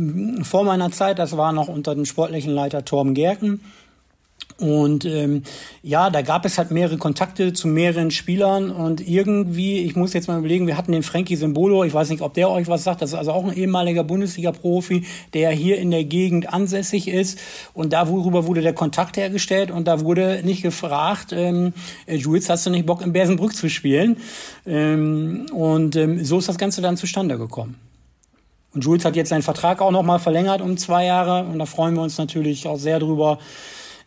vor 0.43 0.64
meiner 0.64 0.91
Zeit, 0.91 1.20
das 1.20 1.36
war 1.36 1.51
noch 1.51 1.68
unter 1.68 1.95
dem 1.95 2.05
sportlichen 2.05 2.53
Leiter 2.53 2.86
Torben 2.86 3.14
Gerken. 3.14 3.62
Und 4.60 5.05
ähm, 5.05 5.43
ja, 5.84 6.10
da 6.10 6.22
gab 6.22 6.43
es 6.43 6.57
halt 6.57 6.70
mehrere 6.70 6.97
Kontakte 6.97 7.53
zu 7.53 7.68
mehreren 7.70 8.12
Spielern 8.12 8.72
und 8.72 9.07
irgendwie, 9.07 9.80
ich 9.80 9.95
muss 9.95 10.12
jetzt 10.12 10.28
mal 10.28 10.38
überlegen, 10.38 10.68
wir 10.68 10.76
hatten 10.76 10.91
den 10.91 11.03
Frankie 11.03 11.38
Symbolo, 11.38 11.86
ich 11.86 11.93
weiß 11.93 12.10
nicht, 12.10 12.22
ob 12.22 12.34
der 12.34 12.49
euch 12.49 12.68
was 12.68 12.84
sagt, 12.84 13.01
das 13.01 13.12
ist 13.12 13.16
also 13.16 13.32
auch 13.32 13.45
ein 13.45 13.55
ehemaliger 13.55 14.03
Bundesliga-Profi, 14.03 15.05
der 15.34 15.51
hier 15.51 15.78
in 15.78 15.91
der 15.91 16.03
Gegend 16.03 16.53
ansässig 16.53 17.07
ist 17.07 17.39
und 17.74 17.93
darüber 17.93 18.47
wurde 18.47 18.62
der 18.62 18.74
Kontakt 18.74 19.16
hergestellt 19.16 19.72
und 19.72 19.88
da 19.88 20.01
wurde 20.01 20.41
nicht 20.43 20.62
gefragt, 20.62 21.32
ähm, 21.32 21.72
äh, 22.05 22.16
Jules, 22.16 22.49
hast 22.49 22.66
du 22.66 22.70
nicht 22.70 22.86
Bock 22.86 23.01
in 23.01 23.14
Bersenbrück 23.14 23.55
zu 23.55 23.70
spielen? 23.70 24.18
Ähm, 24.68 25.45
und 25.53 25.95
ähm, 25.95 26.26
so 26.26 26.38
ist 26.38 26.49
das 26.49 26.57
Ganze 26.57 26.82
dann 26.82 26.97
zustande 26.97 27.38
gekommen. 27.38 27.76
Und 28.74 28.84
Jules 28.84 29.05
hat 29.05 29.16
jetzt 29.16 29.30
seinen 29.30 29.41
Vertrag 29.41 29.82
auch 29.82 29.91
nochmal 29.91 30.20
verlängert 30.20 30.62
um 30.62 30.78
zwei 30.78 31.05
Jahre 31.05 31.45
und 31.45 31.60
da 31.60 31.66
freuen 31.66 31.95
wir 31.95 32.03
uns 32.03 32.18
natürlich 32.18 32.68
auch 32.68 32.78
sehr 32.78 32.99
drüber. 32.99 33.39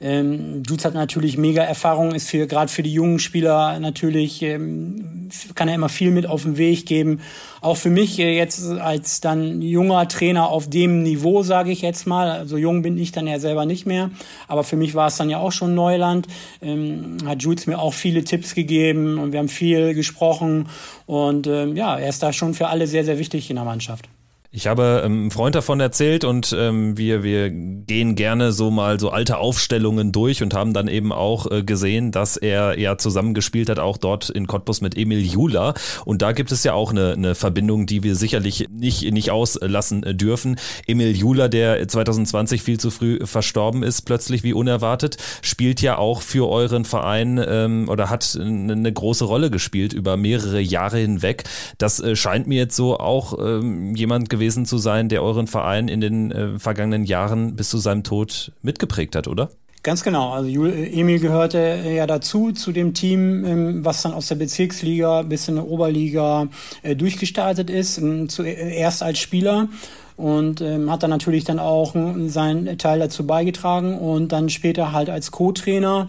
Ähm, 0.03 0.65
Jules 0.67 0.85
hat 0.85 0.95
natürlich 0.95 1.39
mega 1.39 1.63
Erfahrung, 1.63 2.13
ist 2.13 2.29
für 2.29 2.49
gerade 2.49 2.71
für 2.71 2.83
die 2.83 2.93
jungen 2.93 3.21
Spieler 3.21 3.79
natürlich, 3.79 4.43
ähm, 4.43 5.29
kann 5.55 5.69
er 5.69 5.77
immer 5.77 5.89
viel 5.89 6.11
mit 6.11 6.27
auf 6.27 6.43
den 6.43 6.57
Weg 6.57 6.87
geben. 6.87 7.21
Auch 7.61 7.77
für 7.77 7.89
mich 7.89 8.19
äh, 8.19 8.37
jetzt 8.37 8.65
als 8.65 9.21
dann 9.21 9.63
junger 9.63 10.09
Trainer 10.09 10.49
auf 10.49 10.69
dem 10.69 11.05
Niveau, 11.05 11.45
sage 11.45 11.71
ich 11.71 11.83
jetzt 11.83 12.07
mal, 12.07 12.33
also 12.33 12.57
jung 12.57 12.83
bin 12.83 12.99
ich 12.99 13.13
dann 13.13 13.29
ja 13.29 13.39
selber 13.39 13.65
nicht 13.65 13.87
mehr, 13.87 14.11
aber 14.49 14.65
für 14.65 14.77
mich 14.77 14.97
war 14.97 15.07
es 15.07 15.17
dann 15.17 15.31
ja 15.31 15.39
auch 15.39 15.53
schon 15.53 15.77
Neuland, 15.77 16.27
ähm, 16.61 17.19
hat 17.25 17.41
Jules 17.43 17.69
mir 17.69 17.79
auch 17.79 17.95
viele 17.95 18.25
Tipps 18.25 18.55
gegeben 18.55 19.19
und 19.19 19.31
wir 19.31 19.39
haben 19.39 19.49
viel 19.49 19.95
gesprochen 19.95 20.69
und 21.07 21.47
ähm, 21.47 21.77
ja, 21.77 21.97
er 21.97 22.09
ist 22.09 22.25
da 22.25 22.33
schon 22.33 22.55
für 22.55 22.67
alle 22.67 22.89
sehr, 22.89 23.05
sehr 23.05 23.19
wichtig 23.19 23.49
in 23.51 23.57
der 23.57 23.65
Mannschaft. 23.65 24.09
Ich 24.55 24.67
habe 24.67 25.01
ähm, 25.03 25.13
einem 25.13 25.31
Freund 25.31 25.55
davon 25.55 25.81
erzählt 25.81 26.25
und 26.25 26.55
ähm, 26.59 26.99
wir, 26.99 27.23
wir 27.23 27.49
gehen 27.49 28.17
gerne 28.17 28.53
so 28.53 28.71
mal 28.71 29.01
so 29.01 29.09
alte 29.09 29.39
Aufstellungen 29.39 30.13
durch 30.13 30.43
und 30.43 30.53
haben 30.53 30.75
dann 30.75 30.89
eben 30.89 31.11
auch 31.11 31.51
äh, 31.51 31.63
gesehen, 31.63 32.13
dass 32.13 32.37
er 32.37 32.79
ja 32.79 32.99
zusammengespielt 32.99 33.71
hat, 33.71 33.79
auch 33.79 33.97
dort 33.97 34.29
in 34.29 34.47
Cottbus 34.47 34.83
mit 34.83 34.95
Emil 34.95 35.25
Jula. 35.25 35.73
Und 36.05 36.21
da 36.21 36.33
gibt 36.33 36.53
es 36.53 36.65
ja 36.65 36.75
auch 36.75 36.91
eine, 36.91 37.15
eine 37.15 37.35
Verbindung, 37.35 37.87
die 37.87 38.03
wir 38.03 38.15
sicherlich 38.15 38.67
nicht, 38.71 39.11
nicht 39.11 39.31
auslassen 39.31 40.03
äh, 40.03 40.15
dürfen. 40.15 40.57
Emil 40.87 41.17
Jula, 41.17 41.49
der 41.49 41.89
2020 41.89 42.63
viel 42.63 42.79
zu 42.79 42.91
früh 42.91 43.25
verstorben 43.25 43.83
ist, 43.83 44.03
plötzlich 44.03 44.43
wie 44.43 44.53
unerwartet, 44.53 45.17
spielt 45.41 45.81
ja 45.81 45.97
auch 45.97 46.21
für 46.21 46.47
euren 46.47 46.85
Verein 46.85 47.43
ähm, 47.43 47.89
oder 47.89 48.11
hat 48.11 48.39
eine 48.39 48.93
große 48.93 49.25
Rolle 49.25 49.51
gespielt 49.51 49.95
über 49.95 50.19
mehrere 50.19 50.61
Jahre 50.61 50.99
hinweg. 50.99 51.45
Das 51.79 52.01
äh, 52.01 52.17
scheint 52.17 52.47
mir 52.47 52.59
jetzt 52.59 52.77
so 52.77 52.99
auch 52.99 53.39
ähm, 53.39 53.97
jemand 53.97 54.29
gewesen 54.29 54.42
gewesen 54.43 54.67
zu 54.67 54.79
sein, 54.79 55.09
der 55.09 55.23
euren 55.23 55.47
Verein 55.47 55.87
in 55.87 56.01
den 56.01 56.33
äh, 56.33 56.59
vergangenen 56.59 57.05
Jahren 57.05 57.55
bis 57.55 57.71
zu 57.71 57.79
seinem 57.79 58.03
Tod 58.03 58.51
mitgeprägt 58.63 59.15
hat, 59.15 59.29
oder? 59.29 59.51
Ganz 59.85 60.03
genau. 60.03 60.33
Also 60.33 60.67
äh, 60.67 61.01
Emil 61.01 61.21
gehörte 61.21 61.81
ja 61.95 62.09
dazu, 62.09 62.51
zu 62.51 62.73
dem 62.73 62.93
Team, 62.93 63.45
ähm, 63.45 63.85
was 63.85 64.03
dann 64.03 64.13
aus 64.13 64.27
der 64.27 64.35
Bezirksliga 64.35 65.23
bis 65.23 65.47
in 65.47 65.55
der 65.57 65.69
Oberliga 65.69 66.49
äh, 66.83 66.97
durchgestartet 66.97 67.71
ist. 67.71 67.99
Ähm, 67.99 68.29
zuerst 68.29 69.05
als 69.05 69.21
Spieler 69.21 69.69
und 70.17 70.61
ähm, 70.61 70.91
hat 70.91 71.05
dann 71.05 71.11
natürlich 71.11 71.45
dann 71.45 71.61
auch 71.61 71.95
seinen 72.27 72.79
Teil 72.79 72.99
dazu 72.99 73.25
beigetragen 73.25 73.97
und 73.97 74.33
dann 74.33 74.51
später 74.51 74.93
halt 74.93 75.09
als 75.09 75.31
Co-Trainer. 75.31 76.09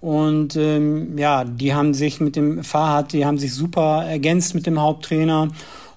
Und 0.00 0.56
ähm, 0.56 1.16
ja, 1.18 1.44
die 1.44 1.72
haben 1.74 1.94
sich 1.94 2.20
mit 2.20 2.34
dem 2.34 2.64
Fahrrad, 2.64 3.12
die 3.12 3.26
haben 3.26 3.38
sich 3.38 3.54
super 3.54 4.04
ergänzt 4.06 4.54
mit 4.54 4.66
dem 4.66 4.80
Haupttrainer. 4.80 5.48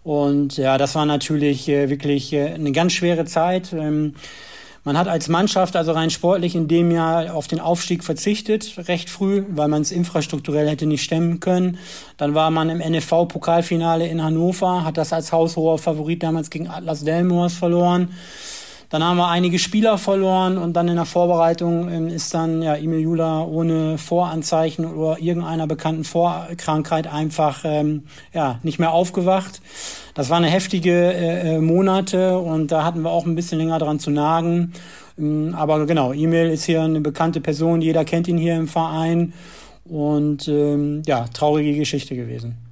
Und 0.03 0.57
ja, 0.57 0.77
das 0.77 0.95
war 0.95 1.05
natürlich 1.05 1.67
äh, 1.69 1.89
wirklich 1.89 2.33
äh, 2.33 2.53
eine 2.53 2.71
ganz 2.71 2.93
schwere 2.93 3.25
Zeit. 3.25 3.71
Ähm, 3.73 4.15
man 4.85 4.97
hat 4.97 5.07
als 5.07 5.29
Mannschaft 5.29 5.77
also 5.77 5.93
rein 5.93 6.09
sportlich 6.09 6.55
in 6.55 6.67
dem 6.67 6.91
Jahr 6.91 7.33
auf 7.33 7.47
den 7.47 7.61
Aufstieg 7.61 8.03
verzichtet, 8.03 8.73
recht 8.89 9.09
früh, 9.09 9.45
weil 9.47 9.69
man 9.69 9.81
es 9.81 9.93
infrastrukturell 9.93 10.69
hätte 10.69 10.85
nicht 10.85 11.03
stemmen 11.03 11.39
können. 11.39 11.77
Dann 12.17 12.35
war 12.35 12.51
man 12.51 12.69
im 12.69 12.79
NFV-Pokalfinale 12.79 14.05
in 14.05 14.21
Hannover, 14.21 14.83
hat 14.83 14.97
das 14.97 15.13
als 15.13 15.31
haushoher 15.31 15.77
Favorit 15.77 16.21
damals 16.21 16.49
gegen 16.49 16.67
Atlas 16.67 17.05
Delmors 17.05 17.53
verloren. 17.53 18.09
Dann 18.93 19.03
haben 19.03 19.17
wir 19.17 19.27
einige 19.27 19.57
Spieler 19.57 19.97
verloren 19.97 20.59
und 20.59 20.73
dann 20.73 20.87
in 20.87 20.97
der 20.97 21.05
Vorbereitung 21.05 21.89
ähm, 21.89 22.07
ist 22.09 22.31
dann 22.35 22.61
ja 22.61 22.75
Emil 22.75 22.99
Jula 22.99 23.41
ohne 23.43 23.97
Voranzeichen 23.97 24.85
oder 24.85 25.19
irgendeiner 25.19 25.65
bekannten 25.65 26.03
Vorkrankheit 26.03 27.07
einfach 27.07 27.61
ähm, 27.63 28.03
ja 28.35 28.59
nicht 28.61 28.77
mehr 28.77 28.91
aufgewacht. 28.91 29.63
Das 30.13 30.29
waren 30.29 30.43
heftige 30.43 31.11
äh, 31.11 31.55
äh, 31.55 31.59
Monate 31.59 32.37
und 32.37 32.71
da 32.71 32.83
hatten 32.83 33.01
wir 33.01 33.09
auch 33.09 33.25
ein 33.25 33.33
bisschen 33.33 33.57
länger 33.57 33.79
dran 33.79 33.97
zu 33.97 34.11
nagen. 34.11 34.73
Ähm, 35.17 35.55
aber 35.57 35.87
genau, 35.87 36.13
Emil 36.13 36.51
ist 36.51 36.65
hier 36.65 36.83
eine 36.83 37.01
bekannte 37.01 37.41
Person, 37.41 37.81
jeder 37.81 38.05
kennt 38.05 38.27
ihn 38.27 38.37
hier 38.37 38.55
im 38.55 38.67
Verein 38.67 39.33
und 39.85 40.47
ähm, 40.47 41.01
ja, 41.07 41.25
traurige 41.33 41.79
Geschichte 41.79 42.15
gewesen. 42.15 42.62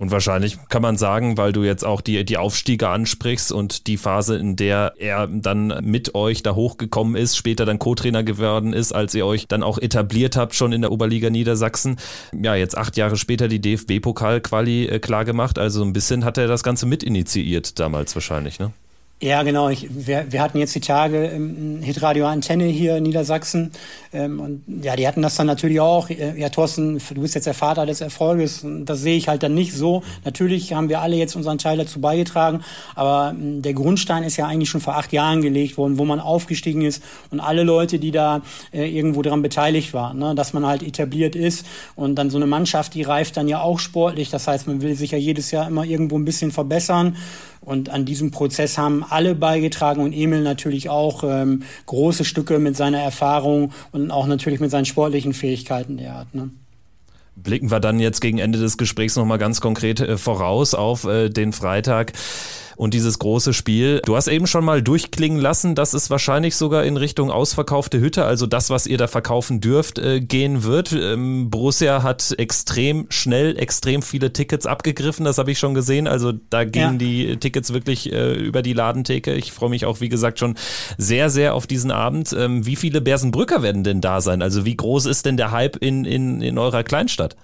Und 0.00 0.10
wahrscheinlich 0.10 0.56
kann 0.70 0.80
man 0.80 0.96
sagen, 0.96 1.36
weil 1.36 1.52
du 1.52 1.62
jetzt 1.62 1.84
auch 1.84 2.00
die, 2.00 2.24
die 2.24 2.38
Aufstiege 2.38 2.88
ansprichst 2.88 3.52
und 3.52 3.86
die 3.86 3.98
Phase, 3.98 4.38
in 4.38 4.56
der 4.56 4.94
er 4.96 5.26
dann 5.26 5.78
mit 5.82 6.14
euch 6.14 6.42
da 6.42 6.54
hochgekommen 6.54 7.16
ist, 7.16 7.36
später 7.36 7.66
dann 7.66 7.78
Co-Trainer 7.78 8.22
geworden 8.22 8.72
ist, 8.72 8.92
als 8.92 9.14
ihr 9.14 9.26
euch 9.26 9.46
dann 9.46 9.62
auch 9.62 9.76
etabliert 9.76 10.36
habt, 10.38 10.54
schon 10.54 10.72
in 10.72 10.80
der 10.80 10.90
Oberliga 10.90 11.28
Niedersachsen. 11.28 11.98
Ja, 12.32 12.54
jetzt 12.54 12.78
acht 12.78 12.96
Jahre 12.96 13.18
später 13.18 13.46
die 13.46 13.60
DFB-Pokal-Quali 13.60 14.86
äh, 14.86 15.00
klar 15.00 15.26
gemacht. 15.26 15.58
Also 15.58 15.84
ein 15.84 15.92
bisschen 15.92 16.24
hat 16.24 16.38
er 16.38 16.46
das 16.46 16.62
Ganze 16.62 16.86
mit 16.86 17.02
initiiert 17.02 17.78
damals 17.78 18.14
wahrscheinlich, 18.14 18.58
ne? 18.58 18.72
Ja, 19.22 19.42
genau. 19.42 19.68
Ich, 19.68 19.86
wir, 19.90 20.32
wir 20.32 20.40
hatten 20.40 20.56
jetzt 20.56 20.74
die 20.74 20.80
Tage 20.80 21.26
ähm, 21.26 21.82
Hitradio 21.82 22.26
Antenne 22.26 22.64
hier 22.64 22.96
in 22.96 23.02
Niedersachsen. 23.02 23.70
Ähm, 24.14 24.40
und 24.40 24.82
ja, 24.82 24.96
die 24.96 25.06
hatten 25.06 25.20
das 25.20 25.34
dann 25.34 25.46
natürlich 25.46 25.78
auch. 25.78 26.08
Äh, 26.08 26.40
ja, 26.40 26.48
Thorsten, 26.48 26.98
du 26.98 27.20
bist 27.20 27.34
jetzt 27.34 27.46
der 27.46 27.52
Vater 27.52 27.84
des 27.84 28.00
Erfolges. 28.00 28.64
Das 28.64 29.00
sehe 29.00 29.18
ich 29.18 29.28
halt 29.28 29.42
dann 29.42 29.52
nicht 29.52 29.74
so. 29.74 30.02
Natürlich 30.24 30.72
haben 30.72 30.88
wir 30.88 31.02
alle 31.02 31.16
jetzt 31.16 31.36
unseren 31.36 31.58
Teil 31.58 31.76
dazu 31.76 32.00
beigetragen. 32.00 32.62
Aber 32.94 33.34
ähm, 33.36 33.60
der 33.60 33.74
Grundstein 33.74 34.22
ist 34.22 34.38
ja 34.38 34.46
eigentlich 34.46 34.70
schon 34.70 34.80
vor 34.80 34.96
acht 34.96 35.12
Jahren 35.12 35.42
gelegt 35.42 35.76
worden, 35.76 35.98
wo 35.98 36.06
man 36.06 36.18
aufgestiegen 36.18 36.80
ist 36.80 37.02
und 37.30 37.40
alle 37.40 37.62
Leute, 37.62 37.98
die 37.98 38.12
da 38.12 38.40
äh, 38.72 38.88
irgendwo 38.88 39.20
dran 39.20 39.42
beteiligt 39.42 39.92
waren, 39.92 40.18
ne, 40.18 40.34
dass 40.34 40.54
man 40.54 40.64
halt 40.64 40.82
etabliert 40.82 41.36
ist. 41.36 41.66
Und 41.94 42.14
dann 42.14 42.30
so 42.30 42.38
eine 42.38 42.46
Mannschaft, 42.46 42.94
die 42.94 43.02
reift 43.02 43.36
dann 43.36 43.48
ja 43.48 43.60
auch 43.60 43.80
sportlich. 43.80 44.30
Das 44.30 44.48
heißt, 44.48 44.66
man 44.66 44.80
will 44.80 44.94
sich 44.94 45.10
ja 45.10 45.18
jedes 45.18 45.50
Jahr 45.50 45.68
immer 45.68 45.84
irgendwo 45.84 46.18
ein 46.18 46.24
bisschen 46.24 46.52
verbessern. 46.52 47.18
Und 47.60 47.90
an 47.90 48.06
diesem 48.06 48.30
Prozess 48.30 48.78
haben 48.78 49.04
alle 49.08 49.34
beigetragen 49.34 50.02
und 50.02 50.12
Emil 50.12 50.42
natürlich 50.42 50.88
auch 50.88 51.22
ähm, 51.24 51.62
große 51.86 52.24
Stücke 52.24 52.58
mit 52.58 52.76
seiner 52.76 53.00
Erfahrung 53.00 53.72
und 53.92 54.10
auch 54.10 54.26
natürlich 54.26 54.60
mit 54.60 54.70
seinen 54.70 54.86
sportlichen 54.86 55.34
Fähigkeiten, 55.34 55.98
die 55.98 56.04
er 56.04 56.18
hat. 56.18 56.34
Ne? 56.34 56.50
Blicken 57.36 57.70
wir 57.70 57.80
dann 57.80 58.00
jetzt 58.00 58.20
gegen 58.20 58.38
Ende 58.38 58.58
des 58.58 58.78
Gesprächs 58.78 59.16
nochmal 59.16 59.38
ganz 59.38 59.60
konkret 59.60 60.00
äh, 60.00 60.16
voraus 60.16 60.74
auf 60.74 61.04
äh, 61.04 61.28
den 61.28 61.52
Freitag 61.52 62.12
und 62.80 62.94
dieses 62.94 63.18
große 63.18 63.52
Spiel. 63.52 64.00
Du 64.06 64.16
hast 64.16 64.26
eben 64.26 64.46
schon 64.46 64.64
mal 64.64 64.80
durchklingen 64.80 65.38
lassen, 65.38 65.74
dass 65.74 65.92
es 65.92 66.08
wahrscheinlich 66.08 66.56
sogar 66.56 66.82
in 66.84 66.96
Richtung 66.96 67.30
ausverkaufte 67.30 68.00
Hütte, 68.00 68.24
also 68.24 68.46
das, 68.46 68.70
was 68.70 68.86
ihr 68.86 68.96
da 68.96 69.06
verkaufen 69.06 69.60
dürft, 69.60 69.98
äh, 69.98 70.20
gehen 70.20 70.64
wird. 70.64 70.92
Ähm, 70.92 71.50
Borussia 71.50 72.02
hat 72.02 72.34
extrem 72.38 73.04
schnell 73.10 73.58
extrem 73.58 74.00
viele 74.00 74.32
Tickets 74.32 74.64
abgegriffen, 74.64 75.26
das 75.26 75.36
habe 75.36 75.50
ich 75.50 75.58
schon 75.58 75.74
gesehen. 75.74 76.08
Also 76.08 76.32
da 76.32 76.64
gingen 76.64 76.92
ja. 76.92 76.98
die 76.98 77.36
Tickets 77.36 77.74
wirklich 77.74 78.10
äh, 78.14 78.32
über 78.32 78.62
die 78.62 78.72
Ladentheke. 78.72 79.34
Ich 79.34 79.52
freue 79.52 79.68
mich 79.68 79.84
auch, 79.84 80.00
wie 80.00 80.08
gesagt, 80.08 80.38
schon 80.38 80.54
sehr, 80.96 81.28
sehr 81.28 81.54
auf 81.54 81.66
diesen 81.66 81.90
Abend. 81.90 82.32
Ähm, 82.32 82.64
wie 82.64 82.76
viele 82.76 83.02
Bersenbrücker 83.02 83.62
werden 83.62 83.84
denn 83.84 84.00
da 84.00 84.22
sein? 84.22 84.40
Also 84.40 84.64
wie 84.64 84.76
groß 84.76 85.04
ist 85.04 85.26
denn 85.26 85.36
der 85.36 85.50
Hype 85.50 85.76
in, 85.76 86.06
in, 86.06 86.40
in 86.40 86.56
eurer 86.56 86.82
Kleinstadt? 86.82 87.36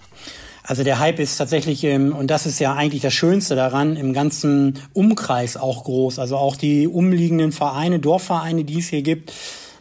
Also 0.66 0.82
der 0.82 0.98
Hype 0.98 1.20
ist 1.20 1.36
tatsächlich, 1.36 1.86
und 1.86 2.26
das 2.26 2.44
ist 2.44 2.58
ja 2.58 2.74
eigentlich 2.74 3.00
das 3.00 3.14
Schönste 3.14 3.54
daran, 3.54 3.94
im 3.94 4.12
ganzen 4.12 4.74
Umkreis 4.92 5.56
auch 5.56 5.84
groß. 5.84 6.18
Also 6.18 6.36
auch 6.36 6.56
die 6.56 6.88
umliegenden 6.88 7.52
Vereine, 7.52 8.00
Dorfvereine, 8.00 8.64
die 8.64 8.80
es 8.80 8.88
hier 8.88 9.02
gibt, 9.02 9.32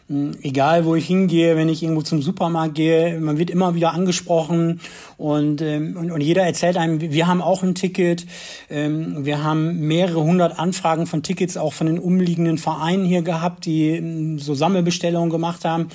hm, 0.07 0.37
egal 0.43 0.85
wo 0.85 0.93
ich 0.93 1.07
hingehe, 1.07 1.55
wenn 1.55 1.69
ich 1.69 1.81
irgendwo 1.81 2.03
zum 2.03 2.21
Supermarkt 2.21 2.75
gehe, 2.75 3.19
man 3.19 3.39
wird 3.39 3.49
immer 3.49 3.73
wieder 3.73 3.93
angesprochen. 3.93 4.79
Und, 5.17 5.63
ähm, 5.63 5.97
und, 5.97 6.11
und 6.11 6.21
jeder 6.21 6.43
erzählt 6.43 6.77
einem, 6.77 7.01
wir 7.01 7.25
haben 7.25 7.41
auch 7.41 7.63
ein 7.63 7.73
Ticket, 7.73 8.27
ähm, 8.69 9.25
wir 9.25 9.43
haben 9.43 9.79
mehrere 9.79 10.21
hundert 10.21 10.59
Anfragen 10.59 11.07
von 11.07 11.23
Tickets 11.23 11.57
auch 11.57 11.73
von 11.73 11.87
den 11.87 11.97
umliegenden 11.97 12.59
Vereinen 12.59 13.05
hier 13.05 13.23
gehabt, 13.23 13.65
die 13.65 13.89
ähm, 13.89 14.37
so 14.37 14.53
Sammelbestellungen 14.53 15.31
gemacht 15.31 15.65
haben 15.65 15.87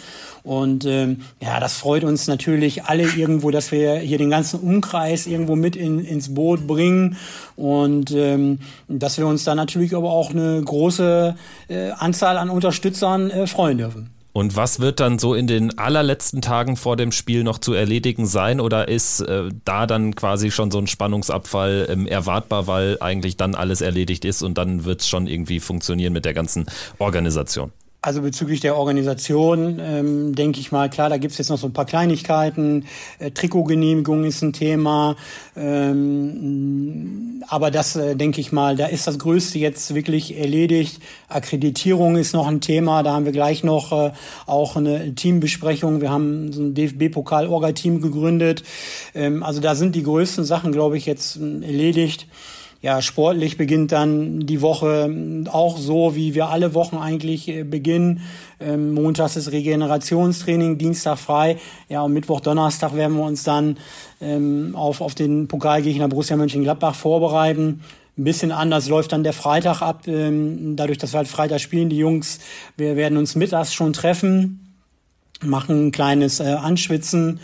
und 0.43 0.85
ähm, 0.87 1.23
ja, 1.41 1.61
das 1.61 1.75
freut 1.75 2.05
uns 2.05 2.27
natürlich 2.27 2.85
alle 2.85 3.05
irgendwo, 3.05 3.51
dass 3.51 3.73
wir 3.73 3.97
hier 3.97 4.19
den 4.19 4.31
ganzen 4.31 4.61
Umkreis 4.61 5.27
irgendwo 5.27 5.57
mit 5.57 5.77
in, 5.77 6.05
ins 6.05 6.35
Boot 6.35 6.67
bringen 6.67 7.17
und 7.57 8.11
ähm, 8.13 8.59
dass 8.89 9.19
wir 9.19 9.27
uns 9.27 9.45
da 9.45 9.55
natürlich 9.55 9.95
aber 9.95 10.11
auch 10.11 10.31
eine 10.31 10.63
große 10.63 11.35
äh, 11.69 11.91
Anzahl 11.91 12.39
an 12.39 12.51
Unterstützern 12.51 13.31
äh, 13.31 13.47
freuen 13.47 13.79
dürfen. 13.79 14.11
Und 14.33 14.55
was 14.55 14.79
wird 14.79 15.01
dann 15.01 15.19
so 15.19 15.35
in 15.35 15.49
den 15.49 15.77
allerletzten 15.79 16.41
Tagen 16.41 16.77
vor 16.77 16.97
dem 16.97 17.11
Spiel 17.11 17.43
noch 17.43 17.59
zu 17.59 17.73
erledigen 17.73 18.27
sein? 18.27 18.61
Oder 18.61 18.87
ist 18.87 19.21
äh, 19.21 19.49
da 19.65 19.87
dann 19.87 20.15
quasi 20.15 20.53
schon 20.53 20.71
so 20.71 20.79
ein 20.79 20.87
Spannungsabfall 20.87 21.89
ähm, 21.91 22.07
erwartbar, 22.07 22.69
weil 22.69 22.97
eigentlich 23.01 23.37
dann 23.37 23.57
alles 23.57 23.81
erledigt 23.81 24.25
ist 24.25 24.43
und 24.43 24.57
dann 24.57 24.85
wird 24.85 25.01
es 25.01 25.09
schon 25.09 25.27
irgendwie 25.27 25.59
funktionieren 25.59 26.13
mit 26.13 26.25
der 26.25 26.35
ganzen 26.35 26.67
Organisation? 26.99 27.73
Also 28.03 28.23
bezüglich 28.23 28.61
der 28.61 28.77
Organisation 28.77 29.79
ähm, 29.79 30.35
denke 30.35 30.59
ich 30.59 30.73
mal, 30.73 30.89
klar, 30.89 31.11
da 31.11 31.19
gibt's 31.19 31.37
jetzt 31.37 31.51
noch 31.51 31.59
so 31.59 31.67
ein 31.67 31.75
paar 31.75 31.85
Kleinigkeiten. 31.85 32.87
Äh, 33.19 33.31
Trikotgenehmigung 33.33 34.25
ist 34.25 34.41
ein 34.41 34.55
Thema. 34.55 35.17
Ähm, 35.55 37.45
aber 37.47 37.71
das 37.71 37.97
äh, 37.97 38.17
denke 38.17 38.41
ich 38.41 38.53
mal, 38.53 38.75
da 38.75 38.87
ist 38.87 39.07
das 39.07 39.19
Größte 39.19 39.59
jetzt 39.59 39.95
wirklich 39.95 40.39
erledigt. 40.39 41.03
Akkreditierung 41.29 42.17
ist 42.17 42.33
noch 42.33 42.47
ein 42.47 42.63
Thema. 42.63 43.03
Da 43.03 43.13
haben 43.13 43.27
wir 43.27 43.33
gleich 43.33 43.65
noch 43.65 43.93
äh, 43.93 44.13
auch 44.47 44.77
eine 44.77 45.15
Teambesprechung. 45.15 46.01
Wir 46.01 46.11
haben 46.11 46.55
so 46.55 46.63
ein 46.63 46.73
DFB-Pokal-Orga-Team 46.73 48.01
gegründet. 48.01 48.63
Ähm, 49.15 49.43
also 49.43 49.61
da 49.61 49.75
sind 49.75 49.95
die 49.95 50.05
größten 50.05 50.47
Sachen, 50.47 50.73
glaube 50.73 50.97
ich, 50.97 51.05
jetzt 51.05 51.37
äh, 51.37 51.67
erledigt. 51.67 52.27
Ja, 52.83 53.03
sportlich 53.03 53.59
beginnt 53.59 53.93
dann 53.93 54.47
die 54.47 54.63
Woche 54.63 55.45
auch 55.53 55.77
so, 55.77 56.15
wie 56.15 56.35
wir 56.35 56.49
alle 56.49 56.73
Wochen 56.73 56.97
eigentlich 56.97 57.47
äh, 57.49 57.63
beginnen. 57.63 58.23
Ähm, 58.59 58.95
montags 58.95 59.37
ist 59.37 59.53
Regenerationstraining, 59.53 60.79
Dienstag 60.79 61.19
frei. 61.19 61.59
Ja, 61.91 62.01
und 62.03 62.15
Mittwoch, 62.15 62.41
Donnerstag 62.41 62.95
werden 62.95 63.17
wir 63.19 63.25
uns 63.25 63.45
dann 63.45 63.77
ähm, 64.23 64.75
auf, 64.75 65.03
auf 65.03 65.15
den 65.15 65.47
Pokalgegner 65.47 66.09
Borussia 66.09 66.39
Mönchengladbach 66.39 66.95
vorbereiten. 66.95 67.83
Ein 68.17 68.25
bisschen 68.25 68.51
anders 68.51 68.89
läuft 68.89 69.13
dann 69.13 69.25
der 69.25 69.35
Freitag 69.35 69.83
ab. 69.83 70.09
Ähm, 70.09 70.75
dadurch, 70.77 70.97
dass 70.97 71.13
wir 71.13 71.19
halt 71.19 71.29
Freitag 71.29 71.61
spielen, 71.61 71.91
die 71.91 71.99
Jungs, 71.99 72.41
wir 72.79 72.97
werden 72.97 73.19
uns 73.19 73.37
mittags 73.37 73.75
schon 73.75 73.93
treffen, 73.93 74.75
machen 75.43 75.89
ein 75.89 75.93
kleines 75.93 76.41
äh, 76.41 76.45
Anschwitzen. 76.45 77.41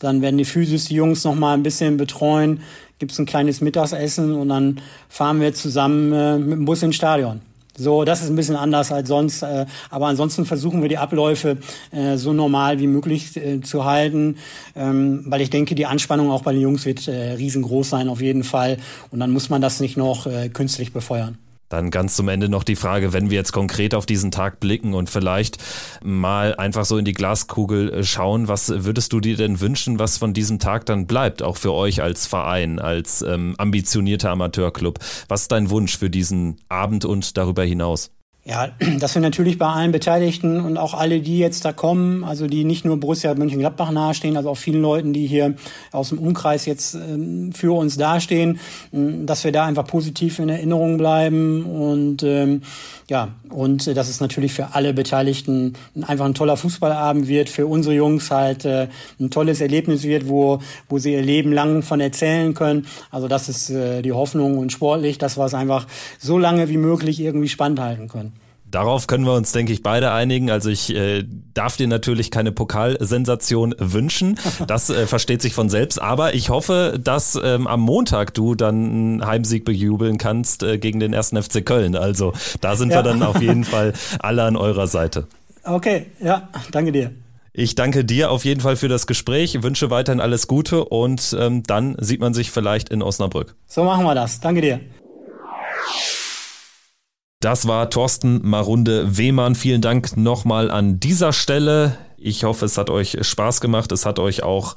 Dann 0.00 0.20
werden 0.20 0.38
die 0.38 0.44
Physis 0.44 0.86
die 0.86 0.94
Jungs 0.94 1.22
noch 1.22 1.36
mal 1.36 1.54
ein 1.54 1.62
bisschen 1.62 1.96
betreuen 1.96 2.62
gibt 3.00 3.12
es 3.12 3.18
ein 3.18 3.26
kleines 3.26 3.60
Mittagessen 3.62 4.34
und 4.34 4.50
dann 4.50 4.80
fahren 5.08 5.40
wir 5.40 5.52
zusammen 5.54 6.12
äh, 6.12 6.38
mit 6.38 6.52
dem 6.52 6.64
Bus 6.66 6.82
ins 6.82 6.96
Stadion. 6.96 7.40
So, 7.76 8.04
das 8.04 8.22
ist 8.22 8.28
ein 8.28 8.36
bisschen 8.36 8.56
anders 8.56 8.92
als 8.92 9.08
sonst, 9.08 9.42
äh, 9.42 9.64
aber 9.88 10.08
ansonsten 10.08 10.44
versuchen 10.44 10.82
wir 10.82 10.90
die 10.90 10.98
Abläufe 10.98 11.56
äh, 11.92 12.18
so 12.18 12.34
normal 12.34 12.78
wie 12.78 12.86
möglich 12.86 13.34
äh, 13.38 13.62
zu 13.62 13.86
halten, 13.86 14.36
ähm, 14.76 15.24
weil 15.26 15.40
ich 15.40 15.48
denke, 15.48 15.74
die 15.74 15.86
Anspannung 15.86 16.30
auch 16.30 16.42
bei 16.42 16.52
den 16.52 16.60
Jungs 16.60 16.84
wird 16.84 17.08
äh, 17.08 17.32
riesengroß 17.32 17.88
sein 17.88 18.10
auf 18.10 18.20
jeden 18.20 18.44
Fall 18.44 18.76
und 19.10 19.18
dann 19.18 19.30
muss 19.30 19.48
man 19.48 19.62
das 19.62 19.80
nicht 19.80 19.96
noch 19.96 20.26
äh, 20.26 20.50
künstlich 20.50 20.92
befeuern. 20.92 21.38
Dann 21.70 21.90
ganz 21.90 22.16
zum 22.16 22.28
Ende 22.28 22.48
noch 22.48 22.64
die 22.64 22.76
Frage, 22.76 23.12
wenn 23.12 23.30
wir 23.30 23.36
jetzt 23.36 23.52
konkret 23.52 23.94
auf 23.94 24.04
diesen 24.04 24.32
Tag 24.32 24.60
blicken 24.60 24.92
und 24.92 25.08
vielleicht 25.08 25.56
mal 26.02 26.54
einfach 26.56 26.84
so 26.84 26.98
in 26.98 27.04
die 27.04 27.12
Glaskugel 27.12 27.94
äh, 27.94 28.04
schauen, 28.04 28.48
was 28.48 28.84
würdest 28.84 29.12
du 29.12 29.20
dir 29.20 29.36
denn 29.36 29.60
wünschen, 29.60 29.98
was 29.98 30.18
von 30.18 30.34
diesem 30.34 30.58
Tag 30.58 30.84
dann 30.86 31.06
bleibt, 31.06 31.42
auch 31.42 31.56
für 31.56 31.72
euch 31.72 32.02
als 32.02 32.26
Verein, 32.26 32.80
als 32.80 33.22
ähm, 33.22 33.54
ambitionierter 33.56 34.30
Amateurclub? 34.30 34.98
Was 35.28 35.42
ist 35.42 35.52
dein 35.52 35.70
Wunsch 35.70 35.96
für 35.96 36.10
diesen 36.10 36.60
Abend 36.68 37.04
und 37.04 37.36
darüber 37.36 37.62
hinaus? 37.62 38.10
Ja, 38.44 38.70
dass 38.98 39.14
wir 39.14 39.22
natürlich 39.22 39.58
bei 39.58 39.66
allen 39.66 39.92
Beteiligten 39.92 40.60
und 40.60 40.78
auch 40.78 40.94
alle, 40.94 41.20
die 41.20 41.38
jetzt 41.38 41.64
da 41.64 41.72
kommen, 41.72 42.24
also 42.24 42.46
die 42.46 42.64
nicht 42.64 42.84
nur 42.84 42.98
Borussia 42.98 43.34
Mönchengladbach 43.34 43.90
nahestehen, 43.90 44.36
also 44.36 44.50
auch 44.50 44.56
vielen 44.56 44.80
Leuten, 44.80 45.12
die 45.12 45.26
hier 45.26 45.54
aus 45.92 46.08
dem 46.08 46.18
Umkreis 46.18 46.64
jetzt 46.64 46.94
ähm, 46.94 47.52
für 47.52 47.76
uns 47.76 47.96
dastehen, 47.96 48.58
dass 48.92 49.44
wir 49.44 49.52
da 49.52 49.66
einfach 49.66 49.86
positiv 49.86 50.38
in 50.38 50.48
Erinnerung 50.48 50.96
bleiben 50.96 51.64
und 51.64 52.22
ähm, 52.22 52.62
ja, 53.08 53.28
und 53.50 53.86
äh, 53.86 53.94
dass 53.94 54.08
es 54.08 54.20
natürlich 54.20 54.52
für 54.52 54.74
alle 54.74 54.94
Beteiligten 54.94 55.74
einfach 56.02 56.24
ein 56.24 56.34
toller 56.34 56.56
Fußballabend 56.56 57.28
wird, 57.28 57.50
für 57.50 57.66
unsere 57.66 57.94
Jungs 57.94 58.30
halt 58.30 58.64
äh, 58.64 58.88
ein 59.18 59.30
tolles 59.30 59.60
Erlebnis 59.60 60.04
wird, 60.04 60.28
wo, 60.28 60.60
wo 60.88 60.98
sie 60.98 61.12
ihr 61.12 61.22
Leben 61.22 61.52
lang 61.52 61.82
von 61.82 62.00
erzählen 62.00 62.54
können. 62.54 62.86
Also 63.10 63.28
das 63.28 63.48
ist 63.48 63.68
äh, 63.68 64.00
die 64.00 64.12
Hoffnung 64.12 64.56
und 64.58 64.72
sportlich, 64.72 65.18
dass 65.18 65.36
wir 65.36 65.44
es 65.44 65.54
einfach 65.54 65.86
so 66.18 66.38
lange 66.38 66.68
wie 66.68 66.78
möglich 66.78 67.20
irgendwie 67.20 67.48
spannend 67.48 67.80
halten 67.80 68.08
können. 68.08 68.39
Darauf 68.70 69.06
können 69.06 69.24
wir 69.24 69.34
uns, 69.34 69.52
denke 69.52 69.72
ich, 69.72 69.82
beide 69.82 70.12
einigen. 70.12 70.50
Also 70.50 70.70
ich 70.70 70.94
äh, 70.94 71.24
darf 71.54 71.76
dir 71.76 71.88
natürlich 71.88 72.30
keine 72.30 72.52
Pokalsensation 72.52 73.74
wünschen. 73.78 74.38
Das 74.66 74.90
äh, 74.90 75.06
versteht 75.06 75.42
sich 75.42 75.54
von 75.54 75.68
selbst. 75.68 76.00
Aber 76.00 76.34
ich 76.34 76.50
hoffe, 76.50 76.98
dass 77.02 77.38
ähm, 77.42 77.66
am 77.66 77.80
Montag 77.80 78.34
du 78.34 78.54
dann 78.54 78.74
einen 78.74 79.26
Heimsieg 79.26 79.64
bejubeln 79.64 80.18
kannst 80.18 80.62
äh, 80.62 80.78
gegen 80.78 81.00
den 81.00 81.12
ersten 81.12 81.42
FC 81.42 81.64
Köln. 81.64 81.96
Also 81.96 82.32
da 82.60 82.76
sind 82.76 82.90
ja. 82.90 82.98
wir 82.98 83.02
dann 83.02 83.22
auf 83.22 83.40
jeden 83.40 83.64
Fall 83.64 83.92
alle 84.20 84.44
an 84.44 84.56
eurer 84.56 84.86
Seite. 84.86 85.26
Okay, 85.64 86.06
ja, 86.20 86.48
danke 86.70 86.92
dir. 86.92 87.12
Ich 87.52 87.74
danke 87.74 88.04
dir 88.04 88.30
auf 88.30 88.44
jeden 88.44 88.60
Fall 88.60 88.76
für 88.76 88.88
das 88.88 89.06
Gespräch, 89.06 89.62
wünsche 89.62 89.90
weiterhin 89.90 90.20
alles 90.20 90.46
Gute 90.46 90.84
und 90.84 91.36
ähm, 91.38 91.64
dann 91.64 91.96
sieht 91.98 92.20
man 92.20 92.32
sich 92.32 92.50
vielleicht 92.50 92.90
in 92.90 93.02
Osnabrück. 93.02 93.56
So 93.66 93.82
machen 93.82 94.04
wir 94.04 94.14
das. 94.14 94.40
Danke 94.40 94.60
dir. 94.60 94.80
Das 97.40 97.66
war 97.66 97.88
Thorsten 97.88 98.46
Marunde 98.46 99.16
Wehmann. 99.16 99.54
Vielen 99.54 99.80
Dank 99.80 100.14
nochmal 100.14 100.70
an 100.70 101.00
dieser 101.00 101.32
Stelle. 101.32 101.96
Ich 102.18 102.44
hoffe, 102.44 102.66
es 102.66 102.76
hat 102.76 102.90
euch 102.90 103.16
Spaß 103.18 103.62
gemacht. 103.62 103.90
Es 103.92 104.04
hat 104.04 104.18
euch 104.18 104.42
auch 104.42 104.76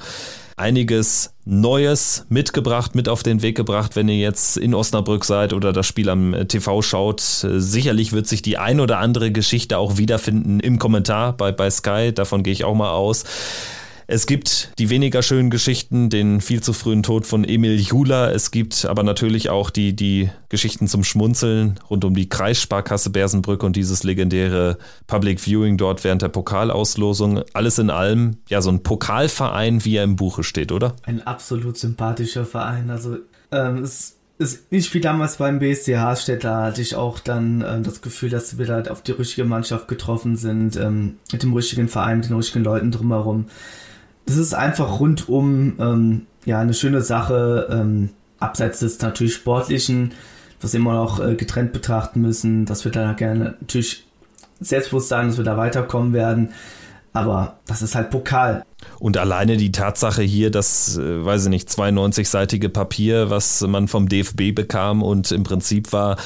einiges 0.55 1.33
Neues 1.43 2.25
mitgebracht, 2.29 2.95
mit 2.95 3.09
auf 3.09 3.21
den 3.21 3.41
Weg 3.41 3.57
gebracht, 3.57 3.97
wenn 3.97 4.07
ihr 4.07 4.17
jetzt 4.17 4.55
in 4.55 4.73
Osnabrück 4.73 5.25
seid 5.25 5.51
oder 5.51 5.73
das 5.73 5.85
Spiel 5.85 6.07
am 6.07 6.47
TV 6.47 6.81
schaut. 6.81 7.19
Sicherlich 7.19 8.13
wird 8.13 8.27
sich 8.27 8.41
die 8.41 8.57
ein 8.57 8.79
oder 8.79 8.99
andere 8.99 9.33
Geschichte 9.33 9.77
auch 9.77 9.97
wiederfinden 9.97 10.61
im 10.61 10.79
Kommentar 10.79 11.35
bei, 11.35 11.51
bei 11.51 11.69
Sky. 11.69 12.13
Davon 12.13 12.43
gehe 12.43 12.53
ich 12.53 12.63
auch 12.63 12.75
mal 12.75 12.91
aus. 12.91 13.25
Es 14.07 14.25
gibt 14.25 14.73
die 14.79 14.89
weniger 14.89 15.21
schönen 15.21 15.49
Geschichten, 15.49 16.09
den 16.09 16.41
viel 16.41 16.61
zu 16.61 16.73
frühen 16.73 17.03
Tod 17.03 17.25
von 17.25 17.43
Emil 17.43 17.79
Jula. 17.79 18.31
Es 18.31 18.51
gibt 18.51 18.85
aber 18.85 19.03
natürlich 19.03 19.49
auch 19.49 19.69
die, 19.69 19.95
die 19.95 20.29
Geschichten 20.49 20.87
zum 20.87 21.03
Schmunzeln 21.03 21.79
rund 21.89 22.03
um 22.03 22.13
die 22.13 22.27
Kreissparkasse 22.27 23.09
Bersenbrück 23.09 23.63
und 23.63 23.75
dieses 23.75 24.03
legendäre 24.03 24.77
Public 25.07 25.39
Viewing 25.39 25.77
dort 25.77 26.03
während 26.03 26.21
der 26.21 26.29
Pokalauslosung. 26.29 27.43
Alles 27.53 27.79
in 27.79 27.89
allem, 27.89 28.37
ja, 28.49 28.61
so 28.61 28.69
ein 28.69 28.83
Pokalverein, 28.83 29.85
wie 29.85 29.95
er 29.95 30.03
im 30.03 30.15
Buche 30.15 30.43
steht, 30.43 30.71
oder? 30.71 30.95
Ein 31.03 31.25
absolut 31.25 31.77
sympathischer 31.77 32.45
Verein. 32.45 32.89
Also, 32.89 33.17
ähm, 33.51 33.77
es 33.77 34.17
ist 34.37 34.71
nicht 34.71 34.93
wie 34.93 34.99
damals 34.99 35.37
beim 35.37 35.59
BSC 35.59 35.97
Haarstedt, 35.97 36.43
da 36.43 36.63
hatte 36.63 36.81
ich 36.81 36.95
auch 36.95 37.19
dann 37.19 37.61
äh, 37.61 37.81
das 37.81 38.01
Gefühl, 38.01 38.29
dass 38.29 38.57
wir 38.57 38.65
da 38.65 38.81
auf 38.91 39.01
die 39.01 39.11
richtige 39.11 39.45
Mannschaft 39.45 39.87
getroffen 39.87 40.35
sind, 40.35 40.75
ähm, 40.75 41.17
mit 41.31 41.43
dem 41.43 41.53
richtigen 41.53 41.87
Verein, 41.87 42.17
mit 42.17 42.29
den 42.29 42.35
richtigen 42.35 42.63
Leuten 42.63 42.91
drumherum 42.91 43.45
das 44.25 44.37
ist 44.37 44.53
einfach 44.53 44.99
rundum 44.99 45.75
ähm, 45.79 46.27
ja 46.45 46.59
eine 46.59 46.73
schöne 46.73 47.01
Sache, 47.01 47.67
ähm, 47.71 48.09
abseits 48.39 48.79
des 48.79 48.99
natürlich 49.01 49.35
sportlichen, 49.35 50.13
was 50.61 50.73
immer 50.73 50.93
noch 50.93 51.19
äh, 51.25 51.35
getrennt 51.35 51.73
betrachten 51.73 52.21
müssen, 52.21 52.65
dass 52.65 52.85
wir 52.85 52.91
da 52.91 53.13
gerne 53.13 53.55
natürlich 53.59 54.05
selbstbewusst 54.59 55.09
sagen, 55.09 55.29
dass 55.29 55.37
wir 55.37 55.43
da 55.43 55.57
weiterkommen 55.57 56.13
werden. 56.13 56.49
Aber 57.13 57.57
das 57.67 57.81
ist 57.81 57.95
halt 57.95 58.09
Pokal. 58.09 58.65
Und 58.99 59.17
alleine 59.17 59.57
die 59.57 59.71
Tatsache 59.71 60.21
hier, 60.21 60.51
das, 60.51 60.97
äh, 60.97 61.25
weiß 61.25 61.45
ich 61.45 61.49
nicht, 61.49 61.69
92-seitige 61.69 62.69
Papier, 62.69 63.29
was 63.29 63.61
man 63.61 63.87
vom 63.87 64.07
DFB 64.09 64.53
bekam 64.53 65.03
und 65.03 65.31
im 65.31 65.43
Prinzip 65.43 65.93
war 65.93 66.17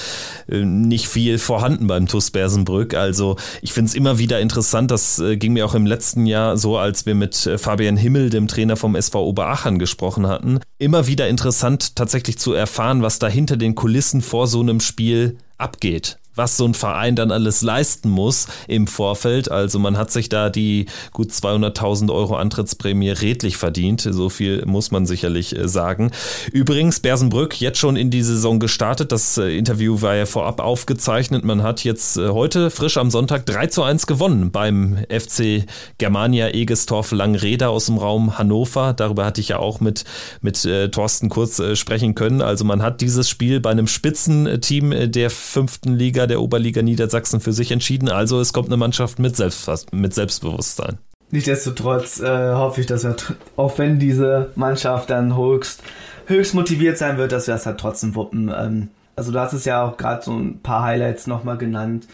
äh, 0.48 0.64
nicht 0.64 1.08
viel 1.08 1.38
vorhanden 1.38 1.88
beim 1.88 2.08
TuS 2.08 2.32
Bersenbrück. 2.32 2.94
Also 2.94 3.38
ich 3.62 3.74
finde 3.74 3.90
es 3.90 3.96
immer 3.96 4.20
wieder 4.20 4.40
interessant, 4.40 4.92
das 4.92 5.20
äh, 5.20 5.38
ging 5.38 5.54
mir 5.54 5.66
auch 5.66 5.76
im 5.76 5.86
letzten 5.86 6.26
Jahr 6.26 6.58
so, 6.58 6.78
als 6.78 7.06
wir 7.06 7.16
mit 7.16 7.50
Fabian 7.58 7.98
Himmel, 7.98 8.30
dem 8.30 8.48
Trainer 8.48 8.76
vom 8.76 8.96
SV 8.96 9.26
Oberachern, 9.26 9.80
gesprochen 9.80 10.28
hatten. 10.28 10.60
Immer 10.78 11.08
wieder 11.08 11.28
interessant 11.28 11.96
tatsächlich 11.96 12.38
zu 12.38 12.54
erfahren, 12.54 13.02
was 13.02 13.20
da 13.20 13.28
hinter 13.28 13.58
den 13.58 13.76
Kulissen 13.76 14.22
vor 14.22 14.48
so 14.48 14.60
einem 14.62 14.80
Spiel 14.80 15.38
abgeht 15.58 16.18
was 16.38 16.56
so 16.56 16.66
ein 16.66 16.74
Verein 16.74 17.16
dann 17.16 17.32
alles 17.32 17.62
leisten 17.62 18.10
muss 18.10 18.48
im 18.68 18.88
Vorfeld. 18.88 19.52
Also 19.52 19.80
man 19.80 19.98
hat 19.98 20.12
sich 20.12 20.30
da 20.30 20.50
die 20.50 20.86
gut 21.12 21.32
200.000 21.32 22.14
Euro 22.14 22.38
Antrittsprämie 22.48 23.10
redlich 23.10 23.58
verdient. 23.58 24.08
So 24.10 24.30
viel 24.30 24.66
muss 24.66 24.90
man 24.90 25.06
sicherlich 25.06 25.56
äh, 25.56 25.68
sagen. 25.68 26.12
Übrigens, 26.52 27.02
Bersenbrück 27.02 27.60
jetzt 27.60 27.78
schon 27.78 27.98
in 27.98 28.10
die 28.10 28.24
Saison 28.24 28.60
gestartet. 28.60 29.12
Das 29.12 29.38
äh, 29.38 29.58
Interview 29.58 30.02
war 30.02 30.16
ja 30.16 30.26
vorab 30.26 30.62
aufgezeichnet. 30.62 31.44
Man 31.44 31.62
hat 31.62 31.84
jetzt 31.84 32.18
äh, 32.18 32.30
heute 32.30 32.70
frisch 32.70 32.98
am 32.98 33.12
Sonntag 33.12 33.46
3 33.46 33.68
zu 33.68 33.84
1 33.84 34.08
gewonnen 34.08 34.52
beim 34.52 34.98
FC 35.10 35.66
Germania 35.98 36.54
Egestorf 36.54 37.12
Langreda 37.12 37.68
aus 37.68 37.88
dem 37.88 37.98
Raum 37.98 38.38
Hannover. 38.38 38.94
Darüber 38.94 39.26
hatte 39.26 39.42
ich 39.42 39.50
ja 39.50 39.60
auch 39.60 39.82
mit, 39.82 40.06
mit 40.42 40.68
Thorsten 40.92 41.30
kurz 41.30 41.62
sprechen 41.78 42.16
können. 42.16 42.42
Also 42.42 42.64
man 42.66 42.82
hat 42.82 43.02
dieses 43.02 43.30
Spiel 43.30 43.60
bei 43.60 43.72
einem 43.72 43.88
Spitzenteam 43.88 45.12
der 45.12 45.30
fünften 45.30 45.94
Liga 45.94 46.28
der 46.28 46.42
Oberliga 46.42 46.82
Niedersachsen 46.82 47.40
für 47.40 47.54
sich 47.54 47.72
entschieden. 47.72 48.10
Also 48.10 48.40
es 48.40 48.54
kommt 48.54 48.68
eine 48.68 48.78
Mannschaft 48.78 49.20
mit, 49.20 49.36
Selbst 49.36 49.68
mit 49.92 50.14
Selbstbewusstsein. 50.14 50.98
Nichtsdestotrotz 51.30 52.22
äh, 52.22 52.54
hoffe 52.54 52.82
ich, 52.82 52.88
dass 52.88 53.04
wir, 53.04 53.16
auch 53.58 53.78
wenn 53.78 54.00
diese 54.00 54.52
Mannschaft 54.56 55.10
dann 55.10 55.38
höchst, 55.38 55.84
höchst 56.26 56.54
motiviert 56.54 56.98
sein 56.98 57.18
wird, 57.18 57.32
dass 57.32 57.48
wir 57.48 57.56
es 57.56 57.66
halt 57.66 57.80
trotzdem 57.80 58.16
wuppen. 58.16 58.52
Ähm, 58.56 58.90
also 59.16 59.32
du 59.32 59.40
hast 59.40 59.54
es 59.54 59.66
ja 59.66 59.84
auch 59.84 59.98
gerade 59.98 60.24
so 60.24 60.32
ein 60.32 60.60
paar 60.62 60.84
Highlights 60.84 61.28
nochmal 61.28 61.58
genannt. 61.58 62.08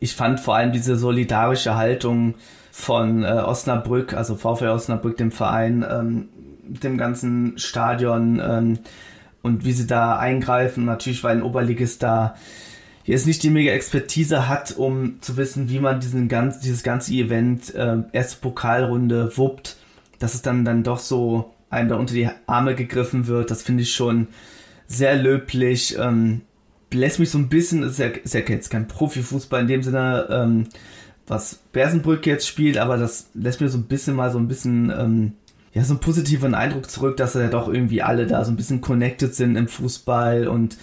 Ich 0.00 0.16
fand 0.16 0.40
vor 0.40 0.56
allem 0.56 0.72
diese 0.72 0.96
solidarische 0.96 1.76
Haltung 1.76 2.34
von 2.72 3.24
äh, 3.24 3.28
Osnabrück, 3.28 4.14
also 4.14 4.34
VfL 4.34 4.68
Osnabrück, 4.68 5.16
dem 5.16 5.30
Verein, 5.30 5.84
ähm, 5.88 6.28
dem 6.62 6.98
ganzen 6.98 7.58
Stadion 7.58 8.40
ähm, 8.40 8.78
und 9.42 9.64
wie 9.64 9.72
sie 9.72 9.86
da 9.86 10.18
eingreifen. 10.18 10.84
Natürlich, 10.84 11.22
weil 11.22 11.36
ein 11.36 11.42
Oberligist 11.42 12.02
da 12.02 12.34
jetzt 13.08 13.26
nicht 13.26 13.42
die 13.42 13.50
mega 13.50 13.72
Expertise 13.72 14.48
hat, 14.48 14.76
um 14.76 15.20
zu 15.22 15.38
wissen, 15.38 15.70
wie 15.70 15.78
man 15.78 15.98
diesen 15.98 16.28
ganz, 16.28 16.60
dieses 16.60 16.82
ganze 16.82 17.14
Event, 17.14 17.74
äh, 17.74 17.96
erste 18.12 18.40
Pokalrunde 18.40 19.36
wuppt, 19.36 19.76
dass 20.18 20.34
es 20.34 20.42
dann, 20.42 20.64
dann 20.64 20.82
doch 20.82 20.98
so 20.98 21.54
einem 21.70 21.88
da 21.88 21.96
unter 21.96 22.12
die 22.12 22.28
Arme 22.46 22.74
gegriffen 22.74 23.26
wird, 23.26 23.50
das 23.50 23.62
finde 23.62 23.82
ich 23.82 23.94
schon 23.94 24.28
sehr 24.86 25.16
löblich. 25.16 25.96
Ähm, 25.98 26.42
lässt 26.92 27.18
mich 27.18 27.30
so 27.30 27.38
ein 27.38 27.48
bisschen, 27.48 27.82
ist 27.82 27.98
ja, 27.98 28.08
ist 28.08 28.34
ja 28.34 28.40
jetzt 28.40 28.70
kein 28.70 28.88
Profifußball 28.88 29.62
in 29.62 29.68
dem 29.68 29.82
Sinne, 29.82 30.26
ähm, 30.30 30.66
was 31.26 31.60
Bersenbrück 31.72 32.26
jetzt 32.26 32.46
spielt, 32.46 32.76
aber 32.76 32.98
das 32.98 33.30
lässt 33.32 33.62
mir 33.62 33.70
so 33.70 33.78
ein 33.78 33.84
bisschen 33.84 34.16
mal 34.16 34.30
so 34.30 34.38
ein 34.38 34.48
bisschen 34.48 34.90
ähm, 34.90 35.32
ja, 35.72 35.82
so 35.82 35.94
einen 35.94 36.00
positiven 36.00 36.54
Eindruck 36.54 36.90
zurück, 36.90 37.16
dass 37.16 37.34
ja 37.34 37.48
doch 37.48 37.68
irgendwie 37.68 38.02
alle 38.02 38.26
da 38.26 38.44
so 38.44 38.50
ein 38.50 38.56
bisschen 38.56 38.82
connected 38.82 39.34
sind 39.34 39.56
im 39.56 39.68
Fußball 39.68 40.46
und 40.48 40.76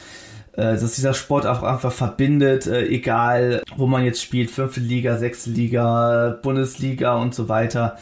dass 0.61 0.95
dieser 0.95 1.14
Sport 1.14 1.45
auch 1.45 1.64
einfach 1.64 1.91
verbindet, 1.91 2.68
äh, 2.68 2.86
egal 2.88 3.61
wo 3.76 3.88
man 3.88 4.06
jetzt 4.06 4.22
spielt, 4.22 4.52
fünfte 4.52 4.80
Liga, 4.80 5.18
sechste 5.18 5.49
Liga, 5.49 6.40
Bundesliga 6.41 7.15
und 7.18 7.36
so 7.36 7.49
weiter. 7.49 7.98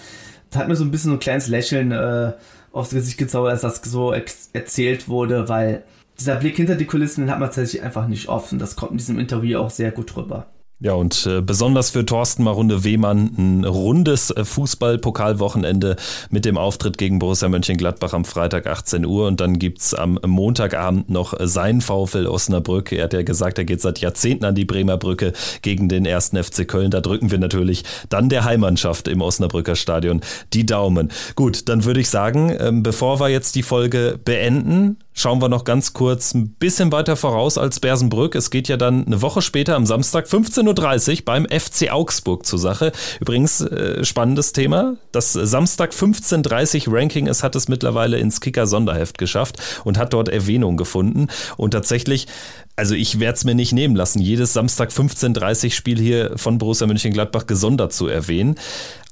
Das 0.50 0.62
hat 0.62 0.68
mir 0.68 0.76
so 0.76 0.84
ein 0.84 0.92
bisschen 0.92 1.12
so 1.12 1.18
ein 1.18 1.20
kleines 1.20 1.48
Lächeln 1.48 1.92
äh, 1.92 2.34
aufs 2.72 2.92
Gesicht 2.92 3.18
gezaubert, 3.18 3.54
als 3.54 3.62
das 3.62 3.82
so 3.84 4.12
erzählt 4.12 5.08
wurde, 5.10 5.50
weil 5.50 5.84
dieser 6.20 6.36
Blick 6.36 6.58
hinter 6.58 6.76
die 6.76 6.86
Kulissen, 6.86 7.22
den 7.22 7.32
hat 7.32 7.40
man 7.40 7.50
tatsächlich 7.50 7.82
einfach 7.82 8.08
nicht 8.08 8.30
offen. 8.30 8.60
Das 8.60 8.76
kommt 8.76 8.92
in 8.92 8.98
diesem 8.98 9.20
Interview 9.20 9.60
auch 9.60 9.70
sehr 9.70 9.92
gut 9.92 10.16
rüber. 10.16 10.48
Ja, 10.80 10.96
und 10.96 11.26
äh, 11.28 11.42
besonders 11.42 11.92
für 11.92 12.06
Thorsten 12.06 12.44
Marunde 12.44 12.84
Wehmann 12.84 13.34
ein 13.38 13.64
rundes 13.64 14.32
äh, 14.32 14.44
Fußball-Pokalwochenende 14.44 15.96
mit 16.30 16.44
dem 16.44 16.58
Auftritt 16.58 16.98
gegen 16.98 17.20
Borussia 17.20 17.48
Mönchengladbach 17.48 18.12
am 18.12 18.26
Freitag 18.26 18.68
18 18.68 19.06
Uhr. 19.06 19.28
Und 19.28 19.40
dann 19.40 19.60
gibt's 19.60 19.94
am 19.94 20.20
Montagabend 20.26 21.10
noch 21.10 21.36
sein 21.40 21.80
VfL 21.80 22.28
Osnabrück. 22.28 22.92
Er 22.92 23.06
hat 23.06 23.14
ja 23.14 23.22
gesagt, 23.22 23.60
er 23.60 23.64
geht 23.64 23.80
seit 23.80 24.00
Jahrzehnten 24.00 24.44
an 24.44 24.56
die 24.56 24.66
Bremer 24.66 24.98
Brücke 24.98 25.32
gegen 25.62 25.88
den 25.88 26.06
ersten 26.06 26.44
FC 26.44 26.68
Köln. 26.68 26.92
Da 26.92 27.00
drücken 27.00 27.32
wir 27.32 27.40
natürlich 27.40 27.86
dann 28.10 28.28
der 28.28 28.44
Heimmannschaft 28.44 29.08
im 29.08 29.22
Osnabrücker 29.22 29.78
Stadion 29.78 30.20
die 30.52 30.66
Daumen. 30.66 31.12
Gut, 31.36 31.70
dann 31.70 31.86
würde 31.86 32.02
ich 32.02 32.10
sagen, 32.10 32.54
ähm, 32.60 32.84
bevor 32.84 33.22
wir 33.22 33.30
jetzt 33.30 33.56
die 33.56 33.64
Folge 33.64 34.20
beenden, 34.26 34.98
schauen 35.14 35.42
wir 35.42 35.50
noch 35.50 35.64
ganz 35.64 35.94
kurz 35.94 36.34
ein 36.34 36.50
bisschen 36.56 36.92
weiter 36.92 37.16
voraus 37.16 37.58
als 37.58 37.80
Bersenbrück. 37.80 38.36
Es 38.36 38.50
geht 38.50 38.68
ja 38.68 38.78
dann 38.78 39.06
eine 39.06 39.22
Woche 39.22 39.42
später 39.42 39.76
am 39.76 39.86
Samstag 39.86 40.26
15.30 40.26 41.20
Uhr 41.20 41.26
beim 41.26 41.46
FC 41.46 41.92
Augsburg 41.92 42.46
zur 42.46 42.60
Sache. 42.60 42.92
Übrigens, 43.20 43.62
äh, 43.62 44.04
spannendes 44.04 44.54
Thema. 44.54 44.96
Das 45.12 45.34
Samstag 45.34 45.92
15.30 45.92 46.88
Uhr 46.88 46.98
Ranking, 46.98 47.28
es 47.28 47.44
hat 47.44 47.56
es 47.56 47.68
mittlerweile 47.68 48.18
ins 48.18 48.42
Kicker-Sonderheft 48.42 49.18
geschafft 49.18 49.58
und 49.84 49.98
hat 49.98 50.14
dort 50.14 50.30
Erwähnung 50.30 50.78
gefunden. 50.78 51.28
Und 51.58 51.72
tatsächlich 51.72 52.28
also 52.76 52.96
ich 52.96 53.20
werde 53.20 53.36
es 53.36 53.44
mir 53.44 53.56
nicht 53.56 53.72
nehmen 53.72 53.96
lassen, 53.96 54.20
jedes 54.20 54.54
Samstag 54.54 54.90
15.30 54.90 55.72
Spiel 55.72 56.00
hier 56.00 56.38
von 56.38 56.58
Borussia 56.58 56.88
Mönchengladbach 56.88 57.46
gesondert 57.46 57.94
zu 57.94 58.08
erwähnen. 58.08 58.56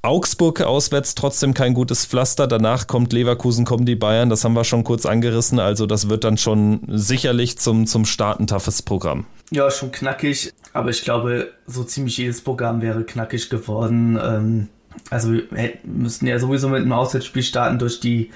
Augsburg 0.04 0.62
auswärts 0.62 1.14
trotzdem 1.14 1.54
kein 1.54 1.76
gutes 1.76 2.08
Pflaster. 2.08 2.48
Danach 2.48 2.88
kommt 2.88 3.14
Leverkusen, 3.14 3.66
kommen 3.66 3.86
die 3.86 3.96
Bayern. 3.96 4.32
Das 4.32 4.44
haben 4.44 4.54
wir 4.54 4.64
schon 4.64 4.84
kurz 4.84 5.06
angerissen. 5.06 5.60
Also 5.60 5.86
das 5.86 6.10
wird 6.10 6.24
dann 6.24 6.38
schon 6.38 6.82
sicherlich 6.88 7.60
zum, 7.60 7.86
zum 7.86 8.06
Start 8.06 8.40
ein 8.40 8.48
toughes 8.48 8.82
Programm. 8.82 9.26
Ja, 9.52 9.70
schon 9.70 9.92
knackig. 9.92 10.54
Aber 10.74 10.90
ich 10.90 11.04
glaube, 11.04 11.52
so 11.68 11.84
ziemlich 11.84 12.18
jedes 12.18 12.42
Programm 12.42 12.82
wäre 12.82 13.04
knackig 13.04 13.52
geworden. 13.52 14.20
Ähm, 14.20 14.70
also 15.12 15.34
wir 15.34 15.44
müssten 15.84 16.26
ja 16.26 16.40
sowieso 16.40 16.68
mit 16.70 16.82
einem 16.82 16.94
Auswärtsspiel 16.94 17.44
starten 17.44 17.78
durch 17.78 18.00
die 18.00 18.32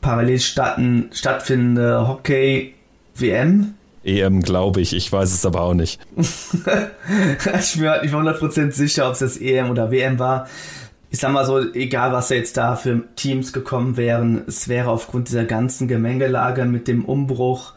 parallel 0.00 0.40
stattfindende 0.40 2.08
Hockey-WM. 2.08 3.74
EM, 4.04 4.42
glaube 4.42 4.80
ich. 4.80 4.94
Ich 4.94 5.10
weiß 5.10 5.32
es 5.32 5.46
aber 5.46 5.62
auch 5.62 5.74
nicht. 5.74 6.00
ich 6.16 6.60
bin 6.62 7.88
halt 7.88 8.02
nicht 8.02 8.14
100% 8.14 8.72
sicher, 8.72 9.06
ob 9.06 9.12
es 9.12 9.20
das 9.20 9.40
EM 9.40 9.70
oder 9.70 9.90
WM 9.90 10.18
war 10.18 10.46
ich 11.14 11.20
sag 11.20 11.30
mal 11.30 11.46
so, 11.46 11.60
egal 11.74 12.12
was 12.12 12.28
jetzt 12.30 12.56
da 12.56 12.74
für 12.74 13.04
Teams 13.14 13.52
gekommen 13.52 13.96
wären, 13.96 14.42
es 14.48 14.66
wäre 14.66 14.90
aufgrund 14.90 15.28
dieser 15.28 15.44
ganzen 15.44 15.86
Gemengelage 15.86 16.64
mit 16.64 16.88
dem 16.88 17.04
Umbruch 17.04 17.72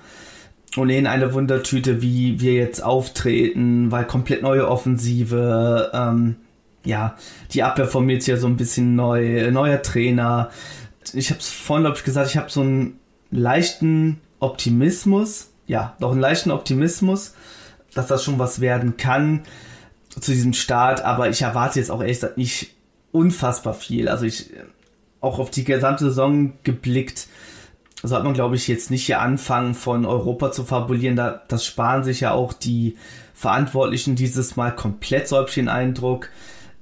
ohnehin 0.75 1.05
eine 1.05 1.35
Wundertüte, 1.35 2.01
wie 2.01 2.41
wir 2.41 2.53
jetzt 2.53 2.83
auftreten, 2.83 3.91
weil 3.91 4.05
komplett 4.05 4.41
neue 4.41 4.67
Offensive, 4.67 5.91
ähm, 5.93 6.37
ja, 6.83 7.15
die 7.53 7.61
Abwehr 7.61 7.85
formiert 7.85 8.23
sich 8.23 8.31
ja 8.31 8.37
so 8.37 8.47
ein 8.47 8.57
bisschen 8.57 8.95
neu, 8.95 9.51
neuer 9.51 9.83
Trainer. 9.83 10.49
Ich 11.13 11.29
habe 11.29 11.39
es 11.39 11.49
vorhin, 11.49 11.83
glaube 11.83 11.97
ich, 11.97 12.03
gesagt, 12.03 12.31
ich 12.31 12.37
habe 12.37 12.49
so 12.49 12.61
einen 12.61 12.99
leichten 13.29 14.19
Optimismus, 14.39 15.51
ja, 15.67 15.95
doch 15.99 16.11
einen 16.11 16.21
leichten 16.21 16.51
Optimismus, 16.51 17.33
dass 17.93 18.07
das 18.07 18.23
schon 18.23 18.39
was 18.39 18.61
werden 18.61 18.97
kann 18.97 19.43
zu 20.19 20.31
diesem 20.31 20.53
Start, 20.53 21.03
aber 21.03 21.29
ich 21.29 21.41
erwarte 21.41 21.79
jetzt 21.79 21.91
auch 21.91 22.01
ehrlich 22.01 22.17
gesagt 22.17 22.37
nicht 22.37 22.75
unfassbar 23.11 23.73
viel. 23.73 24.09
Also 24.09 24.25
ich, 24.25 24.51
auch 25.21 25.39
auf 25.39 25.51
die 25.51 25.63
gesamte 25.63 26.05
Saison 26.05 26.53
geblickt, 26.63 27.27
sollte 28.03 28.25
man, 28.25 28.33
glaube 28.33 28.55
ich, 28.55 28.67
jetzt 28.67 28.91
nicht 28.91 29.05
hier 29.05 29.21
anfangen, 29.21 29.73
von 29.73 30.05
Europa 30.05 30.51
zu 30.51 30.63
fabulieren. 30.63 31.15
Da, 31.15 31.41
das 31.47 31.65
sparen 31.65 32.03
sich 32.03 32.21
ja 32.21 32.31
auch 32.31 32.53
die 32.53 32.95
Verantwortlichen 33.33 34.15
dieses 34.15 34.55
Mal 34.55 34.75
komplett, 34.75 35.27
so 35.27 35.37
habe 35.37 35.49
ich 35.49 35.55
den 35.55 35.69
Eindruck. 35.69 36.29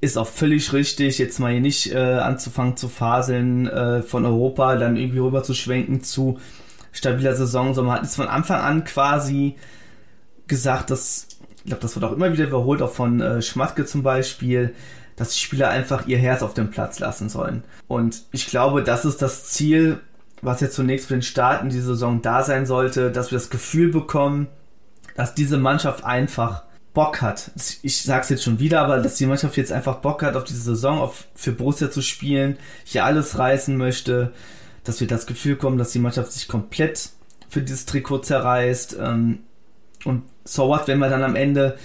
Ist 0.02 0.18
auch 0.18 0.28
völlig 0.28 0.74
richtig, 0.74 1.18
jetzt 1.18 1.40
mal 1.40 1.52
hier 1.52 1.62
nicht 1.62 1.92
äh, 1.92 1.98
anzufangen 1.98 2.78
zu 2.78 2.90
faseln 2.90 3.68
äh, 3.68 4.02
von 4.02 4.26
Europa, 4.26 4.76
dann 4.76 4.98
irgendwie 4.98 5.20
rüber 5.20 5.42
zu 5.44 5.54
schwenken 5.54 6.04
zu 6.04 6.38
stabiler 6.96 7.36
Saison, 7.36 7.74
sondern 7.74 7.94
man 7.94 7.98
hat 8.02 8.06
es 8.06 8.16
von 8.16 8.28
Anfang 8.28 8.62
an 8.62 8.84
quasi 8.84 9.56
gesagt, 10.48 10.90
dass, 10.90 11.28
ich 11.58 11.66
glaube, 11.66 11.82
das 11.82 11.96
wird 11.96 12.06
auch 12.06 12.14
immer 12.14 12.32
wieder 12.32 12.46
überholt, 12.46 12.82
auch 12.82 12.94
von 12.94 13.22
äh, 13.22 13.42
Schmatke 13.42 13.86
zum 13.86 14.04
Beispiel, 14.04 14.74
dass 15.16 15.30
die 15.30 15.40
Spieler 15.40 15.70
einfach 15.70 16.08
ihr 16.08 16.18
Herz 16.18 16.42
auf 16.42 16.54
dem 16.54 16.72
Platz 16.72 17.00
lassen 17.00 17.30
sollen. 17.30 17.64
Und 17.88 18.24
ich 18.32 18.48
glaube, 18.48 18.84
das 18.84 19.06
ist 19.06 19.22
das 19.22 19.46
Ziel, 19.46 20.00
was 20.42 20.62
jetzt 20.62 20.76
zunächst 20.76 21.08
für 21.08 21.14
den 21.14 21.22
Start 21.22 21.64
in 21.64 21.70
die 21.70 21.80
Saison 21.80 22.22
da 22.22 22.44
sein 22.44 22.66
sollte, 22.66 23.12
dass 23.12 23.32
wir 23.32 23.38
das 23.38 23.50
Gefühl 23.50 23.92
bekommen, 23.92 24.48
dass 25.16 25.34
diese 25.34 25.58
Mannschaft 25.58 26.04
einfach 26.04 26.64
Bock 26.94 27.22
hat. 27.22 27.52
Ich 27.82 28.04
sag's 28.04 28.30
jetzt 28.30 28.44
schon 28.44 28.60
wieder, 28.60 28.82
aber 28.82 29.00
dass 29.00 29.16
die 29.16 29.26
Mannschaft 29.26 29.58
jetzt 29.58 29.72
einfach 29.72 29.98
Bock 29.98 30.24
hat, 30.24 30.36
auf 30.36 30.44
diese 30.44 30.62
Saison 30.62 31.00
auf, 31.00 31.26
für 31.36 31.52
Borussia 31.52 31.92
zu 31.92 32.02
spielen, 32.02 32.58
hier 32.84 33.06
alles 33.06 33.38
reißen 33.38 33.76
möchte, 33.76 34.32
dass 34.86 35.02
wir 35.02 35.08
das 35.08 35.28
Gefühl 35.28 35.58
kommen, 35.58 35.78
dass 35.78 35.92
die 35.92 36.00
Mannschaft 36.00 36.32
sich 36.32 36.48
komplett 36.48 37.10
für 37.50 37.62
dieses 37.62 37.86
Trikot 37.86 38.20
zerreißt. 38.20 38.98
Ähm, 39.02 39.40
und 40.06 40.24
so 40.46 40.70
what, 40.70 40.88
wenn 40.88 41.00
wir 41.00 41.10
dann 41.10 41.24
am 41.24 41.36
Ende 41.36 41.78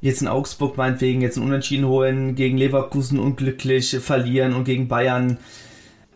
jetzt 0.00 0.22
in 0.22 0.28
Augsburg 0.28 0.76
meinetwegen 0.76 1.20
jetzt 1.20 1.36
ein 1.36 1.44
Unentschieden 1.44 1.86
holen, 1.86 2.34
gegen 2.34 2.56
Leverkusen 2.56 3.18
unglücklich 3.18 3.96
verlieren 4.00 4.54
und 4.54 4.64
gegen 4.64 4.88
Bayern. 4.88 5.38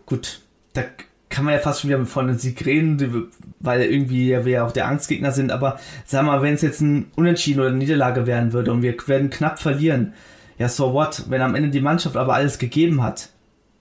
Gut, 0.06 0.40
da 0.72 0.82
kann 1.28 1.44
man 1.44 1.54
ja 1.54 1.60
fast 1.60 1.80
schon 1.80 1.90
wieder 1.90 2.04
von 2.04 2.28
einem 2.28 2.38
Sieg 2.38 2.64
reden, 2.66 3.28
weil 3.58 3.82
irgendwie 3.82 4.28
ja 4.28 4.44
wir 4.44 4.64
auch 4.64 4.72
der 4.72 4.86
Angstgegner 4.86 5.32
sind, 5.32 5.50
aber 5.50 5.80
sag 6.04 6.24
mal, 6.24 6.42
wenn 6.42 6.54
es 6.54 6.62
jetzt 6.62 6.80
ein 6.80 7.10
Unentschieden 7.16 7.60
oder 7.60 7.70
eine 7.70 7.78
Niederlage 7.78 8.26
werden 8.26 8.52
würde 8.52 8.70
und 8.70 8.82
wir 8.82 8.94
werden 9.06 9.30
knapp 9.30 9.58
verlieren, 9.58 10.12
ja, 10.58 10.68
so 10.68 10.92
what? 10.92 11.24
Wenn 11.28 11.40
am 11.40 11.54
Ende 11.54 11.70
die 11.70 11.80
Mannschaft 11.80 12.16
aber 12.16 12.34
alles 12.34 12.58
gegeben 12.58 13.02
hat, 13.02 13.30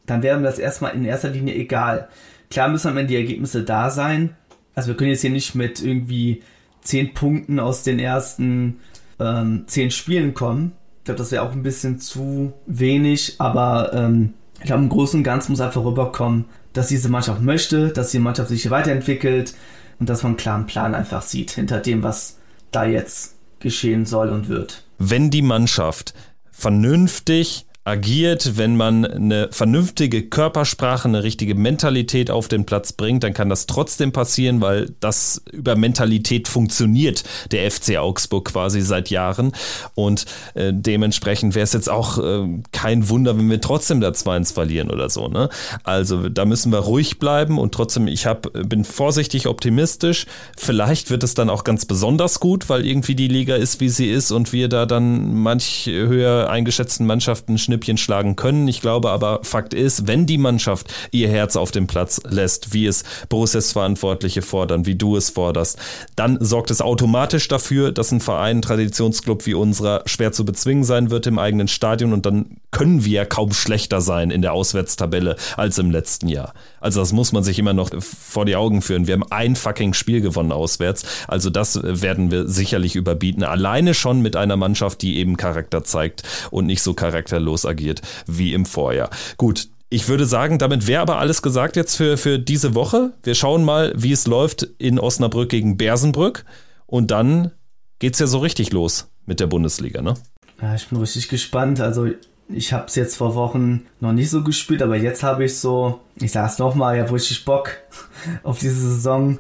dann 0.05 0.23
wäre 0.23 0.37
mir 0.37 0.45
das 0.45 0.59
erstmal 0.59 0.95
in 0.95 1.05
erster 1.05 1.29
Linie 1.29 1.53
egal. 1.55 2.07
Klar 2.51 2.69
müssen 2.69 2.89
am 2.89 2.97
Ende 2.97 3.09
die 3.09 3.15
Ergebnisse 3.15 3.63
da 3.63 3.89
sein. 3.89 4.35
Also 4.75 4.89
wir 4.89 4.97
können 4.97 5.09
jetzt 5.09 5.21
hier 5.21 5.31
nicht 5.31 5.55
mit 5.55 5.81
irgendwie 5.81 6.43
zehn 6.81 7.13
Punkten 7.13 7.59
aus 7.59 7.83
den 7.83 7.97
ersten 7.97 8.79
ähm, 9.19 9.63
zehn 9.67 9.89
Spielen 9.89 10.33
kommen. 10.33 10.73
Ich 10.99 11.05
glaube, 11.05 11.17
das 11.17 11.31
wäre 11.31 11.43
auch 11.43 11.53
ein 11.53 11.63
bisschen 11.63 11.99
zu 11.99 12.53
wenig, 12.67 13.35
aber 13.39 13.91
ähm, 13.93 14.33
ich 14.59 14.65
glaube, 14.65 14.83
im 14.83 14.89
Großen 14.89 15.19
und 15.19 15.23
Ganzen 15.23 15.53
muss 15.53 15.61
einfach 15.61 15.83
rüberkommen, 15.83 16.45
dass 16.73 16.89
diese 16.89 17.09
Mannschaft 17.09 17.41
möchte, 17.41 17.89
dass 17.89 18.11
die 18.11 18.19
Mannschaft 18.19 18.49
sich 18.49 18.69
weiterentwickelt 18.69 19.55
und 19.99 20.09
dass 20.09 20.23
man 20.23 20.31
einen 20.31 20.37
klaren 20.37 20.65
Plan 20.67 20.93
einfach 20.93 21.21
sieht 21.23 21.51
hinter 21.51 21.79
dem, 21.79 22.03
was 22.03 22.37
da 22.71 22.85
jetzt 22.85 23.35
geschehen 23.59 24.05
soll 24.05 24.29
und 24.29 24.47
wird. 24.49 24.83
Wenn 24.97 25.31
die 25.31 25.41
Mannschaft 25.41 26.13
vernünftig 26.51 27.65
agiert, 27.83 28.57
wenn 28.57 28.77
man 28.77 29.05
eine 29.05 29.49
vernünftige 29.51 30.21
Körpersprache, 30.21 31.07
eine 31.07 31.23
richtige 31.23 31.55
Mentalität 31.55 32.29
auf 32.29 32.47
den 32.47 32.65
Platz 32.65 32.93
bringt, 32.93 33.23
dann 33.23 33.33
kann 33.33 33.49
das 33.49 33.65
trotzdem 33.65 34.11
passieren, 34.11 34.61
weil 34.61 34.93
das 34.99 35.41
über 35.51 35.75
Mentalität 35.75 36.47
funktioniert, 36.47 37.23
der 37.51 37.69
FC 37.71 37.97
Augsburg 37.97 38.49
quasi 38.51 38.81
seit 38.81 39.09
Jahren. 39.09 39.51
Und 39.95 40.25
äh, 40.53 40.71
dementsprechend 40.71 41.55
wäre 41.55 41.63
es 41.63 41.73
jetzt 41.73 41.89
auch 41.89 42.19
äh, 42.19 42.61
kein 42.71 43.09
Wunder, 43.09 43.35
wenn 43.35 43.49
wir 43.49 43.61
trotzdem 43.61 43.99
da 43.99 44.09
2-1 44.09 44.53
verlieren 44.53 44.91
oder 44.91 45.09
so. 45.09 45.27
Ne? 45.27 45.49
Also 45.83 46.29
da 46.29 46.45
müssen 46.45 46.71
wir 46.71 46.79
ruhig 46.79 47.17
bleiben 47.17 47.57
und 47.57 47.73
trotzdem, 47.73 48.07
ich 48.07 48.27
hab, 48.27 48.53
bin 48.53 48.85
vorsichtig 48.85 49.47
optimistisch. 49.47 50.27
Vielleicht 50.55 51.09
wird 51.09 51.23
es 51.23 51.33
dann 51.33 51.49
auch 51.49 51.63
ganz 51.63 51.85
besonders 51.85 52.39
gut, 52.39 52.69
weil 52.69 52.85
irgendwie 52.85 53.15
die 53.15 53.27
Liga 53.27 53.55
ist, 53.55 53.79
wie 53.79 53.89
sie 53.89 54.11
ist 54.11 54.29
und 54.29 54.53
wir 54.53 54.69
da 54.69 54.85
dann 54.85 55.33
manch 55.33 55.87
höher 55.87 56.47
eingeschätzten 56.47 57.07
Mannschaften 57.07 57.57
Schnippchen 57.71 57.97
schlagen 57.97 58.35
können. 58.35 58.67
Ich 58.67 58.81
glaube 58.81 59.11
aber, 59.11 59.39
Fakt 59.43 59.73
ist, 59.73 60.05
wenn 60.05 60.25
die 60.25 60.37
Mannschaft 60.37 60.93
ihr 61.11 61.29
Herz 61.29 61.55
auf 61.55 61.71
den 61.71 61.87
Platz 61.87 62.19
lässt, 62.27 62.73
wie 62.73 62.85
es 62.85 63.05
Borussias 63.29 63.71
Verantwortliche 63.71 64.41
fordern, 64.41 64.85
wie 64.85 64.95
du 64.95 65.15
es 65.15 65.29
forderst, 65.29 65.79
dann 66.17 66.37
sorgt 66.41 66.69
es 66.69 66.81
automatisch 66.81 67.47
dafür, 67.47 67.93
dass 67.93 68.11
ein 68.11 68.19
Verein, 68.19 68.57
ein 68.57 68.61
Traditionsclub 68.61 69.45
wie 69.45 69.53
unserer 69.53 70.03
schwer 70.05 70.33
zu 70.33 70.43
bezwingen 70.43 70.83
sein 70.83 71.11
wird 71.11 71.27
im 71.27 71.39
eigenen 71.39 71.69
Stadion 71.69 72.11
und 72.11 72.25
dann 72.25 72.57
können 72.71 73.05
wir 73.05 73.25
kaum 73.25 73.53
schlechter 73.53 74.01
sein 74.01 74.31
in 74.31 74.41
der 74.41 74.51
Auswärtstabelle 74.51 75.37
als 75.55 75.77
im 75.77 75.91
letzten 75.91 76.27
Jahr. 76.27 76.53
Also 76.81 76.99
das 76.99 77.13
muss 77.13 77.31
man 77.31 77.43
sich 77.43 77.57
immer 77.57 77.73
noch 77.73 77.89
vor 77.99 78.43
die 78.45 78.57
Augen 78.57 78.81
führen. 78.81 79.07
Wir 79.07 79.13
haben 79.13 79.31
ein 79.31 79.55
fucking 79.55 79.93
Spiel 79.93 80.19
gewonnen 80.19 80.51
auswärts. 80.51 81.05
Also 81.27 81.49
das 81.49 81.79
werden 81.81 82.31
wir 82.31 82.47
sicherlich 82.49 82.95
überbieten. 82.95 83.43
Alleine 83.43 83.93
schon 83.93 84.21
mit 84.21 84.35
einer 84.35 84.57
Mannschaft, 84.57 85.01
die 85.01 85.17
eben 85.17 85.37
Charakter 85.37 85.83
zeigt 85.83 86.23
und 86.49 86.65
nicht 86.65 86.81
so 86.81 86.93
charakterlos 86.93 87.65
agiert 87.65 88.01
wie 88.27 88.53
im 88.53 88.65
Vorjahr. 88.65 89.09
Gut, 89.37 89.69
Ich 89.93 90.07
würde 90.07 90.25
sagen, 90.25 90.57
damit 90.57 90.87
wäre 90.87 91.01
aber 91.01 91.17
alles 91.17 91.41
gesagt 91.41 91.75
jetzt 91.75 91.97
für, 91.97 92.17
für 92.17 92.39
diese 92.39 92.75
Woche. 92.75 93.11
Wir 93.23 93.35
schauen 93.35 93.65
mal, 93.65 93.93
wie 93.95 94.13
es 94.13 94.25
läuft 94.25 94.63
in 94.77 94.99
Osnabrück 94.99 95.49
gegen 95.49 95.75
Bersenbrück. 95.75 96.45
Und 96.85 97.11
dann 97.11 97.51
geht 97.99 98.13
es 98.13 98.19
ja 98.19 98.27
so 98.27 98.39
richtig 98.39 98.71
los 98.71 99.09
mit 99.25 99.39
der 99.41 99.47
Bundesliga, 99.47 100.01
ne? 100.01 100.13
Ja, 100.61 100.75
ich 100.75 100.87
bin 100.87 100.97
richtig 100.99 101.27
gespannt. 101.27 101.81
Also 101.81 102.07
ich 102.53 102.73
habe 102.73 102.85
es 102.85 102.95
jetzt 102.95 103.15
vor 103.15 103.35
Wochen 103.35 103.85
noch 103.99 104.11
nicht 104.11 104.29
so 104.29 104.43
gespielt, 104.43 104.81
aber 104.81 104.95
jetzt 104.95 105.23
habe 105.23 105.45
ich 105.45 105.57
so, 105.57 105.99
ich 106.15 106.31
sag's 106.31 106.59
nochmal, 106.59 106.97
ja, 106.97 107.09
wo 107.09 107.15
ich 107.15 107.45
Bock 107.45 107.77
auf 108.43 108.59
diese 108.59 108.75
Saison. 108.75 109.39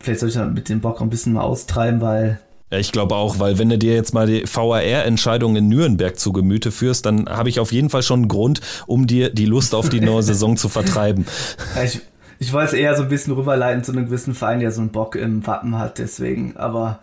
Vielleicht 0.00 0.20
soll 0.20 0.28
ich 0.30 0.36
mit 0.36 0.68
dem 0.68 0.80
Bock 0.80 1.00
ein 1.00 1.10
bisschen 1.10 1.34
mal 1.34 1.42
austreiben, 1.42 2.00
weil 2.00 2.40
ja, 2.72 2.78
ich 2.78 2.90
glaube 2.90 3.16
auch, 3.16 3.38
weil 3.38 3.58
wenn 3.58 3.68
du 3.68 3.76
dir 3.76 3.94
jetzt 3.94 4.14
mal 4.14 4.26
die 4.26 4.44
VAR-Entscheidung 4.46 5.56
in 5.56 5.68
Nürnberg 5.68 6.18
zu 6.18 6.32
Gemüte 6.32 6.72
führst, 6.72 7.04
dann 7.04 7.28
habe 7.28 7.50
ich 7.50 7.60
auf 7.60 7.70
jeden 7.70 7.90
Fall 7.90 8.02
schon 8.02 8.20
einen 8.20 8.28
Grund, 8.28 8.62
um 8.86 9.06
dir 9.06 9.28
die 9.28 9.44
Lust 9.44 9.74
auf 9.74 9.90
die 9.90 10.00
neue 10.00 10.22
Saison 10.22 10.56
zu 10.56 10.68
vertreiben. 10.70 11.26
Ich, 11.84 12.00
ich 12.38 12.52
wollte 12.52 12.68
es 12.68 12.72
eher 12.72 12.96
so 12.96 13.02
ein 13.02 13.08
bisschen 13.08 13.34
rüberleiten 13.34 13.84
zu 13.84 13.92
einem 13.92 14.06
gewissen 14.06 14.34
Verein, 14.34 14.60
der 14.60 14.72
so 14.72 14.80
einen 14.80 14.90
Bock 14.90 15.16
im 15.16 15.46
Wappen 15.46 15.78
hat, 15.78 15.98
deswegen. 15.98 16.56
Aber 16.56 17.00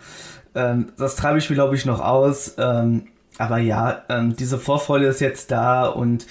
ähm, 0.55 0.87
das 0.97 1.15
treibe 1.15 1.37
ich 1.37 1.49
mir, 1.49 1.55
glaube 1.55 1.75
ich, 1.75 1.85
noch 1.85 2.01
aus. 2.01 2.55
Ähm, 2.57 3.03
aber 3.39 3.57
ja, 3.57 4.03
ähm, 4.09 4.35
diese 4.35 4.59
Vorfreude 4.59 5.07
ist 5.07 5.21
jetzt 5.21 5.49
da 5.49 5.87
und 5.87 6.27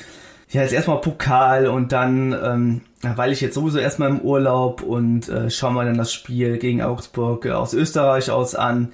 ja, 0.51 0.62
jetzt 0.62 0.72
erstmal 0.72 1.01
Pokal 1.01 1.66
und 1.66 1.93
dann, 1.93 2.32
ähm, 2.32 2.80
weil 3.02 3.32
ich 3.32 3.40
jetzt 3.40 3.55
sowieso 3.55 3.78
erstmal 3.78 4.10
im 4.10 4.20
Urlaub 4.20 4.82
und 4.82 5.28
äh, 5.28 5.51
schaue 5.51 5.72
mal 5.72 5.86
dann 5.86 5.98
das 5.98 6.12
Spiel 6.12 6.59
gegen 6.59 6.82
Augsburg 6.82 7.44
äh, 7.47 7.51
aus 7.51 7.74
Österreich 7.74 8.30
aus 8.30 8.55
an 8.55 8.93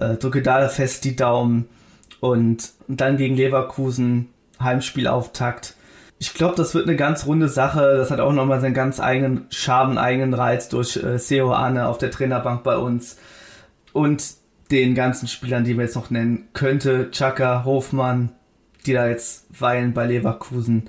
äh, 0.00 0.16
drücke 0.16 0.42
da 0.42 0.68
fest 0.68 1.04
die 1.04 1.14
Daumen 1.14 1.68
und, 2.18 2.72
und 2.88 3.00
dann 3.00 3.16
gegen 3.16 3.36
Leverkusen 3.36 4.30
Heimspielauftakt. 4.60 5.74
Ich 6.18 6.34
glaube, 6.34 6.56
das 6.56 6.74
wird 6.74 6.86
eine 6.86 6.96
ganz 6.96 7.26
runde 7.26 7.48
Sache. 7.48 7.96
Das 7.96 8.10
hat 8.10 8.20
auch 8.20 8.32
nochmal 8.32 8.60
seinen 8.60 8.74
ganz 8.74 9.00
eigenen 9.00 9.46
Charme, 9.50 9.96
eigenen 9.96 10.34
Reiz 10.34 10.68
durch 10.68 10.96
äh, 10.96 11.18
Seo 11.18 11.52
Arne 11.52 11.88
auf 11.88 11.98
der 11.98 12.10
Trainerbank 12.10 12.62
bei 12.62 12.76
uns 12.76 13.16
und 13.92 14.39
den 14.70 14.94
ganzen 14.94 15.28
Spielern, 15.28 15.64
die 15.64 15.76
wir 15.76 15.84
jetzt 15.84 15.96
noch 15.96 16.10
nennen 16.10 16.48
könnte. 16.52 17.10
Chaka, 17.10 17.64
Hofmann, 17.64 18.30
die 18.86 18.92
da 18.92 19.08
jetzt 19.08 19.46
weilen 19.58 19.92
bei 19.92 20.06
Leverkusen. 20.06 20.88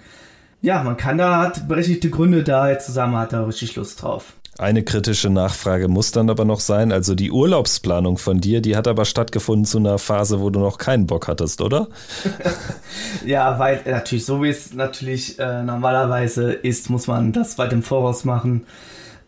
Ja, 0.62 0.84
man 0.84 0.98
kann 0.98 1.18
da, 1.18 1.40
hat 1.40 1.68
berechtigte 1.68 2.10
Gründe 2.10 2.44
da, 2.44 2.70
jetzt 2.70 2.86
zusammen 2.86 3.18
hat 3.18 3.34
da 3.34 3.44
richtig 3.44 3.76
Lust 3.76 4.02
drauf. 4.02 4.34
Eine 4.58 4.84
kritische 4.84 5.30
Nachfrage 5.32 5.88
muss 5.88 6.12
dann 6.12 6.30
aber 6.30 6.45
noch 6.45 6.60
sein. 6.60 6.91
Also 6.91 7.16
die 7.16 7.32
Urlaubsplanung 7.32 8.20
von 8.20 8.41
dir, 8.41 8.62
die 8.62 8.76
hat 8.76 8.88
aber 8.88 9.06
stattgefunden 9.06 9.66
zu 9.66 9.80
einer 9.80 9.98
Phase, 9.98 10.40
wo 10.40 10.52
du 10.52 10.60
noch 10.60 10.78
keinen 10.78 11.08
Bock 11.08 11.28
hattest, 11.28 11.62
oder? 11.62 11.88
ja, 13.26 13.58
weil 13.58 13.82
äh, 13.86 13.91
natürlich, 13.91 14.26
so 14.26 14.44
wie 14.44 14.49
es 14.49 14.74
natürlich 14.74 15.40
äh, 15.40 15.64
normalerweise 15.64 16.52
ist, 16.52 16.91
muss 16.91 17.08
man 17.08 17.32
das 17.32 17.58
weit 17.58 17.74
im 17.74 17.82
Voraus 17.82 18.24
machen. 18.24 18.66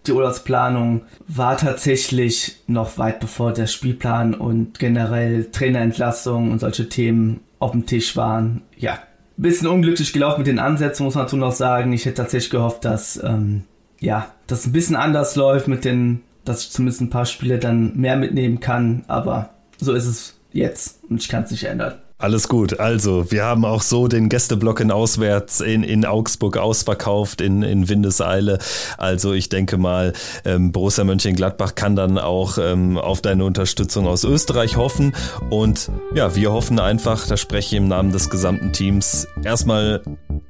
Die 0.05 0.11
Urlaubsplanung 0.11 1.03
war 1.27 1.57
tatsächlich 1.57 2.61
noch 2.67 2.97
weit 2.97 3.19
bevor 3.19 3.53
der 3.53 3.67
Spielplan 3.67 4.33
und 4.33 4.79
generell 4.79 5.45
Trainerentlassung 5.51 6.51
und 6.51 6.59
solche 6.59 6.89
Themen 6.89 7.39
auf 7.59 7.71
dem 7.71 7.85
Tisch 7.85 8.17
waren. 8.17 8.61
Ja, 8.77 8.99
bisschen 9.37 9.67
unglücklich 9.67 10.13
gelaufen 10.13 10.39
mit 10.39 10.47
den 10.47 10.59
Ansätzen, 10.59 11.05
muss 11.05 11.15
man 11.15 11.25
dazu 11.25 11.37
noch 11.37 11.53
sagen. 11.53 11.93
Ich 11.93 12.05
hätte 12.05 12.17
tatsächlich 12.17 12.51
gehofft, 12.51 12.85
dass 12.85 13.21
ähm, 13.23 13.63
ja, 13.99 14.31
das 14.47 14.65
ein 14.65 14.73
bisschen 14.73 14.95
anders 14.95 15.35
läuft 15.35 15.67
mit 15.67 15.85
den, 15.85 16.21
dass 16.43 16.63
ich 16.63 16.71
zumindest 16.71 17.01
ein 17.01 17.09
paar 17.09 17.25
Spiele 17.25 17.57
dann 17.57 17.95
mehr 17.95 18.17
mitnehmen 18.17 18.59
kann, 18.59 19.05
aber 19.07 19.51
so 19.77 19.93
ist 19.93 20.05
es 20.05 20.39
jetzt 20.51 20.99
und 21.09 21.21
ich 21.21 21.29
kann 21.29 21.43
es 21.43 21.51
nicht 21.51 21.63
ändern. 21.63 21.95
Alles 22.23 22.47
gut. 22.47 22.79
Also, 22.79 23.29
wir 23.31 23.43
haben 23.43 23.65
auch 23.65 23.81
so 23.81 24.07
den 24.07 24.29
Gästeblock 24.29 24.79
in 24.79 24.91
Auswärts 24.91 25.59
in, 25.59 25.83
in 25.83 26.05
Augsburg 26.05 26.55
ausverkauft, 26.55 27.41
in, 27.41 27.63
in 27.63 27.89
Windeseile. 27.89 28.59
Also, 28.97 29.33
ich 29.33 29.49
denke 29.49 29.77
mal, 29.77 30.13
ähm, 30.45 30.71
Borussia 30.71 31.03
Mönchengladbach 31.03 31.75
kann 31.75 31.97
dann 31.97 32.17
auch 32.17 32.57
ähm, 32.57 32.97
auf 32.97 33.19
deine 33.19 33.43
Unterstützung 33.43 34.07
aus 34.07 34.23
Österreich 34.23 34.77
hoffen. 34.77 35.13
Und 35.49 35.91
ja, 36.15 36.33
wir 36.33 36.53
hoffen 36.53 36.79
einfach, 36.79 37.27
da 37.27 37.35
spreche 37.35 37.75
ich 37.75 37.81
im 37.81 37.89
Namen 37.89 38.13
des 38.13 38.29
gesamten 38.29 38.71
Teams, 38.71 39.27
erstmal, 39.43 40.01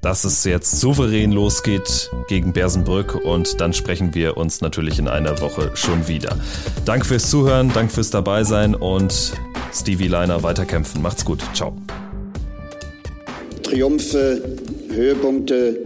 dass 0.01 0.25
es 0.25 0.43
jetzt 0.43 0.79
souverän 0.79 1.31
losgeht 1.31 2.11
gegen 2.27 2.53
Bersenbrück 2.53 3.15
und 3.15 3.59
dann 3.59 3.73
sprechen 3.73 4.13
wir 4.13 4.37
uns 4.37 4.61
natürlich 4.61 4.99
in 4.99 5.07
einer 5.07 5.41
Woche 5.41 5.71
schon 5.73 6.07
wieder. 6.07 6.37
Danke 6.85 7.05
fürs 7.05 7.31
Zuhören, 7.31 7.71
danke 7.73 7.93
fürs 7.93 8.11
Dabeisein 8.11 8.75
und 8.75 9.33
Stevie 9.73 10.07
Leiner 10.07 10.43
weiterkämpfen. 10.43 11.01
Macht's 11.01 11.25
gut. 11.25 11.43
Ciao. 11.64 11.77
Triumphe, 13.64 14.41
Höhepunkte, 14.90 15.80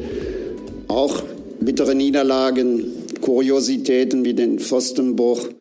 auch 0.88 1.22
bittere 1.60 1.94
Niederlagen, 1.94 2.84
Kuriositäten 3.22 4.26
wie 4.26 4.34
den 4.34 4.58
Pfostenbruch. 4.58 5.48